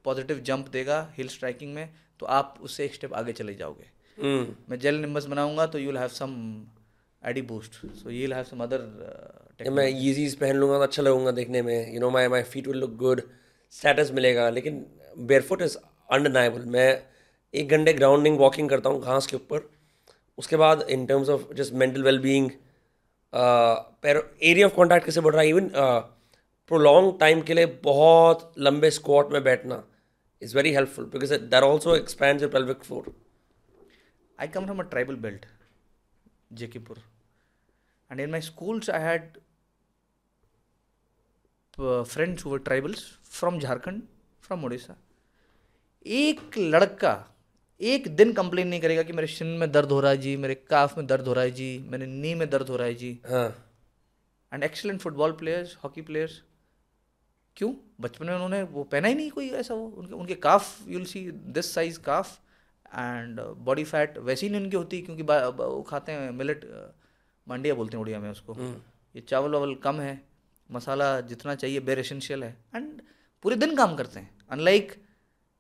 पॉजिटिव 0.05 0.41
जंप 0.47 0.69
देगा 0.73 0.99
हिल 1.17 1.29
स्ट्राइकिंग 1.29 1.75
में 1.75 1.89
तो 2.21 2.27
आप 2.39 2.55
उससे 2.63 2.85
एक 2.85 2.95
स्टेप 2.95 3.15
आगे 3.15 3.33
चले 3.33 3.55
जाओगे. 3.55 3.87
हम्म 4.19 4.55
मैं 4.71 4.79
जेल 4.81 5.01
निम्बस 5.01 5.25
बनाऊँगा 5.27 5.67
तो 5.67 5.79
you 5.79 5.87
will 5.87 5.99
have 5.99 6.09
some 6.15 6.33
Adi 7.23 7.43
boost 7.51 7.73
so 7.97 8.11
you 8.11 8.21
will 8.21 8.33
have 8.33 8.45
some 8.45 8.63
other 8.63 9.71
मैं 9.73 9.87
यीजीज 9.89 10.35
पहन 10.39 10.57
लूँगा 10.57 10.77
तो 10.77 10.83
अच्छा 10.83 11.03
लगूँगा 11.03 11.31
देखने 11.33 11.63
में. 11.63 11.95
You 11.95 12.01
know 12.01 12.11
my 12.11 12.29
my 12.29 12.43
feet 12.51 12.67
will 12.69 12.79
look 12.79 12.97
good 12.97 13.23
status 13.73 14.11
मिलेगा 14.15 14.49
लेकिन 14.51 14.85
बेयरफुट 15.19 15.63
इज़ 15.63 15.77
अनडिनाइबल 16.11 16.65
मैं 16.77 16.91
एक 17.55 17.69
घंटे 17.69 17.93
ग्राउंडिंग 17.93 18.39
वॉकिंग 18.39 18.69
करता 18.71 18.91
हूँ 18.91 19.03
घास 19.03 19.27
के 19.27 19.37
ऊपर 19.37 19.71
उसके 20.39 20.57
बाद 20.57 20.83
in 20.91 21.07
terms 21.07 21.29
of 21.29 21.53
just 21.55 21.73
mental 21.73 22.03
well 22.03 22.19
being 22.19 22.51
पैर 23.33 24.23
एरिया 24.43 24.67
ऑफ़ 24.67 24.75
कॉन्टैक्ट 24.75 25.07
कैसे 25.07 25.21
बढ़ 25.21 25.35
रहा 25.35 25.43
है 25.43 25.49
इवन 25.49 25.71
प्रोलॉन्ग 26.71 27.19
टाइम 27.21 27.41
के 27.43 27.55
लिए 27.55 27.67
बहुत 27.85 28.53
लंबे 28.59 28.91
स्क्वाट 28.91 29.33
में 29.33 29.43
बैठना 29.45 29.83
is 30.43 30.57
very 30.57 30.75
helpful 30.75 31.05
because 31.05 31.35
that 31.35 31.63
also 31.63 31.97
expand 31.97 32.51
pelvic 32.53 32.85
floor 32.85 33.15
from 34.67 34.81
a 34.81 34.85
tribal 34.85 35.17
belt, 35.17 35.47
Jekipur. 36.55 36.97
And 38.11 38.21
in 38.21 38.31
my 38.31 38.41
schools, 38.41 38.89
I 38.89 39.01
had 39.01 39.39
uh, 41.79 42.05
friends 42.05 42.43
who 42.43 42.51
were 42.51 42.61
tribals 42.61 43.17
from 43.25 43.59
Jharkhand, 43.59 44.03
from 44.41 44.63
Odisha. 44.63 44.95
एक 46.07 46.59
लड़का 46.59 47.13
एक 47.81 48.09
दिन 48.17 48.33
कंप्लेन 48.33 48.69
नहीं 48.69 48.81
करेगा 48.81 49.03
कि 49.03 49.13
मेरे 49.13 49.27
शिन 49.29 49.47
में 49.59 49.71
दर्द 49.73 49.91
हो 49.91 50.01
रहा 50.01 50.11
है 50.11 50.19
जी 50.19 50.37
मेरे 50.37 50.55
काफ 50.71 50.97
में 50.99 51.07
दर्द 51.07 51.27
हो 51.27 51.33
रहा 51.33 51.45
है 51.45 51.51
जी 51.51 51.79
मेरे 51.91 52.07
नी 52.07 52.35
में 52.35 52.49
दर्द 52.51 52.69
हो 52.69 52.77
रहा 52.77 52.87
है 52.87 52.95
जी। 52.95 53.11
हाँ। 53.31 53.49
And 54.53 54.65
excellent 54.65 55.01
football 55.01 55.33
players 55.33 55.77
hockey 55.85 56.03
players 56.03 56.43
क्यों? 57.57 57.73
बचपन 58.01 58.27
में 58.27 58.35
उन्होंने 58.35 58.63
वो 58.63 58.83
पहना 58.85 59.09
ही 59.09 59.15
नहीं 59.15 59.31
कोई 59.31 59.49
ऐसा 59.51 59.75
वो 59.75 59.87
उनके 59.89 60.15
उनके 60.15 60.35
calf 60.35 60.89
you'll 60.89 61.05
see 61.05 61.21
this 61.31 61.73
size 61.75 61.99
calf 62.01 62.39
and 62.87 63.41
body 63.41 63.85
fat 63.85 64.19
वैसी 64.19 64.47
ही 64.47 64.53
नहीं 64.53 64.63
उनकी 64.63 64.77
होती 64.77 65.01
क्योंकि 65.03 65.23
वो 65.23 65.83
खाते 65.83 66.13
हैं 66.13 66.31
मिलेट 66.33 66.65
मांडिया 67.47 67.75
बोलते 67.75 67.97
हैं 67.97 68.03
उड़िया 68.03 68.21
में 68.21 68.31
उसको। 68.31 68.55
ये 69.15 69.21
चावल 69.21 69.51
वावल 69.51 69.75
कम 69.75 70.01
है 70.01 70.21
मसाला 70.71 71.21
जितना 71.23 71.55
चाहिए 71.55 71.81
बेर 71.81 71.99
एसेंशियल 71.99 72.45
है। 72.45 72.57
एंड 72.77 73.01
पूरे 73.45 73.57
दिन 73.57 73.77
काम 73.77 73.97
करते 73.97 74.21
हैं। 74.21 74.31
Unlike 74.51 74.93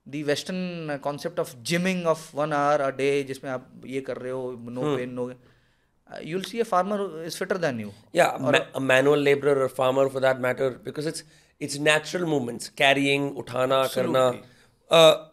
the 0.09 0.23
western 0.23 0.99
concept 1.03 1.41
of 1.41 1.55
gymming 1.71 2.07
of 2.07 2.37
one 2.37 2.53
hour 2.53 2.81
a 2.81 2.91
day 2.97 3.23
जिसमें 3.23 3.51
आप 3.51 3.71
ये 3.87 4.01
कर 4.01 4.17
रहे 4.17 4.33
हो 4.33 4.51
no 4.71 4.97
pain 4.97 5.11
no 5.11 5.31
you'll 6.25 6.43
see 6.43 6.59
a 6.59 6.63
farmer 6.63 7.25
is 7.27 7.37
fitter 7.37 7.57
than 7.57 7.81
you 7.81 7.93
या 8.15 8.29
मैनुअल 8.81 9.23
लेबर 9.23 9.59
और 9.59 9.69
farmer 9.79 10.09
for 10.09 10.23
that 10.23 10.37
matter 10.37 10.71
because 10.85 11.09
it's 11.09 11.25
it's 11.61 11.79
natural 11.81 12.25
movements 12.25 12.69
carrying 12.69 13.39
उठाना 13.39 13.87
करना 13.95 14.27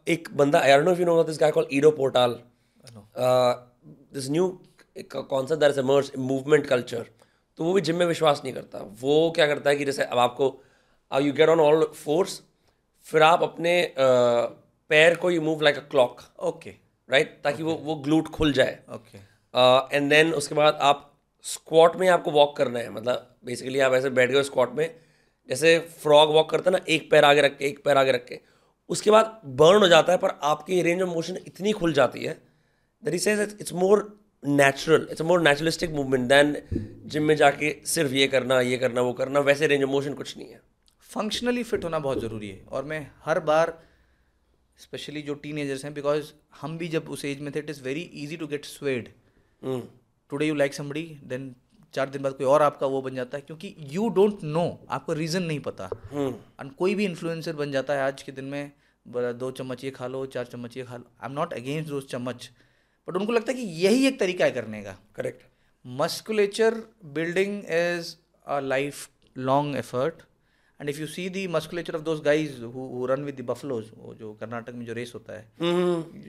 एक 0.07 0.29
बंदा 0.33 0.59
I 0.59 0.77
don't 0.77 0.85
know 0.85 0.91
if 0.91 1.01
know 1.01 1.23
this 1.23 1.39
guy 1.39 1.51
called 1.51 1.69
Ido 1.73 1.91
Portal 1.91 2.39
this 4.13 4.29
new 4.29 4.47
concept 5.11 5.59
that 5.61 5.71
is 5.71 5.79
emerge 5.79 6.11
movement 6.17 6.65
culture 6.67 7.05
तो 7.59 7.63
वो 7.63 7.73
भी 7.73 7.81
gym 7.81 7.95
में 7.95 8.05
विश्वास 8.05 8.41
नहीं 8.43 8.53
करता. 8.53 8.79
वो 9.01 9.31
क्या 9.35 9.47
करता 9.47 9.69
है 9.69 9.75
कि 9.75 9.85
जैसे 9.85 10.03
अब 10.03 10.17
आपको 10.17 10.47
you 11.11 11.33
get 11.33 11.49
on 11.49 11.59
all 11.59 11.83
fours 11.95 12.41
फिर 13.03 13.23
आप 13.23 13.43
अपने 13.43 13.73
पैर 14.91 15.15
को 15.15 15.31
you 15.31 15.41
move 15.41 15.61
like 15.61 15.77
a 15.77 15.87
clock 15.91 16.21
okay 16.43 16.69
right 17.09 17.39
ताकि 17.43 17.63
वो 17.63 17.73
वो 17.83 17.95
ग्लूट 18.05 18.27
खुल 18.29 18.53
जाए। 18.53 18.79
ओके 18.93 19.17
एंड 19.93 20.09
देन 20.09 20.33
उसके 20.33 20.55
बाद 20.55 20.77
आप 20.81 21.11
स्क्वाट 21.45 21.95
में 21.95 22.07
आपको 22.09 22.31
वॉक 22.31 22.55
करना 22.57 22.79
है। 22.79 22.89
मतलब 22.89 23.35
बेसिकली 23.45 23.79
आप 23.79 23.93
ऐसे 23.93 24.09
बैठ 24.11 24.31
गए 24.31 24.43
स्क्वाट 24.43 24.73
में 24.73 24.89
जैसे 25.49 25.77
फ्रॉग 26.01 26.33
वॉक 26.33 26.49
करता 26.49 26.69
है 26.71 26.77
ना 26.77 26.83
एक 26.89 27.09
पैर 27.11 27.25
आगे 27.25 27.41
रख 27.41 27.57
के 27.57 27.65
एक 27.65 27.83
पैर 27.85 27.97
आगे 27.97 28.11
रख 28.11 28.25
के। 28.25 28.39
उसके 28.89 29.11
बाद 29.11 29.39
बर्न 29.59 29.81
हो 29.81 29.87
जाता 29.87 30.11
है 30.11 30.17
पर 30.17 30.39
आपकी 30.43 30.81
रेंज 30.81 31.01
ऑफ़ 31.01 31.09
मोशन 31.09 31.37
इतनी 31.47 31.71
खुल 31.73 31.93
जाती 31.93 32.23
है 32.23 32.33
that 33.03 33.19
says 33.21 33.57
it's 33.61 33.73
more 33.73 34.07
natural 34.43 35.07
it's 35.11 35.21
more 35.21 35.41
naturalistic 35.41 35.91
movement 35.91 36.27
than 36.29 36.55
gym 37.05 37.23
में 37.23 37.35
जाके 37.35 37.75
सिर्फ़ 37.85 38.13
ये 38.13 38.27
करना 38.27 38.59
ये 38.61 38.77
करना 38.77 39.01
वो 39.01 39.13
करना 39.13 39.39
वैसे 39.41 39.67
रेंज 39.67 39.83
ऑफ़ 39.83 39.89
मोशन 39.91 40.13
कुछ 40.13 40.37
नहीं 40.37 40.49
है। 40.49 40.61
फंक्शनली 41.09 41.63
फिट 41.63 41.83
होना 41.83 41.99
बहुत 41.99 42.21
ज़रूरी 42.21 42.49
है। 42.49 42.63
और 42.67 42.85
मैं 42.85 43.07
हर 43.25 43.39
बार 43.41 43.77
स्पेशली 44.79 45.21
जो 45.21 45.33
टीनेजर्स 45.43 45.83
हैं 45.85 45.93
बिकॉज़ 45.93 46.31
हम 46.61 46.77
भी 46.77 46.87
जब 46.87 47.09
उस 47.09 47.25
एज 47.25 47.39
में 47.41 47.51
थे 47.55 47.59
it 47.59 47.69
is 47.69 47.81
very 47.83 48.01
easy 48.23 48.37
to 48.37 48.47
get 48.47 48.65
swayed 48.65 49.09
today 49.63 50.45
you 50.47 50.55
like 50.55 50.73
somebody 50.73 51.03
then 51.23 51.53
चार 51.93 52.09
दिन 52.09 52.21
बाद 52.21 52.33
कोई 52.33 52.45
और 52.45 52.61
आपका 52.61 52.87
वो 52.87 53.01
बन 53.01 53.15
जाता 53.15 53.37
है 53.37 53.43
क्योंकि 53.47 53.75
यू 53.91 54.07
डोंट 54.15 54.43
नो 54.43 54.65
आपको 54.89 55.13
रीज़न 55.13 55.43
नहीं 55.43 55.59
पता. 55.67 55.89
एंड 56.13 56.35
और 56.59 56.69
कोई 56.79 56.95
भी 56.95 57.05
इन्फ्लुएंसर 57.05 57.53
बन 57.55 57.71
जाता 57.71 57.93
है 57.93 58.01
आज 58.01 58.23
के 58.23 58.31
दिन 58.31 58.45
में 58.45 58.71
दो 59.05 59.51
चम्मच 59.51 59.83
ये 59.83 59.91
खा 59.91 60.07
लो 60.07 60.25
चार 60.25 60.45
चम्मच 60.45 60.77
ये 60.77 60.83
खा 60.83 60.97
लो. 60.97 61.03
आई 61.21 61.29
एम 61.29 61.35
नॉट 61.35 61.53
अगेंस्ट 61.53 61.89
दो 61.89 62.01
चम्मच 62.03 62.49
बट 63.07 63.17
उनको 63.17 63.33
लगता 63.33 63.51
है 63.51 63.57
कि 63.57 63.65
यही 63.85 64.07
एक 64.07 64.19
तरीका 64.19 64.45
है 64.45 64.51
करने 64.51 64.81
का. 64.83 64.97
Correct 65.15 65.43
musculature 65.85 66.81
building 67.15 67.61
is 67.79 68.15
a 68.47 68.61
life 68.63 69.09
long 69.35 69.75
and 69.75 70.23
if 70.81 70.89
if 70.89 70.99
you 70.99 71.07
see 71.07 71.29
the 71.29 71.47
musculature 71.47 71.95
of 71.95 72.03
guys 72.23 72.55
who, 72.61 72.83
who 72.93 73.07
run 73.09 73.21
with 73.27 73.37
the 73.37 73.45
buffaloes 73.49 73.85
वो 73.97 74.13
जो 74.19 74.33
कर्नाटक 74.39 74.73
में 74.73 74.85
जो 74.85 74.93
रेस 74.93 75.11
होता 75.15 75.33
है 75.33 75.43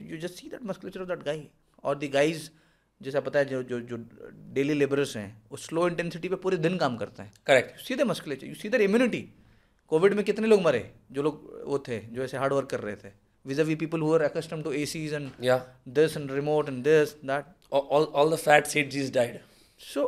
you 0.09 0.19
just 0.23 0.39
see 0.41 0.51
that 0.53 0.63
musculature 0.69 1.01
of 1.05 1.09
that 1.11 1.25
guy. 1.27 1.39
और 1.83 1.99
the 1.99 2.11
guys 2.13 2.47
जैसा 3.01 3.19
पता 3.19 3.39
है 3.39 3.45
जो 3.45 3.61
जो 3.63 3.79
जो 3.89 3.97
डेली 4.53 4.73
लेबरर्स 4.73 5.15
हैं 5.17 5.29
वो 5.51 5.57
स्लो 5.57 5.87
इंटेंसिटी 5.87 6.29
पे 6.29 6.35
पूरे 6.45 6.57
दिन 6.57 6.77
काम 6.77 6.97
करते 6.97 7.23
हैं। 7.23 7.31
Correct 7.47 7.69
you 7.71 7.83
see 7.85 7.95
the 7.95 8.07
musculature 8.07 8.47
you 8.47 8.55
see 8.55 8.69
the 8.69 8.75
immunity 8.81 9.21
Covid 9.91 10.13
में 10.13 10.23
कितने 10.25 10.47
लोग 10.47 10.61
मरे? 10.61 10.89
जो 11.11 11.23
लोग 11.23 11.63
वो 11.65 11.79
थे 11.87 11.99
जो 11.99 12.23
ऐसे 12.23 12.37
हार्ड 12.37 12.53
वर्क 12.53 12.69
कर 12.69 12.79
रहे 12.79 12.95
थे। 12.95 13.11
With 13.45 13.59
we 13.59 13.75
people 13.75 14.01
who 14.01 14.13
are 14.13 14.21
accustomed 14.21 14.61
to 14.63 14.71
ACs 14.81 15.13
and 15.13 15.29
this 15.99 16.17
and 16.17 16.31
remote 16.31 16.69
and 16.69 16.83
this 16.83 17.15
that 17.25 17.53
all 17.77 18.05
all 18.19 18.29
the 18.31 18.37
fat 18.41 18.67
sages 18.71 19.09
died. 19.15 19.39
So, 19.79 20.03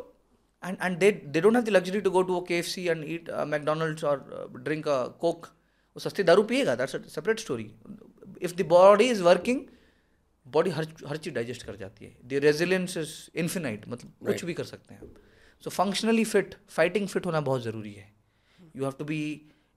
and 0.63 0.77
and 0.81 0.99
they 0.99 1.11
they 1.11 1.41
don't 1.41 1.55
have 1.55 1.65
the 1.65 1.71
luxury 1.71 2.01
to 2.01 2.11
go 2.11 2.23
to 2.23 2.37
a 2.37 2.41
KFC 2.41 2.91
and 2.91 3.05
eat 3.05 3.29
a 3.31 3.45
McDonald's 3.45 4.03
or 4.03 4.15
uh, 4.39 4.45
drink 4.67 4.85
a 4.87 4.99
Coke. 5.21 5.49
वो 5.95 5.99
सस्ती 5.99 6.23
दारू 6.23 6.43
पिएगा 6.49 6.73
that's 6.75 6.95
a 6.95 6.99
separate 7.11 7.39
story 7.39 7.63
if 8.41 8.53
the 8.55 8.65
body 8.69 9.05
is 9.11 9.21
working 9.23 9.61
body 10.45 10.69
हर 10.69 10.87
हर 11.07 11.17
चीज़ 11.17 11.33
digest 11.35 11.63
कर 11.65 11.75
जाती 11.75 12.05
है. 12.05 12.15
The 12.25 12.41
resilience 12.43 12.97
is 12.97 13.13
infinite 13.39 13.87
मतलब 13.87 14.11
right. 14.11 14.27
कुछ 14.27 14.45
भी 14.45 14.53
कर 14.53 14.63
सकते 14.63 14.93
हैं 14.93 15.01
आप. 15.01 15.15
So 15.63 15.69
functionally 15.69 16.23
fit 16.33 16.55
fighting 16.69 17.07
fit 17.07 17.25
होना 17.25 17.41
बहुत 17.49 17.63
ज़रूरी 17.63 17.93
है. 17.93 18.07
You 18.75 18.83
have 18.83 18.93
to 18.99 19.05
be 19.05 19.19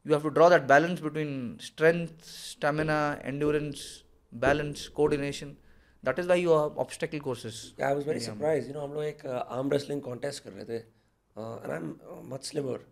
you 0.07 0.13
have 0.13 0.23
to 0.23 0.29
draw 0.39 0.51
that 0.51 0.63
balance 0.75 1.01
between 1.01 1.57
strength 1.63 2.25
stamina 2.27 3.01
endurance 3.25 3.87
balance 4.45 4.87
coordination 4.97 5.57
that 6.05 6.19
is 6.19 6.31
you 6.33 6.53
have 6.53 6.81
obstacle 6.85 7.23
courses. 7.27 7.57
I 7.81 7.95
was 7.95 8.07
very 8.09 8.21
surprise 8.21 8.67
you 8.69 8.75
know 8.75 8.81
हम 8.81 8.93
लोग 8.95 9.05
एक 9.05 9.27
arm 9.27 9.71
wrestling 9.73 10.03
contest 10.03 10.45
कर 10.45 10.53
रहे 10.53 10.65
थे। 10.65 10.77
And 10.77 11.71
I 11.71 11.77
am 11.77 11.95
much 12.35 12.45
slimmer 12.45 12.85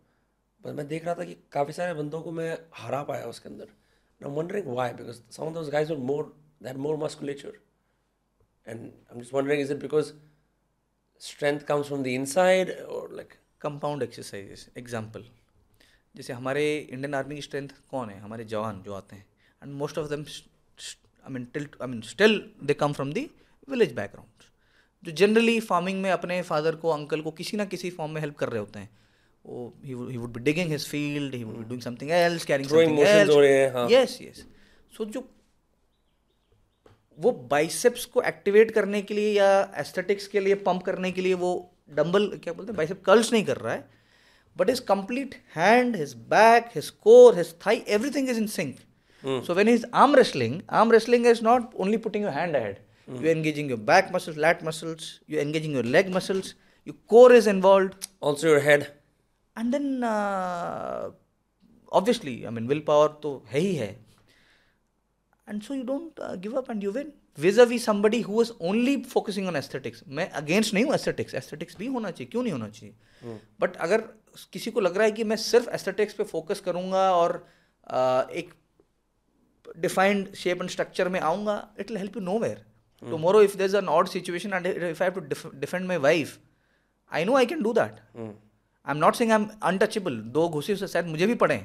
पर 0.64 0.72
मैं 0.72 0.86
देख 0.88 1.04
रहा 1.04 1.14
था 1.14 1.24
कि 1.24 1.36
काफ़ी 1.52 1.72
सारे 1.72 1.94
बंदों 1.94 2.22
को 2.22 2.32
मैं 2.32 2.56
हरा 2.76 3.02
पाया 3.10 3.26
उसके 3.26 3.48
अंदर। 3.48 3.64
I 3.64 4.28
am 4.30 4.34
wondering 4.36 4.66
why 4.66 4.92
because 4.94 5.20
some 5.30 5.42
of 5.42 5.54
those 5.54 5.70
guys 5.72 5.90
were 5.90 5.96
more 6.12 6.34
they 6.62 6.68
had 6.68 6.78
more 6.88 6.96
musculature 7.04 7.60
and 8.66 8.80
I 8.80 9.14
am 9.14 9.20
just 9.20 9.34
wondering 9.34 9.60
is 9.60 9.72
it 9.72 9.80
because 9.80 10.12
strength 11.20 11.64
comes 11.68 11.88
from 11.88 12.02
the 12.04 12.12
inside 12.18 12.70
or 12.92 13.00
like? 13.16 13.32
Compound 13.60 14.02
exercises 14.02 14.68
example 14.78 15.24
जैसे 16.14 16.32
हमारे 16.32 16.62
Indian 16.78 17.14
army 17.14 17.34
की 17.34 17.42
strength 17.42 17.68
कौन 17.90 18.10
है? 18.10 18.18
हमारे 18.20 18.44
जवान 18.52 18.80
जो 18.82 18.94
आते 18.94 19.16
हैं। 19.16 19.26
And 19.62 19.72
most 19.72 19.98
of 19.98 20.08
them 20.10 20.24
I 21.26 21.32
mean 21.32 21.44
till 21.54 21.68
I 21.82 21.88
mean 21.88 22.00
still 22.08 22.42
they 22.62 22.74
come 22.74 22.92
from 22.92 23.12
the 23.12 23.28
village 23.68 23.92
background 23.94 24.48
जो 25.02 25.12
जनरली 25.16 25.58
फ़ार्मिंग 25.62 26.00
में 26.02 26.10
अपने 26.10 26.40
फादर 26.42 26.76
को 26.76 26.88
अंकल 26.90 27.20
को 27.20 27.30
किसी 27.32 27.56
ना 27.56 27.64
किसी 27.64 27.90
फॉर्म 27.90 28.12
में 28.12 28.20
हेल्प 28.20 28.36
कर 28.36 28.48
रहे 28.48 28.60
होते 28.60 28.78
हैं। 28.78 28.90
वो 29.44 29.72
he 29.84 29.94
would 29.94 30.32
be 30.32 30.40
digging 30.42 30.70
his 30.70 30.86
field 30.88 31.34
he 31.34 31.42
would 31.44 31.56
be 31.56 31.64
doing 31.64 31.82
something 31.82 32.10
else 32.12 32.44
carrying 32.44 32.68
something. 32.68 32.98
Else 33.00 33.92
yes 33.92 34.18
yes 34.22 34.44
so 34.92 35.04
जो 35.06 35.28
वो 37.18 37.30
बाइसेप्स 37.50 38.04
को 38.06 38.22
एक्टिवेट 38.22 38.70
करने 38.70 39.00
के 39.02 39.14
लिए 39.14 39.32
या 39.32 39.48
एस्थेटिक्स 39.78 40.26
के 40.28 40.40
लिए 40.40 40.54
पंप 40.66 40.82
करने 40.82 41.10
के 41.12 41.22
लिए 41.22 41.34
वो 41.36 41.50
डंबल 41.94 42.28
क्या 42.44 42.52
बोलते 42.52 42.70
हैं 42.70 42.76
बाइसेप 42.76 43.02
कर्ल्स 43.06 43.32
नहीं 43.32 43.44
कर 43.44 43.56
रहा 43.56 43.72
है। 43.74 43.88
But 44.56 44.68
his 44.70 44.80
complete 44.88 45.34
hand 45.56 45.96
his 45.96 46.14
back 46.30 46.70
his 46.74 46.90
core 47.04 47.36
his 47.38 47.54
thigh 47.66 47.82
everything 47.88 48.30
is 48.30 48.38
in 48.38 48.46
sync 48.48 48.76
so 49.24 49.54
when 49.54 49.68
is 49.68 49.84
arm 49.94 50.14
wrestling 50.14 50.60
arm 50.80 50.92
wrestling 50.92 51.26
is 51.26 51.42
not 51.44 51.74
only 51.74 51.96
putting 52.06 52.24
your 52.24 52.32
hand 52.32 52.56
ahead 52.56 52.78
you 53.12 53.28
are 53.28 53.32
engaging 53.32 53.70
your 53.72 53.78
back 53.90 54.10
muscles 54.14 54.36
lat 54.36 54.60
muscles 54.66 55.06
you're 55.26 55.42
engaging 55.42 55.72
your 55.78 55.86
leg 55.96 56.10
muscles 56.16 56.54
your 56.86 56.96
core 57.12 57.32
is 57.38 57.48
involved 57.52 58.08
also 58.20 58.48
your 58.48 58.60
head 58.66 58.86
and 59.56 59.74
then 59.74 59.88
uh, 60.10 61.10
obviously 62.00 62.34
i 62.46 62.52
mean 62.58 62.68
willpower 62.72 63.08
तो 63.22 63.32
है 63.52 63.60
ही 63.60 63.74
है 63.76 63.90
and 65.48 65.64
so 65.64 65.74
you 65.74 65.84
don't 65.84 66.20
uh, 66.20 66.36
give 66.36 66.54
up 66.60 66.68
and 66.68 66.86
you 66.86 66.92
win 66.92 67.12
vis-a-vis 67.38 67.84
somebody 67.84 68.20
who 68.22 68.40
is 68.40 68.52
only 68.60 68.94
focusing 69.14 69.50
on 69.52 69.56
aesthetics 69.62 70.02
मैं 70.08 70.30
against 70.42 70.74
नहीं 70.74 70.84
हूँ 70.84 70.92
aesthetics 70.94 71.34
aesthetics 71.40 71.78
भी 71.78 71.86
होना 71.96 72.10
चाहिए 72.10 72.30
क्यों 72.30 72.42
नहीं 72.42 72.52
होना 72.52 72.68
चाहिए 72.68 73.38
बट 73.60 73.76
अगर 73.88 74.04
किसी 74.52 74.70
को 74.70 74.80
लग 74.80 74.96
रहा 74.96 75.06
है 75.06 75.12
कि 75.12 75.24
मैं 75.24 75.36
सिर्फ़ 75.44 75.68
aesthetics 75.78 76.12
पे 76.18 76.24
फोकस 76.24 76.60
करूँगा 76.66 77.10
और 77.12 77.36
uh, 77.86 78.30
एक 78.30 78.52
डिफाइंड 79.78 80.34
शेप 80.34 80.60
एंड 80.60 80.70
स्ट्रक्चर 80.70 81.08
में 81.08 81.20
आऊँगा 81.20 81.56
it 81.80 81.90
will 81.90 81.98
help 81.98 82.16
you 82.16 82.22
know 82.22 82.38
where 82.38 82.64
tomorrow 83.02 83.42
if 83.42 83.56
there 83.56 83.66
is 83.66 83.76
an 83.76 83.88
odd 83.88 84.08
situation 84.08 84.52
and 84.54 84.66
if 84.66 85.02
I 85.02 85.08
have 85.08 85.20
to 85.20 85.50
defend 85.50 85.86
my 85.86 85.96
wife 86.06 86.38
I 87.12 87.24
know 87.24 87.36
I 87.36 87.46
can 87.46 87.62
do 87.62 87.72
that 87.72 88.00
I 88.16 88.90
am 88.90 88.96
not 88.96 89.14
saying 89.14 89.32
I 89.32 89.38
am 89.38 89.48
untouchable 89.62 90.16
दो 90.36 90.48
घुसे 90.48 90.76
से 90.76 90.88
शायद 90.88 91.06
मुझे 91.06 91.26
भी 91.26 91.34
पड़े 91.44 91.64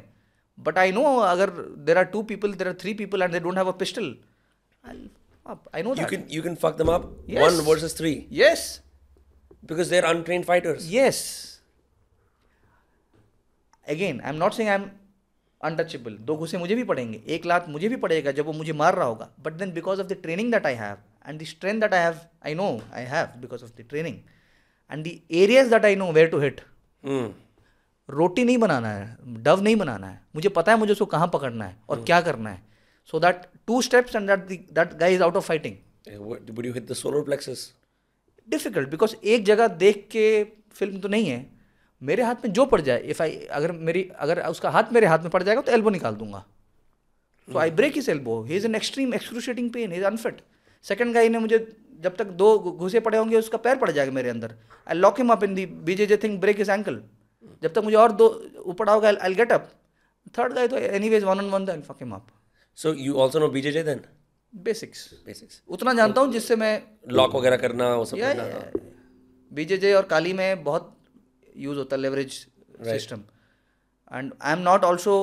but 0.57 0.77
I 0.77 0.91
know 0.91 1.03
अगर 1.17 1.49
there 1.85 1.97
are 1.97 2.05
two 2.15 2.21
people 2.23 2.53
there 2.53 2.67
are 2.67 2.73
three 2.81 2.93
people 2.93 3.21
and 3.21 3.31
they 3.31 3.39
don't 3.39 3.57
have 3.57 3.67
a 3.67 3.77
pistol 3.77 4.15
I 4.85 5.83
know 5.83 5.89
you 5.89 5.95
that 5.95 6.09
can 6.09 6.23
you 6.35 6.43
can 6.43 6.55
fuck 6.61 6.77
them 6.77 6.91
up. 6.91 7.05
Yes. 7.27 7.41
one 7.41 7.61
versus 7.65 7.93
three. 7.93 8.15
Yes 8.33 8.63
because 9.69 9.89
they're 9.89 10.05
untrained 10.05 10.45
fighters. 10.45 10.87
Yes. 10.91 11.21
Am 13.87 14.35
not 14.35 14.53
saying 14.53 14.69
I 14.69 14.75
am 14.75 14.89
untouchable 15.65 16.17
दो 16.21 16.35
घुसे 16.37 16.57
मुझे 16.57 16.75
भी 16.75 16.83
पड़ेंगे 16.83 17.21
एक 17.27 17.45
लात 17.45 17.69
मुझे 17.69 17.89
भी 17.89 17.95
पड़ेगा 17.95 18.31
जब 18.31 18.45
वो 18.45 18.53
मुझे 18.53 18.73
मार 18.73 18.95
रहा 18.95 19.07
होगा। 19.07 19.29
But 19.43 19.53
then 19.53 19.71
because 19.71 20.01
of 20.01 20.07
the 20.07 20.17
training 20.23 20.51
that 20.51 20.65
I 20.65 20.75
have 20.75 20.97
and 21.27 21.41
the 21.41 21.45
strength 21.45 21.81
that 21.81 21.93
I 21.93 22.03
have 22.03 22.19
I 22.45 22.53
know 22.55 22.69
I 22.93 23.03
have 23.03 23.39
because 23.41 23.63
of 23.63 23.71
the 23.71 23.85
training 23.89 24.17
and 24.91 25.03
the 25.07 25.19
areas 25.31 25.69
that 25.69 25.85
I 25.85 25.95
know 25.95 26.11
where 26.11 26.27
to 26.27 26.39
hit. 26.39 26.61
रोटी 28.09 28.43
नहीं 28.43 28.57
बनाना 28.57 28.89
है 28.89 29.17
Dove 29.43 29.61
नहीं 29.61 29.75
बनाना 29.75 30.07
है। 30.07 30.21
मुझे 30.35 30.49
पता 30.49 30.71
है 30.71 30.77
मुझे 30.79 30.91
उसको 30.91 31.05
कहाँ 31.05 31.27
पकड़ना 31.33 31.65
है 31.65 31.77
और 31.89 31.99
mm. 31.99 32.05
क्या 32.05 32.21
करना 32.21 32.49
है। 32.49 32.61
So 33.05 33.19
that 33.19 33.41
two 33.67 33.81
steps 33.81 34.15
and 34.15 34.29
that 34.29 34.47
that 34.73 34.93
guy 34.93 35.13
is 35.15 35.23
out 35.23 35.35
of 35.35 35.47
fighting 35.47 35.75
what- 36.29 36.49
would 36.51 36.65
you 36.65 36.73
hit 36.73 36.87
the 36.87 36.97
solar 37.01 37.25
plexus? 37.29 37.59
Difficult 38.49 38.89
because 38.89 39.15
एक 39.23 39.45
जगह 39.45 39.67
देख 39.67 40.07
के 40.11 40.43
फ़िल्म 40.71 40.99
तो 40.99 41.07
नहीं 41.07 41.29
है 41.29 41.54
मेरे 42.01 42.23
हाथ 42.23 42.45
में 42.45 42.51
जो 42.53 42.65
पड़ 42.65 42.79
जाए 42.81 43.01
इफ़ 43.11 43.21
आई 43.23 43.35
अगर 43.51 43.71
मेरी 43.87 44.03
अगर 44.19 44.41
उसका 44.47 44.69
हाथ 44.69 44.91
मेरे 44.93 45.07
हाथ 45.07 45.19
में 45.19 45.29
पड़ 45.29 45.41
जाएगा 45.43 45.61
तो 45.61 45.71
एल्बो 45.71 45.89
निकाल 45.89 46.15
दूँगा। 46.15 46.43
So 47.47 47.57
I 47.59 47.71
break 47.71 47.97
his 47.97 48.09
elbow 48.11 48.41
he 48.43 48.55
is 48.55 48.65
an 48.65 48.75
extreme 48.75 49.13
excruciating 49.13 49.69
pain 49.71 49.93
is 49.93 50.03
unfit 50.05 50.41
second 50.85 51.13
guy 51.13 51.29
ने 51.29 51.39
मुझे 51.39 51.59
जब 52.01 52.15
तक 52.15 52.27
दो 52.39 52.57
घुसे 52.59 52.99
पड़े 52.99 53.17
होंगे 53.17 53.37
उसका 53.37 53.57
पैर 53.59 53.75
पड़ 53.77 53.91
जाएगा 53.91 54.11
मेरे 54.11 54.29
अंदर। 54.29 54.55
I 54.87 54.95
lock 54.95 55.19
him 55.19 55.29
up 55.31 55.43
in 55.43 55.55
the 55.55 55.65
BJJ 56.05 56.17
thing 56.23 56.39
break 56.41 56.59
his 56.59 56.71
ankle 56.71 57.01
जब 57.63 57.73
तक 57.73 57.83
मुझे 57.83 57.97
और 57.97 58.11
दो 58.21 58.27
ऊपर 58.65 58.89
होगा 58.89 59.13
आई 59.21 59.33
गेट 59.35 59.51
अप 59.51 59.71
थर्ड 60.37 60.53
गाई 60.53 60.67
तो 60.67 60.77
anyways 61.09 61.23
one 61.23 61.39
on 61.39 61.49
one 61.51 61.69
I 61.69 61.81
fuck 61.81 61.97
him 62.01 62.11
up 62.13 62.27
so 62.77 62.91
you 63.01 63.13
also 63.23 63.41
know 63.41 63.47
bjj 63.51 63.81
then? 63.87 63.99
Basics 64.53 64.99
basics. 65.27 65.55
उतना 65.67 65.93
जानता 65.93 66.21
हूँ 66.21 66.31
जिससे 66.31 66.55
मैं 66.55 66.73
लॉक 67.11 67.35
वगैरह 67.35 67.57
करना 67.57 67.87
वो 67.95 68.05
सब 68.05 68.17
या 68.17 68.33
करना। 68.33 68.81
बीजेजे 69.51 69.93
और 69.93 70.03
काली 70.05 70.33
में 70.33 70.63
बहुत 70.63 70.91
यूज़ 71.55 71.77
होता 71.77 71.95
है 71.95 72.01
leverage 72.01 72.31
system 72.83 73.21
and 74.11 74.33
I 74.41 74.53
am 74.53 74.59
not 74.61 74.83
also 74.83 75.15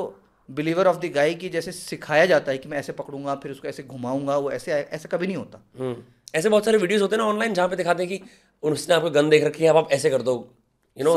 believer 0.48 0.86
of 0.86 0.96
the 0.96 1.10
guy 1.14 1.34
की 1.34 1.48
जैसे 1.48 1.72
सिखाया 1.72 2.24
जाता 2.26 2.52
है 2.52 2.58
कि 2.58 2.68
मैं 2.68 2.78
ऐसे 2.78 2.92
पकड़ूँगा 2.92 3.34
फिर 3.42 3.52
उसको 3.52 3.68
ऐसे 3.68 3.82
घुमाऊँगा 3.82 4.36
वो 4.36 4.50
ऐसे 4.52 4.72
ऐसे 4.72 5.08
कभी 5.08 5.26
नहीं 5.26 5.36
होता। 5.36 5.62
हम्म। 5.78 6.02
ऐसे 6.34 6.48
बहुत 6.48 6.64
सारे 6.64 6.78
वीडियोस 6.78 7.02
होते 7.02 7.16
हैं 7.16 7.22
ना 7.22 7.28
ऑनलाइन 7.28 7.54
जहाँ 7.54 7.68
पे 7.68 7.76
दिखाते 7.76 8.02
हैं 8.02 8.18
कि 8.18 8.24
उसने 8.62 8.94
आपको 8.94 9.10
गन 9.10 9.28
देख 9.30 9.44
रखी 9.44 9.64
है 9.64 9.70
अब 9.70 9.76
आप 9.76 9.92
ऐसे 9.92 10.10
कर 10.10 10.22
दो 10.22 10.34
यू 10.96 11.04
नो 11.04 11.14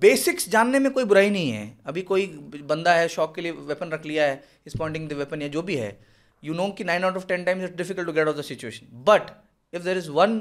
बेसिक्स 0.00 0.48
जानने 0.50 0.78
में 0.78 0.90
कोई 0.92 1.04
बुराई 1.04 1.30
नहीं 1.30 1.50
है। 1.50 1.78
अभी 1.86 2.02
कोई 2.02 2.26
बंदा 2.68 2.94
है 2.94 3.06
शौक 3.08 3.34
के 3.34 3.42
लिए 3.42 3.52
वेपन 3.68 3.90
रख 3.90 4.06
लिया 4.06 4.26
है 4.26 4.42
स्पॉन्डिंग 4.68 5.08
द 5.08 5.12
वेपन 5.12 5.42
या 5.42 5.48
जो 5.48 5.62
भी 5.62 5.76
है 5.76 5.96
यू 6.42 6.54
नो 6.54 6.68
कि 6.78 6.84
nine 6.84 7.04
out 7.04 7.16
of 7.16 7.26
ten 7.26 7.44
times 7.44 7.64
it's 7.64 7.76
difficult 7.76 8.06
to 8.06 8.12
get 8.12 8.26
out 8.28 8.36
the 8.36 8.42
situation 8.42 9.02
but 9.04 9.30
if 9.72 9.82
there 9.82 9.98
is 9.98 10.10
one 10.10 10.40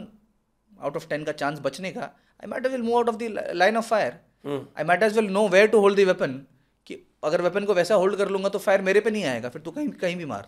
out 0.71 0.95
of 0.95 1.07
ten 1.09 1.23
का 1.23 1.31
चांस 1.33 1.59
बचने 1.59 1.91
का 1.91 2.11
I 2.43 2.49
might 2.51 2.67
well 2.67 2.81
move 2.81 2.95
out 2.97 3.09
of 3.09 3.17
the 3.17 3.51
line 3.55 3.77
of 3.77 3.87
fire 3.89 4.19
I 4.47 4.83
might 4.83 5.03
as 5.03 5.17
well 5.17 5.29
know 5.33 5.47
where 5.49 5.67
to 5.67 5.79
hold 5.79 5.99
the 5.99 6.07
weapon 6.07 6.39
कि 6.87 6.97
अगर 7.23 7.41
weapon 7.41 7.65
को 7.65 7.73
वैसा 7.73 7.95
hold 7.95 8.15
कर 8.17 8.29
लूँगा 8.29 8.49
तो 8.49 8.59
फायर 8.59 8.81
मेरे 8.89 9.01
पे 9.01 9.11
नहीं 9.11 9.23
आएगा 9.25 9.49
फिर 9.49 9.61
तू 9.61 9.71
कहीं 9.71 9.89
कहीं 10.01 10.15
भी 10.15 10.25
मार। 10.25 10.47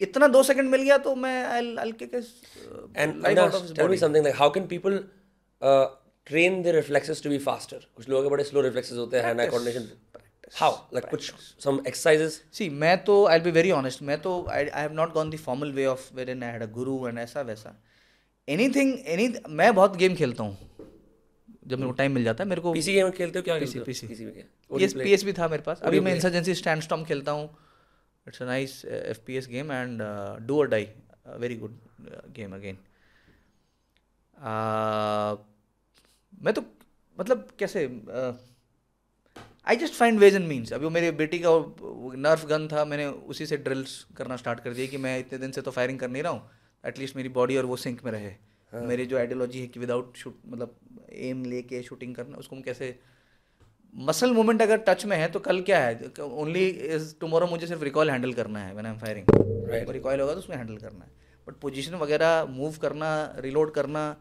इतना 0.00 0.28
दो 0.28 0.42
सेकंड 0.42 0.70
मिल 0.70 0.82
गया 0.82 0.98
तो 0.98 1.14
मैं 1.14 1.42
I 1.46 1.74
I 1.80 1.92
kick 2.02 2.14
and 2.14 3.26
tell 3.26 3.88
me 3.88 3.96
something 3.96 4.24
like 4.24 4.36
how 4.36 4.50
can 4.50 4.66
people 4.68 5.04
train 6.30 6.56
their 6.64 6.72
reflexes 6.74 7.20
to 7.22 7.30
be 7.30 7.38
faster? 7.44 7.78
कुछ 7.96 8.08
लोगों 8.08 8.22
के 8.22 8.28
बड़े 8.30 8.44
slow 8.44 8.62
reflexes 8.64 8.98
होते 8.98 9.20
हैं 9.20 9.34
eye 9.34 9.46
coordination 9.52 9.86
how? 10.58 10.68
Like 10.96 11.08
कुछ 11.10 11.30
some 11.64 11.80
exercises? 11.90 12.36
सी 12.54 12.68
मैं 12.82 12.96
तो 13.04 13.16
आई 13.26 13.40
बी 13.40 13.50
वेरी 13.50 13.70
ऑनेस्ट 13.70 14.02
मैं 14.10 14.20
तो 14.22 14.34
I 14.50 14.64
have 14.74 14.92
not 14.94 15.12
gone 15.12 15.30
the 15.30 15.36
formal 15.46 15.72
way 15.72 15.86
of 15.86 16.08
wherein 16.30 16.42
I 16.42 16.52
had 16.52 16.62
a 16.62 16.66
guru 16.72 16.96
and 17.08 17.18
ऐसा 17.18 17.40
वैसा। 17.50 17.74
एनीथिंग 18.48 18.94
एनी 19.06 19.28
मैं 19.48 19.74
बहुत 19.74 19.96
गेम 19.96 20.14
खेलता 20.14 20.44
हूँ। 20.44 20.71
जब 21.72 21.78
मेरे 21.78 21.90
को 21.90 21.96
टाइम 21.96 22.12
मिल 22.12 22.24
जाता 22.24 22.44
है 22.44 22.48
मेरे 22.50 22.60
को 22.60 22.72
पीसी 22.72 22.92
गेम 22.92 23.10
खेलते 23.12 23.38
हो 23.38 23.42
क्या 23.42 23.54
हो. 23.54 23.60
पीसी 23.84 24.24
में 24.24 24.32
क्या? 24.34 24.44
पीएस 24.70 24.94
पीएस 24.94 25.24
भी 25.24 25.32
था 25.32 25.48
मेरे 25.48 25.62
पास। 25.62 25.80
अभी 25.82 26.00
मैं 26.00 26.14
इंसर्जेंसी 26.14 26.54
स्टैंड 26.54 26.82
स्टॉम 26.82 27.04
खेलता 27.04 27.32
हूँ। 27.32 27.48
It's 28.26 28.42
a 28.42 28.46
nice 28.46 28.84
F 28.86 29.18
P 29.26 29.36
S 29.36 29.48
game 29.48 29.72
and 29.72 30.02
do 30.46 30.58
or 30.58 30.68
die 30.68 30.88
very 31.38 31.56
good 31.56 31.78
game 32.36 32.54
again 32.54 32.78
मैं 36.44 36.54
तो 36.54 36.62
मतलब 37.18 37.48
कैसे 37.58 37.84
I 39.66 39.76
just 39.76 39.94
find 39.94 40.18
ways 40.18 40.34
and 40.34 40.46
means 40.48 40.72
अभी 40.72 40.84
वो 40.84 40.90
मेरी 40.90 41.10
बेटी 41.18 41.38
का 41.44 41.50
नर्फ 42.20 42.46
गन 42.46 42.66
था 42.68 42.84
मैंने 42.84 43.06
उसी 43.32 43.46
से 43.46 43.56
ड्रिल्स 43.58 43.92
करना 44.16 44.36
स्टार्ट 44.36 44.60
कर 44.60 44.72
दिया 44.74 44.86
कि 44.86 44.96
मैं 44.98 45.18
इतने 45.18 45.38
दिन 45.38 45.50
से 45.52 45.62
तो 45.62 45.70
फायरिंग 45.70 45.98
कर 45.98 46.08
नहीं 46.08 46.22
रहा 46.22 46.32
हूँ। 46.32 46.42
एटलीस्ट 46.84 47.16
मेरी 47.16 47.28
बॉडी 47.36 47.56
और 47.56 47.66
वो 47.66 47.76
सिंक 47.76 48.04
में 48.04 48.10
रहे। 48.12 48.32
मेरी 48.72 49.04
जो 49.06 49.18
आइडियोलॉजी 49.18 49.60
है 49.60 49.66
कि 49.66 49.80
विदाउट 49.80 50.16
शूट 50.16 50.40
मतलब 50.46 50.74
एम 51.14 51.44
लेके 51.44 51.82
शूटिंग 51.82 52.14
करना 52.14 52.36
उसको 52.36 52.56
हम 52.56 52.62
कैसे 52.62 52.98
मसल 53.94 54.32
मूवमेंट 54.32 54.62
अगर 54.62 54.76
टच 54.76 55.04
में 55.04 55.16
है 55.16 55.28
तो 55.28 55.40
कल 55.40 55.60
क्या 55.60 55.78
है? 55.78 56.10
ओनली 56.20 56.68
इज़ 56.68 57.14
टुमारो 57.20 57.46
मुझे 57.46 57.66
सिर्फ़ 57.66 57.84
रिकॉल 57.84 58.10
हैंडल 58.10 58.32
करना 58.32 58.58
है 58.58 58.72
when 58.72 58.86
I 58.86 58.92
am 58.92 58.98
firing 58.98 59.90
recoil 59.90 60.20
होगा 60.20 60.32
तो 60.32 60.38
उसमें 60.38 60.56
हैंडल 60.56 60.76
करना 60.76 61.04
है। 61.04 61.10
बट 61.48 61.54
पोजीशन 61.54 61.94
वगैरह 61.94 62.44
मूव 62.44 62.76
करना 62.82 63.34
रिलोड 63.38 63.74
करना 63.74 64.16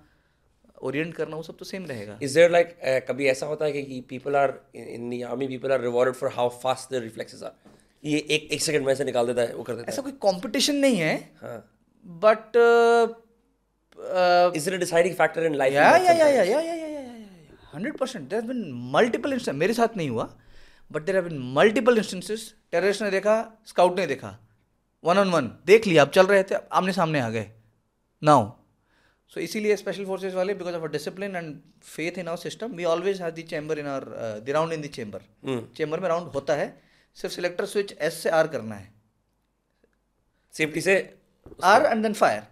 ओरिएंट 0.84 1.14
करना 1.14 1.36
वो 1.36 1.44
सब 1.44 1.58
तो 1.58 1.66
सेम 1.66 1.86
रहेगा। 1.86 2.20
इज़ 2.22 2.40
देयर 2.40 2.52
uh, 2.52 3.08
कभी 3.08 3.28
ऐसा 3.28 3.46
होता 3.46 3.66
है 3.66 3.72
कि, 3.72 4.20
are 4.26 4.54
in, 4.76 4.88
in 4.88 5.10
the 5.10 5.24
army 5.24 5.48
people 5.48 5.72
are 5.72 5.82
rewarded 5.82 6.16
for 6.16 6.30
how 6.30 6.50
fast 6.50 6.90
their 6.90 7.04
reflexes 7.04 7.44
are? 7.44 7.54
ये 8.06 8.18
एक 8.18 8.48
एक 8.52 8.62
सेकंड 8.62 8.86
में 8.86 8.92
ऐसे 8.94 9.04
निकाल 9.04 9.28
देता 9.28 9.42
है 9.42 9.56
वो 9.56 9.64
कर 9.64 9.76
देता 9.76 9.92
ऐसा 9.92 10.02
कोई 10.02 10.12
कंपटीशन 10.12 10.76
नहीं 10.76 10.96
है। 10.96 11.14
है। 11.14 11.32
हाँ 11.42 11.58
uh, 14.02 14.52
is 14.54 14.68
it 14.68 14.74
a 14.74 14.78
deciding 14.78 15.16
factor 15.16 15.46
in 15.46 15.58
life? 15.58 15.74
Yeah, 15.74 15.98
in 15.98 16.06
yeah, 16.06 16.14
yeah, 16.14 16.30
yeah, 16.30 16.44
yeah, 16.44 16.62
yeah, 16.62 16.76
yeah, 16.76 16.88
yeah, 16.88 17.00
yeah. 17.00 17.66
Hundred 17.72 17.98
percent. 17.98 18.30
There 18.30 18.40
have 18.40 18.48
been 18.48 18.72
multiple 18.72 19.32
instances. 19.32 19.60
मेरे 19.60 19.74
साथ 19.74 19.98
नहीं 19.98 20.10
हुआ, 20.10 20.30
but 20.92 21.06
there 21.06 21.16
have 21.16 21.30
been 21.30 21.44
multiple 21.60 21.98
instances. 21.98 22.54
Terrorist 22.72 23.02
ने 23.02 23.10
देखा, 23.12 23.36
scout 23.68 24.00
ने 24.00 24.06
देखा, 24.08 24.38
one 25.04 25.18
on 25.18 25.30
one 25.30 25.48
देख 25.66 25.88
लिया 25.88 26.02
आप 26.02 26.12
चल 26.12 26.26
रहे 26.28 26.44
थे 26.52 26.56
आमने 26.80 26.94
सामने 26.94 27.20
आ 27.20 27.30
गए 27.30 27.50
नाउ 28.22 28.50
सो 29.32 29.40
इसीलिए 29.40 29.76
स्पेशल 29.76 30.06
फोर्सेज 30.06 30.34
वाले 30.36 30.54
because 30.54 30.76
of 30.76 30.84
a 30.84 30.88
discipline 30.92 31.36
and 31.36 31.56
faith 31.84 32.18
in 32.20 32.28
our 32.28 32.38
system 32.38 32.72
we 32.76 32.84
always 32.94 33.22
have 33.22 33.32
the 33.32 33.44
chamber 33.52 33.80
in 33.80 33.88
our 33.88 34.42
the 34.46 34.50
round 34.58 34.74
in 34.74 34.82
the 34.82 34.88
chamber 34.98 35.22
chamber 35.78 36.00
में 36.00 36.08
राउंड 36.10 36.28
होता 36.34 36.56
है 36.56 36.68
सिर्फ़ 37.18 37.36
सिलेक्टर 37.36 37.66
स्विच 37.74 37.94
एस 38.00 38.22
से 38.24 38.30
आर 38.40 38.48
करना 38.56 38.76
है 38.76 38.90
safety 40.54 40.82
से 40.82 40.98
R 41.74 41.86
and 41.86 42.04
then 42.04 42.14
fire 42.14 42.44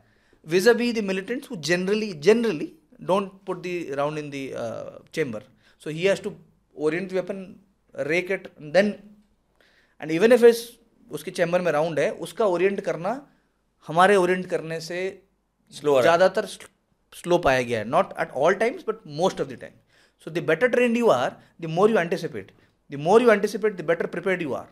vis-a-vis 0.53 0.93
the 0.97 1.03
militants 1.11 1.47
who 1.47 1.55
generally 1.69 2.11
generally 2.27 2.69
don't 3.09 3.31
put 3.47 3.57
the 3.67 3.75
round 3.99 4.17
in 4.17 4.29
the 4.29 4.43
uh, 4.55 4.89
chamber. 5.15 5.41
So 5.81 5.89
he 5.89 6.05
has 6.05 6.19
to 6.21 6.35
orient 6.75 7.09
the 7.09 7.15
weapon 7.15 7.39
rake 7.95 8.29
it 8.29 8.43
and 8.57 8.73
then 8.73 8.87
and 10.01 10.11
even 10.11 10.31
उसके 11.11 11.31
chamber 11.31 11.61
में 11.61 11.71
round 11.71 11.99
है 11.99 12.09
उसका 12.25 12.45
orient 12.45 12.81
करना 12.81 13.11
हमारे 13.87 14.15
orient 14.15 14.45
करने 14.49 14.79
से 14.79 14.99
slow 15.73 16.01
ज़्यादातर 16.01 16.45
slow 17.13 17.37
पाया 17.45 17.61
गया 17.61 17.79
है 17.79 17.85
not 17.89 18.13
at 18.21 18.31
all 18.41 18.53
times 18.55 18.83
but 18.87 18.99
most 19.21 19.41
of 19.41 19.47
the 19.49 19.57
time 19.61 19.71
so 20.25 20.31
the 20.31 20.43
better 20.47 20.67
trained 20.75 20.97
you 20.97 21.09
are 21.09 21.31
the 21.61 21.69
more 21.77 21.91
you 21.91 21.97
anticipate 21.99 22.51
the 22.89 22.99
more 23.07 23.21
you 23.23 23.31
anticipate 23.31 23.75
the 23.77 23.85
better 23.85 24.05
prepared 24.15 24.41
you 24.41 24.53
are 24.53 24.67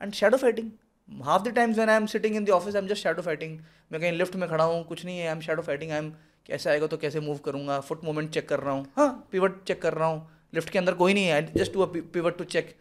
and 0.00 0.12
shadow 0.20 0.36
fighting 0.36 0.70
half 1.08 1.42
the 1.42 1.54
times 1.54 1.76
when 1.76 1.90
I 1.90 1.96
am 1.96 2.06
sitting 2.06 2.36
in 2.36 2.44
the 2.44 2.50
office 2.50 2.76
I 2.76 2.82
am 2.82 2.88
just 2.88 3.02
shadow 3.02 3.22
fighting 3.22 3.58
मैं 3.92 4.00
कहीं 4.00 4.12
lift 4.12 4.36
में 4.36 4.48
खड़ा 4.48 4.64
हूँ 4.64 4.82
कुछ 4.86 5.04
नहीं 5.04 5.18
है 5.18 5.26
I 5.26 5.32
am 5.32 5.40
shadow 5.40 5.62
fighting 5.62 5.90
I 5.90 5.98
am 5.98 6.12
कैसे 6.46 6.70
आएगा 6.70 6.86
तो 6.86 6.96
कैसे 6.96 7.20
मूव 7.20 7.38
करूँगा? 7.44 7.78
फुट 7.80 8.04
मूवमेंट 8.04 8.30
चेक 8.30 8.48
कर 8.48 8.60
रहा 8.60 8.74
हूँ. 8.74 8.86
हाँ 8.96 9.28
पिवट 9.32 9.62
चेक 9.68 9.80
कर 9.82 9.94
रहा 9.94 10.08
हूँ. 10.08 10.28
लिफ्ट 10.54 10.70
के 10.70 10.78
अंदर 10.78 10.94
कोई 10.94 11.14
नहीं 11.14 11.26
है. 11.26 11.52
Just 11.54 11.72
to 11.72 11.86
pivot 11.86 12.38
to 12.38 12.44
check 12.44 12.74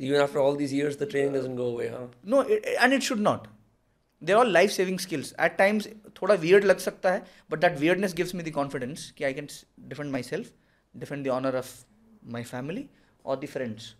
even 0.00 0.20
after 0.20 0.40
all 0.40 0.54
these 0.56 0.72
years, 0.72 0.96
the 0.96 1.06
training 1.06 1.34
doesn't 1.36 1.56
go 1.56 1.64
away, 1.70 1.88
huh? 1.94 2.06
No 2.26 2.42
and 2.42 2.92
it 2.92 3.02
should 3.02 3.18
not 3.18 3.46
there 4.22 4.36
all 4.36 4.52
life 4.52 4.70
saving 4.70 4.98
skills 4.98 5.34
at 5.40 5.56
times 5.56 5.88
थोड़ा 6.22 6.34
weird 6.34 6.64
लग 6.64 6.78
सकता 6.78 7.12
है 7.12 7.22
but 7.50 7.58
that 7.58 7.78
weirdness 7.78 8.14
gives 8.14 8.34
me 8.34 8.42
the 8.42 8.50
confidence 8.54 9.10
कि 9.18 9.24
I 9.24 9.34
can 9.34 9.48
defend 9.88 10.10
my 10.12 10.22
self 10.22 10.52
defend 10.94 11.24
the 11.26 11.30
honour 11.30 11.56
of 11.56 11.74
my 12.32 12.42
family 12.42 12.84
और 13.24 13.40
the 13.40 13.46
friends 13.46 13.94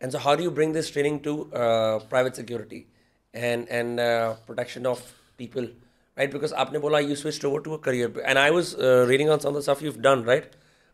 And 0.00 0.12
so, 0.12 0.18
how 0.18 0.34
do 0.36 0.42
you 0.42 0.50
bring 0.50 0.72
this 0.72 0.90
training 0.90 1.20
to 1.20 1.32
uh, 1.52 1.98
private 2.10 2.36
security 2.36 2.86
and 3.34 3.68
and 3.68 4.00
uh, 4.00 4.34
protection 4.46 4.86
of 4.86 5.02
people, 5.38 5.68
right? 6.16 6.30
Because 6.36 6.52
आपने 6.64 6.78
बोला 6.80 7.00
you 7.08 7.16
switched 7.16 7.44
over 7.44 7.60
to 7.60 7.74
a 7.74 7.78
career, 7.78 8.12
and 8.24 8.38
I 8.38 8.50
was 8.50 8.74
uh, 8.74 9.06
reading 9.08 9.30
on 9.30 9.40
some 9.40 9.54
of 9.54 9.60
the 9.60 9.62
stuff 9.62 9.82
you've 9.82 10.02
done, 10.02 10.24
right, 10.24 10.50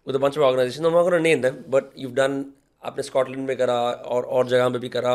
with 0.07 0.17
a 0.17 0.19
bunch 0.19 0.37
of 0.37 0.43
organizations. 0.43 0.87
I'm 0.87 0.93
not 0.93 1.09
going 1.09 1.19
to 1.23 1.29
name 1.29 1.41
them, 1.41 1.65
but 1.77 1.93
you've 1.97 2.17
done 2.25 2.41
आपने 2.85 3.03
Scotland 3.03 3.47
में 3.47 3.57
करा 3.57 3.75
और 4.15 4.25
और 4.25 4.47
जगह 4.49 4.69
में 4.69 4.81
भी 4.81 4.89
करा 4.89 5.15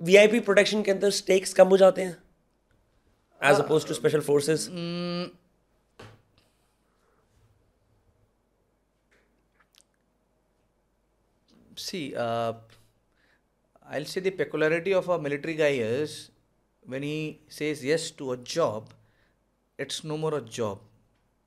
VIP 0.00 0.38
protection 0.46 0.82
के 0.82 0.90
अंदर 0.90 1.10
स्टेक्स 1.16 1.52
कम 1.54 1.68
हो 1.68 1.76
जाते 1.76 2.02
हैं 2.02 2.16
as 3.50 3.60
opposed 3.60 3.86
to 3.88 3.94
special 3.94 4.20
forces 4.28 4.68
See, 11.81 12.15
uh, 12.15 12.53
I'll 13.85 14.05
say 14.05 14.21
the 14.21 14.31
peculiarity 14.31 14.93
of 14.93 15.09
a 15.09 15.17
military 15.19 15.55
guy 15.55 15.73
is 15.85 16.31
when 16.85 17.03
he 17.03 17.39
says 17.49 17.83
yes 17.83 18.11
to 18.11 18.31
a 18.33 18.37
job, 18.37 18.93
it's 19.79 20.03
no 20.03 20.17
more 20.17 20.35
a 20.35 20.41
job. 20.41 20.79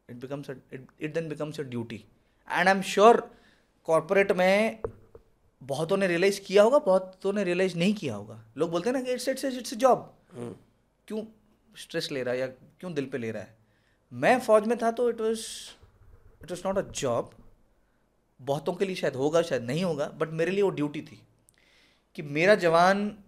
It 0.09 0.19
becomes 0.20 0.48
a 0.48 0.56
it, 0.70 0.82
it 0.98 1.15
then 1.15 1.28
becomes 1.28 1.59
a 1.59 1.65
duty. 1.65 2.06
And 2.48 2.69
I'm 2.69 2.82
sure 2.82 3.23
corporate 3.86 4.32
में 4.32 4.78
बहुतों 5.62 5.97
ने 5.97 6.06
realise 6.06 6.40
किया 6.47 6.62
होगा 6.62 6.78
बहुतों 6.86 7.32
ने 7.32 7.44
realise 7.44 7.77
नहीं 7.78 7.94
किया 7.94 8.15
होगा 8.15 8.39
लोग 8.56 8.70
बोलते 8.70 8.90
हैं 8.90 8.97
ना 8.97 9.02
कि 9.02 9.12
इट्स 9.12 9.28
इट्स 9.28 9.44
इट्स 9.44 9.74
जॉब 9.85 10.12
क्यों 11.09 11.24
स्ट्रेस 11.82 12.11
ले 12.12 12.23
रहा 12.23 12.35
है 12.35 12.40
या 12.40 12.47
क्यों 12.81 12.93
दिल 12.94 13.06
पे 13.12 13.19
ले 13.19 13.31
रहा 13.31 13.43
है 13.43 13.56
मैं 14.12 14.39
फौज 14.47 14.66
में 14.69 14.77
था 14.82 14.90
तो 14.98 15.09
it 15.11 15.20
was 15.20 15.47
it 16.43 16.51
was 16.51 16.62
not 16.66 16.78
a 16.78 16.90
job 17.02 17.31
बहुतों 18.43 18.73
के 18.73 18.85
लिए 18.85 18.97
शायद 18.97 19.15
होगा 19.15 19.43
शायद 19.43 19.62
नहीं 19.62 19.85
होगा 19.85 20.06
बट 20.09 20.31
मेरे 20.31 20.51
लिए 20.51 20.62
वो 20.62 20.70
ड्यूटी 20.70 21.02
थी 21.02 21.23
कि 22.15 22.23
मेरा 22.23 22.55
जवान 22.55 23.19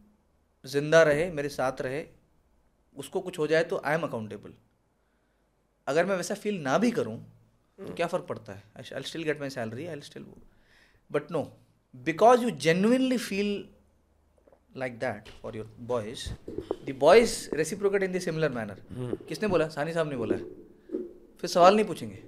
ज़िंदा 0.66 1.02
रहे 1.02 1.30
मेरे 1.30 1.48
साथ 1.48 1.80
रहे 1.80 2.04
उसको 2.96 3.20
कुछ 3.20 3.38
हो 3.38 3.46
जाए 3.46 3.64
तो 3.64 3.82
आई 3.84 3.94
एम 3.94 4.02
अकाउंटेबल 4.02 4.54
अगर 5.86 6.06
मैं 6.06 6.16
वैसा 6.16 6.34
फील 6.34 6.60
ना 6.62 6.78
भी 6.78 6.90
करूँ 6.90 7.18
तो 7.78 7.94
क्या 7.94 8.06
फ़र्क 8.06 8.24
पड़ता 8.24 8.52
है? 8.52 8.62
I 8.76 9.02
still 9.02 9.22
get 9.22 9.40
my 9.40 9.50
salary 9.50 9.86
I 9.86 10.00
still 10.00 10.26
but 11.12 11.30
no 11.30 11.56
because 11.96 12.42
you 12.42 12.50
genuinely 12.50 13.18
feel 13.18 13.68
like 14.76 14.98
that 14.98 15.28
for 15.42 15.56
your 15.56 15.76
boys 15.80 16.28
the 16.86 16.96
boys 16.98 17.54
reciprocate 17.54 18.02
in 18.02 18.12
the 18.12 18.18
similar 18.18 18.52
manner 18.52 18.82
किसने 19.28 19.48
बोला? 19.48 19.68
सानी 19.68 19.92
साहब 19.92 20.08
ने 20.08 20.16
बोला। 20.16 20.36
है 20.36 20.44
फिर 21.40 21.50
सवाल 21.50 21.76
नहीं 21.76 21.84
पूछेंगे। 21.84 22.22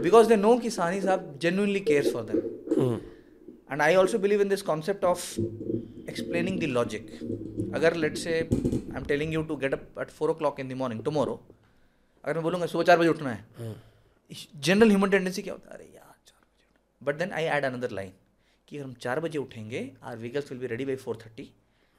बिकॉज़ 0.00 0.28
दे 0.28 0.36
नो 0.36 0.56
कि 0.58 0.70
सानी 0.70 1.00
साहब 1.00 1.38
genuinely 1.42 1.80
cares 1.80 2.12
for 2.12 2.24
them 2.24 2.94
and 3.72 3.82
I 3.82 3.94
also 3.94 4.18
believe 4.18 4.40
in 4.42 4.48
this 4.48 4.62
concept 4.62 5.04
of 5.04 5.40
explaining 5.40 6.60
the 6.60 6.64
logic 6.70 7.06
अगर 7.74 7.94
let's 7.96 8.16
say 8.16 8.32
I 8.32 8.96
am 8.96 9.04
telling 9.08 9.34
you 9.34 9.42
to 9.42 9.56
get 9.56 9.72
up 9.74 10.00
at 10.00 10.10
four 10.10 10.30
o'clock 10.34 10.60
in 10.60 10.68
the 10.68 10.72
morning 10.82 11.02
tomorrow 11.04 11.40
अगर 12.24 12.34
मैं 12.34 12.42
बोलूँगा 12.42 12.66
सुबह 12.66 12.84
चार 12.84 12.98
बजे 12.98 13.08
उठना 13.08 13.30
है 13.30 13.74
general 14.56 14.88
human 14.88 15.10
tendency 15.10 15.42
क्या 15.42 15.54
होता 15.54 15.70
है? 15.70 15.76
अरे 15.76 15.84
यार 15.94 16.14
चार 16.26 16.40
बजे 16.42 17.04
but 17.06 17.18
then 17.18 17.32
I 17.32 17.44
add 17.56 17.64
another 17.64 17.90
line 17.90 18.12
कि 18.68 18.76
अगर 18.76 18.84
हम 18.84 18.92
चार 19.00 19.20
बजे 19.20 19.38
उठेंगे 19.38 19.90
our 20.02 20.16
vehicles 20.18 20.50
will 20.52 20.60
be 20.60 20.66
ready 20.66 20.84
by 20.84 20.96
four 20.96 21.18
thirty 21.24 21.48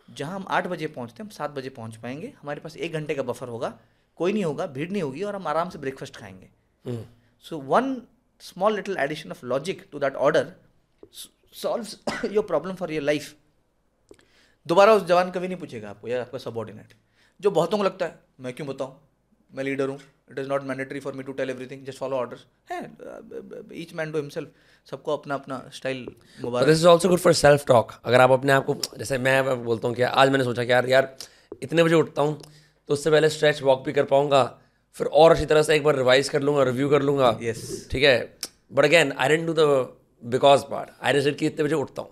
जहाँ 0.07 0.35
हम 0.35 0.45
आठ 0.49 0.67
बजे 0.67 0.87
पहुँचते 0.87 1.23
हैं 1.23 1.29
हम 1.29 1.35
सात 1.35 1.51
बजे 1.51 1.69
पहुँच 1.69 1.95
पाएँगे। 1.95 2.33
हमारे 2.41 2.61
पास 2.61 2.75
एक 2.77 2.93
घंटे 2.93 3.15
का 3.15 3.23
बफर 3.23 3.47
होगा। 3.47 3.73
कोई 4.17 4.33
नहीं 4.33 4.43
होगा 4.43 4.65
भीड़ 4.67 4.89
नहीं 4.91 5.01
होगी 5.01 5.21
और 5.23 5.35
हम 5.35 5.47
आराम 5.47 5.69
से 5.69 5.79
ब्रेकफास्ट 5.79 6.15
खाएँगे। 6.15 6.49
So 7.45 7.57
one 7.67 7.95
small 8.41 8.75
little 8.75 8.97
addition 8.99 9.31
of 9.31 9.45
logic 9.45 9.85
to 9.91 9.99
that 9.99 10.15
order 10.27 10.51
solve 11.53 12.33
your 12.33 12.45
problem 12.45 12.75
for 12.75 12.91
your 12.91 13.03
life 13.03 13.33
दोबारा 14.65 14.93
उस 14.93 15.03
जवान 15.05 15.31
कभी 15.31 15.47
नहीं 15.47 15.57
पूछेगा 15.57 15.89
आपको 15.89 16.07
या 16.07 16.21
आपका 16.21 16.37
सबॉर्डिनेट 16.39 16.93
जो 17.39 17.51
बहुतों 17.51 17.77
को 17.77 17.83
लगता 17.83 18.05
है, 18.05 18.19
मैं 18.39 18.53
क्यों 18.53 18.67
बताऊँ? 18.67 18.99
मैं 19.51 19.63
लीडर 19.63 19.89
हूँ। 19.89 19.99
It 20.31 20.39
is 20.39 20.47
not 20.47 20.63
mandatory 20.63 20.99
for 20.99 21.13
me 21.13 21.23
to 21.23 21.31
tell 21.33 21.49
everything 21.49 21.85
just 21.85 21.99
follow 21.99 22.17
orders 22.17 22.45
है 22.71 22.79
ईच 23.81 23.93
मैन 23.95 24.11
टू 24.11 24.17
हिमसेल्फ 24.17 24.49
सबको 24.89 25.17
अपना 25.17 25.35
अपना 25.35 25.61
स्टाइल 25.73 26.07
मुबारक 26.41 26.67
this 26.67 26.79
is 26.79 26.85
also 26.93 27.11
good 27.11 27.23
for 27.25 27.33
self 27.41 27.65
talk. 27.71 27.93
अगर 28.03 28.21
आप 28.21 28.31
अपने 28.31 28.51
आप 28.51 28.65
को, 28.65 28.75
जैसे 28.97 29.17
मैं 29.17 29.63
बोलता 29.63 29.87
हूँ 29.87 29.95
कि 29.95 30.01
आज 30.03 30.29
मैंने 30.29 30.43
सोचा 30.43 30.63
कि 30.63 30.71
यार 30.71 30.89
यार, 30.89 31.15
इतने 31.63 31.83
बजे 31.83 31.95
उठता 31.95 32.21
हूँ 32.21 32.41
तो 32.89 32.93
उससे 32.93 33.11
पहले 33.11 33.29
स्ट्रेच 33.29 33.61
वॉक 33.61 33.85
भी 33.85 33.93
कर 33.93 34.05
पाऊँगा। 34.05 34.43
फिर 34.97 35.07
और 35.07 35.31
अच्छी 35.31 35.45
तरह 35.45 35.61
से 35.63 35.75
एक 35.75 35.83
बार 35.83 35.95
रिवाइज 35.95 36.29
कर 36.29 36.41
लूँगा 36.41 36.63
रिव्यू 36.63 36.89
कर 36.89 37.01
लूँगा। 37.01 37.29
Yes. 37.39 37.61
ठीक 37.91 38.03
है? 38.03 38.17
But 38.71 38.85
again 38.85 39.11
I 39.11 39.29
don't 39.29 39.45
do 39.47 39.53
the 39.53 39.59
because 40.23 40.63
part 40.71 40.89
I 41.01 41.13
decide 41.13 41.37
कि 41.37 41.45
इतने 41.45 41.63
बजे 41.65 41.75
उठता 41.75 42.01
हूँ 42.01 42.11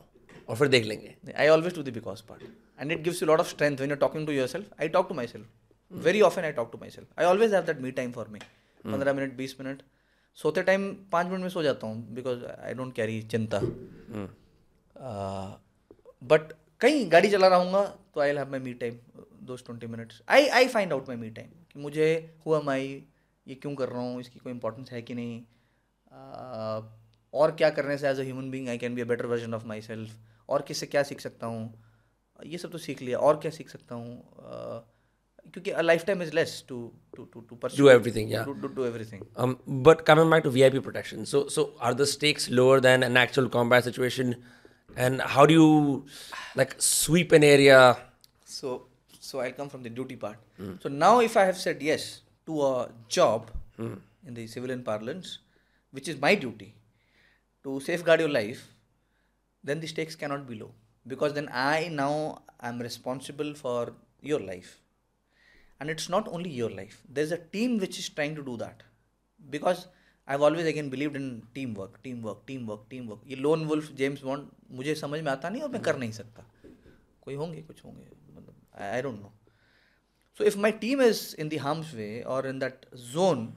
और 0.49 0.55
फिर 0.55 0.67
देख 0.67 0.85
लेंगे। 0.85 1.15
I 1.33 1.49
always 1.55 1.77
do 1.77 1.83
the 1.87 1.93
because 1.97 2.21
part. 2.29 2.41
And 2.79 2.91
it 2.91 3.03
gives 3.05 3.21
you 3.21 3.27
a 3.27 3.31
lot 3.31 3.43
of 3.43 3.47
strength 3.49 3.81
when 3.81 3.93
you're 3.93 4.03
talking 4.03 4.29
I 4.79 4.87
talk 4.87 5.07
to 5.09 5.15
myself 5.27 5.47
very 6.05 6.21
often 6.21 6.43
I 6.43 6.51
talk 6.51 6.71
to 6.71 6.77
myself 6.89 7.19
I 7.19 7.25
always 7.25 7.53
have 7.53 7.65
that 7.67 7.81
me 7.81 7.91
time 7.91 8.11
for 8.11 8.27
me. 8.33 8.43
पंद्रह 8.85 9.13
minute 9.13 9.33
बीस 9.37 9.55
minute. 9.59 9.81
सोते 10.37 10.61
time 10.63 10.89
पाँच 11.11 11.27
मिनट 11.27 11.41
में 11.41 11.49
सो 11.49 11.63
जाता 11.63 11.87
हूँ 11.87 12.13
because 12.15 12.43
I 12.45 12.73
don't 12.73 12.93
carry 12.95 13.21
चिंता। 13.31 13.59
बट 16.21 16.53
कहीं 16.81 17.11
गाड़ी 17.11 17.29
चला 17.29 17.47
रहा 17.47 17.59
हूँ 17.59 17.85
तो 18.15 18.21
I 18.21 18.35
have 18.35 18.51
my 18.51 18.59
me 18.59 18.73
time 18.83 18.97
those 19.47 19.65
twenty 19.65 19.87
minutes 19.87 20.21
I 20.29 20.47
I 20.47 20.67
find 20.67 20.93
out 20.93 21.07
my 21.09 21.17
me 21.17 21.29
time 21.29 21.49
कि 21.71 21.79
मुझे 21.79 22.07
हुआ 22.45 22.61
माई 22.61 23.03
ये 23.47 23.55
क्यों 23.55 23.75
कर 23.75 23.89
रहा 23.89 24.01
हूँ 24.01 24.19
इसकी 24.21 24.39
कोई 24.39 24.53
इंपॉर्टेंस 24.53 24.91
है 24.91 25.01
कि 25.01 25.13
नहीं? 25.13 25.41
uh, 26.07 26.83
और 27.33 27.51
क्या 27.51 27.69
करने 27.69 27.97
से 27.97 28.09
as 28.09 28.19
a 28.19 28.23
human 28.23 28.49
being 28.51 28.69
I 28.69 28.77
can 28.77 28.95
be 28.95 29.01
a 29.01 29.05
better 29.05 29.25
version 29.25 29.53
of 29.53 29.65
myself 29.81 30.49
और 30.49 30.61
किससे 30.61 30.85
क्या 30.85 31.03
सीख 31.03 31.19
सकता 31.21 31.47
हूँ? 31.47 31.83
ये 32.45 32.57
सब 32.57 32.71
तो 32.71 32.77
सीख 32.77 33.01
लिया। 33.01 33.17
और 33.17 33.39
क्या 33.39 33.51
सीख 33.51 33.69
सकता 33.69 33.95
हूँ? 33.95 34.15
क्योंकि 35.53 35.71
lifetime 36.05 36.21
is 36.21 36.33
less 36.35 36.63
to 36.69 36.77
to 37.15 37.23
to 37.23 37.41
to 37.41 37.57
do 37.77 37.89
everything 37.89 38.33
do 38.75 38.85
everything 38.85 39.55
but 39.83 40.01
coming 40.01 40.31
back 40.31 40.43
to 40.43 40.49
VIP 40.49 40.79
protection 40.79 41.23
so 41.25 41.47
so 41.49 41.63
are 41.81 41.93
the 41.93 42.03
stakes 42.03 42.49
lower 42.49 42.79
than 42.79 43.03
an 43.03 43.17
actual 43.17 43.47
combat 43.47 43.83
situation 43.83 44.35
and 44.97 45.21
how 45.21 45.45
do 45.45 45.65
like 46.57 46.81
sweep 46.81 47.33
an 47.33 47.43
area 47.43 47.79
so 48.47 48.90
so 49.30 49.40
I'll 49.40 49.52
come 49.52 49.68
from 49.68 49.82
the 49.82 49.90
duty 49.90 50.16
part. 50.16 50.38
So 50.82 50.88
now, 50.88 51.20
if 51.20 51.36
I 51.36 51.44
have 51.44 51.58
said 51.58 51.82
yes 51.82 52.22
to 52.46 52.62
a 52.62 52.88
job 53.08 53.50
in 53.78 54.34
the 54.34 54.46
civilian 54.46 54.82
parlance, 54.82 55.38
which 55.92 56.08
is 56.08 56.20
my 56.20 56.34
duty 56.34 56.74
to 57.64 57.80
safeguard 57.80 58.20
your 58.20 58.28
life, 58.28 58.68
then 59.64 59.80
the 59.80 59.86
stakes 59.86 60.14
cannot 60.14 60.46
be 60.48 60.58
low 60.58 60.70
because 61.06 61.32
then 61.32 61.48
I 61.52 61.88
now 61.88 62.42
am 62.60 62.80
responsible 62.80 63.54
for 63.54 63.92
your 64.22 64.40
life, 64.40 64.80
and 65.80 65.90
it's 65.90 66.08
not 66.08 66.28
only 66.28 66.50
your 66.50 66.70
life. 66.70 67.02
There's 67.08 67.32
a 67.32 67.38
team 67.38 67.78
which 67.78 67.98
is 67.98 68.08
trying 68.08 68.34
to 68.36 68.42
do 68.42 68.56
that 68.58 68.82
because 69.40 69.86
I 70.28 70.36
always 70.46 70.66
again 70.66 70.88
believe 70.90 71.16
in 71.16 71.26
team 71.54 71.74
work 71.74 71.98
team 72.04 72.22
work 72.22 72.42
team 72.46 72.66
work 72.66 72.86
team 72.90 73.06
work 73.08 73.20
ये 73.26 73.36
lone 73.36 73.64
wolf 73.66 73.90
James 73.98 74.22
bond 74.22 74.46
मुझे 74.76 74.94
समझ 74.94 75.20
में 75.20 75.30
आता 75.32 75.48
नहीं 75.48 75.62
और 75.62 75.68
मैं 75.70 75.82
कर 75.82 75.98
नहीं 75.98 76.12
सकता 76.12 76.44
कोई 77.22 77.34
होंगे 77.34 77.60
कुछ 77.62 77.84
होंगे 77.84 78.04
I 78.79 79.01
don't 79.01 79.19
know 79.21 79.33
so 80.37 80.43
if 80.43 80.57
my 80.59 80.71
team 80.85 81.01
is 81.01 81.19
in 81.39 81.49
the 81.49 81.57
harm's 81.61 81.93
way 81.95 82.21
और 82.35 82.47
इन 82.47 82.59
दैट 82.59 82.85
जोन 83.13 83.53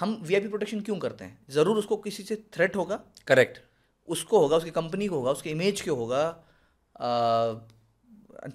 हम 0.00 0.14
वी 0.22 0.34
आई 0.34 0.40
पी 0.40 0.48
प्रोटेक्शन 0.48 0.80
क्यों 0.80 0.98
करते 0.98 1.24
हैं? 1.24 1.38
ज़रूर 1.50 1.78
उसको 1.78 1.96
किसी 1.96 2.22
से 2.22 2.36
थ्रेट 2.54 2.76
होगा। 2.76 3.00
करेक्ट 3.26 3.60
उसको 4.08 4.38
होगा 4.40 4.56
उसकी 4.56 4.70
कंपनी 4.70 5.06
को 5.08 5.16
होगा 5.16 5.30
उसके 5.30 5.50
इमेज 5.50 5.80
को 5.80 5.94
होगा। 5.94 6.22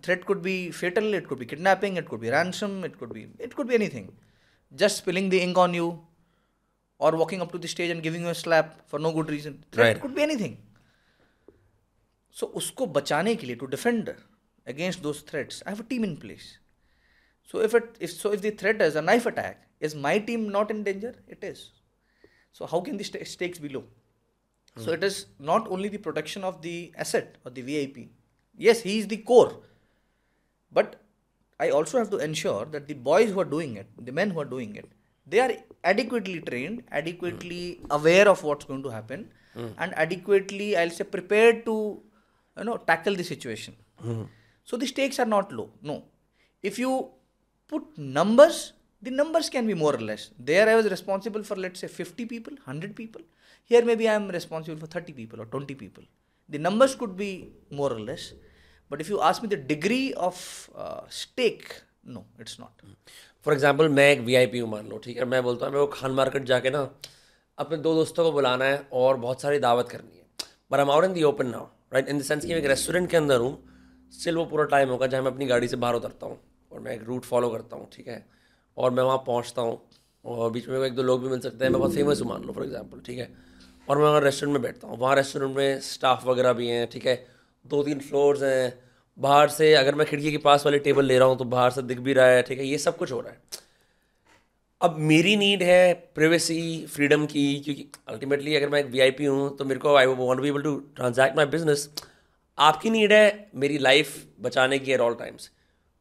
Threat 0.05 0.23
could 0.23 0.41
be 0.41 0.55
fatal 0.71 1.15
it 1.15 1.27
could 1.27 1.39
be 1.39 1.45
kidnapping 1.45 1.97
it 1.97 2.07
could 2.09 2.19
be 2.19 2.29
ransom 2.29 2.85
it 2.85 2.95
could 2.95 3.13
be 3.13 3.25
it 3.41 3.53
could 3.53 3.67
be 3.67 3.75
anything 3.75 4.07
just 4.71 4.97
spilling 4.97 5.29
the 5.31 5.33
ink 5.47 5.57
on 5.57 5.75
you 5.75 5.87
और 6.99 7.15
walking 7.15 7.41
up 7.41 7.51
to 7.51 7.59
the 7.59 7.65
stage 7.75 7.91
and 7.91 8.01
giving 8.01 8.25
you 8.27 8.33
slap 8.33 8.75
for 8.91 9.01
no 9.01 9.11
good 9.11 9.29
reason 9.29 9.55
right. 9.77 10.01
could 10.01 10.15
be 10.15 10.23
anything. 10.23 10.57
So 12.35 12.47
usko 12.61 12.87
bachane 12.97 13.31
ke 13.39 13.47
liye 13.49 13.59
to 13.63 13.67
defend 13.67 14.13
against 14.65 15.03
those 15.03 15.21
threats, 15.21 15.61
I 15.65 15.69
have 15.69 15.79
a 15.79 15.83
team 15.83 16.03
in 16.03 16.17
place. 16.17 16.57
So 17.43 17.59
if 17.59 17.73
it 17.73 17.97
if 17.99 18.11
so 18.11 18.31
if 18.31 18.41
the 18.41 18.51
threat 18.51 18.81
is 18.81 18.95
a 18.95 19.01
knife 19.01 19.25
attack, 19.25 19.67
is 19.79 19.95
my 19.95 20.19
team 20.19 20.49
not 20.49 20.71
in 20.71 20.83
danger? 20.83 21.15
It 21.27 21.43
is. 21.43 21.71
So 22.53 22.65
how 22.65 22.81
can 22.81 22.97
the 22.97 23.03
st- 23.03 23.27
stakes 23.27 23.59
be 23.59 23.69
low? 23.69 23.83
Hmm. 24.75 24.81
So 24.81 24.91
it 24.91 25.03
is 25.03 25.25
not 25.39 25.67
only 25.69 25.89
the 25.89 25.97
protection 25.97 26.43
of 26.43 26.61
the 26.61 26.93
asset 26.97 27.37
or 27.45 27.51
the 27.51 27.61
VIP. 27.61 28.09
Yes, 28.55 28.81
he 28.81 28.99
is 28.99 29.07
the 29.07 29.17
core. 29.17 29.61
But 30.71 31.01
I 31.59 31.69
also 31.69 31.97
have 31.97 32.09
to 32.11 32.17
ensure 32.17 32.65
that 32.65 32.87
the 32.87 32.93
boys 32.93 33.31
who 33.31 33.39
are 33.39 33.45
doing 33.45 33.75
it, 33.77 33.87
the 33.97 34.11
men 34.11 34.29
who 34.29 34.39
are 34.39 34.45
doing 34.45 34.75
it, 34.75 34.89
they 35.25 35.39
are 35.39 35.51
adequately 35.83 36.39
trained 36.41 36.83
adequately 36.91 37.63
mm. 37.81 37.95
aware 37.97 38.27
of 38.27 38.43
what's 38.43 38.65
going 38.65 38.83
to 38.83 38.89
happen 38.89 39.29
mm. 39.55 39.71
and 39.77 39.97
adequately 40.05 40.69
i'll 40.77 40.95
say 40.97 41.03
prepared 41.03 41.65
to 41.65 41.75
you 42.57 42.63
know 42.63 42.77
tackle 42.91 43.15
the 43.15 43.23
situation 43.23 43.75
mm. 44.03 44.27
So 44.71 44.77
the 44.83 44.89
stakes 44.93 45.19
are 45.23 45.29
not 45.35 45.51
low 45.59 45.67
no 45.91 45.97
if 46.63 46.77
you 46.83 46.91
put 47.71 47.83
numbers 48.19 48.59
the 49.01 49.13
numbers 49.19 49.49
can 49.55 49.65
be 49.71 49.75
more 49.83 49.93
or 49.99 50.03
less 50.09 50.23
there 50.51 50.65
i 50.71 50.75
was 50.79 50.87
responsible 50.95 51.43
for 51.49 51.57
let's 51.65 51.79
say 51.83 51.89
50 52.05 52.25
people 52.33 52.55
100 52.65 52.95
people 53.01 53.23
here 53.71 53.83
maybe 53.91 54.07
i 54.11 54.15
am 54.21 54.27
responsible 54.39 54.79
for 54.83 54.89
30 54.97 55.13
people 55.19 55.41
or 55.43 55.47
20 55.57 55.77
people 55.83 56.03
the 56.49 56.61
numbers 56.67 56.93
could 57.01 57.15
be 57.25 57.31
more 57.79 57.91
or 57.97 58.01
less 58.09 58.25
but 58.91 59.01
if 59.03 59.09
you 59.13 59.21
ask 59.29 59.41
me 59.43 59.49
the 59.55 59.61
degree 59.73 60.07
of 60.27 60.37
uh, 60.83 61.01
stake 61.23 61.69
no 62.17 62.23
it's 62.43 62.59
not 62.65 62.85
for 63.45 63.53
example 63.53 63.87
मैं 63.89 64.11
एक 64.11 64.19
V 64.21 64.35
I 64.35 64.45
P 64.47 64.59
हूँ 64.59 64.69
मान 64.69 64.87
लो 64.89 64.97
ठीक 65.03 65.17
है 65.17 65.25
मैं 65.25 65.41
बोलता 65.43 65.65
हूँ 65.65 65.73
मेरे 65.73 65.85
को 65.85 65.91
खान 65.91 66.11
मार्केट 66.11 66.43
जाके 66.45 66.69
ना 66.69 66.81
अपने 67.57 67.77
दो 67.77 67.93
दोस्तों 67.95 68.23
को 68.23 68.31
बुलाना 68.31 68.65
है 68.65 68.77
और 69.01 69.17
बहुत 69.17 69.41
सारी 69.41 69.59
दावत 69.59 69.89
करनी 69.91 70.17
है 70.17 70.45
पर 70.71 70.79
हम 70.79 70.91
out 70.91 71.03
in 71.05 71.13
the 71.13 71.23
open 71.29 71.47
now 71.47 71.65
right 71.93 72.09
in 72.09 72.19
the 72.19 72.23
sense 72.23 72.45
कि 72.45 72.53
मैं 72.53 72.59
एक 72.59 72.65
रेस्टोरेंट 72.71 73.09
के 73.11 73.17
अंदर 73.17 73.39
हूँ 73.39 73.51
स्टिल 74.11 74.35
वो 74.37 74.45
पूरा 74.45 74.63
टाइम 74.67 74.89
होगा 74.89 75.07
जहाँ 75.07 75.23
मैं 75.23 75.31
अपनी 75.31 75.45
गाड़ी 75.45 75.67
से 75.67 75.77
बाहर 75.77 75.95
उतरता 75.95 76.25
हूँ 76.25 76.37
और 76.71 76.79
मैं 76.79 76.93
एक 76.95 77.03
रूट 77.03 77.25
फॉलो 77.25 77.49
करता 77.49 77.75
हूँ, 77.75 77.87
ठीक 77.93 78.07
है? 78.07 78.25
और 78.77 78.91
मैं 78.91 79.03
वहाँ 79.03 79.17
पहुँचता 79.27 79.61
हूँ 79.61 79.79
और 80.25 80.51
बीच 80.51 80.67
में 80.69 80.79
एक 80.79 80.95
दो 80.95 81.03
लोग 81.03 81.23
भी 81.23 81.29
मिल 81.29 81.39
सकते 81.39 81.65
हैं, 81.65 81.71
मैं 81.71 81.79
बहुत 81.79 81.93
फ़ेमस 81.95 82.21
हूँ 82.21 82.27
मान 82.29 82.43
लो 82.43 82.53
फॉर 82.53 82.63
एग्ज़ाम्पल 82.63 82.99
ठीक 83.05 83.17
है? 83.19 83.29
और 83.87 83.97
मैं 83.97 84.05
वहाँ 84.05 84.21
रेस्टोरेंट 84.21 84.53
में 84.53 84.61
बैठता 84.61 84.87
हूँ, 84.87 84.97
वहाँ 84.97 85.15
रेस्टोरेंट 85.15 85.55
में 85.55 85.79
स्टाफ 85.81 86.25
वगैरह 86.25 86.53
भी 86.53 86.67
हैं, 86.67 86.87
ठीक 86.89 87.05
है? 87.05 87.15
दो 87.65 87.83
तीन 87.83 87.99
फ्लोर्स 88.01 88.43
हैं, 88.43 88.73
बाहर 89.17 89.49
से 89.49 89.73
अगर 89.75 89.95
मैं 89.95 90.07
खिड़की 90.07 90.31
के 90.31 90.37
पास 90.39 90.65
वाले 90.65 90.79
टेबल 90.79 91.05
ले 91.05 91.17
रहा 91.19 91.27
हूँ 91.27 91.37
तो 91.37 91.45
बाहर 91.47 91.71
से 91.71 91.81
दिख 91.83 91.99
भी 91.99 92.13
रहा 92.13 92.27
है, 92.27 92.41
ठीक 92.41 92.59
है? 92.59 92.65
ये 92.65 92.77
सब 92.77 92.97
कुछ 92.97 93.11
हो 93.11 93.19
रहा 93.21 93.31
है। 93.31 93.39
अब 94.81 94.95
मेरी 94.99 95.35
नीड 95.37 95.63
है 95.63 95.93
प्रिवेसी 96.15 96.85
फ्रीडम 96.89 97.25
की, 97.25 97.59
क्योंकि 97.59 97.85
अल्टीमेटली 98.09 98.55
अगर 98.55 98.69
मैं 98.69 98.79
एक 98.79 98.85
वी 98.85 98.99
आई 98.99 99.11
पी 99.11 99.25
हूँ 99.25 99.57
तो 99.57 99.65
मेरे 99.65 99.79
को 99.79 99.95
I 99.95 100.05
want 100.05 100.41
be 100.41 100.47
able 100.49 100.61
to 100.63 100.75
transact 100.95 101.35
my 101.37 101.45
business 101.47 101.89
आपकी 102.57 102.89
नीड 102.89 103.13
है 103.13 103.49
मेरी 103.55 103.77
लाइफ 103.77 104.25
बचाने 104.39 104.79
की 104.79 104.91
एट 104.91 104.99
ऑल 104.99 105.15
टाइम्स 105.15 105.51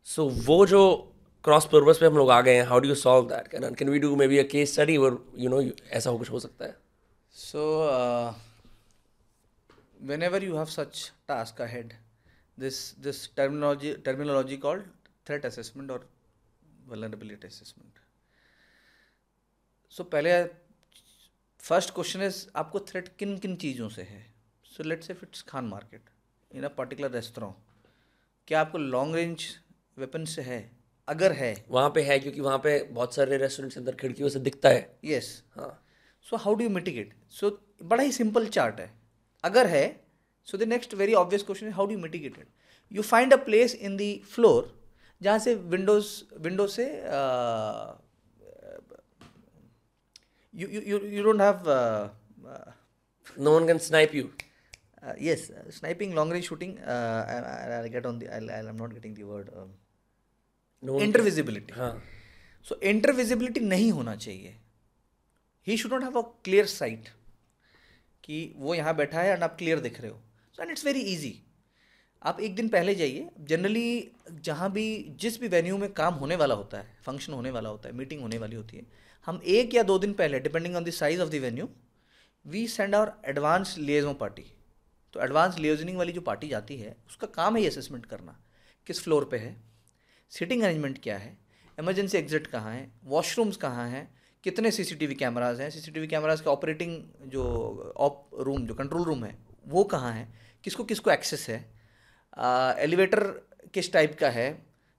सो 0.04 0.28
वो 0.28 0.66
जो 0.66 1.12
क्रॉस 1.44 1.66
पर्पज 1.66 2.00
पे 2.00 2.06
हम 2.06 2.16
लोग 2.16 2.30
आ 2.30 2.40
गए 2.40 2.54
हैं 2.54 2.62
how 2.62 2.80
do 2.80 2.88
you 2.88 2.94
solve 2.94 3.28
that 3.28 3.48
can 3.48 3.74
can 3.74 3.88
we 3.88 3.98
do 3.98 4.16
maybe 4.28 4.38
a 4.38 4.42
case 4.42 4.72
study 4.72 4.96
और 4.96 5.32
यू 5.38 5.50
नो 5.50 5.62
ऐसा 5.90 6.10
हो 6.10 6.18
कुछ 6.18 6.30
हो 6.30 6.40
सकता 6.40 6.64
है? 6.64 6.76
So 7.32 7.64
whenever 10.22 10.44
you 10.44 10.56
have 10.56 10.64
such 10.64 11.12
task 11.28 11.60
ahead 11.60 11.92
this 12.58 12.98
this 12.98 13.36
terminology 13.36 13.94
terminology 13.94 14.56
called 14.56 14.84
threat 15.26 15.46
assessment 15.46 15.90
और 15.90 16.08
vulnerability 16.90 17.46
असेसमेंट 17.46 17.98
सो 19.90 20.04
पहले 20.04 20.44
first 21.60 21.94
question 21.94 22.22
is 22.22 22.46
आपको 22.56 22.80
थ्रेट 22.80 23.08
किन 23.18 23.38
किन 23.38 23.56
चीज़ों 23.56 23.88
से 23.88 24.02
है? 24.02 24.34
So 24.64 24.82
let's 24.82 25.06
say 25.06 25.12
it's 25.12 25.42
Khan 25.42 25.64
Market 25.64 26.09
in 26.54 26.64
a 26.64 26.68
particular 26.68 27.10
restaurant 27.10 27.54
क्या 28.48 28.60
आपको 28.60 28.78
लॉन्ग 28.78 29.14
रेंज 29.14 29.44
वेपन 29.98 30.24
से 30.24 30.42
है? 30.42 30.70
अगर 31.08 31.32
है। 31.32 31.64
वहाँ 31.68 31.90
पे 31.90 32.02
है 32.02 32.18
क्योंकि 32.18 32.40
वहाँ 32.40 32.58
पे 32.58 32.82
बहुत 32.84 33.14
सारे 33.14 33.36
रेस्टोरेंट्स 33.36 33.74
के 33.74 33.80
अंदर 33.80 33.94
खिड़कियों 33.94 34.28
से 34.28 34.40
दिखता 34.40 34.68
है। 34.68 34.98
यस 35.04 35.44
हाँ। 35.56 35.86
So 36.22 36.36
how 36.36 36.54
do 36.54 36.64
you 36.64 36.70
mitigate 36.70 37.14
so 37.30 37.50
बड़ा 37.82 38.02
ही 38.02 38.12
सिंपल 38.12 38.46
चार्ट 38.46 38.80
है। 38.80 38.90
अगर 39.44 39.66
है 39.66 40.04
so 40.44 40.58
the 40.58 40.62
next 40.62 40.94
very 40.94 41.14
obvious 41.14 41.42
question 41.42 41.72
how 41.72 41.86
do 41.86 41.98
mitigate 41.98 42.38
it 42.38 42.48
you 42.92 43.02
find 43.02 43.32
a 43.32 43.36
place 43.36 43.74
in 43.74 43.96
the 43.96 44.22
floor 44.30 44.80
जहाँ 45.22 45.38
से 45.38 45.54
विंडोज़ 45.54 46.06
विंडो 46.38 46.66
से 46.66 46.84
uh, 47.06 47.94
you 50.54 50.68
you 50.68 50.80
you, 50.80 50.98
you 51.16 51.22
don't 51.22 51.38
have 51.38 51.68
uh, 51.68 52.08
uh, 52.46 52.72
no 53.38 53.52
uh, 55.02 55.14
yes 55.18 55.50
uh, 55.50 55.70
sniping 55.70 56.14
long 56.14 56.30
range 56.30 56.48
shooting 56.48 56.78
uh, 56.78 57.24
I, 57.26 57.80
will 57.82 57.88
get 57.88 58.06
on 58.06 58.18
the 58.18 58.28
I'll, 58.28 58.50
I'll, 58.50 58.68
i'm 58.68 58.76
not 58.76 58.94
getting 58.94 59.14
the 59.14 59.24
word 59.24 59.50
um, 59.56 59.70
no 60.82 60.98
intervisibility. 60.98 61.72
हाँ. 61.72 62.02
so 62.62 62.76
intervisibility 62.92 63.62
नहीं 63.62 63.90
होना 63.92 64.16
चाहिए। 64.16 64.56
He 65.66 65.76
should 65.76 65.92
not 65.92 66.02
have 66.02 66.18
a 66.18 66.22
clear 66.44 66.66
sight 66.66 67.08
कि 68.24 68.52
वो 68.56 68.74
यहाँ 68.74 68.96
बैठा 68.96 69.20
है 69.20 69.32
and 69.32 69.42
आप 69.42 69.56
क्लियर 69.58 69.80
दिख 69.80 70.00
रहे 70.00 70.10
हो। 70.10 70.20
So 70.56 70.62
and 70.62 70.70
it's 70.70 70.84
very 70.84 71.00
easy 71.00 71.42
आप 72.22 72.40
एक 72.40 72.54
दिन 72.56 72.68
पहले 72.68 72.94
जाइए। 72.94 73.28
जनरली 73.40 74.10
जहाँ 74.30 74.70
भी 74.72 74.86
जिस 75.20 75.40
भी 75.40 75.48
वेन्यू 75.48 75.78
में 75.78 75.92
काम 75.92 76.14
होने 76.14 76.36
वाला 76.36 76.54
होता 76.54 76.78
है 76.78 76.96
फ़ंक्शन 77.06 77.32
होने 77.32 77.50
वाला 77.50 77.68
होता 77.68 77.88
है 77.88 77.94
मीटिंग 77.94 78.20
होने 78.22 78.38
वाली 78.38 78.56
होती 78.56 78.76
है 78.76 78.86
हम 79.26 79.40
एक 79.44 79.74
या 79.74 79.82
दो 79.82 79.98
दिन 79.98 80.12
पहले 80.12 80.40
depending 80.40 80.76
on 80.76 80.84
the 80.84 80.90
size 80.90 81.20
of 81.20 81.30
the 81.30 81.34
venue 81.34 81.68
we 82.46 82.66
send 82.68 82.94
our 82.94 83.12
advance 83.24 83.74
liaison 83.78 84.14
party 84.14 84.44
तो 85.14 85.20
एडवांस 85.20 85.58
लियोजनिंग 85.58 85.98
वाली 85.98 86.12
जो 86.12 86.20
पार्टी 86.20 86.48
जाती 86.48 86.76
है 86.76 86.96
उसका 87.08 87.26
काम 87.26 87.56
है 87.56 87.62
ये 87.62 87.68
असेसमेंट 87.68 88.06
करना। 88.06 88.36
किस 88.86 89.02
फ्लोर 89.04 89.24
पे 89.24 89.38
है? 89.38 89.56
सिटिंग 90.32 90.62
अरेंजमेंट 90.62 91.02
क्या 91.02 91.16
है? 91.18 91.36
एमरजेंसी 91.78 92.18
एग्जिट 92.18 92.46
कहाँ 92.46 92.72
है? 92.74 92.90
वॉशरूम्स 93.04 93.56
कहाँ 93.56 93.88
हैं? 93.88 94.08
कितने 94.44 94.70
सीसीटीवी 94.70 95.14
कैमराज 95.14 95.60
हैं? 95.60 95.70
सीसीटीवी 95.70 96.06
कैमराज 96.06 96.40
का 96.40 96.50
ऑपरेटिंग 96.50 97.02
जो 97.26 97.44
ऑप 97.96 98.30
रूम 98.40 98.66
जो 98.66 98.74
कंट्रोल 98.74 99.04
रूम 99.04 99.24
है 99.24 99.36
वो 99.66 99.84
कहाँ 99.84 100.12
है? 100.12 100.28
किसको 100.64 100.84
किसको 100.84 101.10
एक्सेस 101.10 101.48
है? 101.48 101.58
एलिवेटर 102.78 103.20
किस 103.74 103.92
टाइप 103.92 104.16
का 104.20 104.30
है? 104.30 104.50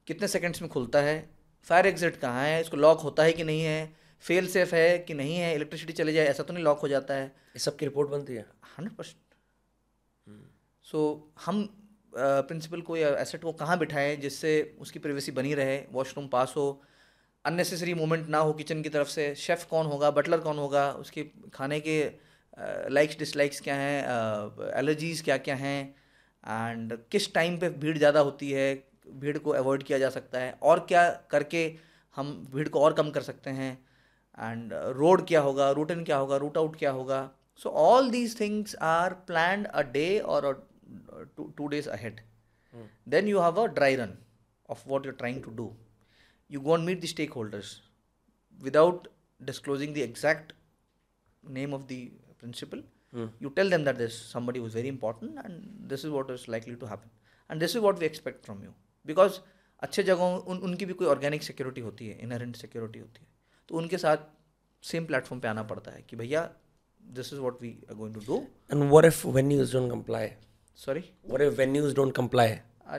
कितने 0.07 0.27
सेकंड्स 0.27 0.61
में 0.61 0.69
खुलता 0.71 1.01
है? 1.01 1.29
फायर 1.67 1.88
एग्जिट 1.88 2.15
कहाँ 2.15 2.43
है? 2.45 2.61
इसको 2.61 2.77
लॉक 2.77 2.99
होता 2.99 3.23
है 3.23 3.33
कि 3.33 3.43
नहीं 3.43 3.61
है? 3.61 3.93
फेल 4.23 4.47
सेफ़ 4.47 4.75
है 4.75 4.97
कि 4.99 5.13
नहीं 5.13 5.35
है? 5.35 5.53
इलेक्ट्रिसिटी 5.55 5.93
चले 5.93 6.13
जाए 6.13 6.25
ऐसा 6.25 6.43
तो 6.43 6.53
नहीं 6.53 6.63
लॉक 6.63 6.79
हो 6.79 6.88
जाता 6.88 7.13
है? 7.13 7.25
ये 7.25 7.59
सब 7.59 7.75
की 7.77 7.85
रिपोर्ट 7.85 8.09
बनती 8.09 8.33
है। 8.33 8.45
हंड्रेड 8.77 8.95
परसेंट 8.97 9.17
सो 10.91 11.30
हम 11.45 11.69
प्रिंसिपल 12.15 12.81
को 12.81 12.97
या 12.97 13.09
एसेट 13.09 13.43
को 13.43 13.51
कहाँ 13.51 13.80
बिठाएँ 13.80 14.15
जिससे 14.15 14.77
उसकी 14.80 14.99
प्रिवेसी 14.99 15.31
बनी 15.31 15.53
रहे 15.53 15.84
वॉशरूम 15.91 16.27
पास 16.27 16.53
हो 16.57 16.81
अननेसेसरी 17.45 17.93
मूवमेंट 17.93 18.27
ना 18.27 18.38
हो 18.38 18.53
किचन 18.53 18.81
की 18.81 18.89
तरफ़ 18.89 19.07
से 19.07 19.35
शेफ़ 19.35 19.68
कौन 19.68 19.85
होगा 19.85 20.11
बटलर 20.11 20.38
कौन 20.38 20.57
होगा 20.57 20.91
उसके 20.91 21.23
खाने 21.53 21.80
के 21.80 22.11
लाइक्स 22.89 23.19
डिसलाइक्स 23.19 23.59
क्या 23.59 23.76
हैं 23.76 24.03
एलर्जीज़ 24.80 25.23
क्या 25.23 25.38
क्या 25.38 25.55
हैं 25.55 25.95
एंड 26.47 26.97
किस 27.11 27.34
टाइम 27.34 27.57
पे 27.59 27.69
भीड़ 27.69 27.97
ज़्यादा 27.97 28.19
होती 28.19 28.51
है 28.51 28.84
भीड़ 29.07 29.38
को 29.38 29.51
अवॉइड 29.51 29.84
किया 29.84 29.97
जा 29.97 30.09
सकता 30.09 30.39
है 30.39 30.59
और 30.61 30.80
क्या 30.80 31.09
करके 31.09 31.76
हम 32.15 32.47
भीड़ 32.55 32.69
को 32.69 32.80
और 32.80 32.93
कम 32.93 33.09
कर 33.09 33.22
सकते 33.22 33.49
हैं 33.49 33.85
एंड 34.39 34.73
रोड 34.73 35.22
uh, 35.22 35.27
क्या 35.27 35.41
होगा 35.41 35.72
रूट 35.72 35.91
इन 35.91 36.03
क्या 36.03 36.18
होगा 36.18 36.38
रूट 36.38 36.57
आउट 36.57 36.76
क्या 36.76 36.91
होगा। 36.91 37.31
So 37.57 37.69
all 37.69 38.09
these 38.09 38.39
things 38.39 38.76
are 38.76 39.13
plan 39.13 39.63
a 39.63 39.81
day 39.81 40.19
और 40.19 40.70
Two 41.56 41.66
days 41.68 41.89
ahead 41.89 42.20
then 43.09 43.28
you 43.28 43.40
have 43.40 43.62
a 43.62 43.66
dry 43.74 43.97
run 43.97 44.16
of 44.68 44.86
what 44.86 45.05
you're 45.05 45.12
trying 45.12 45.43
to 45.43 45.51
do. 45.51 45.73
You 46.51 46.60
go 46.60 46.74
and 46.74 46.86
meet 46.86 47.01
the 47.01 47.09
stakeholders 47.09 47.81
without 48.59 49.09
disclosing 49.40 49.93
the 49.93 50.02
exact 50.02 50.52
name 51.44 51.73
of 51.73 51.86
the 51.89 52.12
principal. 52.39 52.82
Mm. 53.12 53.31
You 53.39 53.51
tell 53.51 53.68
them 53.68 53.85
that 53.85 53.98
there's 53.98 54.16
somebody 54.20 54.60
who's 54.60 54.74
very 54.74 54.89
important 54.89 55.39
and 55.44 55.68
this 55.93 56.05
is 56.05 56.10
what 56.10 56.31
is 56.31 56.48
likely 56.48 56.77
to 56.77 56.86
happen. 56.86 57.10
And 57.51 57.60
this 57.60 57.74
is 57.74 57.81
what 57.81 57.98
we 57.98 58.06
expect 58.06 58.44
from 58.44 58.62
you. 58.62 58.74
Because 59.05 59.40
अच्छे 59.82 60.02
जगहों 60.02 60.28
उन 60.51 60.59
उनकी 60.66 60.85
भी 60.86 60.93
कोई 61.01 61.06
organic 61.06 61.43
security 61.43 61.81
होती 61.81 62.06
है 62.09 62.18
inherent 62.23 62.56
security 62.56 62.98
होती 62.98 63.20
है 63.20 63.27
तो 63.68 63.77
उनके 63.78 63.98
साथ 63.98 64.23
सेम 64.82 65.06
प्लेटफॉर्म 65.06 65.40
पे 65.40 65.48
आना 65.48 65.62
पड़ता 65.73 65.90
है 65.93 66.02
कि 66.10 66.16
भैया 66.16 66.43
this 67.18 67.32
is 67.32 67.39
what 67.39 67.60
we 67.62 67.70
are 67.90 67.94
going 67.97 68.14
to 68.14 68.20
do 68.27 68.39
And 68.74 68.90
what 68.94 69.09
if 69.09 69.18
venues 69.36 69.74
don't 69.77 69.93
comply? 69.94 70.23
sorry 70.80 71.03
What 71.31 71.41
if 71.48 71.57
venues 71.57 71.95
don't 71.99 72.15
comply? 72.19 72.49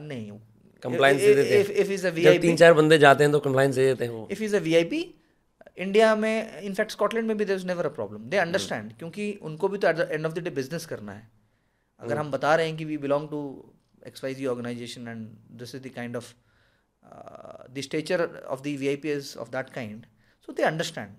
नहीं। 0.03 0.31
Compliance 0.83 1.21
दे 1.21 1.35
देते 1.35 1.61
if 1.61 1.71
if 1.71 1.91
is 1.93 2.07
a 2.07 2.11
VIP 2.11 2.43
तीन 2.43 2.57
चार 2.57 2.73
बंदे 2.75 2.99
जाते 2.99 3.25
हैं 3.25 3.33
तो 3.33 3.41
कंप्लाइंस 3.41 3.75
दे 3.75 3.87
देते 3.87 4.05
हैं 4.05 4.13
वो। 4.13 4.29
If 4.31 4.43
is 4.43 4.57
a 4.57 4.61
VIP 4.61 5.03
India 5.79 6.15
में 6.17 6.61
इनफैक्ट 6.61 6.91
स्कॉटलैंड 6.93 7.27
में 7.29 7.37
भी 7.37 7.45
there 7.45 7.59
is 7.59 7.67
never 7.67 7.87
a 7.87 7.95
problem 7.99 8.29
they 8.31 8.37
understand 8.37 8.93
क्योंकि 8.99 9.33
उनको 9.43 9.69
भी 9.69 9.79
तो 9.79 9.89
at 9.89 9.97
the 9.97 10.09
end 10.13 10.27
of 10.27 10.33
the 10.35 10.45
day 10.45 10.51
business 10.59 10.87
करना 10.87 11.13
है। 11.13 11.31
अगर 12.01 12.19
हम 12.19 12.31
बता 12.31 12.55
रहे 12.55 12.67
हैं 12.67 12.77
कि 12.77 12.85
we 12.85 12.97
belong 12.99 13.29
to 13.31 13.41
X 14.07 14.25
Y 14.25 14.35
Z 14.35 14.47
organisation 14.47 15.09
and 15.09 15.27
this 15.59 15.75
is 15.75 15.83
the 15.83 15.93
kind 15.97 16.17
of 16.17 16.33
the 17.71 17.81
stature 17.83 18.25
of 18.47 18.63
the 18.63 18.77
V 18.81 18.89
I 18.89 18.97
P 18.97 19.13
is 19.13 19.37
of 19.39 19.51
that 19.51 19.71
kind 19.75 20.07
so 20.49 20.53
they 20.53 20.63
understand 20.63 21.11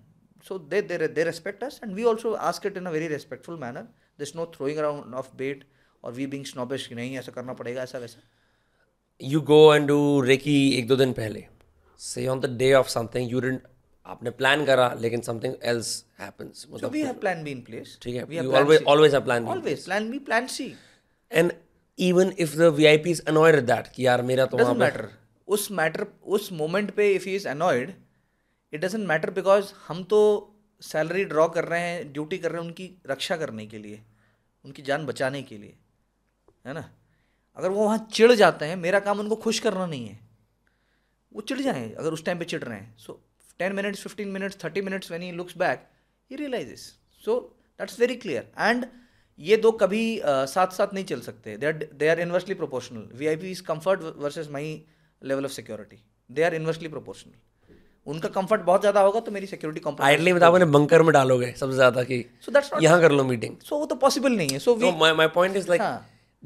so 0.48 0.58
they 0.72 0.80
they 0.82 0.98
they 1.08 1.24
respect 1.24 1.64
us 1.64 1.80
and 1.84 1.94
we 1.94 2.04
also 2.10 2.32
ask 2.48 2.66
it 2.66 2.76
in 2.76 2.86
a 2.86 2.90
very 2.90 3.08
respectful 3.08 3.58
manner 3.60 3.86
this 4.18 4.36
no 4.36 4.46
throwing 4.56 4.78
around 4.78 5.14
of 5.14 5.30
weight 5.36 5.64
और 6.04 6.12
we 6.12 6.26
being 6.26 6.44
snobbish 6.44 6.88
नहीं 6.92 7.16
ऐसा 7.18 7.32
करना 7.32 7.52
पड़ेगा 7.60 7.82
ऐसा 7.82 7.98
वैसा 7.98 8.22
you 9.20 9.40
go 9.52 9.74
and 9.74 9.86
do 9.88 10.20
recce 10.20 10.56
एक 10.78 10.86
दो 10.88 10.96
दिन 10.96 11.12
पहले 11.12 11.46
से 12.00 12.26
on 12.26 12.40
the 12.40 12.56
day 12.58 12.72
of 12.74 12.88
something 12.88 13.30
you 13.32 13.40
didn't 13.40 13.62
आपने 14.06 14.30
प्लान 14.38 14.64
करा 14.64 14.92
लेकिन 15.00 15.20
समथिंग 15.20 15.54
एल्स 15.64 15.92
हैपेंस 16.20 16.66
मतलब 16.70 16.92
we 16.94 17.04
have 17.06 17.20
plan 17.20 17.44
B 17.44 17.52
in 17.56 17.60
place. 17.68 17.98
ठीक 18.02 18.16
है 18.16 18.42
always 18.54 18.80
C. 18.80 18.86
always 18.94 19.14
have 19.16 19.28
plan 19.28 19.44
B. 19.44 19.52
Always 19.54 19.84
plan 19.84 20.08
B, 20.10 20.18
plan 20.30 20.48
C. 20.56 20.66
and 21.30 21.54
even 21.98 22.32
if 22.38 22.54
the 22.54 22.70
VIP 22.72 23.06
is 23.08 23.22
annoyed 23.32 23.58
at 23.58 23.66
that 23.68 23.88
कि 23.94 24.06
यार 24.06 24.22
मेरा 24.30 24.46
तो 24.46 24.58
वहाँ 24.58 24.74
matter. 24.76 25.06
उस 25.48 25.70
मैटर 25.72 26.06
उस 26.36 26.50
मोमेंट 26.52 26.90
पे 26.94 27.10
if 27.14 27.24
he 27.24 27.34
is 27.36 27.46
annoyed 27.48 27.92
it 28.72 28.84
doesn't 28.84 29.06
matter 29.08 29.30
because 29.30 29.72
हम 29.88 30.02
तो 30.12 30.20
सैलरी 30.82 31.24
ड्रॉ 31.24 31.46
कर 31.48 31.64
रहे 31.64 31.80
हैं 31.80 32.12
ड्यूटी 32.12 32.38
कर 32.38 32.50
रहे 32.50 32.60
हैं 32.60 32.68
उनकी 32.68 32.90
रक्षा 33.06 33.36
करने 33.36 33.66
के 33.66 33.78
लिए 33.78 34.00
उनकी 34.64 34.82
जान 34.82 35.06
बचाने 35.06 35.42
के 35.42 35.58
लिए 35.58 35.74
है 36.64 36.72
ना? 36.74 36.84
अगर 37.58 37.68
वो 37.70 37.84
वहाँ 37.84 37.98
चिढ़ 38.12 38.32
जाते 38.34 38.64
हैं 38.64 38.76
मेरा 38.78 38.98
काम 39.00 39.20
उनको 39.20 39.36
खुश 39.38 39.58
करना 39.58 39.86
नहीं 39.86 40.06
है। 40.06 40.18
वो 41.32 41.40
चिढ़ 41.42 41.60
जाएँ 41.60 41.92
अगर 41.92 42.12
उस 42.12 42.24
टाइम 42.24 42.38
पे 42.38 42.44
चिढ़ 42.46 42.62
रहे 42.62 42.78
हैं। 42.78 42.96
So 42.98 43.20
ten 43.58 43.72
minutes 43.72 44.02
fifteen 44.02 44.28
minutes 44.30 44.64
thirty 44.64 44.80
minutes 44.82 45.10
when 45.10 45.22
he 45.22 45.30
looks 45.32 45.56
back 45.58 45.86
he 46.30 46.36
realises 46.36 46.92
so 47.24 47.38
that's 47.80 48.00
very 48.00 48.16
clear 48.16 48.50
and 48.58 48.86
ये 49.38 49.56
दो 49.56 49.70
कभी 49.74 50.02
uh, 50.18 50.46
साथ 50.46 50.72
साथ 50.72 50.94
नहीं 50.94 51.04
चल 51.04 51.20
सकते। 51.20 51.56
They 51.56 51.66
are 51.66 51.88
they 51.94 52.08
are 52.08 52.20
inversely 52.20 52.54
proportional 52.54 53.08
V 53.18 53.26
I 53.26 53.36
P 53.36 53.50
is 53.50 53.62
comfort 53.64 54.00
versus 54.18 54.50
my 54.50 54.68
level 55.22 55.44
of 55.44 55.52
security 55.52 56.02
they 56.30 56.42
are 56.42 56.54
inversely 56.54 56.88
proportional 56.88 57.34
उनका 58.06 58.28
comfort 58.30 58.62
बहुत 58.62 58.80
ज़्यादा 58.80 59.00
होगा 59.00 59.20
तो 59.20 59.32
मेरी 59.32 59.46
सिक्योरिटी 59.46 59.94
आइडली 60.02 60.32
बताओ 60.32 60.56
ने 60.58 60.64
बंकर 60.72 61.02
में 61.02 61.12
डालोगे 61.12 61.52
सबसे 61.52 61.74
ज़्यादा 61.74 62.02
कि 62.04 62.24
सो 62.46 62.52
दैट्स 62.52 62.70
यहाँ 62.82 63.00
कर 63.00 63.12
लो 63.12 63.24
मीटिंग 63.24 63.56
सो 63.58 63.74
so, 63.74 63.80
वो 63.80 63.86
तो 63.86 63.94
पॉसिबल 63.96 64.32
नहीं 64.32 64.48
है। 64.48 64.58
So 64.58 64.74
we 64.74 64.90
So 64.90 64.96
my, 64.96 65.12
my 65.20 65.28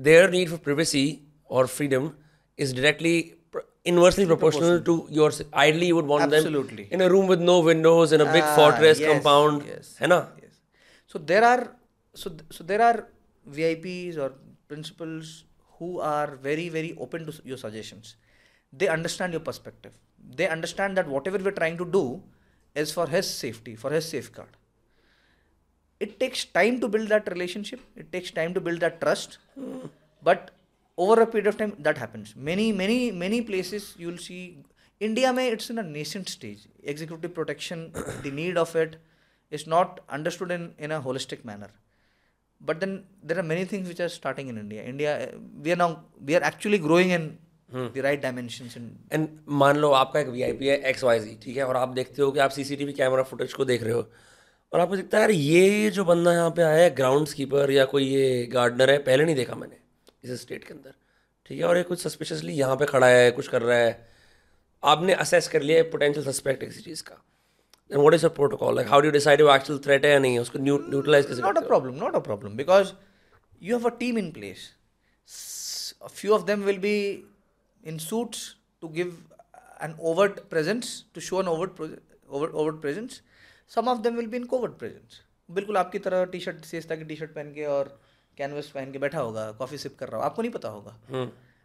their 0.07 0.31
need 0.31 0.49
for 0.49 0.59
privacy 0.59 1.23
or 1.45 1.67
freedom 1.67 2.17
is 2.57 2.73
directly 2.73 3.35
inversely 3.85 4.27
proportional, 4.27 4.79
proportional 4.79 5.09
to 5.09 5.15
yours. 5.15 5.43
Ideally, 5.53 5.89
you 5.89 5.97
would 5.97 6.07
want 6.07 6.33
Absolutely. 6.33 6.85
them 6.85 6.93
in 6.93 7.01
a 7.01 7.11
room 7.11 7.27
with 7.27 7.41
no 7.41 7.61
windows 7.61 8.13
in 8.13 8.21
a 8.21 8.33
big 8.33 8.45
ah, 8.45 8.55
fortress 8.55 9.01
yes, 9.01 9.13
compound. 9.13 9.65
Yes. 9.67 9.97
Hai 9.99 10.07
na? 10.07 10.27
yes. 10.43 10.61
So 11.07 11.19
there 11.19 11.45
are 11.45 11.77
so 12.15 12.31
so 12.51 12.65
there 12.65 12.83
are 12.83 13.09
VIPs 13.59 14.19
or 14.19 14.35
principals 14.69 15.45
who 15.79 16.01
are 16.01 16.37
very 16.37 16.69
very 16.69 16.95
open 16.99 17.27
to 17.27 17.35
your 17.45 17.57
suggestions. 17.57 18.17
They 18.73 18.89
understand 18.89 19.33
your 19.33 19.45
perspective. 19.51 19.99
They 20.41 20.49
understand 20.49 20.97
that 20.99 21.09
whatever 21.09 21.39
we're 21.39 21.59
trying 21.63 21.79
to 21.79 21.87
do 21.99 22.23
is 22.75 22.93
for 22.93 23.07
his 23.09 23.29
safety, 23.29 23.75
for 23.75 23.91
his 23.91 24.09
safeguard. 24.09 24.58
It 26.01 26.21
takes 26.21 26.45
time 26.45 26.81
to 26.81 26.89
build 26.89 27.09
that 27.09 27.29
relationship. 27.31 27.81
It 27.97 28.13
takes 28.13 28.31
time 28.31 28.55
to 28.55 28.61
build 28.61 28.81
that 28.81 29.01
trust. 29.01 29.39
But 30.23 30.51
over 30.97 31.21
a 31.23 31.27
period 31.27 31.49
of 31.49 31.57
time, 31.59 31.75
that 31.81 31.99
happens. 31.99 32.35
Many, 32.37 32.73
many, 32.73 33.11
many 33.11 33.41
places 33.43 33.95
you'll 33.99 34.19
see. 34.19 34.59
India, 35.01 35.33
mein, 35.33 35.53
it's 35.53 35.71
in 35.71 35.79
a 35.79 35.83
nascent 35.83 36.29
stage. 36.29 36.67
Executive 36.83 37.35
protection, 37.35 37.93
the 38.23 38.31
need 38.31 38.57
of 38.57 38.75
it 38.77 38.97
is 39.51 39.67
not 39.67 40.01
understood 40.09 40.51
in, 40.51 40.75
in 40.79 40.93
a 40.93 41.01
holistic 41.01 41.45
manner. 41.45 41.71
But 42.61 42.81
then 42.81 43.05
there 43.23 43.39
are 43.39 43.45
many 43.45 43.65
things 43.65 43.89
which 43.89 44.01
are 44.01 44.09
starting 44.09 44.49
in 44.49 44.59
India. 44.59 44.85
India, 44.85 45.29
uh, 45.29 45.39
we 45.63 45.73
are 45.73 45.77
now, 45.77 46.05
we 46.25 46.35
are 46.35 46.43
actually 46.43 46.79
growing 46.79 47.11
in 47.11 47.39
the 47.95 48.03
right 48.03 48.21
dimensions. 48.21 48.77
And 49.13 49.29
मान 49.63 49.77
लो 49.77 49.91
आपका 49.93 50.21
एक 50.21 50.29
VIP 50.29 50.67
है 50.67 50.79
X 50.91 51.05
Y 51.05 51.21
Z 51.21 51.37
ठीक 51.43 51.57
है 51.57 51.65
और 51.67 51.77
आप 51.77 51.89
देखते 51.99 52.23
हो 52.23 52.31
कि 52.33 52.39
आप 52.47 52.51
सीसीटीवी 52.51 52.93
कैमरा 52.93 53.23
फुटेज 53.31 53.53
को 53.53 53.65
देख 53.65 53.83
रहे 53.83 53.93
हो 53.93 54.03
और 54.73 54.81
आपको 54.81 54.97
दिखता 54.97 55.19
है 55.19 55.35
ये 55.35 55.91
जो 55.91 56.05
बंदा 56.05 56.33
यहाँ 56.33 56.51
पे 56.57 56.63
आया 56.63 56.83
है 56.83 56.91
ग्राउंड 56.95 57.29
कीपर 57.35 57.71
या 57.71 57.85
कोई 57.93 58.05
ये 58.05 58.45
गार्डनर 58.53 58.91
है 58.91 58.99
पहले 59.05 59.25
नहीं 59.25 59.37
देखा 59.37 59.55
मैंने 59.55 59.77
इस 60.25 60.41
स्टेट 60.41 60.65
के 60.65 60.75
अंदर। 60.75 60.95
ठीक 61.47 61.59
है 61.59 61.65
और 61.65 61.77
ये 61.77 61.83
कुछ 61.83 62.03
सस्पिशियसली 62.03 62.53
यहाँ 62.55 62.77
पे 62.77 62.87
खड़ा 62.87 63.07
है 63.07 63.31
कुछ 63.31 63.49
कर 63.49 63.63
रहा 63.63 63.79
है। 63.79 64.09
आपने 64.83 65.15
असेस 65.15 65.49
कर 65.49 65.63
लिया 65.63 65.77
है 65.79 65.91
पोटेंशियल 65.91 66.27
सस्पेक्ट 66.27 66.65
किसी 66.65 66.81
चीज़ 66.83 67.03
का। 67.03 67.15
Then 67.91 68.01
what 68.01 68.15
is 68.15 68.27
a 68.27 68.29
protocol 68.31 68.75
like 68.77 68.89
how 68.89 69.01
do 69.01 69.11
decide 69.11 69.41
you 69.41 69.49
actual 69.55 69.79
threat 69.85 70.05
है 70.05 70.11
या 70.11 70.19
नहीं 70.19 70.39
उसको 70.39 70.59
न्यूट्रलाइज 70.59 71.27
कर 71.27 71.43
not 71.43 71.59
a 71.59 71.67
problem 71.67 71.95
not 71.95 72.15
a 72.15 72.19
problem 72.27 72.57
because 72.57 72.93
you 73.63 73.77
have 73.77 73.89
a 73.91 73.95
team 73.99 74.19
in 74.19 74.31
place 74.33 74.69
few 76.09 76.33
of 76.35 76.45
them 76.47 76.63
will 76.65 76.79
be 76.79 76.99
in 77.81 77.99
suits 77.99 78.55
to 78.81 78.89
give 78.89 79.17
an 79.85 79.97
over 80.03 80.29
presence 80.51 81.05
to 81.15 81.21
show 81.21 81.41
an 81.41 81.49
over 81.49 82.73
presence 82.77 83.23
Some 83.71 83.89
of 83.89 83.99
them 84.03 84.17
will 84.17 84.29
be 84.31 84.39
in 84.39 84.47
covert 84.53 84.77
presence. 84.83 85.17
बिल्कुल 85.49 85.77
आपकी 85.77 85.99
तरह 85.99 86.25
T 86.33 86.41
shirt 86.41 86.65
सेस्ता 86.65 86.97
की 86.97 87.05
T 87.05 87.17
shirt 87.17 87.31
पहन 87.31 87.53
के 87.53 87.65
और 87.67 87.89
canvas 88.39 88.71
पहन 88.71 88.93
के 88.93 88.99
बैठा 88.99 89.21
होगा 89.21 89.51
कॉफ़ी 89.59 89.79
सिप 89.79 89.97
कर 89.99 90.09
रहा 90.09 90.21
हो 90.21 90.25
आपको 90.25 90.43
नहीं 90.43 90.53
पता 90.53 90.69
होगा। 90.69 90.97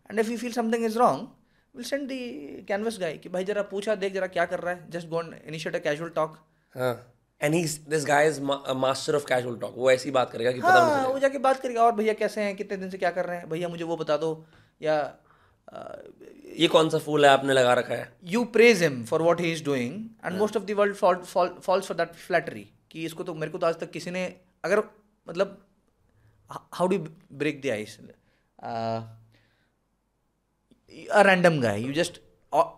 And 0.09 0.19
if 0.19 0.29
you 0.31 0.37
feel 0.37 0.51
something 0.53 0.85
is 0.85 0.97
wrong 0.99 1.27
will 1.75 1.85
send 1.85 2.07
the 2.07 2.19
canvas 2.67 2.99
guy 2.99 3.17
कि 3.17 3.29
भाई 3.29 3.43
जरा 3.43 3.61
पूछा 3.71 3.95
देख 3.95 4.13
जरा 4.13 4.27
क्या 4.27 4.45
कर 4.45 4.59
रहा 4.59 4.73
है 4.73 4.89
just 4.91 5.07
go 5.09 5.21
initiate 5.21 5.75
a 5.75 5.79
casual 5.79 6.09
talk 6.15 6.37
and 6.75 7.53
he. 7.55 7.63
This 7.89 8.05
guy 8.05 8.27
is 8.27 8.41
master 8.41 9.15
of 9.15 9.25
casual 9.27 9.57
talk 9.59 9.73
वो 9.77 9.91
ऐसी 9.91 10.11
बात 10.11 10.31
करेगा 10.31 10.51
कि 10.51 10.59
हाँ, 10.59 10.71
पता 10.71 11.01
नहीं 11.01 11.13
वो 11.13 11.19
जाके 11.19 11.37
बात 11.39 11.61
करेगा 11.61 11.83
और 11.83 11.95
भैया 11.95 12.13
कैसे 12.13 12.41
हैं 12.41 12.55
कितने 12.55 12.77
दिन 12.77 12.89
से 12.89 12.97
क्या 12.97 13.11
कर 13.11 13.25
रहे 13.25 13.37
हैं 13.37 13.49
भैया 13.49 13.69
मुझे 13.69 13.83
वो 13.83 13.97
बता 13.97 14.17
दो 14.17 14.31
या। 14.81 14.95
ये 16.59 16.67
कौन 16.67 16.89
सा 16.89 16.97
फूल 16.97 17.25
है 17.25 17.31
आपने 17.31 17.53
लगा 17.53 17.73
रखा 17.73 17.95
है? 17.95 18.11
You 18.23 18.43
praise 18.55 18.81
him 18.83 19.03
for 19.05 19.21
what 19.21 19.41
he 19.41 19.51
is 19.51 19.63
doing 19.65 19.93
and 20.25 20.37
most 20.37 20.57
of 20.57 20.63
the 20.63 20.71
world 20.71 20.95
falls 20.95 21.87
for 21.87 21.97
that 21.97 22.13
flattery 22.27 22.67
कि 22.91 23.05
इसको 23.05 23.23
तो 23.23 23.33
मेरे 23.33 23.51
को 23.51 23.57
तो 23.57 23.67
आज 23.67 23.79
तक 23.79 23.91
किसी 23.91 24.11
ने 24.11 24.25
अगर 24.65 24.83
मतलब 25.27 25.57
how 26.73 26.87
do 26.87 26.97
break 27.33 27.61
the 27.61 27.69
ice 27.69 27.97
a 31.11 31.21
random 31.21 31.59
guy 31.61 31.81
you 31.81 31.93
just 31.93 32.21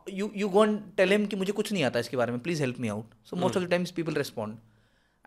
you 0.09 0.31
you 0.35 0.49
go 0.49 0.63
and 0.65 0.79
tell 0.97 1.11
him 1.11 1.25
कि 1.25 1.35
मुझे 1.35 1.53
कुछ 1.53 1.71
नहीं 1.73 1.83
आता 1.83 1.99
इसके 1.99 2.17
बारे 2.17 2.31
में 2.31 2.39
please 2.41 2.61
help 2.61 2.79
me 2.79 2.87
out 2.87 3.13
so 3.29 3.35
most 3.35 3.57
of 3.57 3.63
the 3.63 3.69
times 3.69 3.91
people 3.91 4.13
respond 4.13 4.57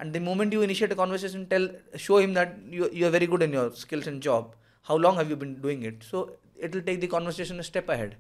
and 0.01 0.17
the 0.17 0.21
moment 0.21 0.53
you 0.55 0.63
initiate 0.65 0.93
a 0.95 0.97
conversation 0.99 1.47
tell 1.53 1.69
show 2.03 2.19
him 2.19 2.35
that 2.35 2.51
you, 2.71 2.89
you 2.99 3.07
are 3.07 3.11
very 3.11 3.27
good 3.27 3.43
in 3.43 3.55
your 3.57 3.71
skills 3.79 4.07
and 4.07 4.23
job. 4.27 4.55
How 4.87 4.97
long 4.97 5.17
have 5.17 5.33
you 5.33 5.37
been 5.37 5.55
doing 5.65 5.83
it? 5.89 6.05
So 6.11 6.21
it 6.59 6.75
will 6.75 6.85
take 6.85 7.01
the 7.01 7.07
conversation 7.11 7.61
step 7.63 7.91
ahead 7.91 8.15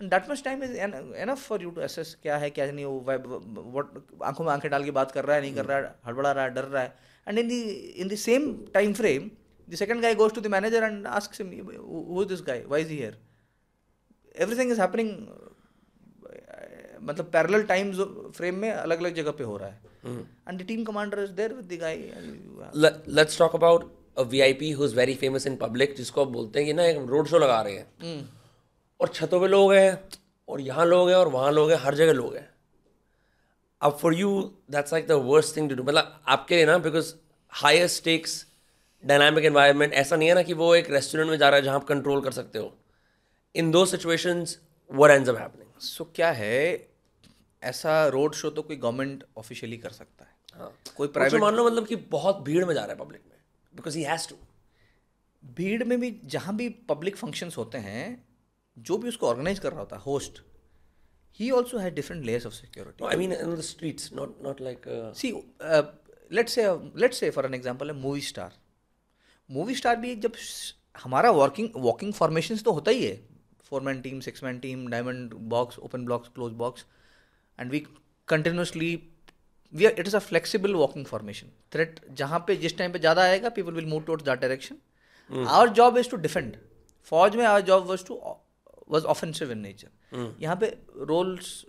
and 0.00 0.10
that 0.10 0.30
much 0.30 0.42
time 0.44 0.62
is 0.64 0.76
enough 0.76 1.46
for 1.48 1.62
you 1.62 1.70
to 1.70 1.80
assess 1.80 2.16
क्या 2.22 2.36
है 2.36 2.50
क्या 2.50 2.70
नहीं 2.70 2.84
वो 2.84 3.00
what 3.76 4.22
आँखों 4.22 4.44
में 4.44 4.52
आँखें 4.52 4.70
डाल 4.70 4.84
के 4.84 4.90
बात 4.90 5.10
कर 5.10 5.24
रहा 5.24 5.36
है 5.36 5.42
नहीं 5.42 5.54
कर 5.54 5.66
रहा 5.66 5.78
है 5.78 5.94
हड़बड़ा 6.06 6.32
रहा 6.32 6.44
है 6.44 6.54
डर 6.54 6.64
रहा 6.64 6.82
है 6.82 6.94
and 7.28 7.38
in 7.38 7.48
the 7.48 7.52
in 7.96 8.08
the 8.08 8.14
same 8.24 8.52
time 8.74 8.92
frame 8.92 9.30
the 9.68 9.74
second 9.74 10.02
guy 10.02 10.14
goes 10.14 10.34
to 10.34 10.40
the 10.40 10.46
manager 10.46 10.84
and 10.84 11.06
ask 11.06 11.40
who 12.10 12.24
this 12.24 12.42
guy 12.46 12.64
why 12.66 12.82
is 12.82 12.90
here 12.90 13.18
everything 14.36 14.72
is 14.72 14.80
happening 14.80 15.10
मतलब 17.02 17.30
पैरल 17.32 17.62
टाइम 17.62 17.92
फ्रेम 18.30 18.54
में 18.54 18.70
अलग 18.70 18.98
अलग 18.98 19.14
जगह 19.14 19.30
पे 19.30 19.44
हो 19.44 19.56
रहा 19.56 19.68
है। 19.68 19.80
And 20.48 20.60
the 20.62 20.64
team 20.66 20.84
commander 20.84 21.22
is 21.22 21.30
there 21.32 21.52
with 21.52 21.66
the 21.72 21.78
guy 21.80 21.96
let's 23.08 23.38
talk 23.38 23.54
about 23.54 23.92
about 24.18 24.40
I 24.42 24.52
P 24.52 24.74
who's 24.74 24.94
very 24.94 25.14
famous 25.22 25.46
in 25.46 25.58
public 25.62 25.96
जिसको 25.96 26.20
आप 26.20 26.28
बोलते 26.28 26.58
हैं 26.58 26.66
कि 26.66 26.72
ना 26.72 26.84
एक 26.84 26.96
रोड 26.98 27.28
शो 27.28 27.38
लगा 27.38 27.60
रहे 27.62 27.74
हैं। 27.74 28.28
और 29.00 29.08
छतों 29.08 29.40
पे 29.40 29.48
लोग 29.48 29.72
हैं 29.72 30.08
और 30.48 30.60
यहाँ 30.60 30.86
लोग 30.86 31.08
हैं 31.08 31.16
और 31.16 31.28
वहाँ 31.28 31.52
लोग 31.52 31.70
हैं 31.70 31.78
हर 31.78 31.94
जगह 31.94 32.12
लोग 32.12 32.36
हैं। 32.36 32.48
अब 33.82 33.98
for 34.02 34.14
you 34.14 34.40
that's 34.70 34.92
like 34.92 35.06
the 35.06 35.12
worst 35.12 35.56
thing 35.56 35.68
to 35.70 35.76
do 35.76 35.82
मतलब 35.82 36.20
आपके 36.28 36.56
लिए 36.56 36.66
ना 36.66 36.78
because 36.78 37.14
higher 37.52 37.86
stakes 37.86 38.46
dynamic 39.04 39.44
environment 39.44 39.92
ऐसा 39.92 40.16
नहीं 40.16 40.28
है 40.28 40.34
ना 40.34 40.42
कि 40.42 40.52
वो 40.52 40.74
एक 40.74 40.90
रेस्टोरेंट 40.90 41.30
में 41.30 41.38
जा 41.38 41.48
रहा 41.48 41.56
है 41.56 41.62
जहाँ 41.62 41.76
आप 41.76 41.84
कंट्रोल 41.84 42.20
कर 42.20 42.32
सकते 42.32 42.58
हो। 42.58 42.74
इन 43.54 43.70
दो 43.70 43.86
situations 43.86 44.58
where 44.90 45.10
end 45.10 45.26
up 45.26 45.34
happening? 45.34 45.80
So 45.80 46.04
क्या 46.04 46.30
है 46.30 46.88
ऐसा 47.62 48.06
रोड 48.06 48.34
शो 48.34 48.50
तो 48.50 48.62
कोई 48.62 48.76
गवर्नमेंट 48.76 49.24
ऑफिशियली 49.36 49.76
कर 49.76 49.90
सकता 49.90 50.24
है। 50.24 50.60
हाँ। 50.60 50.72
कोई 50.96 51.08
प्राइवेट 51.08 51.40
मान 51.40 51.54
लो 51.54 51.66
मतलब 51.66 51.86
कि 51.86 51.96
बहुत 51.96 52.40
भीड़ 52.40 52.64
में 52.64 52.74
जा 52.74 52.80
रहा 52.80 52.92
है 52.92 52.98
पब्लिक 52.98 53.22
में। 53.30 53.35
बिकॉज़ 53.76 53.98
ही 53.98 54.02
हैज़ 54.04 54.28
टू 54.28 54.36
भीड़ 55.42 55.84
में 55.84 55.98
भी 56.00 56.10
जहाँ 56.34 56.56
भी 56.56 56.68
पब्लिक 56.88 57.16
फ़ंक्शंस 57.16 57.56
होते 57.56 57.78
हैं 57.78 58.04
जो 58.76 58.98
भी 58.98 59.08
उसको 59.08 59.28
ऑर्गेनाइज 59.28 59.58
कर 59.58 59.70
रहा 59.70 59.80
होता 59.80 59.96
है 59.96 60.02
host 60.02 60.42
he 61.40 61.46
also 61.54 61.80
had 61.80 61.96
different 61.96 62.22
layers 62.26 62.44
of 62.48 62.52
security. 62.54 63.02
No, 63.02 63.08
I 63.08 63.16
mean 63.20 63.32
in 63.32 63.50
the 63.56 63.64
streets, 63.70 64.04
not 64.18 64.36
not 64.44 64.60
like. 64.66 64.86
Uh, 64.92 65.12
see 65.14 65.32
let's 66.30 66.52
say 66.54 66.62
let's 67.00 67.18
say 67.20 67.28
for 67.30 67.46
an 67.46 67.54
example 67.54 67.90
है 67.90 67.96
मूवी 67.96 68.20
स्टार 68.28 68.54
मूवी 69.50 69.74
स्टार 69.74 69.96
भी 70.04 70.14
जब 70.24 70.36
हमारा 71.02 71.30
working 71.30 71.76
walking 71.86 72.12
formation 72.20 72.56
तो 72.68 72.72
होता 72.72 72.90
ही 72.90 73.04
है. 73.04 73.14
Four 73.68 73.82
man 73.88 74.00
team 74.00 74.20
six 74.28 74.44
man 74.44 74.58
team 74.58 74.86
diamond 74.88 75.34
box 75.54 75.78
open 75.88 76.04
blocks 76.04 76.28
close 76.34 76.52
box 76.64 76.86
and 77.58 77.70
we 77.70 77.80
continuously 78.28 78.90
we 79.72 79.84
are 79.86 80.00
it 80.00 80.06
is 80.06 80.16
a 80.16 80.18
flexible 80.28 80.74
walking 80.74 81.06
formation 81.06 81.48
threat 81.72 82.00
जहाँ 82.18 82.44
पे 82.46 82.56
जिस 82.56 82.76
टाइम 82.78 82.92
पे 82.92 82.98
ज़्यादा 82.98 83.22
आएगा 83.22 83.48
people 83.58 83.72
will 83.72 83.86
move 83.86 84.02
towards 84.02 84.24
that 84.24 84.40
direction 84.40 84.76
our 85.30 85.68
job 85.78 85.98
is 85.98 86.10
to 86.10 86.16
defend 86.26 86.56
फौज 87.12 87.36
में 87.36 87.44
our 87.44 87.60
job 87.70 87.86
was 87.88 88.04
to 88.06 88.20
was 88.88 89.04
offensive 89.14 89.52
in 89.52 89.58
nature 89.58 90.34
यहाँ 90.40 90.56
पे 90.56 90.76
रोल्स 91.12 91.64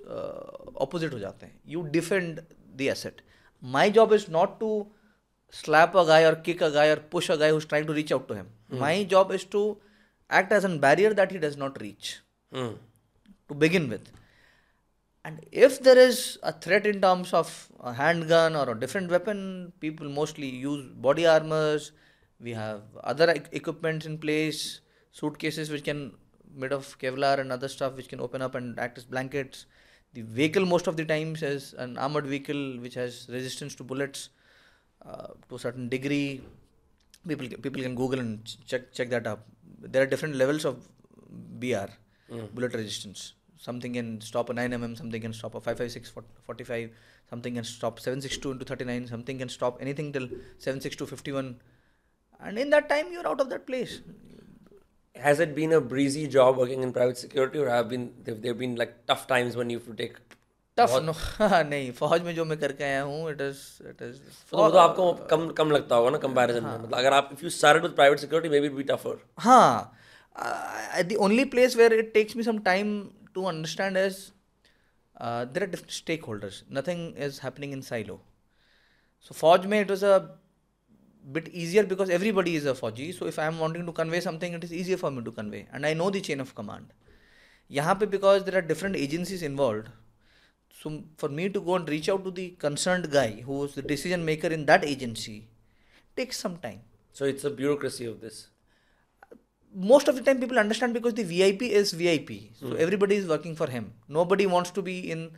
ऑपोजिट 0.82 1.14
हो 1.14 1.20
जाते 1.20 1.46
हैं 1.46 1.60
you 1.68 1.82
defend 1.98 2.40
the 2.76 2.82
asset 2.96 3.22
my 3.64 3.92
job 3.92 4.14
is 4.14 4.26
not 4.32 4.60
to 4.60 4.72
slap 5.54 5.94
a 5.96 6.02
guy 6.08 6.24
or 6.30 6.32
kick 6.46 6.62
a 6.66 6.70
guy 6.72 6.88
or 6.88 6.98
push 7.12 7.28
a 7.30 7.36
guy 7.42 7.48
who's 7.52 7.66
trying 7.66 7.86
to 7.90 7.94
reach 7.94 8.10
out 8.14 8.24
to 8.30 8.36
him. 8.36 8.48
My 8.72 8.90
job 9.06 9.30
is 9.32 9.46
to 9.54 9.62
act 10.30 10.52
as 10.52 10.66
a 10.66 10.72
barrier 10.86 11.12
that 11.20 11.32
he 11.32 11.40
does 11.44 11.56
not 11.62 11.80
reach. 11.82 12.10
Hmm. 12.52 12.74
to 13.50 13.56
begin 13.56 13.90
with. 13.90 14.12
And 15.28 15.46
if 15.52 15.82
there 15.86 15.98
is 15.98 16.40
a 16.42 16.54
threat 16.54 16.86
in 16.88 17.02
terms 17.02 17.34
of 17.34 17.48
a 17.82 17.94
handgun 17.94 18.56
or 18.56 18.70
a 18.72 18.80
different 18.80 19.12
weapon, 19.12 19.74
people 19.82 20.08
mostly 20.08 20.48
use 20.48 20.84
body 21.08 21.26
armors. 21.28 21.92
We 22.40 22.52
have 22.52 22.84
other 23.04 23.28
e- 23.36 23.42
equipments 23.52 24.06
in 24.06 24.20
place, 24.20 24.80
suitcases 25.12 25.70
which 25.70 25.84
can 25.84 26.14
made 26.56 26.72
of 26.72 26.98
Kevlar 27.00 27.40
and 27.40 27.52
other 27.52 27.68
stuff 27.68 27.98
which 27.98 28.08
can 28.08 28.22
open 28.22 28.42
up 28.42 28.56
and 28.56 28.80
act 28.80 28.98
as 28.98 29.04
blankets. 29.04 29.66
The 30.14 30.22
vehicle 30.22 30.66
most 30.66 30.88
of 30.88 30.96
the 30.96 31.04
times 31.04 31.44
is 31.44 31.74
an 31.74 31.98
armored 31.98 32.26
vehicle 32.26 32.80
which 32.80 32.94
has 32.94 33.28
resistance 33.30 33.76
to 33.76 33.84
bullets 33.84 34.30
uh, 35.06 35.28
to 35.50 35.56
a 35.56 35.60
certain 35.60 35.90
degree. 35.90 36.42
People 37.28 37.50
can, 37.50 37.62
people 37.62 37.82
can 37.82 37.96
Google 37.96 38.22
and 38.22 38.56
check 38.66 38.94
check 38.94 39.10
that 39.10 39.28
up. 39.28 39.46
There 39.82 40.02
are 40.04 40.06
different 40.08 40.36
levels 40.36 40.64
of 40.64 40.88
BR, 41.60 41.90
bullet 42.54 42.74
resistance 42.74 43.34
Something 43.65 43.93
can 43.95 44.21
stop 44.21 44.49
a 44.51 44.55
9 44.55 44.73
mm, 44.73 44.97
something 44.99 45.23
can 45.23 45.33
stop 45.33 45.55
a 45.55 45.61
556 45.61 46.11
fort- 46.11 46.31
45, 46.47 46.91
something 47.31 47.55
can 47.55 47.65
stop 47.65 48.01
762 48.01 48.51
into 48.53 48.65
39, 48.65 49.07
something 49.07 49.39
can 49.39 49.49
stop 49.49 49.79
anything 49.81 50.13
till 50.13 50.27
762 50.59 51.07
51. 51.07 51.55
And 52.41 52.59
in 52.59 52.71
that 52.71 52.89
time, 52.89 53.13
you're 53.13 53.29
out 53.29 53.41
of 53.41 53.51
that 53.51 53.67
place. 53.67 54.01
Has 55.15 55.39
it 55.39 55.55
been 55.55 55.73
a 55.73 55.81
breezy 55.81 56.27
job 56.27 56.57
working 56.57 56.83
in 56.83 56.93
private 56.93 57.19
security, 57.19 57.59
or 57.59 57.69
have 57.69 57.89
been 57.89 58.13
there 58.25 58.35
have 58.47 58.59
been 58.59 58.75
like 58.77 58.95
tough 59.07 59.27
times 59.27 59.57
when 59.57 59.71
you 59.71 59.79
have 59.79 59.87
to 59.87 59.99
take? 60.05 60.21
Tough 60.79 60.93
no 61.07 61.13
नहीं 61.71 61.91
फौज 61.93 62.23
में 62.23 62.35
जो 62.35 62.45
मैं 62.51 62.57
करके 62.59 62.85
आया 62.85 63.03
हूँ 63.03 63.31
it 63.31 63.41
is 63.41 63.57
it 63.89 64.03
is 64.03 64.21
तो 64.51 64.57
वो 64.57 64.69
तो 64.71 64.79
आपको 64.79 65.13
कम 65.31 65.49
कम 65.59 65.71
लगता 65.71 65.97
होगा 65.97 66.11
ना 66.11 66.19
कंपैरिजन 66.19 66.65
में 66.65 66.73
मतलब 66.73 66.95
अगर 66.99 67.13
आप 67.13 67.29
if 67.33 67.43
you 67.45 67.51
started 67.57 67.83
with 67.83 67.93
private 67.99 68.19
security 68.19 68.49
may 68.55 68.61
be 68.61 68.69
be 68.77 68.83
tougher 68.91 69.19
हाँ 69.47 69.99
uh, 70.37 71.03
the 71.11 71.19
only 71.27 71.45
place 71.57 71.77
where 71.81 71.93
it 71.99 72.09
takes 72.15 72.39
me 72.39 72.47
some 72.49 72.63
time 72.71 72.95
to 73.37 73.47
understand 73.47 73.97
is 73.97 74.33
uh, 75.21 75.45
there 75.45 75.65
are 75.65 75.67
different 75.67 75.93
stakeholders 75.93 76.63
nothing 76.69 77.15
is 77.17 77.39
happening 77.39 77.73
in 77.73 77.83
silo 77.83 78.21
so 79.21 79.35
forge 79.35 79.67
mein 79.73 79.83
it 79.87 79.91
was 79.95 80.03
a 80.03 80.17
bit 81.37 81.49
easier 81.63 81.85
because 81.93 82.11
everybody 82.19 82.55
is 82.61 82.67
a 82.67 82.75
fauji 82.83 83.09
so 83.19 83.27
if 83.33 83.39
i 83.39 83.47
am 83.51 83.59
wanting 83.65 83.87
to 83.87 83.93
convey 84.01 84.21
something 84.29 84.55
it 84.59 84.65
is 84.69 84.73
easier 84.81 84.99
for 85.03 85.11
me 85.17 85.23
to 85.29 85.33
convey 85.41 85.67
and 85.73 85.87
i 85.91 85.95
know 86.01 86.11
the 86.19 86.23
chain 86.29 86.41
of 86.47 86.55
command 86.61 86.87
यहाँ 87.79 87.99
पे 87.99 88.07
because 88.15 88.41
there 88.47 88.57
are 88.61 88.67
different 88.71 88.97
agencies 89.03 89.43
involved 89.51 89.87
so 90.81 90.91
for 91.21 91.29
me 91.39 91.45
to 91.55 91.61
go 91.69 91.77
and 91.77 91.89
reach 91.95 92.09
out 92.15 92.25
to 92.25 92.33
the 92.39 92.49
concerned 92.65 93.07
guy 93.19 93.31
who 93.47 93.65
is 93.67 93.77
the 93.79 93.85
decision 93.93 94.25
maker 94.31 94.51
in 94.57 94.67
that 94.71 94.85
agency 94.95 95.37
takes 96.21 96.39
some 96.47 96.57
time 96.65 96.81
So 97.15 97.27
it's 97.27 97.45
a 97.45 97.51
bureaucracy 97.51 98.07
of 98.07 98.21
this. 98.21 98.49
Most 99.78 100.08
of 100.08 100.16
the 100.16 100.22
time 100.22 100.40
people 100.40 100.60
understand 100.60 100.94
because 100.94 101.14
the 101.14 101.24
VIP 101.24 101.64
is 101.64 101.92
VIP. 101.94 102.52
So 102.56 102.74
everybody 102.76 103.16
is 103.16 103.28
working 103.28 103.56
for 103.56 103.68
him. 103.68 103.94
Nobody 104.10 104.46
wants 104.48 104.72
to 104.72 104.82
be 104.82 105.12
in 105.12 105.32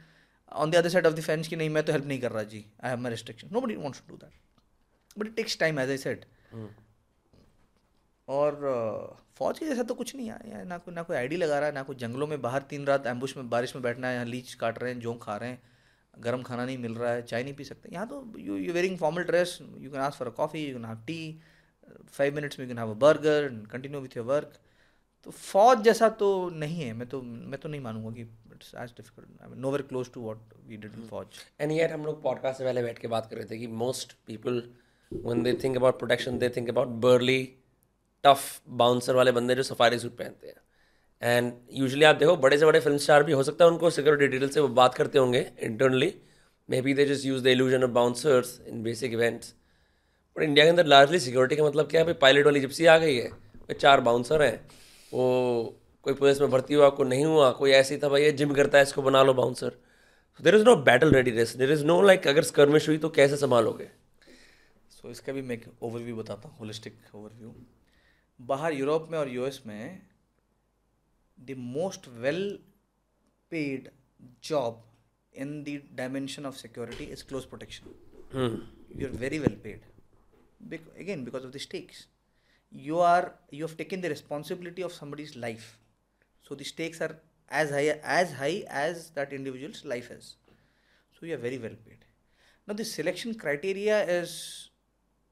on 0.51 0.71
the 0.71 0.77
other 0.77 0.89
side 0.89 1.05
of 1.05 1.15
the 1.15 1.21
fence 1.21 1.47
कि 1.47 1.55
नहीं 1.55 1.69
मैं 1.69 1.83
तो 1.83 1.93
help 1.93 2.05
नहीं 2.05 2.19
कर 2.21 2.31
रहा 2.31 2.43
जी 2.43 2.65
I 2.81 2.89
have 2.89 2.99
my 2.99 3.09
restrictions. 3.09 3.51
Nobody 3.51 3.77
wants 3.77 4.01
to 4.01 4.13
do 4.13 4.17
that. 4.17 4.31
But 5.17 5.27
it 5.27 5.35
takes 5.37 5.55
time 5.55 5.77
as 5.77 5.89
I 5.89 5.97
said. 5.97 6.25
और 8.27 8.55
uh, 8.71 9.17
फौज 9.37 9.59
के 9.59 9.65
जैसा 9.65 9.83
तो 9.83 9.93
कुछ 9.95 10.15
नहीं 10.15 10.29
है 10.29 10.63
ना 10.67 10.77
कोई 10.77 10.93
ना 10.93 11.03
कोई 11.03 11.15
आईडी 11.17 11.35
लगा 11.37 11.59
रहा 11.59 11.67
है 11.69 11.73
ना 11.75 11.83
कोई 11.83 11.95
जंगलों 11.95 12.27
में 12.27 12.41
बाहर 12.41 12.61
तीन 12.69 12.85
रात 12.85 13.07
एम्बुश 13.07 13.35
में 13.37 13.49
बारिश 13.49 13.75
में 13.75 13.81
बैठना 13.83 14.07
है 14.07 14.13
यहाँ 14.13 14.25
लीच 14.25 14.53
काट 14.63 14.81
रहे 14.83 14.91
हैं 14.93 14.99
जोंक 14.99 15.21
खा 15.23 15.35
रहे 15.37 15.49
हैं 15.49 15.61
गर्म 16.13 16.41
खाना 16.43 16.65
नहीं 16.65 16.77
मिल 16.77 16.95
रहा 16.95 17.11
है 17.11 17.21
चाय 17.21 17.43
नहीं 17.43 17.53
पी 17.55 17.63
सकते 17.63 17.89
यहाँ 17.93 18.07
तो 18.07 18.21
you 18.39 18.57
you 18.57 18.73
wearing 18.73 18.97
formal 18.97 19.23
dress 19.23 19.57
you 19.61 19.91
can 19.91 20.01
ask 20.01 20.17
for 20.19 20.27
a 20.27 20.31
coffee 20.37 20.65
you 20.65 20.73
can 20.73 20.85
have 20.85 20.97
tea 21.07 21.19
five 22.11 22.35
minutes 22.35 22.59
में 22.59 22.65
you 22.65 22.69
can 22.69 22.79
have 22.79 22.91
a 22.91 22.99
burger 22.99 23.43
and 23.43 23.65
continue 23.67 23.99
with 24.01 24.17
your 24.17 24.25
work 24.25 24.53
तो 25.25 25.31
फौज 25.31 25.81
जैसा 25.83 26.09
तो 26.19 26.27
नहीं 26.49 26.81
है। 26.81 26.91
मैं 26.93 27.07
तो 27.09 27.21
मैं 27.21 27.59
तो 27.59 27.69
नहीं 27.69 27.81
मानूँगा 27.81 28.11
कि 28.15 28.21
it's 28.21 28.73
as 28.75 28.89
difficult 28.97 29.57
nowhere 29.57 29.81
close 29.87 30.11
to 30.13 30.23
what 30.23 30.53
we 30.67 30.77
did 30.77 30.93
in 30.95 31.07
फौज। 31.07 31.39
एंड 31.61 31.71
येट 31.71 31.91
हम 31.91 32.05
लोग 32.05 32.21
पॉडकास्ट 32.23 32.57
से 32.57 32.63
पहले 32.63 32.83
बैठ 32.83 32.99
के 32.99 33.07
बात 33.07 33.29
कर 33.29 33.37
रहे 33.37 33.45
थे 33.45 33.57
कि 33.57 33.67
most 33.81 34.13
people 34.27 34.61
when 35.11 35.43
they 35.43 35.53
think 35.63 35.77
about 35.77 35.99
protection 35.99 36.37
they 36.39 36.49
think 36.55 36.69
about 36.69 36.87
burly 37.05 37.43
tough 38.23 38.61
bouncer 38.79 39.15
वाले 39.15 39.31
बंदे 39.31 39.55
जो 39.55 39.63
सफारी 39.63 39.99
सूट 39.99 40.17
पहनते 40.17 40.47
हैं। 40.47 40.55
एंड 41.21 41.53
यूजली 41.73 42.03
आप 42.05 42.15
देखो 42.15 42.35
बड़े 42.37 42.57
से 42.57 42.65
बड़े 42.65 42.79
फ़िल्म 42.79 42.97
स्टार 42.97 43.23
भी 43.23 43.31
हो 43.31 43.43
सकता 43.43 43.65
है 43.65 43.71
उनको 43.71 43.89
सिक्योरिटी 43.89 44.27
डिटेल 44.27 44.49
से 44.49 44.59
वो 44.59 44.67
बात 44.75 44.93
करते 44.95 45.19
होंगे 45.19 45.39
internally 45.61 46.13
maybe 46.81 46.93
they 46.93 47.05
just 47.05 47.25
use 47.25 47.43
the 47.43 47.47
illusion 47.47 47.83
of 47.83 47.91
bouncers 47.91 48.59
in 48.67 48.83
basic 48.83 49.13
events 49.13 49.53
but 50.39 50.43
India 50.43 50.65
के 50.65 50.69
अंदर 50.69 50.85
लार्जली 50.85 51.19
सिक्योरिटी 51.19 51.55
का 51.55 51.63
मतलब 51.63 51.87
क्या 51.89 52.01
है? 52.01 52.05
भाई 52.05 52.13
पायलट 52.13 52.45
वाली 52.45 52.59
जिप्सी 52.59 52.85
आ 52.85 52.97
गई 52.97 53.15
है। 53.15 53.29
भाई 53.29 53.73
चार 53.75 54.01
बाउंसर 54.01 54.41
हैं। 54.41 54.55
वो 55.13 55.23
कोई 56.05 56.13
पुलिस 56.13 56.39
में 56.41 56.49
भर्ती 56.51 56.73
हुआ 56.73 56.89
कोई 56.89 57.07
नहीं 57.07 57.25
हुआ 57.25 57.49
कोई 57.51 57.71
ऐसे 57.71 57.93
ही 57.95 58.01
था 58.01 58.09
भाई 58.09 58.21
ये 58.23 58.31
जिम 58.31 58.53
करता 58.53 58.77
है 58.77 58.83
इसको 58.83 59.01
बना 59.01 59.23
लो 59.23 59.33
bouncer 59.33 59.75
there 60.39 60.55
is 60.55 60.63
no 60.63 60.75
battle 60.83 61.11
readiness 61.11 61.55
there 61.55 61.71
is 61.71 61.83
no 61.85 62.01
like 62.01 62.27
अगर 62.27 62.43
स्कर्मिश 62.43 62.87
हुई 62.89 62.97
तो 62.97 63.09
कैसे 63.09 63.37
संभालोगे? 63.37 63.89
सो 64.89 65.07
so, 65.07 65.11
इसका 65.11 65.33
भी 65.33 65.41
मैं 65.41 65.55
एक 65.55 65.65
ओवरव्यू 65.81 66.15
बताता 66.15 66.49
हूँ 66.49 66.57
होलिस्टिक 66.57 67.15
ओवरव्यू 67.15 67.53
बाहर 68.39 68.73
यूरोप 68.73 69.07
में 69.11 69.19
और 69.19 69.29
यूएस 69.29 69.61
में 69.67 70.01
the 71.37 71.55
most 71.75 72.07
well 72.17 72.41
paid 73.51 73.89
job 74.43 74.83
in 75.33 75.61
the 75.63 75.79
dimension 75.93 76.45
of 76.45 76.55
security 76.55 77.11
is 77.11 77.27
close 77.27 77.45
protection 77.45 77.95
you 78.95 79.07
are 79.07 79.17
very 79.19 79.39
well 79.39 79.61
paid 79.63 79.98
again 80.97 81.23
because 81.23 81.43
of 81.43 81.51
the 81.51 81.59
stakes. 81.59 82.07
You 82.71 82.99
are 82.99 83.33
you 83.49 83.63
have 83.63 83.77
taken 83.77 84.01
the 84.01 84.09
responsibility 84.09 84.81
of 84.81 84.93
somebody's 84.93 85.35
life. 85.35 85.77
So 86.47 86.55
the 86.55 86.63
stakes 86.63 87.01
are 87.01 87.17
as 87.49 87.71
high 87.71 87.99
as 88.03 88.33
high 88.33 88.63
as 88.69 89.09
that 89.11 89.33
individual's 89.33 89.83
life 89.85 90.11
is. 90.11 90.35
So 91.19 91.25
you 91.25 91.33
are 91.33 91.37
very 91.37 91.57
well 91.57 91.77
paid. 91.85 92.05
Now 92.67 92.73
the 92.73 92.85
selection 92.85 93.33
criteria 93.33 94.03
is 94.03 94.69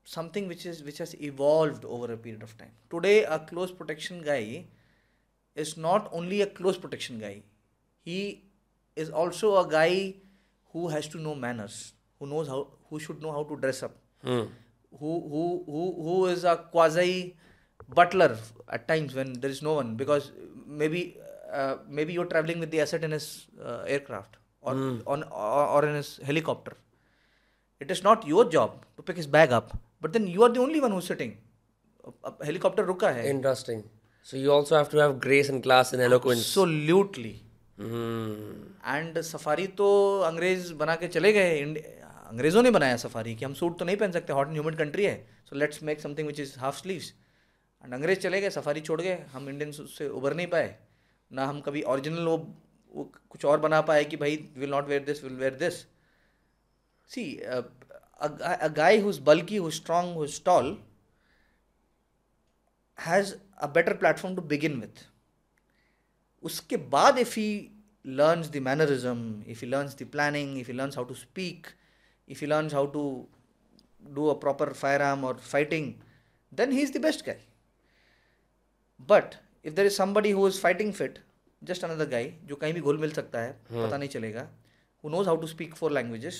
something 0.03 0.47
which 0.47 0.65
is 0.65 0.83
which 0.83 0.97
has 0.97 1.15
evolved 1.21 1.85
over 1.85 2.11
a 2.13 2.17
period 2.17 2.43
of 2.43 2.57
time. 2.57 2.71
Today 2.89 3.23
a 3.23 3.39
close 3.39 3.71
protection 3.71 4.23
guy 4.23 4.65
is 5.55 5.77
not 5.77 6.09
only 6.11 6.41
a 6.41 6.47
close 6.47 6.77
protection 6.77 7.19
guy. 7.19 7.43
He 8.03 8.43
is 8.95 9.09
also 9.09 9.57
a 9.57 9.67
guy 9.67 10.15
who 10.71 10.87
has 10.87 11.07
to 11.09 11.17
know 11.17 11.35
manners 11.35 11.93
who 12.19 12.27
knows 12.27 12.47
how 12.47 12.67
who 12.89 12.99
should 12.99 13.21
know 13.21 13.31
how 13.31 13.43
to 13.43 13.57
dress 13.57 13.83
up 13.83 13.95
hmm 14.23 14.45
who 15.00 15.12
who 15.32 15.44
who 15.72 15.82
who 16.06 16.16
is 16.34 16.44
a 16.44 16.56
quasi 16.74 17.10
butler 17.98 18.30
at 18.76 18.82
times 18.92 19.14
when 19.18 19.32
there 19.42 19.50
is 19.56 19.60
no 19.68 19.74
one 19.80 19.94
because 20.02 20.26
maybe 20.82 21.00
uh, 21.58 21.74
maybe 21.98 22.12
you're 22.16 22.30
traveling 22.34 22.58
with 22.64 22.70
the 22.74 22.80
asset 22.84 23.02
in 23.08 23.12
his 23.18 23.26
uh, 23.68 23.82
aircraft 23.94 24.36
or 24.60 24.74
on 25.14 25.22
or, 25.24 25.64
or 25.76 25.80
in 25.88 25.94
his 26.00 26.10
helicopter 26.30 26.74
it 27.80 27.90
is 27.96 28.02
not 28.08 28.26
your 28.34 28.44
job 28.56 28.76
to 28.96 29.02
pick 29.08 29.16
his 29.22 29.26
bag 29.38 29.52
up 29.60 29.72
but 30.00 30.12
then 30.12 30.26
you 30.34 30.42
are 30.46 30.52
the 30.58 30.60
only 30.66 30.80
one 30.80 30.92
who's 30.96 31.08
sitting 31.14 31.32
a, 32.04 32.30
a 32.30 32.44
helicopter 32.50 32.84
रुका 32.92 33.10
है 33.18 33.24
Interesting. 33.34 33.82
So 34.28 34.36
you 34.42 34.50
also 34.54 34.74
have 34.78 34.88
to 34.90 34.98
have 35.02 35.12
grace 35.22 35.48
and 35.52 35.62
class 35.66 35.92
and 35.92 36.02
eloquence. 36.08 36.42
absolutely 36.48 37.34
Hmm. 37.82 38.50
And 38.96 39.18
safari 39.26 39.66
तो 39.78 39.86
अंग्रेज 40.26 40.70
बना 40.80 40.94
के 41.02 41.08
चले 41.16 41.32
गए 41.32 41.56
end- 41.60 41.80
अंग्रेज़ों 42.27 42.63
ने 42.63 42.71
बनाया 42.71 42.97
सफारी 42.97 43.35
कि 43.35 43.45
हम 43.45 43.53
सूट 43.53 43.77
तो 43.79 43.85
नहीं 43.85 43.97
पहन 43.97 44.11
सकते 44.11 44.33
हॉट 44.33 44.47
एंड 44.47 44.55
ह्यूमन 44.55 44.75
कंट्री 44.75 45.05
है 45.05 45.15
so 45.49 45.55
let's 45.55 45.83
make 45.83 46.01
something 46.01 46.27
which 46.27 46.39
is 46.39 46.57
half 46.59 46.75
sleeves 46.81 47.13
and 47.83 47.93
अंग्रेज़ 47.93 48.19
चले 48.19 48.41
गए 48.41 48.49
सफारी 48.49 48.81
छोड़ 48.81 49.01
गए 49.01 49.17
हम 49.33 49.49
इंडियंस 49.49 49.79
उससे 49.79 50.07
उभर 50.19 50.33
नहीं 50.35 50.47
पाए 50.47 50.75
ना 51.31 51.45
हम 51.45 51.61
कभी 51.61 51.81
ओरिजिनल 51.93 52.25
वो, 52.25 52.37
वो 52.91 53.11
कुछ 53.29 53.45
और 53.45 53.59
बना 53.59 53.81
पाए 53.81 54.03
कि 54.05 54.17
भाई 54.17 54.37
will 54.57 54.69
not 54.69 54.87
wear 54.87 55.03
this 55.03 55.23
will 55.23 55.35
wear 55.35 55.55
this 55.55 55.85
see 57.09 57.25
a 58.19 58.69
guy 58.69 58.99
who's 58.99 59.19
बल्कि 59.23 59.57
who's 59.59 59.75
strong 59.75 60.15
who's 60.15 60.39
tall 60.39 60.75
has 62.97 63.35
a 63.57 63.67
better 63.67 63.93
platform 63.93 64.35
to 64.35 64.41
begin 64.53 64.79
with. 64.81 65.03
उसके 66.43 66.77
बाद 66.77 67.17
if 67.19 67.35
he 67.35 67.71
learns 68.05 68.49
the 68.49 68.59
mannerism, 68.59 69.43
if 69.45 69.61
he 69.61 69.67
learns 69.67 69.95
the 69.95 70.05
planning, 70.05 70.57
if 70.57 70.67
he 70.67 70.73
learns 70.73 70.95
how 70.95 71.03
to 71.03 71.15
speak, 71.15 71.67
if 72.27 72.39
he 72.41 72.47
learns 72.47 72.73
how 72.73 72.85
to 72.97 73.03
do 74.15 74.29
a 74.29 74.35
proper 74.35 74.73
firearm 74.73 75.23
or 75.23 75.35
fighting, 75.35 75.87
then 76.51 76.71
he's 76.71 76.91
the 76.91 76.99
best 76.99 77.25
guy. 77.25 77.37
But 78.99 79.37
if 79.63 79.75
there 79.75 79.85
is 79.85 79.95
somebody 79.95 80.31
who 80.31 80.45
is 80.45 80.59
fighting 80.59 80.91
fit, 80.93 81.19
just 81.63 81.83
another 81.83 82.05
guy 82.05 82.23
जो 82.47 82.55
कहीं 82.61 82.73
भी 82.73 82.81
घुल 82.81 82.97
मिल 82.97 83.11
सकता 83.11 83.39
है 83.41 83.51
पता 83.71 83.97
नहीं 83.97 84.09
चलेगा 84.09 84.47
who 85.03 85.09
knows 85.13 85.27
how 85.31 85.35
to 85.43 85.47
speak 85.53 85.75
four 85.81 85.89
languages 85.99 86.37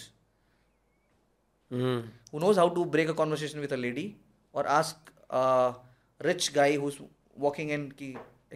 Hmm. 1.72 1.96
who 2.32 2.40
knows 2.40 2.56
how 2.58 2.70
to 2.76 2.84
break 2.86 3.10
a 3.10 3.14
conversation 3.14 3.60
with 3.60 3.74
a 3.74 3.78
lady 3.78 4.04
or 4.54 4.66
ask 4.76 5.10
a 5.30 5.74
rich 6.28 6.54
guy 6.58 6.78
who's 6.78 7.00
walking 7.46 7.72
in 7.78 7.92
ki 8.02 8.08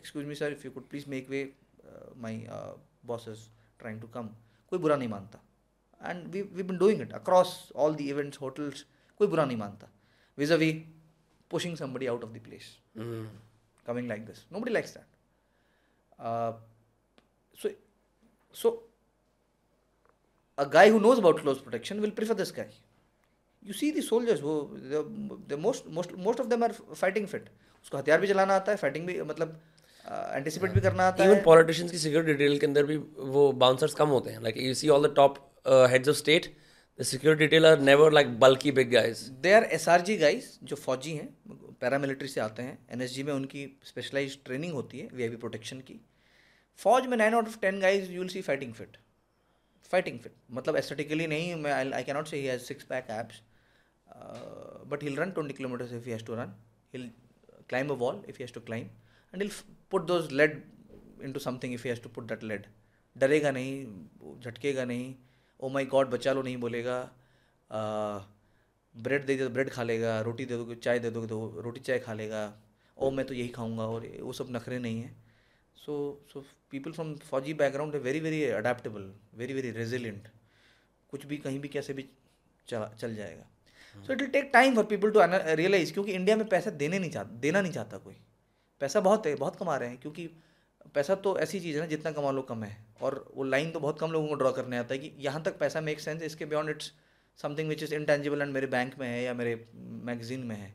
excuse 0.02 0.26
me 0.30 0.38
sir 0.41 0.49
if 0.56 0.64
you 0.68 0.72
could 0.76 0.88
please 0.94 1.08
make 1.16 1.30
way 1.34 1.41
uh, 1.90 2.06
my 2.26 2.32
uh, 2.58 2.72
boss 3.03 3.28
is 3.34 3.41
trying 3.84 3.99
to 4.06 4.08
come 4.16 4.30
कोई 4.72 4.80
बुरा 4.86 4.95
नहीं 5.02 5.10
मानता 5.16 5.40
and 6.02 6.28
we 6.28 6.41
we 6.41 6.64
been 6.64 6.78
doing 6.78 7.02
it 7.02 7.14
across 7.14 7.72
all 7.76 7.95
the 7.95 8.02
events 8.02 8.41
hotels 8.41 8.86
कोई 9.18 9.28
बुरा 9.28 9.45
नहीं 9.45 9.57
मानता। 9.57 9.90
With 10.38 10.52
uh 10.52 10.56
we 10.56 10.72
pushing 11.52 11.78
somebody 11.78 12.07
out 12.07 12.23
of 12.23 12.32
the 12.32 12.41
place 12.44 12.78
coming 12.98 14.07
like 14.07 14.26
this 14.26 14.45
nobody 14.60 14.72
likes 14.72 14.98
that 14.98 15.06
so 17.61 17.69
so 18.56 18.91
a 20.57 20.64
guy 20.64 20.90
who 20.90 20.99
knows 20.99 21.19
about 21.19 21.41
close 21.41 21.57
protection 21.57 21.99
will 21.99 22.11
prefer 22.11 22.34
this 22.34 22.53
guy 22.57 22.73
you 23.65 23.73
see 23.73 23.91
soldiers 23.91 24.41
वो 24.41 25.57
most 25.57 25.88
most 26.18 26.40
of 26.40 26.48
them 26.48 26.64
are 26.64 26.72
fighting 26.72 27.28
fit 27.28 27.49
उसको 27.84 27.98
हथियार 27.98 28.22
भी 28.22 28.28
चलाना 28.28 28.56
आता 28.56 28.72
है 28.72 28.78
fighting 28.78 29.07
भी 29.07 29.22
मतलब 29.22 29.61
anticipate 30.06 30.69
uh, 30.69 30.76
भी 30.76 30.82
करना 30.82 31.03
आता 31.03 31.23
है। 31.23 31.44
पॉलिटिशियंस 31.44 31.91
की 31.91 31.98
सिक्योरिटी 31.98 32.34
डिटेल 32.34 32.60
के 32.60 32.65
अंदर 32.65 32.86
भी 32.86 32.98
वो 33.18 33.52
बाउंसर्स 33.52 33.94
कम 33.94 34.07
होते 34.10 34.30
हैं। 34.30 34.41
Like 34.41 34.57
you 34.57 34.73
see 34.73 34.90
all 34.90 35.07
the 35.07 35.14
top 35.15 35.51
heads 35.66 36.10
of 36.10 36.18
state 36.18 36.46
the 37.00 37.04
security 37.04 37.46
detail 37.46 37.66
are 37.66 37.80
never 37.80 38.12
like 38.14 38.40
bulky 38.40 38.72
big 38.80 38.92
guys 38.92 39.20
they 39.44 39.54
are 39.54 39.64
S 39.78 39.88
R 39.90 40.02
G 40.02 40.18
guys 40.18 40.46
जो 40.64 40.76
फौजी 40.76 41.12
हैं 41.12 41.28
पैरामिलिट्री 41.82 42.28
से 42.28 42.42
आते 42.42 42.64
हैं 42.64 42.78
एन 42.94 43.02
एस 43.02 43.14
जी 43.14 43.24
में 43.24 43.34
उनकी 43.34 43.66
स्पेशलाइज 43.86 44.38
ट्रेनिंग 44.46 44.74
होती 44.74 45.00
है 45.00 45.08
वी 45.14 45.24
आई 45.24 45.30
पी 45.30 45.36
प्रोटेक्शन 45.46 45.80
की। 45.80 46.00
फौज 46.80 47.06
में 47.08 47.18
nine 47.18 47.34
out 47.34 47.48
of 47.48 47.60
ten 47.62 47.80
guys 47.80 48.12
you 48.12 48.22
will 48.22 48.30
see 48.30 48.42
fighting 48.42 48.74
fit 48.74 48.98
fighting 49.92 50.20
fit 50.20 50.34
मतलब 50.52 50.76
एस्थेटिकली 50.78 51.28
नहीं, 51.28 51.56
मैं 51.56 51.72
I 51.72 52.04
cannot 52.04 52.28
say 52.28 52.38
he 52.38 52.46
has 52.46 52.62
six 52.64 52.84
pack 52.92 53.08
abs 53.12 53.42
but 54.92 55.04
hill 55.04 55.16
run 55.18 55.32
twenty 55.32 55.54
kilometers 55.54 55.94
if 55.94 56.06
he 56.06 56.12
has 56.12 56.26
to 56.26 56.36
run 56.36 56.56
hill 56.94 57.12
climb 57.72 57.92
a 57.94 57.96
wall 58.00 58.18
if 58.32 58.38
he 58.40 58.44
has 58.44 58.52
to 58.54 58.62
and 58.70 59.42
he'll 59.42 59.52
f- 59.52 59.68
put 59.94 60.06
those 60.08 60.26
lead 60.40 60.56
into 61.28 61.42
something 61.44 61.76
if 61.76 61.84
he 61.84 61.92
has 61.92 62.00
to 62.06 62.10
put 62.16 62.26
that 62.32 62.42
डरेगा 63.16 63.52
नहीं, 63.52 63.86
झटकेगा 64.40 64.86
नहीं 64.86 65.14
ओ 65.62 65.70
माई 65.70 65.86
God 65.86 66.10
बचा 66.10 66.34
लो 66.34 66.42
नहीं 66.42 66.58
बोलेगा। 66.58 66.98
Bread 68.96 69.26
दे 69.26 69.36
दो 69.38 69.50
bread 69.50 69.70
खा 69.70 69.84
लेगा, 69.84 70.20
रोटी 70.22 70.46
दे 70.46 70.58
दोगे, 70.58 70.76
चाय 70.78 71.00
दे 71.00 71.10
दोगे 71.10 71.28
तो 71.28 71.62
रोटी 71.62 71.80
चाय 71.82 72.00
खा 72.00 72.14
लेगा। 72.14 72.42
ओ 72.98 73.10
मैं 73.12 73.26
तो 73.26 73.34
यही 73.34 73.48
खाऊँगा 73.50 73.84
और 73.86 74.08
वो 74.22 74.34
सब 74.34 74.48
नखरे 74.52 74.80
नहीं 74.80 75.02
हैं। 75.02 75.16
सो 75.78 75.94
सो 76.34 76.44
पीपल 76.72 76.92
फ्रॉम 76.92 77.16
फौजी 77.30 77.54
background 77.54 77.96
very 77.98 78.20
very 78.20 78.44
adaptable 78.46 79.12
very 79.36 79.54
very 79.54 79.72
resilient 79.72 80.28
कुछ 81.10 81.26
भी 81.26 81.38
कहीं 81.38 81.60
भी 81.60 81.68
कैसे 81.68 81.94
भी 81.94 82.06
चला 82.68 82.88
चल 83.00 83.16
जाएगा। 83.16 83.48
So 83.96 84.14
it 84.14 84.22
will 84.22 84.30
take 84.32 84.50
time 84.54 84.76
for 84.76 84.84
people 84.86 85.12
to 85.12 85.20
realize 85.56 85.94
क्योंकि 85.94 86.12
इंडिया 86.12 86.36
में 86.38 86.48
पैसा 86.50 86.72
देने 86.74 87.00
नहीं 87.00 87.12
चाहता 87.12 87.40
देना 87.40 87.62
नहीं 87.62 87.72
चाहता 87.72 87.98
कोई। 87.98 88.16
पैसा 88.82 89.00
बहुत 89.02 89.26
है, 89.28 89.36
बहुत 89.36 89.56
कमा 89.56 89.76
रहे 89.78 89.90
हैं, 89.90 89.98
क्योंकि 89.98 90.30
पैसा 90.95 91.16
तो 91.16 91.38
ऐसी 91.40 91.60
चीज़ 91.60 91.76
है 91.76 91.82
ना 91.82 91.88
जितना 91.88 92.12
कमा 92.12 92.32
लो 92.32 92.41
कम 92.41 92.64
है। 92.64 92.76
और 93.02 93.26
वो 93.36 93.44
लाइन 93.44 93.72
तो 93.72 93.80
बहुत 93.80 93.99
कम 93.99 94.12
लोगों 94.12 94.28
को 94.28 94.36
ड्रॉ 94.36 94.52
करने 94.52 94.78
आता 94.78 94.94
है 94.94 94.99
कि 94.99 95.12
यहाँ 95.26 95.41
तक 95.44 95.58
पैसा 95.60 95.82
मेक 95.82 95.99
सेंस 95.99 96.22
इसके 96.24 96.45
beyond 96.45 96.70
it's 96.70 96.91
something 97.40 97.70
which 97.70 97.84
is 97.84 97.94
intangible 97.95 98.41
and 98.41 98.53
मेरे 98.53 98.68
बैंक 98.68 98.98
में 98.99 99.08
है 99.08 99.22
या 99.24 99.34
मेरे 99.34 99.53
मैगजीन 100.06 100.40
में 100.40 100.56
है। 100.56 100.74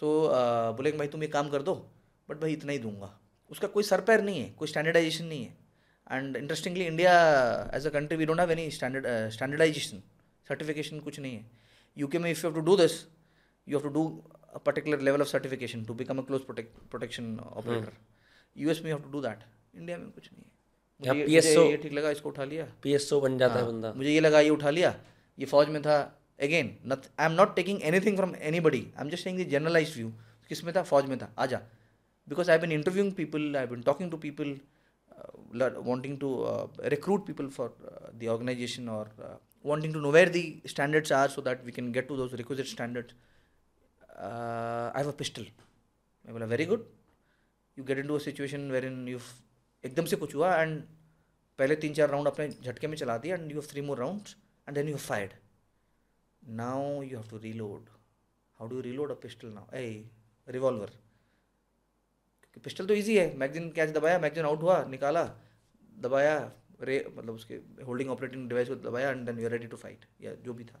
सो 0.00 0.06
so, 0.26 0.76
बोले 0.76 0.92
कि 0.92 0.98
भाई 0.98 1.08
तुम 1.08 1.22
ये 1.22 1.28
काम 1.28 1.48
कर 1.50 1.62
दो 1.62 1.74
बट 2.28 2.40
भाई 2.40 2.52
इतना 2.52 2.72
ही 2.72 2.78
दूँगा। 2.78 3.10
उसका 3.50 3.68
कोई 3.68 3.82
सर 3.84 4.00
पैर 4.00 4.22
नहीं 4.22 4.40
है 4.40 4.50
कोई 4.58 4.68
स्टैंडर्डाइजेशन 4.68 5.24
नहीं 5.24 5.44
है। 5.44 5.56
And 6.10 6.36
interestingly 6.36 6.84
India 6.86 7.12
as 7.74 7.86
a 7.86 7.90
country 7.90 8.18
we 8.18 8.26
don't 8.26 8.40
have 8.40 8.50
any 8.52 8.70
standard 8.70 9.06
standardization 9.32 10.02
certification 10.48 11.00
कुछ 11.00 11.20
नहीं 11.20 11.34
है। 11.36 11.50
यूके 11.96 12.18
में 12.18 12.30
if 12.30 12.46
you 12.46 12.50
have 12.50 12.60
to 12.60 12.66
do 12.66 12.76
this 12.76 13.00
you 13.66 13.78
have 13.78 13.88
to 13.88 13.94
do 13.94 14.04
particular 14.64 14.96
level 15.06 15.22
of 15.24 15.28
certification 15.28 15.84
to 15.84 15.94
become 15.98 16.18
a 16.18 16.22
close 16.30 16.42
protect, 16.46 16.72
protection 16.94 17.28
operator. 17.60 17.92
US 18.56 18.80
में 18.84 18.92
have 18.92 19.02
to 19.02 19.10
do 19.10 19.20
that 19.20 19.38
India 19.76 19.98
में 19.98 20.10
कुछ 20.10 20.30
नहीं 20.32 20.42
है। 20.42 20.52
मुझे 21.14 21.32
ये- 21.32 21.44
PSO 21.44 21.70
ये 21.70 21.76
ठीक 21.76 21.92
लगा 21.92 22.10
इसको 22.10 22.28
उठा 22.28 22.44
लिया। 22.44 22.64
पी 22.64 22.72
पीएसओ 22.82 23.20
बन 23.20 23.38
जाता 23.38 23.54
है 23.54 23.62
हाँ, 23.62 23.72
बंदा। 23.72 23.92
मुझे 23.92 24.10
ये 24.10 24.20
लगा 24.20 24.40
ये 24.40 24.50
उठा 24.50 24.70
लिया। 24.70 25.00
ये 25.38 25.46
फौज 25.46 25.68
में 25.68 25.82
था। 25.82 26.18
Again 26.40 26.92
I 27.18 27.26
am 27.26 27.32
not 27.32 27.56
taking 27.56 27.82
anything 27.82 28.16
from 28.16 28.36
anybody 28.60 28.92
I 28.98 29.04
am 29.04 29.10
just 29.10 29.24
taking 29.24 29.50
generalize 29.50 29.96
view 29.96 30.12
किसमें 30.48 30.76
था? 30.76 30.82
फौज 30.82 31.04
में 31.04 31.18
था। 31.18 31.34
आजा। 31.38 31.62
Because 32.28 32.50
I 32.50 32.58
been 32.58 32.72
interviewing 32.72 33.12
people 33.12 33.56
I 33.56 33.66
been 33.66 33.82
talking 33.82 34.10
to 34.10 34.16
people 34.16 34.58
wanting 35.54 36.16
to 36.20 36.28
uh, 36.28 36.66
recruit 36.92 37.20
people 37.26 37.48
for 37.48 37.66
uh, 37.68 38.06
the 38.20 38.28
organization 38.28 38.88
or 38.88 39.04
uh, 39.04 39.36
wanting 39.66 39.92
to 39.94 40.00
know 40.04 40.12
where 40.12 40.30
the 40.32 40.42
standards 40.66 41.12
are 41.12 41.28
so 41.28 41.44
that 41.46 41.64
we 41.66 41.74
can 41.78 41.92
get 41.92 42.08
to 42.08 42.16
those 42.20 42.32
requisite 42.32 42.70
standards. 42.72 43.12
Uh, 44.22 44.88
I 44.96 45.02
have 45.02 45.12
a 45.12 45.22
pistol. 45.22 45.44
मैं 46.26 46.32
बोला 46.32 46.46
very 46.46 46.64
good 46.64 46.86
you 47.78 47.84
get 47.84 47.98
into 48.08 48.14
a 48.14 48.18
situation 48.18 48.70
wherein 48.84 49.08
you 49.08 49.18
एकदम 49.84 50.04
से 50.04 50.16
कुछ 50.16 50.34
हुआ 50.34 50.54
and 50.56 50.82
पहले 51.58 51.76
तीन 51.76 51.94
चार 51.94 52.10
round 52.10 52.26
अपने 52.26 52.48
झटके 52.48 52.86
में 52.86 52.96
चला 52.96 53.18
दिया 53.18 53.36
and 53.36 53.52
you 53.52 53.60
have 53.60 53.70
three 53.70 53.80
more 53.80 53.98
rounds 53.98 54.36
and 54.68 54.74
then 54.74 54.88
you 54.88 54.96
fired 54.96 55.32
now 56.48 57.02
you 57.02 57.18
have 57.18 57.28
to 57.30 57.38
reload 57.38 57.88
how 58.58 58.68
do 58.68 58.80
reload 58.80 59.10
a 59.10 59.14
pistol 59.14 59.48
now 59.48 59.66
a 59.74 60.10
revolver 60.48 60.86
क्योंकि 60.86 62.60
पिस्टल 62.60 62.86
तो 62.86 62.94
ईजी 62.94 63.16
है. 63.18 63.36
मैगजीन 63.36 63.70
कैच 63.70 63.90
दबाया 63.90 64.18
मैगजीन 64.18 64.44
आउट 64.44 64.62
हुआ, 64.62 64.84
निकाला, 64.84 65.22
दबाया, 65.98 66.52
रे 66.80 67.12
मतलब 67.16 67.34
उसके 67.34 67.54
होल्डिंग 67.84 68.10
ऑपरेटिंग 68.10 68.48
डिवाइस 68.48 68.68
को 68.68 68.74
दबाया 68.74 69.10
and 69.10 69.26
then 69.26 69.38
you 69.38 69.48
ready 69.48 69.66
to 69.66 69.76
fight 69.76 70.04
या 70.20 70.34
जो 70.34 70.54
भी 70.54 70.64
था. 70.64 70.80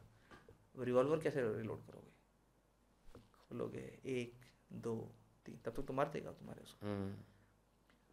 रिवॉल्वर 0.78 1.20
कैसे 1.20 1.42
रिलोड 1.42 1.86
करोगे? 1.86 3.20
खोलोगे? 3.48 3.98
एक, 4.04 4.32
दो 4.72 4.94
तीन 5.46 5.56
तब 5.64 5.72
तक 5.72 5.86
तो 5.88 5.92
मार 5.92 6.10
देगा 6.12 6.30
तुम्हारे 6.30 6.62
उसको। 6.62 6.86
हम्म, 6.86 7.14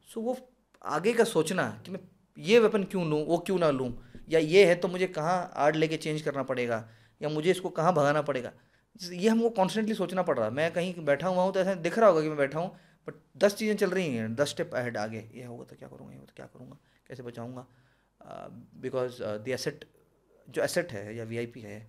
सो 0.08 0.22
वो 0.22 0.38
आगे 0.82 1.14
का 1.14 1.24
सोचना 1.26 1.70
कि 1.86 1.92
मैं 1.92 2.00
ये 2.38 2.60
वेपन 2.60 2.84
क्यों 2.86 3.06
लूँ 3.10 3.24
वो 3.26 3.38
क्यों 3.40 3.58
ना 3.60 3.70
लूँ? 3.72 3.92
या 4.30 4.40
ये 4.40 4.66
है 4.66 4.76
तो 4.76 4.88
मुझे 4.88 5.08
कहाँ 5.10 5.52
आर्ड 5.56 5.76
लेके 5.76 5.98
चेंज 5.98 6.22
करना 6.22 6.44
पड़ेगा? 6.44 6.88
या 7.22 7.30
मुझे 7.30 7.50
इसको 7.52 7.70
कहाँ 7.72 7.94
भगाना 7.94 8.22
पड़ेगा? 8.22 8.52
ये 9.04 9.30
हमको 9.30 9.50
कॉन्स्टेंटली 9.52 9.96
सोचना 9.96 10.22
पड़ 10.24 10.38
रहा। 10.38 10.48
है 10.48 10.54
मैं 10.54 10.72
कहीं 10.74 11.06
बैठा 11.06 11.28
हुआ 11.28 11.44
हूँ 11.44 11.54
तो 11.54 11.60
ऐसा 11.60 11.74
दिख 11.78 11.98
रहा 12.00 12.10
होगा 12.10 12.22
कि 12.22 12.28
मैं 12.28 12.38
बैठा 12.38 12.60
हूँ 12.60 12.70
बट 13.08 13.14
दस 13.38 13.56
चीज़ें 13.56 13.76
चल 13.78 13.90
रही 13.90 14.16
हैं। 14.16 14.34
दस 14.36 14.50
स्टेप 14.50 14.76
अहेड 14.76 14.98
आगे। 14.98 15.30
ये 15.36 15.46
होगा 15.46 15.64
तो 15.64 15.76
क्या 15.76 15.90
करूँगा 15.90 16.12
ये 16.12 16.18
होगा 16.18 16.28
तो 16.28 16.34
क्या 16.36 16.46
करूँगा? 16.54 16.78
कैसे 17.08 17.24
बचाऊँगा? 17.24 17.66
बिकॉज़ 18.82 19.22
द 19.24 19.46
एसेट 19.50 19.86
जो 20.48 20.62
एसेट 20.62 20.92
है 20.92 21.16
या 21.16 21.24
वीआईपी 21.26 21.62
है 21.62 21.80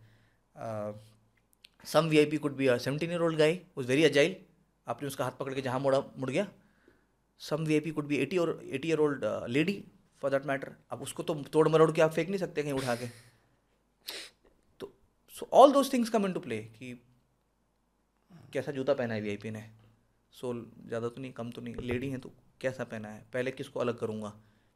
some 1.84 2.08
V 2.08 2.18
I 2.18 2.26
P 2.26 2.36
could 2.36 2.56
be 2.56 2.66
a 2.66 2.76
seventeen 2.78 3.10
year 3.10 3.22
old 3.22 3.38
guy 3.38 3.60
was 3.76 3.86
very 3.88 4.04
agile 4.04 4.36
आपने 4.90 5.08
उसका 5.08 5.24
हाथ 5.24 5.38
पकड़ 5.38 5.54
के 5.54 5.60
जहाँ 5.60 5.80
मुड़ा, 5.80 6.02
मुड़ 6.18 6.30
गया। 6.30 6.46
Some 7.40 7.64
V 7.64 7.74
I 7.74 7.80
P 7.80 7.90
could 7.90 8.06
be 8.06 8.16
eighty 8.18 8.38
और 8.38 8.58
eighty 8.64 8.88
year 8.88 8.98
old 9.00 9.24
lady 9.48 9.82
for 10.22 10.30
that 10.30 10.46
matter 10.46 10.72
अब 10.90 11.02
उसको 11.02 11.22
तो 11.22 11.34
तोड़ 11.52 11.68
मरोड़ 11.68 11.90
के 11.92 12.02
आप 12.02 12.12
फेंक 12.12 12.28
नहीं 12.28 12.38
सकते 12.38 12.62
कहीं 12.62 12.72
उठा 12.74 12.94
के। 12.94 13.06
तो 14.80 14.92
so 15.34 15.48
all 15.52 15.72
those 15.72 15.92
things 15.92 16.10
come 16.10 16.26
into 16.32 16.40
play 16.40 16.58
कि 16.78 16.92
कैसा 18.52 18.72
जूता 18.72 18.94
पहना 18.94 19.14
है 19.14 19.20
वीआईपी 19.20 19.50
ने? 19.50 19.64
सोल 20.34 20.64
ज़्यादा 20.86 21.08
तो 21.08 21.20
नहीं, 21.20 21.32
कम 21.32 21.50
तो 21.50 21.62
नहीं। 21.62 21.74
लेडी 21.82 22.08
हैं 22.10 22.20
तो 22.20 22.32
कैसा 22.60 22.84
पहना 22.84 23.08
है? 23.08 23.24
पहले 23.32 23.50
किसको 23.50 23.80
अलग 23.80 23.98
करूँगा? 23.98 24.32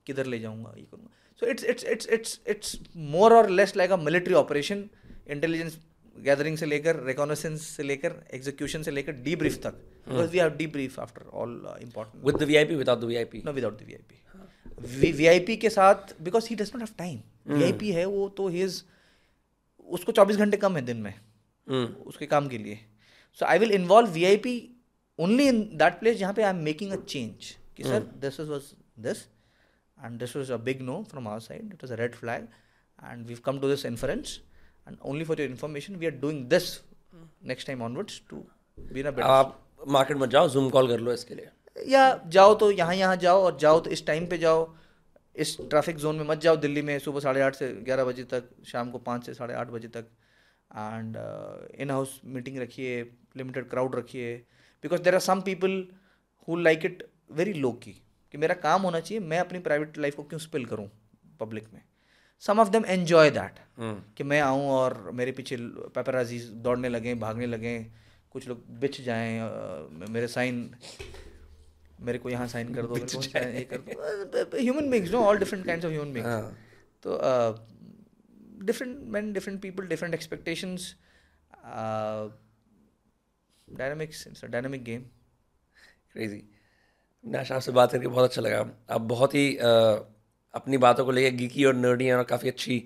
किधर 0.06 0.26
ले 0.26 0.38
जाऊँगा? 0.38 0.72
ये 0.76 0.86
करूँगा। 0.90 1.10
So 1.42 1.46
it's 1.46 1.64
it's 1.64 1.84
it's 1.84 2.08
it's 2.08 2.40
it's 2.48 2.78
more 3.12 3.34
और 3.34 3.48
less 3.50 3.76
like 3.76 3.90
a 3.90 3.96
military 3.98 4.34
operation 4.34 4.88
intelligence 5.28 5.78
gathering 6.16 6.56
से 6.58 6.66
लेकर 6.66 7.02
रिकॉनेसेंस 7.04 7.62
से 7.66 7.82
लेकर 7.82 8.22
एग्जीक्यूशन 8.34 8.82
से 8.82 8.90
लेकर 8.90 9.12
डी 9.22 9.36
ब्रीफ 9.36 9.58
तक। 9.62 9.80
Because 10.06 10.30
we 10.30 10.38
have 10.38 10.56
debrief 10.66 10.98
after 11.00 11.26
all 11.34 11.52
important 11.82 12.24
with 12.24 12.38
the 12.38 12.50
VIP 12.50 12.78
without 12.80 13.00
the 13.00 13.10
VIP 13.10 13.44
no 13.44 13.52
without 13.52 13.78
the 13.80 13.86
VIP 13.86 15.12
VIP 15.12 15.56
के 15.56 15.70
साथ 15.70 16.20
because 16.22 16.48
he 16.50 16.56
does 16.56 16.70
not 16.74 16.82
have 16.82 16.94
time 16.98 17.20
VIP 17.48 17.92
है 17.92 18.04
वो 18.04 18.28
तो 18.28 18.48
ही 18.48 18.62
इज़ 18.62 18.82
उसको 19.88 20.12
24 20.12 20.36
घंटे 20.36 20.56
कम 20.56 20.76
है 20.76 20.82
दिन 20.82 20.96
में 20.96 21.10
हम्म, 21.10 21.86
उसके 21.86 22.26
काम 22.26 22.48
के 22.48 22.58
लिए. 22.58 22.78
So 23.34 23.44
I 23.46 23.58
will 23.58 23.72
involve 23.72 24.10
VIP 24.10 24.54
only 25.18 25.48
in 25.48 25.62
that 25.74 25.98
place 26.00 26.16
जहाँ 26.16 26.32
पे 26.34 26.42
I 26.42 26.50
am 26.50 26.62
making 26.64 26.92
a 26.92 26.96
change 27.04 27.50
कि 27.76 27.84
sir 27.84 28.00
this 28.20 28.40
is 28.40 28.48
was 28.48 28.72
this 28.98 29.22
and 29.98 30.18
this 30.18 30.36
was 30.36 30.50
a 30.50 30.56
big 30.64 30.82
no 30.82 31.02
from 31.10 31.28
our 31.28 31.40
side 31.40 31.72
it 31.72 31.84
was 31.84 31.92
a 31.92 31.96
red 31.96 32.14
flag 32.14 32.48
and 33.04 33.26
we 33.26 33.34
come 33.44 33.58
to 33.60 33.68
this 33.68 33.86
inference 33.86 34.40
and 34.88 34.96
only 35.02 35.24
for 35.24 35.40
your 35.40 35.50
information 35.50 35.96
we 35.96 36.06
are 36.06 36.12
doing 36.12 36.44
this 36.48 36.72
next 37.44 37.66
time 37.66 37.82
onwards 37.82 38.22
to 38.30 38.44
be 38.78 39.00
in 39.00 39.10
better 39.10 39.52
market 39.86 40.16
में 40.16 40.28
जाओ 40.28 40.48
zoom 40.48 40.68
call 40.70 40.88
कर 40.88 41.00
लो 41.00 41.12
इसके 41.12 41.34
लिए। 41.34 41.48
या 41.88 42.02
जाओ 42.28 42.54
तो 42.54 42.70
यहाँ 42.70 42.94
यहाँ 42.94 43.16
जाओ 43.16 43.42
और 43.42 43.56
जाओ 43.58 43.80
तो 43.80 43.90
इस 43.90 44.06
टाइम 44.06 44.26
पे 44.26 44.38
जाओ। 44.38 44.74
इस 45.36 45.56
ट्रैफ़िक 45.60 45.96
जोन 45.96 46.16
में 46.16 46.24
मत 46.26 46.40
जाओ 46.40 46.56
दिल्ली 46.56 46.82
में 46.82 46.98
सुबह 46.98 47.20
साढ़े 47.20 47.40
आठ 47.42 47.54
से 47.54 47.68
ग्यारह 47.84 48.04
बजे 48.04 48.24
तक 48.24 48.48
शाम 48.66 48.90
को 48.90 48.98
पाँच 49.00 49.26
से 49.26 49.34
साढ़े 49.34 49.54
आठ 49.54 49.70
बजे 49.70 49.88
तक। 49.88 50.06
एंड 50.70 51.16
इन 51.80 51.90
हाउस 51.90 52.20
मीटिंग 52.26 52.58
रखिए 52.58 53.02
लिमिटेड 53.36 53.68
क्राउड 53.70 53.94
रखिए। 53.96 54.34
Because 54.84 55.02
there 55.02 55.14
are 55.14 55.20
some 55.20 55.40
people 55.40 55.86
who 56.48 56.56
like 56.56 56.84
it 56.84 57.02
very 57.32 57.52
low 57.54 57.72
key 57.82 57.92
कि 58.34 58.38
मेरा 58.38 58.54
काम 58.62 58.82
होना 58.82 59.00
चाहिए 59.00 59.24
मैं 59.24 59.38
अपनी 59.38 59.58
प्राइवेट 59.60 59.98
लाइफ 59.98 60.14
को 60.16 60.22
क्यों 60.22 60.38
स्पिल 60.40 60.64
करूँ 60.64 60.88
पब्लिक 61.40 61.68
में? 61.72 61.82
Some 62.42 62.60
of 62.60 62.68
them 62.68 62.84
enjoy 62.88 63.30
that 63.30 63.58
कि 64.16 64.24
मैं 64.24 64.40
आऊँ 64.40 64.66
और 64.70 65.10
मेरे 65.14 65.32
पीछे 65.32 65.56
पेपराजी 65.94 66.38
दौड़ने 66.64 66.88
लगें 66.88 67.18
भागने 67.20 67.46
लगें। 67.46 68.03
कुछ 68.34 68.48
लोग 68.48 68.62
बिछ 68.80 69.00
जाएँ 69.00 69.32
मेरे 70.10 70.28
साइन 70.28 70.56
मेरे 72.00 72.18
को 72.18 72.30
यहाँ 72.30 72.46
साइन 72.48 72.74
कर 72.74 72.82
दो 72.82 72.94
मेरे 72.94 73.06
को 73.06 73.20
साइन 73.22 73.54
ये 73.56 73.64
कर 73.64 73.78
दो। 73.78 74.58
Human 74.58 74.90
beings 74.90 75.10
no 75.12 75.18
all 75.24 75.38
different 75.38 75.66
kinds 75.66 75.86
of 75.86 75.92
human 75.92 76.12
beings 76.12 76.32
तो 77.04 77.18
different 78.64 78.96
man 79.14 79.32
different 79.32 79.60
people 79.62 79.86
different 79.86 80.14
expectations 80.14 80.94
dynamics 83.68 84.26
it's 84.26 84.44
a 84.44 84.48
dynamic 84.48 84.84
game 84.84 85.02
crazy 86.12 86.42
नाश 87.24 87.52
आपसे 87.52 87.72
बात 87.72 87.92
करके 87.92 88.06
बहुत 88.06 88.30
अच्छा 88.30 88.42
लगा। 88.42 88.58
आप 88.90 89.00
बहुत 89.12 89.34
ही 89.34 89.46
uh, 89.56 89.96
अपनी 90.54 90.76
बातों 90.78 91.04
को 91.04 91.10
लेकर 91.10 91.36
गीकी 91.36 91.64
और 91.64 91.74
नर्डी 91.74 92.10
और 92.10 92.22
काफ़ी 92.24 92.48
अच्छी 92.48 92.76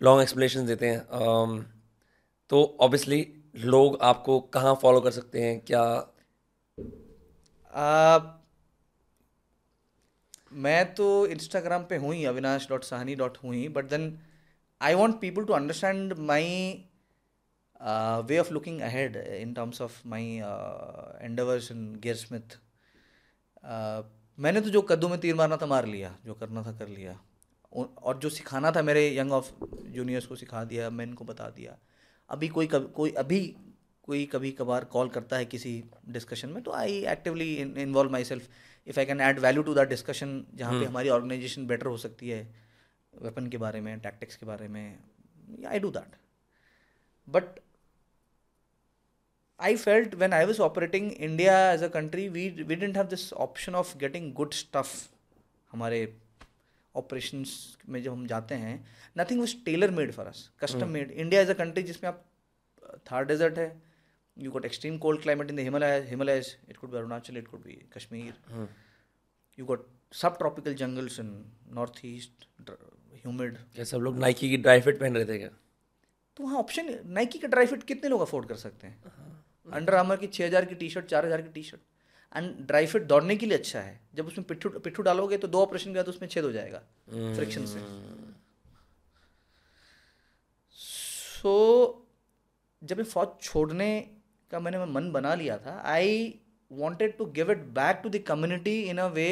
लॉन्ग 0.00 0.22
एक्सप्लेनेशन 0.22 0.66
देते 0.66 0.86
हैं। 0.86 1.00
um, 1.18 1.62
तो 2.50 2.62
ऑब्वियसली 2.80 3.20
लोग 3.54 3.98
आपको 4.02 4.40
कहाँ 4.54 4.74
फॉलो 4.82 5.00
कर 5.00 5.10
सकते 5.10 5.42
हैं? 5.42 5.60
क्या 5.60 5.82
uh, 7.74 8.22
मैं 10.52 10.94
तो 10.94 11.26
इंस्टाग्राम 11.26 11.84
पे 11.84 11.96
हूँ 11.96 12.14
ही 12.14 12.24
अविनाश 12.24 12.68
डॉट 12.68 12.84
साहनी 12.84 13.14
डॉट 13.14 13.38
हूँ 13.44 13.54
ही 13.54 13.68
but 13.68 13.84
then 13.84 14.18
I 14.80 14.94
want 14.94 15.20
people 15.20 15.44
to 15.44 15.52
understand 15.52 16.12
my 16.18 16.44
way 18.26 18.38
of 18.38 18.52
looking 18.52 18.80
ahead 18.80 19.16
in 19.16 19.54
terms 19.54 19.80
of 19.82 20.00
my 20.06 20.26
endeavours 21.22 21.70
in 21.70 21.94
Gear 22.02 22.16
Smith 22.16 22.58
मैंने 24.38 24.60
तो 24.60 24.70
जो 24.70 24.82
कद्दू 24.82 25.08
में 25.08 25.18
तीर 25.20 25.34
मारना 25.34 25.56
था 25.56 25.66
मार 25.66 25.86
लिया 25.86 26.16
जो 26.24 26.34
करना 26.34 26.62
था 26.62 26.72
कर 26.72 26.88
लिया। 26.88 27.18
और 27.72 28.18
जो 28.18 28.30
सिखाना 28.30 28.70
था 28.70 28.82
मेरे 28.82 29.06
यंग 29.18 29.32
ऑफ़ 29.32 29.50
जूनियर्स 29.88 30.26
को 30.26 30.36
सिखा 30.36 30.64
दिया 30.64 30.90
मैं 30.90 31.04
इनको 31.04 31.24
बता 31.24 31.48
दिया। 31.50 31.76
अभी 32.30 32.48
कोई 32.48 32.66
कभी 32.66 32.92
कोई 32.94 33.10
अभी 33.18 33.40
कोई 34.02 34.24
कभी 34.32 34.50
कभार 34.52 34.84
कॉल 34.92 35.08
करता 35.08 35.36
है 35.36 35.44
किसी 35.46 35.72
डिस्कशन 36.08 36.48
में 36.48 36.62
तो 36.62 36.72
I 36.72 36.98
actively 37.12 37.54
involve 37.56 38.12
myself 38.24 38.48
if 38.86 38.98
I 39.00 39.06
can 39.06 39.20
add 39.20 39.38
value 39.40 39.62
to 39.62 39.74
that 39.74 39.88
discussion 39.88 40.44
जहाँ 40.54 40.72
पे 40.72 40.76
हम्म। 40.76 40.88
हमारी 40.88 41.08
ऑर्गेनाइजेशन 41.08 41.66
बेटर 41.66 41.86
हो 41.86 41.96
सकती 41.96 42.28
है 42.28 42.42
वेपन 43.12 43.46
के 43.48 43.58
बारे 43.58 43.80
में 43.80 43.98
टैक्टिक्स 44.00 44.36
के 44.36 44.46
बारे 44.46 44.68
में 44.68 44.98
I 45.68 45.78
do 45.78 45.90
that 45.90 46.16
but 47.28 47.58
I 49.60 49.76
felt 49.76 50.14
when 50.16 50.32
I 50.32 50.44
was 50.44 50.58
operating 50.58 51.12
India 51.12 51.52
as 51.52 51.82
a 51.82 51.88
country, 51.88 52.28
we 52.28 52.50
we 52.50 52.74
didn't 52.74 52.96
have 52.96 53.08
this 53.08 53.32
option 53.34 53.74
of 53.74 53.92
getting 53.98 54.32
good 54.34 54.54
stuff. 54.54 54.90
हमारे 55.70 56.00
ऑपरेशंस 56.94 57.56
में 57.88 58.02
जब 58.02 58.12
हम 58.12 58.26
जाते 58.26 58.54
हैं 58.56 58.76
nothing 59.16 59.40
was 59.40 59.54
tailor 59.64 59.90
made 59.90 60.12
for 60.12 60.26
us 60.26 60.48
custom 60.60 60.88
made 60.90 61.10
India 61.12 61.40
is 61.42 61.50
a 61.50 61.54
country 61.54 61.82
जिसमें 61.82 62.08
आप 62.10 62.24
Thar 63.10 63.24
desert 63.24 63.58
है 63.58 63.68
you 64.36 64.50
got 64.50 64.64
extreme 64.64 64.98
cold 64.98 65.22
climate 65.22 65.50
in 65.50 65.56
the 65.56 65.60
Himalaya 65.60 66.00
Himalayas 66.08 66.56
it 66.68 66.76
could 66.76 66.90
be 66.90 66.96
Arunachal 66.96 67.36
it 67.36 67.48
could 67.48 67.62
be 67.64 67.80
Kashmir 67.96 68.68
you 69.58 69.66
got 69.66 69.86
subtropical 70.38 70.74
jungles 70.74 71.20
in 71.20 71.34
North 71.74 72.00
East 72.04 72.46
humid 72.70 73.58
क्या 73.74 73.84
सब 73.84 74.00
लोग 74.00 74.18
Nike 74.20 74.50
की 74.50 74.56
dry 74.58 74.80
fit 74.80 75.00
पहन 75.00 75.16
रहे 75.16 75.24
थे 75.24 75.38
क्या? 75.38 75.48
तो 76.36 76.44
वहाँ 76.44 76.58
ऑप्शन 76.58 76.98
नाइकी 77.14 77.38
का 77.38 77.48
ड्राई 77.48 77.66
फिट 77.66 77.82
कितने 77.84 78.08
लोग 78.10 78.20
अफोर्ड 78.20 78.48
कर 78.48 78.56
सकते 78.56 78.86
हैं? 78.86 79.12
हाँ। 79.16 79.44
अंडर 79.72 79.94
आर्मर 79.94 80.16
की 80.16 80.26
छः 80.26 80.46
हज़ार 80.46 80.64
की 80.64 80.74
टी 80.74 80.88
शर्ट 80.90 81.06
चार 81.06 81.26
हज़ार 81.26 81.42
की 81.42 81.48
T 81.48 81.62
shirt 81.62 81.80
and 82.34 82.54
dry 82.66 82.86
fit 82.86 83.02
दौड़ने 83.04 83.36
के 83.36 83.46
लिए 83.46 83.58
अच्छा 83.58 83.80
है। 83.80 84.00
जब 84.14 84.26
उसमें 84.26 84.46
पिट्ठू 84.46 84.68
पिट्ठू 84.78 85.02
डालोगे 85.02 85.36
तो 85.38 85.48
दो 85.48 85.62
ऑपरेशन 85.62 85.90
के 85.90 85.96
बाद 85.96 86.08
उसमें 86.08 86.28
छेद 86.28 86.44
हो 86.44 86.52
जाएगा 86.52 86.78
फ्रिक्शन 87.10 87.66
से। 87.66 87.80
सो 90.70 91.50
so, 91.50 92.86
जब 92.88 92.96
मैं 92.96 93.04
फौज 93.04 93.28
छोड़ने 93.42 93.90
का 94.50 94.60
मैंने 94.60 94.84
मन 94.86 95.10
बना 95.12 95.34
लिया 95.34 95.56
था 95.58 95.80
I 95.86 96.40
wanted 96.70 97.16
to 97.18 97.24
give 97.36 97.50
it 97.52 97.58
back 97.74 98.00
to 98.02 98.08
the 98.08 98.22
community 98.26 98.80
in 98.82 98.98
a 98.98 99.06
way 99.14 99.28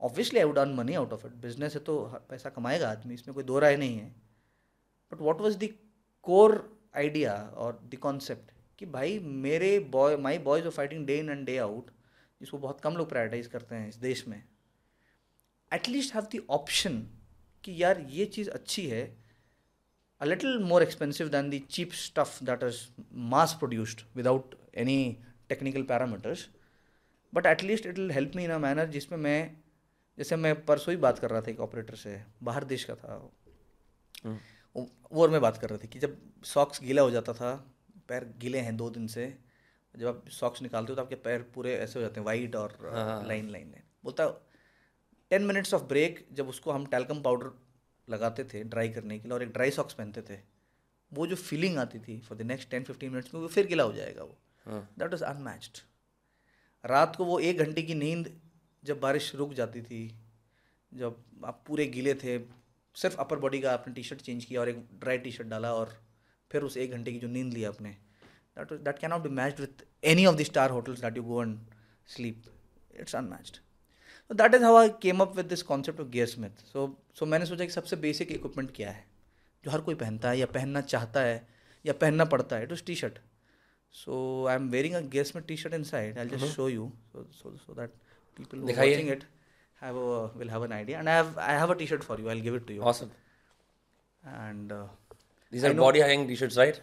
obviously 0.00 0.38
I 0.38 0.44
would 0.44 0.58
earn 0.58 0.74
money 0.74 0.94
out 0.94 1.12
of 1.12 1.26
it 1.26 1.32
business 1.42 1.74
है 1.74 1.80
तो 1.82 1.98
पैसा 2.30 2.50
कमाएगा 2.50 2.90
आदमी 2.90 3.14
इसमें 3.14 3.34
कोई 3.34 3.44
दो 3.44 3.58
राय 3.58 3.76
नहीं 3.76 3.98
है। 3.98 4.08
But 5.12 5.20
what 5.20 5.40
was 5.40 5.58
the 5.58 5.68
core 6.26 6.54
idea 6.96 7.34
और 7.56 7.80
द 7.84 7.96
कॉन्सेप्ट 8.02 8.50
कि 8.78 8.86
भाई 8.86 9.18
मेरे 9.18 9.78
boy 9.92 10.16
my 10.18 10.38
boys 10.40 10.66
of 10.66 10.74
fighting 10.74 11.06
day 11.06 11.18
in 11.18 11.30
and 11.30 11.44
day 11.46 11.56
out 11.58 11.90
जिसको 12.40 12.58
बहुत 12.58 12.80
कम 12.80 12.96
लोग 12.96 13.08
प्रायोरिटाइज 13.08 13.46
करते 13.46 13.74
हैं 13.74 13.88
इस 13.88 13.96
देश 13.98 14.26
में 14.28 14.42
एटलीस्ट 15.72 16.14
हैव 16.14 16.26
द 16.34 16.40
ऑप्शन 16.50 16.98
कि 17.64 17.82
यार 17.82 18.00
ये 18.10 18.26
चीज़ 18.26 18.50
अच्छी 18.50 18.86
है 18.86 19.02
a 20.20 20.24
little 20.24 20.58
more 20.64 20.82
expensive 20.82 21.28
than 21.28 21.50
the 21.50 21.58
cheap 21.70 21.92
stuff 21.94 22.42
that 22.44 22.62
is 22.62 22.76
mass 23.30 23.54
produced 23.58 24.00
without 24.16 24.54
any 24.76 25.00
technical 25.48 25.82
parameters 25.84 26.48
but 27.32 27.46
at least 27.46 27.86
it 27.86 27.98
will 27.98 28.10
help 28.10 28.36
me 28.36 28.44
in 28.44 28.50
a 28.50 28.58
manner 28.58 28.86
जिसमें 28.88 29.18
मैं 29.18 29.40
जैसे 30.18 30.36
मैं 30.36 30.54
परसों 30.64 30.92
ही 30.92 31.00
बात 31.00 31.18
कर 31.18 31.30
रहा 31.30 31.40
था 31.40 31.50
एक 31.50 31.60
ऑपरेटर 31.60 31.94
से 31.96 32.20
बाहर 32.42 32.64
देश 32.66 32.84
का 32.84 32.94
था 32.94 33.18
हम्म। 34.24 34.38
वो 34.76 35.22
और 35.22 35.30
मैं 35.30 35.40
बात 35.40 35.56
कर 35.56 35.68
रहा 35.68 35.78
था 35.78 35.86
कि 35.86 35.98
जब 35.98 36.16
सॉक्स 36.44 36.82
गीला 36.82 37.02
हो 37.02 37.10
जाता 37.10 37.32
था 37.32 37.52
पैर 38.08 38.24
गिले 38.38 38.58
हैं 38.58 38.76
दो 38.76 38.90
दिन 38.90 39.06
से 39.06 39.26
जब 39.94 40.06
आप 40.06 40.28
सॉक्स 40.28 40.62
निकालते 40.62 40.92
हो 40.92 40.96
तो 40.96 41.02
आपके 41.02 41.14
पैर 41.14 41.42
पूरे 41.54 41.74
ऐसे 41.76 41.98
हो 41.98 42.00
जाते 42.00 42.20
हैं 42.20 42.26
वाइट 42.26 42.56
और 42.56 42.76
लाइन 43.28 43.48
लाइन 43.50 43.50
लाइन 43.50 43.82
बोलता 44.04 44.28
टेन 45.30 45.42
मिनट्स 45.42 45.74
ऑफ़ 45.74 45.82
ब्रेक 45.82 46.26
जब 46.32 46.48
उसको 46.48 46.70
हम 46.70 46.86
टैल्कम 46.86 47.22
पाउडर 47.22 47.50
लगाते 48.08 48.44
थे 48.44 48.62
ड्राई 48.64 48.88
करने 48.88 49.18
के 49.18 49.28
लिए 49.28 49.34
और 49.34 49.42
एक 49.42 49.52
ड्राई 49.52 49.70
सॉक्स 49.70 49.94
पहनते 49.94 50.22
थे 50.22 50.38
वो 51.12 51.26
जो 51.26 51.36
फीलिंग 51.36 51.78
आती 51.78 51.98
थी 51.98 52.18
for 52.20 52.38
the 52.38 52.42
next 52.42 52.70
ten 52.70 52.84
fifteen 52.84 53.10
minutes 53.10 53.34
में 53.34 53.40
वो 53.40 53.48
फिर 53.48 53.66
गिला 53.66 53.84
हो 53.84 53.92
जाएगा 53.92 54.22
वो। 54.22 54.38
दैट 54.98 55.10
वॉज़ 55.10 55.24
अनमैच्ड 55.24 55.78
रात 56.84 57.16
को 57.16 57.24
वो 57.24 57.38
एक 57.40 57.58
घंटे 57.58 57.82
की 57.82 57.94
नींद 57.94 58.40
जब 58.84 59.00
बारिश 59.00 59.34
रुक 59.34 59.52
जाती 59.52 59.82
थी 59.82 60.00
जब 60.92 61.24
आप 61.44 61.64
पूरे 61.66 61.86
गीले 61.86 62.14
थे 62.14 62.38
सिर्फ़ 62.96 63.16
अपर 63.16 63.38
बॉडी 63.38 63.60
का 63.60 63.72
आपने 63.72 63.94
टी 63.94 64.02
शर्ट 64.02 64.20
चेंज 64.20 64.44
किया 64.44 64.60
और 64.60 64.68
एक 64.68 64.86
ड्राई 65.00 65.18
टी 65.18 65.32
शर्ट 65.32 65.48
डाला 65.48 65.74
और 65.74 66.07
फिर 66.50 66.62
उस 66.62 66.76
एक 66.76 66.90
घंटे 66.92 67.12
की 67.12 67.18
जो 67.18 67.28
नींद 67.28 67.52
ली 67.54 67.64
अपने 67.64 67.90
that 68.58 68.72
that 68.84 68.98
can 68.98 69.10
not 69.10 69.22
be 69.22 69.28
matched 69.40 69.60
with 69.60 69.84
any 70.12 70.26
of 70.26 70.36
the 70.36 70.42
star 70.42 70.70
hotels 70.70 71.00
that 71.00 71.16
you 71.16 71.22
go 71.22 71.42
and 71.42 71.58
sleep 72.08 72.44
it's 73.00 73.16
unmatched 73.16 73.56
तो 74.30 74.34
that 74.34 74.54
is 74.54 74.64
how 74.64 74.76
I 74.76 74.88
came 75.02 75.20
up 75.22 75.36
with 75.36 75.46
this 75.46 75.62
concept 75.70 76.00
of 76.00 76.08
Gear 76.08 76.26
Smith 76.26 76.64
so 76.72 76.88
so 77.18 77.26
मैंने 77.26 77.46
सोचा 77.46 77.64
कि 77.64 77.72
सबसे 77.72 77.96
basic 78.06 78.32
equipment 78.32 78.74
क्या 78.76 78.90
है 78.90 79.06
जो 79.64 79.70
हर 79.70 79.80
कोई 79.80 79.94
पहनता 80.02 80.30
है 80.30 80.38
या 80.38 80.46
पहनना 80.58 80.80
चाहता 80.92 81.20
है 81.20 81.46
या 81.84 81.92
पहनना 82.02 82.24
पड़ता 82.34 82.56
है 82.56 82.62
it 82.62 82.72
is 82.72 82.84
T 82.86 82.94
shirt 82.96 83.18
so 83.94 84.46
I 84.48 84.54
am 84.56 84.68
wearing 84.70 84.94
a 84.94 85.00
Gear 85.10 85.24
Smith 85.24 85.46
T 85.48 85.56
shirt 85.56 85.74
inside 85.84 86.18
I 86.18 86.28
just 86.28 86.54
show 86.54 86.68
you 86.68 86.92
so 87.10 87.56
so 87.56 87.74
that 87.74 87.96
are 88.40 88.60
watching 88.62 89.08
it 89.08 89.24
have 89.80 89.96
a, 89.96 90.30
will 90.36 90.48
have 90.48 90.62
an 90.62 90.72
idea. 90.72 90.98
And 90.98 91.08
I 91.08 91.14
have 91.14 91.38
I 91.38 91.52
have 91.52 91.70
a 91.70 91.74
t-shirt 91.74 92.04
for 92.04 92.18
you. 92.18 92.28
I'll 92.30 92.40
give 92.40 92.54
it 92.54 92.66
to 92.68 92.74
you. 92.74 92.82
Awesome. 92.82 93.10
And 94.22 94.72
uh, 94.72 94.86
these 95.52 95.64
are 95.64 95.72
body 95.74 96.00
hang 96.00 96.26
T 96.28 96.36
shirts 96.36 96.58
right 96.58 96.76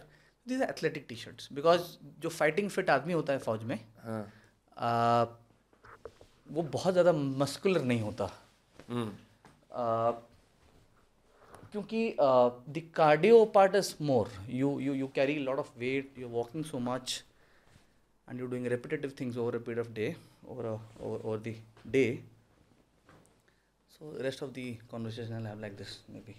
these 0.46 0.62
are 0.62 0.68
athletic 0.70 1.06
T 1.08 1.16
shirts 1.16 1.52
because 1.52 1.82
जो 2.20 2.28
fighting 2.28 2.70
fit 2.70 2.90
आदमी 2.90 3.12
होता 3.12 3.32
है 3.32 3.38
फौज 3.38 3.62
में 3.64 3.78
हाँ. 4.04 4.22
आ, 4.76 5.24
वो 6.48 6.62
बहुत 6.62 6.92
ज़्यादा 6.92 7.12
मस्कुलर 7.12 7.82
नहीं 7.84 8.00
होता। 8.00 8.30
हम्म। 8.88 9.10
क्योंकि 11.72 12.02
the 12.18 12.82
cardio 12.94 13.44
part 13.54 13.74
is 13.76 13.94
more 14.02 14.30
you 14.50 14.78
you 14.80 14.94
you 14.94 15.06
carry 15.14 15.38
lot 15.38 15.58
of 15.58 15.70
weight 15.78 16.18
you 16.18 16.28
walking 16.28 16.64
so 16.64 16.78
much 16.80 17.22
and 18.28 18.40
you 18.40 18.46
doing 18.46 18.66
repetitive 18.66 19.12
things 19.20 19.36
over 19.36 19.56
a 19.56 19.58
period 19.58 19.86
of 19.86 19.92
day 19.94 20.14
over 20.48 20.66
over 21.00 21.38
the 21.40 21.54
day 21.92 22.04
so 23.98 24.16
rest 24.22 24.42
of 24.42 24.50
the 24.50 24.76
conversation 24.90 25.34
I 25.36 25.42
have 25.44 25.60
like 25.60 25.76
this 25.76 25.98
maybe 26.20 26.34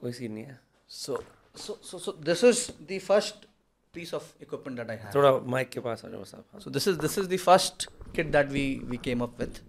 कोई 0.00 0.12
scene 0.12 0.32
नहीं 0.32 0.44
है। 0.44 0.58
So, 0.86 1.22
so, 1.54 1.78
so, 1.82 1.98
so 1.98 2.12
this 2.12 2.42
is 2.42 2.72
the 2.86 2.98
first 2.98 3.46
piece 3.92 4.12
of 4.12 4.32
equipment 4.40 4.76
that 4.76 4.90
I 4.90 4.96
have. 4.96 5.12
थोड़ा 5.14 5.30
mic 5.54 5.70
के 5.70 5.80
पास 5.80 6.04
आ 6.04 6.08
जाओ 6.08 6.24
साहब. 6.24 6.60
So 6.64 6.70
this 6.70 6.86
is 6.86 6.98
this 6.98 7.16
is 7.18 7.28
the 7.28 7.38
first 7.44 7.86
kit 8.14 8.32
that 8.32 8.50
we 8.58 8.64
we 8.94 8.98
came 8.98 9.22
up 9.28 9.38
with. 9.38 9.60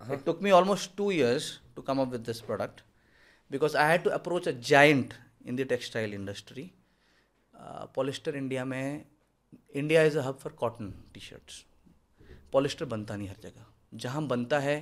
Uh-huh. 0.00 0.14
It 0.14 0.26
took 0.26 0.42
me 0.42 0.50
almost 0.50 0.96
two 0.96 1.10
years 1.10 1.60
to 1.76 1.82
come 1.82 2.00
up 2.00 2.10
with 2.16 2.24
this 2.24 2.40
product 2.40 2.82
because 3.50 3.74
I 3.74 3.86
had 3.92 4.04
to 4.08 4.14
approach 4.14 4.46
a 4.46 4.52
giant 4.72 5.14
in 5.44 5.56
the 5.56 5.64
textile 5.64 6.12
industry. 6.12 6.66
Uh, 7.54 7.86
polyester 7.86 8.34
India 8.34 8.64
में 8.66 9.04
India 9.74 10.02
is 10.02 10.16
a 10.16 10.22
hub 10.22 10.40
for 10.40 10.50
cotton 10.64 10.92
t-shirts. 11.14 11.64
Polyester 12.52 12.84
बनता 12.84 13.16
नहीं 13.16 13.28
हर 13.28 13.36
जगह 13.42 13.64
जहाँ 14.02 14.26
बनता 14.26 14.58
है 14.58 14.76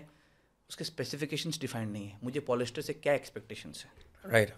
उसके 0.70 0.84
specifications 0.84 1.60
defined 1.60 1.92
नहीं 1.92 2.08
है 2.08 2.18
मुझे 2.24 2.40
पॉलिस्टर 2.50 2.82
से 2.82 2.92
क्या 2.92 3.14
एक्सपेक्टेशंस 3.14 3.84
है 3.84 4.30
right 4.32 4.52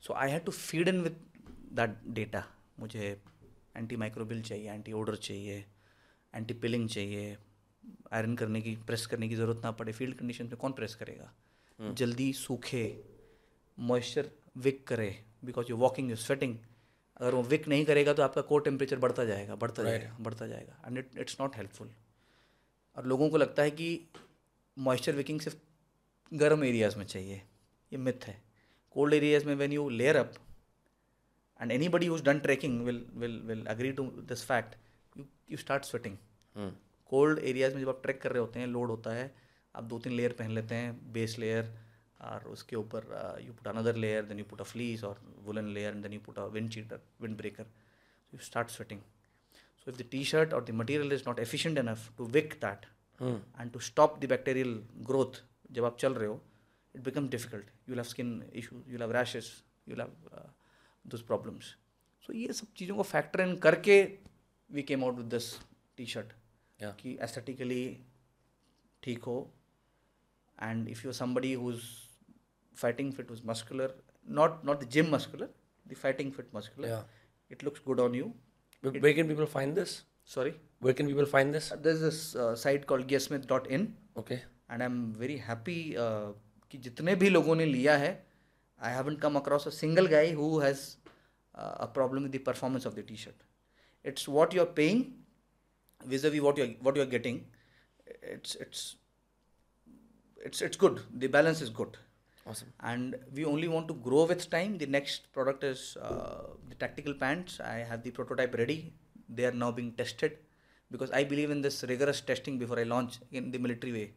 so 0.00 0.14
I 0.14 0.30
had 0.30 0.44
to 0.44 0.52
feed 0.52 0.88
in 0.88 1.00
with 1.00 1.20
that 1.72 1.90
data 2.06 2.46
मुझे 2.78 3.22
एंटी 3.76 3.96
माइक्रोबिल 3.96 4.42
चाहिए 4.42 4.72
एंटी 4.72 4.92
ओडर 4.92 5.16
चाहिए 5.16 5.66
एंटी 6.34 6.54
पिलिंग 6.54 6.88
चाहिए 6.88 7.38
आयरन 8.12 8.36
करने 8.36 8.60
की 8.60 8.76
प्रेस 8.76 9.06
करने 9.06 9.28
की 9.28 9.34
ज़रूरत 9.34 9.60
ना 9.64 9.70
पड़े 9.70 9.92
फ़ील्ड 9.92 10.16
कंडीशन 10.16 10.44
में 10.44 10.56
कौन 10.56 10.72
प्रेस 10.72 10.94
करेगा? 10.94 11.32
hmm. 11.80 11.94
जल्दी 11.94 12.32
सूखे 12.32 13.04
मॉइस्चर 13.78 14.30
विक 14.56 14.86
करे 14.86 15.24
because 15.44 15.66
you 15.70 15.76
walking 15.76 16.10
you 16.10 16.16
sweating 16.16 16.58
अगर 17.16 17.34
वो 17.34 17.42
विक 17.42 17.68
नहीं 17.68 17.84
करेगा 17.84 18.12
तो 18.12 18.22
आपका 18.22 18.42
कोर 18.42 18.62
टेम्परेचर 18.62 18.98
बढ़ता 18.98 19.24
जाएगा 19.24 19.54
बढ़ता 19.54 19.82
right. 19.82 19.98
जाएगा 19.98 20.16
बढ़ता 20.20 20.46
जाएगा. 20.46 20.82
And 20.86 20.98
it 20.98 21.10
it's 21.18 21.36
not 21.40 21.56
helpful 21.56 21.90
और 22.96 23.06
लोगों 23.06 23.30
को 23.30 23.36
लगता 23.36 23.62
है 23.62 23.70
कि 23.70 24.08
मॉइस्चर 24.78 25.12
विकिंग 25.12 25.40
सिर्फ़ 25.40 25.58
गर्म 26.34 26.64
एरियाज़ 26.64 26.98
में 26.98 27.04
चाहिए. 27.04 27.34
ये 27.92 27.96
मिथ 27.96 28.24
है. 28.24 28.49
कोल्ड 28.96 29.14
एरियाज़ 29.14 29.46
में 29.46 29.54
when 29.54 29.72
you 29.72 29.88
layer 29.88 30.16
up 30.16 30.34
and 31.60 31.72
anybody 31.88 32.06
who's 32.06 32.22
done 32.24 32.38
trekking 32.46 32.80
will 32.84 33.04
will 33.14 33.38
will 33.46 33.64
agree 33.74 33.92
to 33.92 34.04
this 34.28 34.44
fact 34.46 34.74
you 35.16 35.24
you 35.50 35.56
start 35.56 35.84
sweating 35.84 36.16
cold 37.12 37.38
areas 37.52 37.74
में 37.74 37.80
जब 37.80 37.88
आप 37.88 38.00
ट्रैक 38.02 38.20
कर 38.22 38.32
रहे 38.32 38.40
होते 38.40 38.60
हैं 38.60 38.66
लोड 38.66 38.90
होता 38.90 39.14
है 39.14 39.30
आप 39.74 39.84
दो 39.84 39.98
तीन 39.98 40.12
लेयर 40.12 40.32
पहन 40.38 40.50
लेते 40.54 40.74
हैं 40.74 41.12
बेस 41.12 41.38
लेयर 41.38 41.72
और 42.30 42.44
उसके 42.48 42.76
ऊपर 42.76 43.06
you 43.46 43.52
put 43.52 43.68
another 43.68 43.96
layer 43.96 44.24
then 44.24 44.38
you 44.38 44.44
put 44.50 44.60
a 44.60 44.64
fleece 44.72 45.04
और 45.04 45.20
woollen 45.44 45.72
layer 45.74 45.94
and 45.94 46.02
then 46.02 46.12
you 46.12 46.20
put 46.26 46.38
a 46.38 46.44
windcheater 46.70 47.00
windbreaker 47.36 47.66
you 48.32 48.38
start 48.48 48.70
sweating 48.70 49.00
so 49.86 49.90
if 49.90 49.96
the 49.96 50.04
t-shirt 50.04 50.52
or 50.52 50.60
the 50.60 50.72
material 50.72 51.12
is 51.12 51.22
not 51.26 51.38
efficient 51.38 51.78
enough 51.78 52.10
to 52.16 52.24
wick 52.24 52.60
that 52.60 52.86
and 53.58 53.72
to 53.72 53.80
stop 53.80 54.20
the 54.20 54.28
bacterial 54.32 54.74
growth 55.02 55.40
जब 55.72 55.84
आप 55.84 55.96
चल 55.98 56.14
रहे 56.14 56.28
हो 56.28 56.40
it 56.95 57.03
becomes 57.07 57.29
difficult 57.35 57.71
you'll 57.87 58.01
have 58.03 58.07
skin 58.11 58.29
issues 58.61 58.83
you'll 58.91 59.01
have 59.05 59.11
rashes 59.19 59.49
you'll 59.87 60.03
have 60.05 60.13
uh, 60.37 60.47
those 61.13 61.23
problems 61.31 61.73
so 62.27 62.33
ये 62.33 62.53
सब 62.59 62.67
चीज़ों 62.77 62.95
को 62.97 63.03
factor 63.13 63.41
in 63.47 63.57
करके 63.67 63.97
we 64.77 64.83
came 64.91 65.03
out 65.07 65.17
with 65.23 65.29
this 65.37 65.49
t-shirt 65.97 66.33
Yeah. 66.83 66.93
कि 67.01 67.11
aesthetically 67.25 67.83
ठीक 69.03 69.23
हो 69.31 69.35
and 70.69 70.89
if 70.93 71.03
you're 71.03 71.17
somebody 71.19 71.51
who's 71.61 71.83
fighting 72.81 73.11
fit 73.19 73.29
who's 73.33 73.43
muscular 73.51 73.87
not 74.39 74.63
not 74.69 74.79
the 74.83 74.89
gym 74.95 75.09
muscular 75.15 75.47
the 75.91 75.95
fighting 76.01 76.31
fit 76.39 76.51
muscular 76.57 76.89
Yeah. 76.89 77.55
it 77.57 77.63
looks 77.67 77.85
good 77.91 77.99
on 78.07 78.13
you 78.21 78.33
Where, 78.81 78.93
where 79.03 79.13
can 79.17 79.27
people 79.27 79.47
find 79.57 79.75
this? 79.81 79.93
sorry 80.33 80.53
Where 80.85 80.93
can 80.99 81.07
people 81.11 81.25
find 81.35 81.53
this? 81.53 81.71
there's 81.85 82.01
this 82.07 82.19
uh, 82.35 82.55
site 82.55 82.85
called 82.91 83.07
gearsmith.in 83.13 83.85
Okay. 84.23 84.39
and 84.69 84.83
i'm 84.87 84.99
very 85.23 85.37
happy 85.37 85.79
uh, 86.05 86.27
कि 86.72 86.78
जितने 86.78 87.14
भी 87.14 87.28
लोगों 87.28 87.54
ने 87.56 87.64
लिया 87.66 87.96
है 87.98 88.12
I 88.80 88.92
haven't 88.92 89.16
come 89.22 89.36
across 89.36 89.66
a 89.66 89.70
single 89.72 90.06
guy 90.08 90.32
who 90.32 90.58
has 90.58 90.84
a 91.54 91.86
problem 91.94 92.22
with 92.22 92.34
the 92.34 92.44
performance 92.46 92.86
of 92.86 92.94
the 92.94 93.04
T 93.08 93.16
shirt 93.16 93.42
it's 94.04 94.28
what 94.28 94.54
you 94.54 94.60
are 94.60 94.72
paying 94.76 95.04
vis 96.00 96.26
at 96.26 96.38
what 96.40 96.58
you 96.58 96.66
what 96.82 96.96
you 96.96 97.02
are 97.02 97.08
getting 97.10 97.40
it's 98.24 98.56
it's 98.60 98.84
it's 100.40 100.62
it's 100.62 100.78
good 100.80 101.00
the 101.14 101.30
balance 101.32 101.62
is 101.62 101.72
good 101.72 101.96
and 102.46 103.16
we 103.32 103.44
only 103.44 103.66
want 103.68 103.88
to 103.88 103.94
grow 104.06 104.24
with 104.26 104.50
time 104.50 104.78
the 104.78 104.88
next 104.90 105.26
product 105.34 105.64
is 105.64 105.82
the 105.98 106.76
tactical 106.80 107.12
pants 107.20 107.60
I 107.62 107.80
have 107.82 108.00
the 108.00 108.12
prototype 108.14 108.56
ready 108.56 108.82
they 109.30 109.44
are 109.44 109.52
now 109.54 109.72
being 109.72 109.92
tested 109.96 110.38
because 110.90 111.12
I 111.12 111.24
believe 111.24 111.52
in 111.52 111.62
this 111.62 111.84
rigorous 111.84 112.24
testing 112.26 112.58
before 112.58 112.78
I 112.78 112.84
launch 112.84 113.20
in 113.32 113.50
the 113.50 113.60
military 113.60 113.92
way 113.92 114.12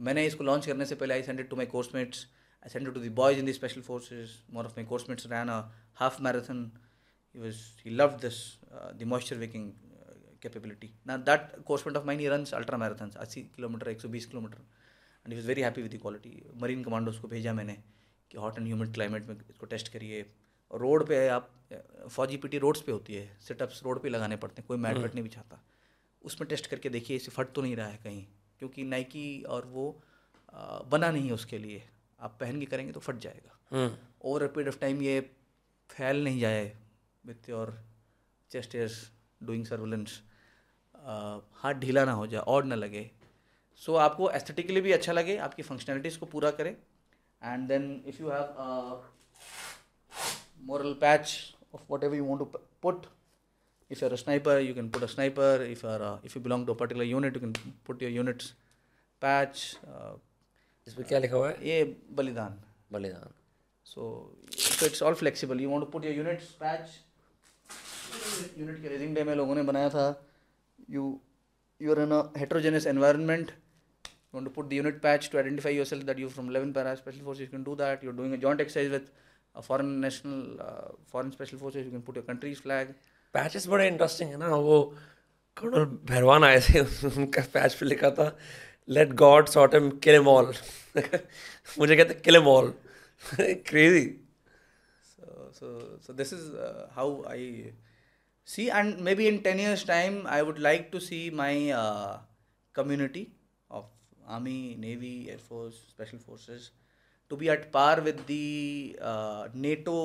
मैंने 0.00 0.26
इसको 0.26 0.44
launch 0.44 0.66
करने 0.66 0.86
से 0.86 0.94
पहले 0.94 1.14
I 1.14 1.22
send 1.22 1.40
it 1.40 1.50
to 1.50 1.56
my 1.56 1.66
coursemates 1.76 2.26
I 2.62 2.70
send 2.70 2.88
it 2.88 2.94
to 2.94 3.00
the 3.00 3.12
boys 3.22 3.38
in 3.38 3.46
the 3.46 3.52
special 3.60 3.80
forces 3.90 4.38
more 4.54 4.64
of 4.64 4.72
my 4.76 4.84
coursemates 4.94 5.26
ran 5.32 5.48
a 5.48 5.60
half 6.00 6.22
marathon 6.22 6.70
he 7.34 7.40
was 7.42 7.60
he 7.84 7.92
loved 8.00 8.20
this 8.24 8.36
uh, 8.72 8.90
the 8.98 9.06
moisture 9.12 9.36
wicking 9.38 9.64
uh, 10.00 10.12
capability. 10.42 10.90
Now 11.10 11.16
that 11.28 11.56
coursement 11.70 11.96
of 12.00 12.04
mine 12.10 12.20
he 12.24 12.28
runs 12.32 12.52
ultra 12.58 12.78
marathons 12.82 13.16
80 13.24 13.42
kilometre 13.56 13.90
120 13.92 14.26
kilometre 14.32 14.58
and 15.24 15.32
he 15.32 15.38
was 15.38 15.46
very 15.46 15.62
happy 15.62 15.82
with 15.82 15.94
the 15.94 16.00
quality 16.02 16.32
marine 16.62 16.84
commandos 16.84 17.18
को 17.18 17.28
भेजा 17.28 17.52
मैंने 17.52 17.76
कि 18.30 18.38
hot 18.38 18.58
and 18.58 18.66
humid 18.66 18.92
climate 18.94 19.26
में 19.28 19.34
इसको 19.50 19.66
test 19.66 19.88
करिए. 19.92 20.24
और 20.70 20.80
road 20.80 21.06
पे 21.08 21.18
है 21.18 21.28
आप 21.30 21.50
फौजी 22.10 22.36
पीटी 22.44 22.58
रोड्स 22.58 22.80
पे 22.82 22.92
होती 22.92 23.14
है. 23.14 23.26
सेटअप्स 23.48 23.82
रोड 23.84 24.02
पे 24.02 24.08
लगाने 24.08 24.36
पड़ते 24.44 24.62
हैं 24.62 24.66
कोई 24.68 24.78
मैट 24.86 24.96
वैट 24.98 25.14
नहीं 25.14 25.24
बिछाता. 25.24 25.60
उसमें 26.22 26.48
टेस्ट 26.48 26.66
करके 26.66 26.88
देखिए 26.88 27.16
इसे 27.16 27.30
फट 27.30 27.52
तो 27.54 27.62
नहीं 27.62 27.76
रहा 27.76 27.88
है 27.88 27.98
कहीं. 28.04 28.24
क्योंकि 28.64 28.84
नाइकी 28.84 29.42
और 29.42 29.64
वो 29.66 30.02
आ, 30.54 30.78
बना 30.78 31.10
नहीं 31.10 31.26
है 31.26 31.32
उसके 31.32 31.58
लिए। 31.58 31.82
आप 32.20 32.36
पहन 32.40 32.60
के 32.60 32.66
करेंगे 32.66 32.92
तो 32.92 33.00
फट 33.00 33.16
जाएगा. 33.18 33.52
Over 34.24 34.42
a 34.42 34.46
period 34.46 34.68
of 34.68 34.78
time 34.80 35.02
ये 35.02 35.20
फैल 35.90 36.24
नहीं 36.24 36.40
जाए 36.40 36.76
with 37.26 37.48
your 37.48 37.78
chest 38.50 38.74
is 38.74 38.98
doing 39.42 39.64
surveillance 39.66 40.22
हाथ 41.54 41.74
ढीला 41.74 42.04
ना 42.04 42.12
हो 42.12 42.26
जाए 42.26 42.40
और 42.40 42.64
ना 42.64 42.74
लगे। 42.74 43.10
सो 43.76 43.92
so, 43.92 43.98
आपको 43.98 44.30
एस्थेटिकली 44.30 44.80
भी 44.80 44.92
अच्छा 44.92 45.12
लगे 45.12 45.36
आपकी 45.36 45.62
फंक्शनैलिटीज़ 45.62 46.18
को 46.18 46.26
पूरा 46.26 46.50
करे। 46.50 46.70
And 47.42 47.68
then 47.68 48.04
if 48.06 48.22
you 48.22 48.30
have 48.30 49.10
moral 50.70 50.94
patch 51.00 51.54
of 51.74 51.82
whatever 51.82 52.14
ever 52.14 52.16
you 52.16 52.38
to 52.38 52.46
p- 52.52 52.62
put 52.84 53.06
if 53.90 54.00
you're 54.00 54.14
a 54.18 54.20
sniper 54.24 54.58
you 54.58 54.74
can 54.74 54.88
put 54.90 55.02
a 55.02 55.08
sniper 55.08 55.50
if 55.62 55.82
you're 55.82 56.04
a, 56.10 56.18
if 56.22 56.34
you 56.34 56.40
belong 56.40 56.66
to 56.66 56.72
a 56.72 56.74
particular 56.74 57.04
unit 57.04 57.34
you 57.34 57.40
can 57.40 57.54
put 57.84 58.00
your 58.00 58.10
units 58.10 58.52
patch 59.20 59.76
uh, 59.88 60.14
इसमें 60.86 61.06
क्या 61.08 61.18
लिखा 61.18 61.36
हुआ 61.36 61.48
है 61.48 61.68
ये 61.68 61.82
बलिदान 62.16 62.58
बलिदान 62.92 63.30
so 63.92 64.02
so 64.56 64.86
it's 64.86 65.02
all 65.06 65.14
flexible 65.14 65.60
you 65.64 65.70
want 65.74 65.84
to 65.84 65.90
put 65.94 66.04
your 66.08 66.14
units 66.22 66.52
patch 66.62 66.96
unit 68.62 68.80
के 68.82 68.88
raising 68.88 69.14
day 69.14 69.24
में 69.24 69.34
लोगों 69.34 69.54
ने 69.54 69.62
बनाया 69.70 69.88
था 69.96 70.06
you 70.96 71.04
you're 71.84 72.00
in 72.06 72.12
a 72.18 72.22
heterogeneous 72.40 72.86
environment 72.94 73.52
you 74.08 74.38
want 74.38 74.48
to 74.50 74.54
put 74.58 74.68
the 74.70 74.76
unit 74.82 75.00
patch 75.06 75.30
to 75.30 75.40
identify 75.42 75.72
yourself 75.78 76.04
that 76.10 76.18
you're 76.22 76.34
from 76.36 76.50
11 76.54 76.72
para 76.78 76.96
special 77.02 77.24
forces 77.28 77.46
you 77.46 77.52
can 77.56 77.64
do 77.70 77.76
that 77.82 78.02
you're 78.02 78.18
doing 78.20 78.34
a 78.38 78.40
joint 78.44 78.64
exercise 78.64 78.90
with 78.96 79.10
a 79.54 79.62
foreign 79.68 79.90
national 80.06 80.38
uh, 80.68 80.88
foreign 81.12 81.32
special 81.38 81.58
forces 81.64 81.86
you 81.86 81.94
can 81.96 82.06
put 82.08 82.16
your 82.20 82.26
country's 82.30 82.62
flag 82.66 82.94
patches 83.34 83.66
बड़े 83.68 83.86
interesting 83.88 84.30
है 84.30 84.36
ना, 84.38 84.48
वो 84.48 84.82
colonel 85.56 85.84
भैरवान 86.10 86.44
आए 86.44 86.60
थे, 86.60 86.80
उनका 86.80 87.42
patch 87.52 87.74
पे 87.74 87.86
लिखा 87.86 88.10
था 88.10 88.36
लेट 88.88 89.12
गॉड 89.22 89.48
सॉट 89.48 89.74
एम 89.74 89.90
किले 90.04 90.20
मॉल 90.20 90.52
मुझे 91.78 91.96
कहते 91.96 92.14
किले 92.14 92.40
mall 92.40 92.72
crazy 93.68 94.04
this 96.10 96.32
is 96.32 96.50
how 96.96 97.22
I 97.30 97.72
C 98.48 98.66
and 98.68 98.98
may 99.00 99.14
be 99.14 99.26
in 99.28 99.38
ten 99.44 99.60
years 99.60 99.86
time 99.86 100.26
I 100.28 100.42
would 100.42 100.58
like 100.58 100.88
to 100.92 100.98
C 101.00 101.18
my 101.34 101.70
community 102.74 103.26
of 103.70 103.86
army 104.34 104.58
navy 104.78 105.14
air force 105.28 105.74
special 105.74 106.18
forces 106.26 106.70
to 107.30 107.36
be 107.36 107.48
at 107.48 107.70
par 107.72 108.00
with 108.00 108.20
the 108.28 108.44
NATO 109.58 109.96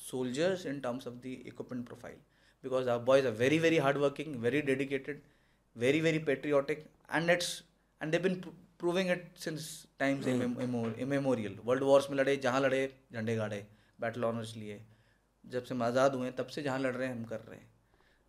soldiers 0.00 0.64
in 0.64 0.80
terms 0.80 1.06
of 1.06 1.20
the 1.22 1.32
equipment 1.46 1.86
profile. 1.86 2.18
Because 2.64 2.88
our 2.88 2.98
boys 3.00 3.24
are 3.24 3.30
very, 3.32 3.58
very 3.58 3.78
hardworking, 3.78 4.40
very 4.40 4.60
dedicated, 4.62 5.20
very, 5.76 6.00
very 6.00 6.18
patriotic, 6.20 6.86
and 7.08 7.30
it's 7.30 7.50
and 8.00 8.12
they've 8.12 8.22
been 8.22 8.40
pr- 8.40 8.56
proving 8.78 9.08
it 9.08 9.26
since 9.34 9.86
times 9.98 10.26
immemor- 10.26 10.96
immemorial. 10.98 11.54
World 11.64 11.84
Wars 11.90 12.08
में 12.10 12.16
लड़े 12.16 12.36
जहाँ 12.46 12.60
लड़े 12.60 12.80
झंडे 13.14 13.36
गाड़े 13.36 13.64
battle 13.98 14.24
honours 14.24 14.56
लिए 14.56 14.80
जब 15.44 15.64
से 15.64 15.74
हम 15.74 15.82
आज़ाद 15.82 16.14
हुए 16.14 16.26
हैं 16.26 16.34
तब 16.36 16.46
से 16.56 16.62
जहाँ 16.62 16.78
लड़ 16.78 16.94
रहे 16.94 17.08
हैं 17.08 17.14
हम 17.14 17.24
कर 17.32 17.40
रहे 17.48 17.58
हैं 17.58 17.66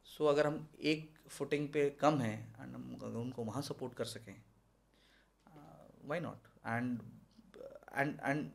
सो 0.08 0.26
अगर 0.26 0.48
हम 0.48 0.68
एक 0.94 1.10
फुटिंग 1.38 1.68
पे 1.74 1.90
कम 2.02 2.18
हैं 2.20 2.38
एंड 2.62 2.74
हम 2.76 2.96
अगर 3.02 3.18
उनको 3.20 3.44
वहाँ 3.44 3.62
सपोर्ट 3.72 3.94
कर 3.96 4.06
सकें 4.14 4.36
why 6.10 6.20
not 6.20 6.48
and 6.68 7.00
and 7.98 8.20
and 8.26 8.50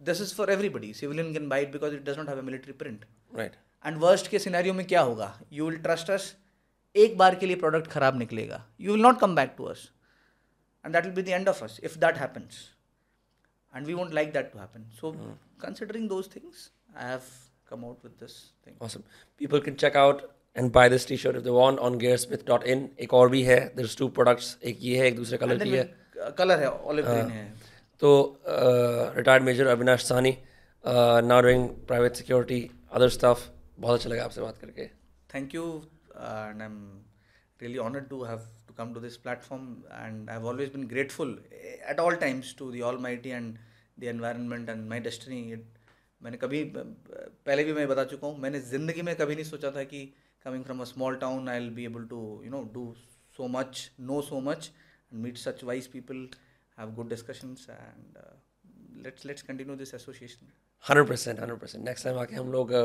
This 0.00 0.20
is 0.20 0.34
for 0.34 0.50
everybody 0.52 0.92
civilian 0.94 1.32
can 1.32 1.48
buy 1.48 1.62
it 1.62 1.72
because 1.72 1.94
it 1.94 2.04
does 2.08 2.18
not 2.18 2.28
have 2.28 2.38
a 2.38 2.42
military 2.42 2.72
print 2.82 3.04
right 3.32 3.56
and 3.84 3.98
worst 4.00 4.28
के 4.30 4.38
सिनेरियो 4.38 4.74
में 4.74 4.86
क्या 4.86 5.00
होगा 5.00 5.32
यू 5.52 5.68
विल 5.70 5.78
ट्रस्ट 5.82 6.10
अस 6.10 6.34
एक 6.94 7.16
बार 7.18 7.34
के 7.34 7.46
लिए 7.46 7.56
प्रोडक्ट 7.56 7.90
खराब 7.90 8.18
निकलेगा 8.18 8.64
you 8.80 8.92
will 8.92 9.02
not 9.02 9.20
come 9.20 9.34
back 9.34 9.54
to 9.58 9.64
us 9.64 9.90
and 10.84 10.94
that 10.94 11.04
will 11.04 11.14
be 11.14 11.22
the 11.22 11.28
end 11.28 11.48
of 11.48 11.62
us 11.64 11.80
if 11.84 11.96
that 11.98 12.18
happens 12.18 12.62
and 13.74 13.86
we 13.86 13.94
won't 13.94 14.14
like 14.14 14.32
that 14.32 14.52
to 14.52 14.58
happen 14.58 14.86
so 14.98 15.08
considering 15.58 16.06
those 16.08 16.28
things 16.28 16.70
i 16.96 17.06
have 17.06 17.26
come 17.70 17.84
out 17.84 17.98
with 18.02 18.18
this 18.18 18.34
thing 18.64 18.74
Awesome. 18.80 19.04
People 19.40 19.60
can 19.60 19.76
check 19.76 19.96
out 19.96 20.22
and 20.56 20.70
buy 20.70 20.88
this 20.88 21.04
t-shirt 21.04 21.36
if 21.36 21.44
they 21.44 21.50
want 21.50 21.80
on 21.80 21.98
gearsmith.in. 21.98 22.82
एक 22.98 23.14
और 23.14 23.28
भी 23.28 23.42
है 23.42 23.58
there's 23.76 23.96
two 24.00 24.08
products 24.18 24.50
एक 24.62 24.78
ये 24.82 24.98
है 24.98 25.06
एक 25.06 25.16
दूसरे 25.16 25.38
and 25.38 25.46
colour 25.46 25.58
then 25.58 25.68
की 25.68 25.76
है 25.76 25.84
with, 25.84 26.20
uh, 26.20 26.32
color 26.40 26.58
है 26.58 26.68
olive 26.90 27.08
green 27.10 27.30
है 27.30 27.44
तो 28.01 28.09
retired 29.17 29.43
major 29.43 29.67
Avinash 29.67 30.03
Sahni 30.03 30.37
not 31.27 31.43
doing 31.43 31.67
private 31.87 32.15
security 32.15 32.59
other 32.91 33.09
staff 33.09 33.47
बहुत 33.79 33.99
अच्छा 33.99 34.09
लगा 34.09 34.23
आपसे 34.23 34.41
बात 34.41 34.57
करके। 34.57 34.85
Thank 35.33 35.55
you 35.55 35.63
and 36.15 36.61
I 36.61 36.65
am 36.65 36.77
really 37.59 37.77
honoured 37.77 38.07
to 38.09 38.23
have 38.23 38.45
to 38.67 38.73
come 38.73 38.93
to 38.93 38.99
this 38.99 39.17
platform 39.25 39.67
and 39.91 40.29
I 40.29 40.35
have 40.35 40.47
always 40.47 40.73
been 40.75 40.87
grateful 40.87 41.37
at 41.89 41.99
all 41.99 42.15
times 42.23 42.55
to 42.59 42.71
the 42.71 42.81
all 42.91 42.97
my 43.01 43.17
tea 43.17 43.29
and 43.29 43.57
the 43.99 44.03
environment 44.13 44.69
and 44.69 44.87
my 44.89 44.99
destiny 44.99 45.63
मैंने 46.21 46.37
कभी, 46.37 46.63
पहले 46.75 47.63
भी 47.63 47.73
मैं 47.73 47.87
बता 47.87 48.03
चुका 48.03 48.27
हूँ, 48.27 48.37
मैंने 48.39 48.59
ज़िंदगी 48.61 49.01
में 49.01 49.15
कभी 49.15 49.35
नहीं 49.35 49.45
सोचा 49.45 49.71
था 49.71 49.83
कि 49.83 50.05
coming 50.45 50.63
from 50.63 50.81
a 50.81 50.85
small 50.85 51.15
town 51.17 51.49
I 51.49 51.59
will 51.59 51.69
be 51.75 51.85
able 51.85 52.03
to 52.07 52.19
you 52.45 52.51
know 52.51 52.61
do 52.73 52.93
so 53.37 53.47
much 53.47 53.89
no 53.99 54.21
so 54.21 54.39
much 54.41 54.69
and 55.13 55.21
meet 55.23 55.37
such 55.37 55.63
wise 55.63 55.87
people 55.87 56.27
have 56.79 56.95
good 56.95 57.09
discussions, 57.09 57.67
and 57.75 58.17
uh, 58.17 58.33
let's 59.05 59.25
let's 59.25 59.47
continue 59.51 59.75
this 59.83 59.93
association. 60.01 60.51
Hundred 60.89 61.07
percent 61.07 61.39
hundred 61.39 61.59
percent 61.59 61.83
next 61.85 62.05
time 62.05 62.17
आके 62.19 62.35
हम 62.35 62.51
लोग 62.51 62.71
uh, 62.71 62.83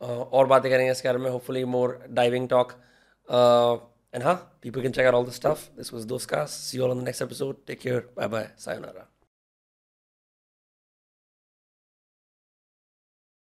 uh, 0.00 0.24
और 0.38 0.46
बातें 0.46 0.70
करेंगे 0.70 0.90
इसके 0.90 1.08
बारे 1.08 1.18
में 1.18 1.30
hopefully 1.30 1.64
more 1.74 1.98
diving 2.18 2.48
talk 2.48 2.72
and 4.14 4.22
हाँ 4.22 4.36
people 4.66 4.84
can 4.84 4.94
check 4.98 5.08
out 5.08 5.16
all 5.18 5.26
the 5.30 5.34
stuff 5.38 5.64
this 5.78 5.92
was 5.96 6.06
Dostcast 6.12 6.60
see 6.68 6.78
you 6.78 6.84
all 6.86 6.94
on 6.96 7.00
the 7.02 7.08
next 7.08 7.24
episode 7.26 7.56
take 7.70 7.80
care 7.86 8.02
bye 8.20 8.28
bye 8.34 8.46
sayonara 8.66 9.04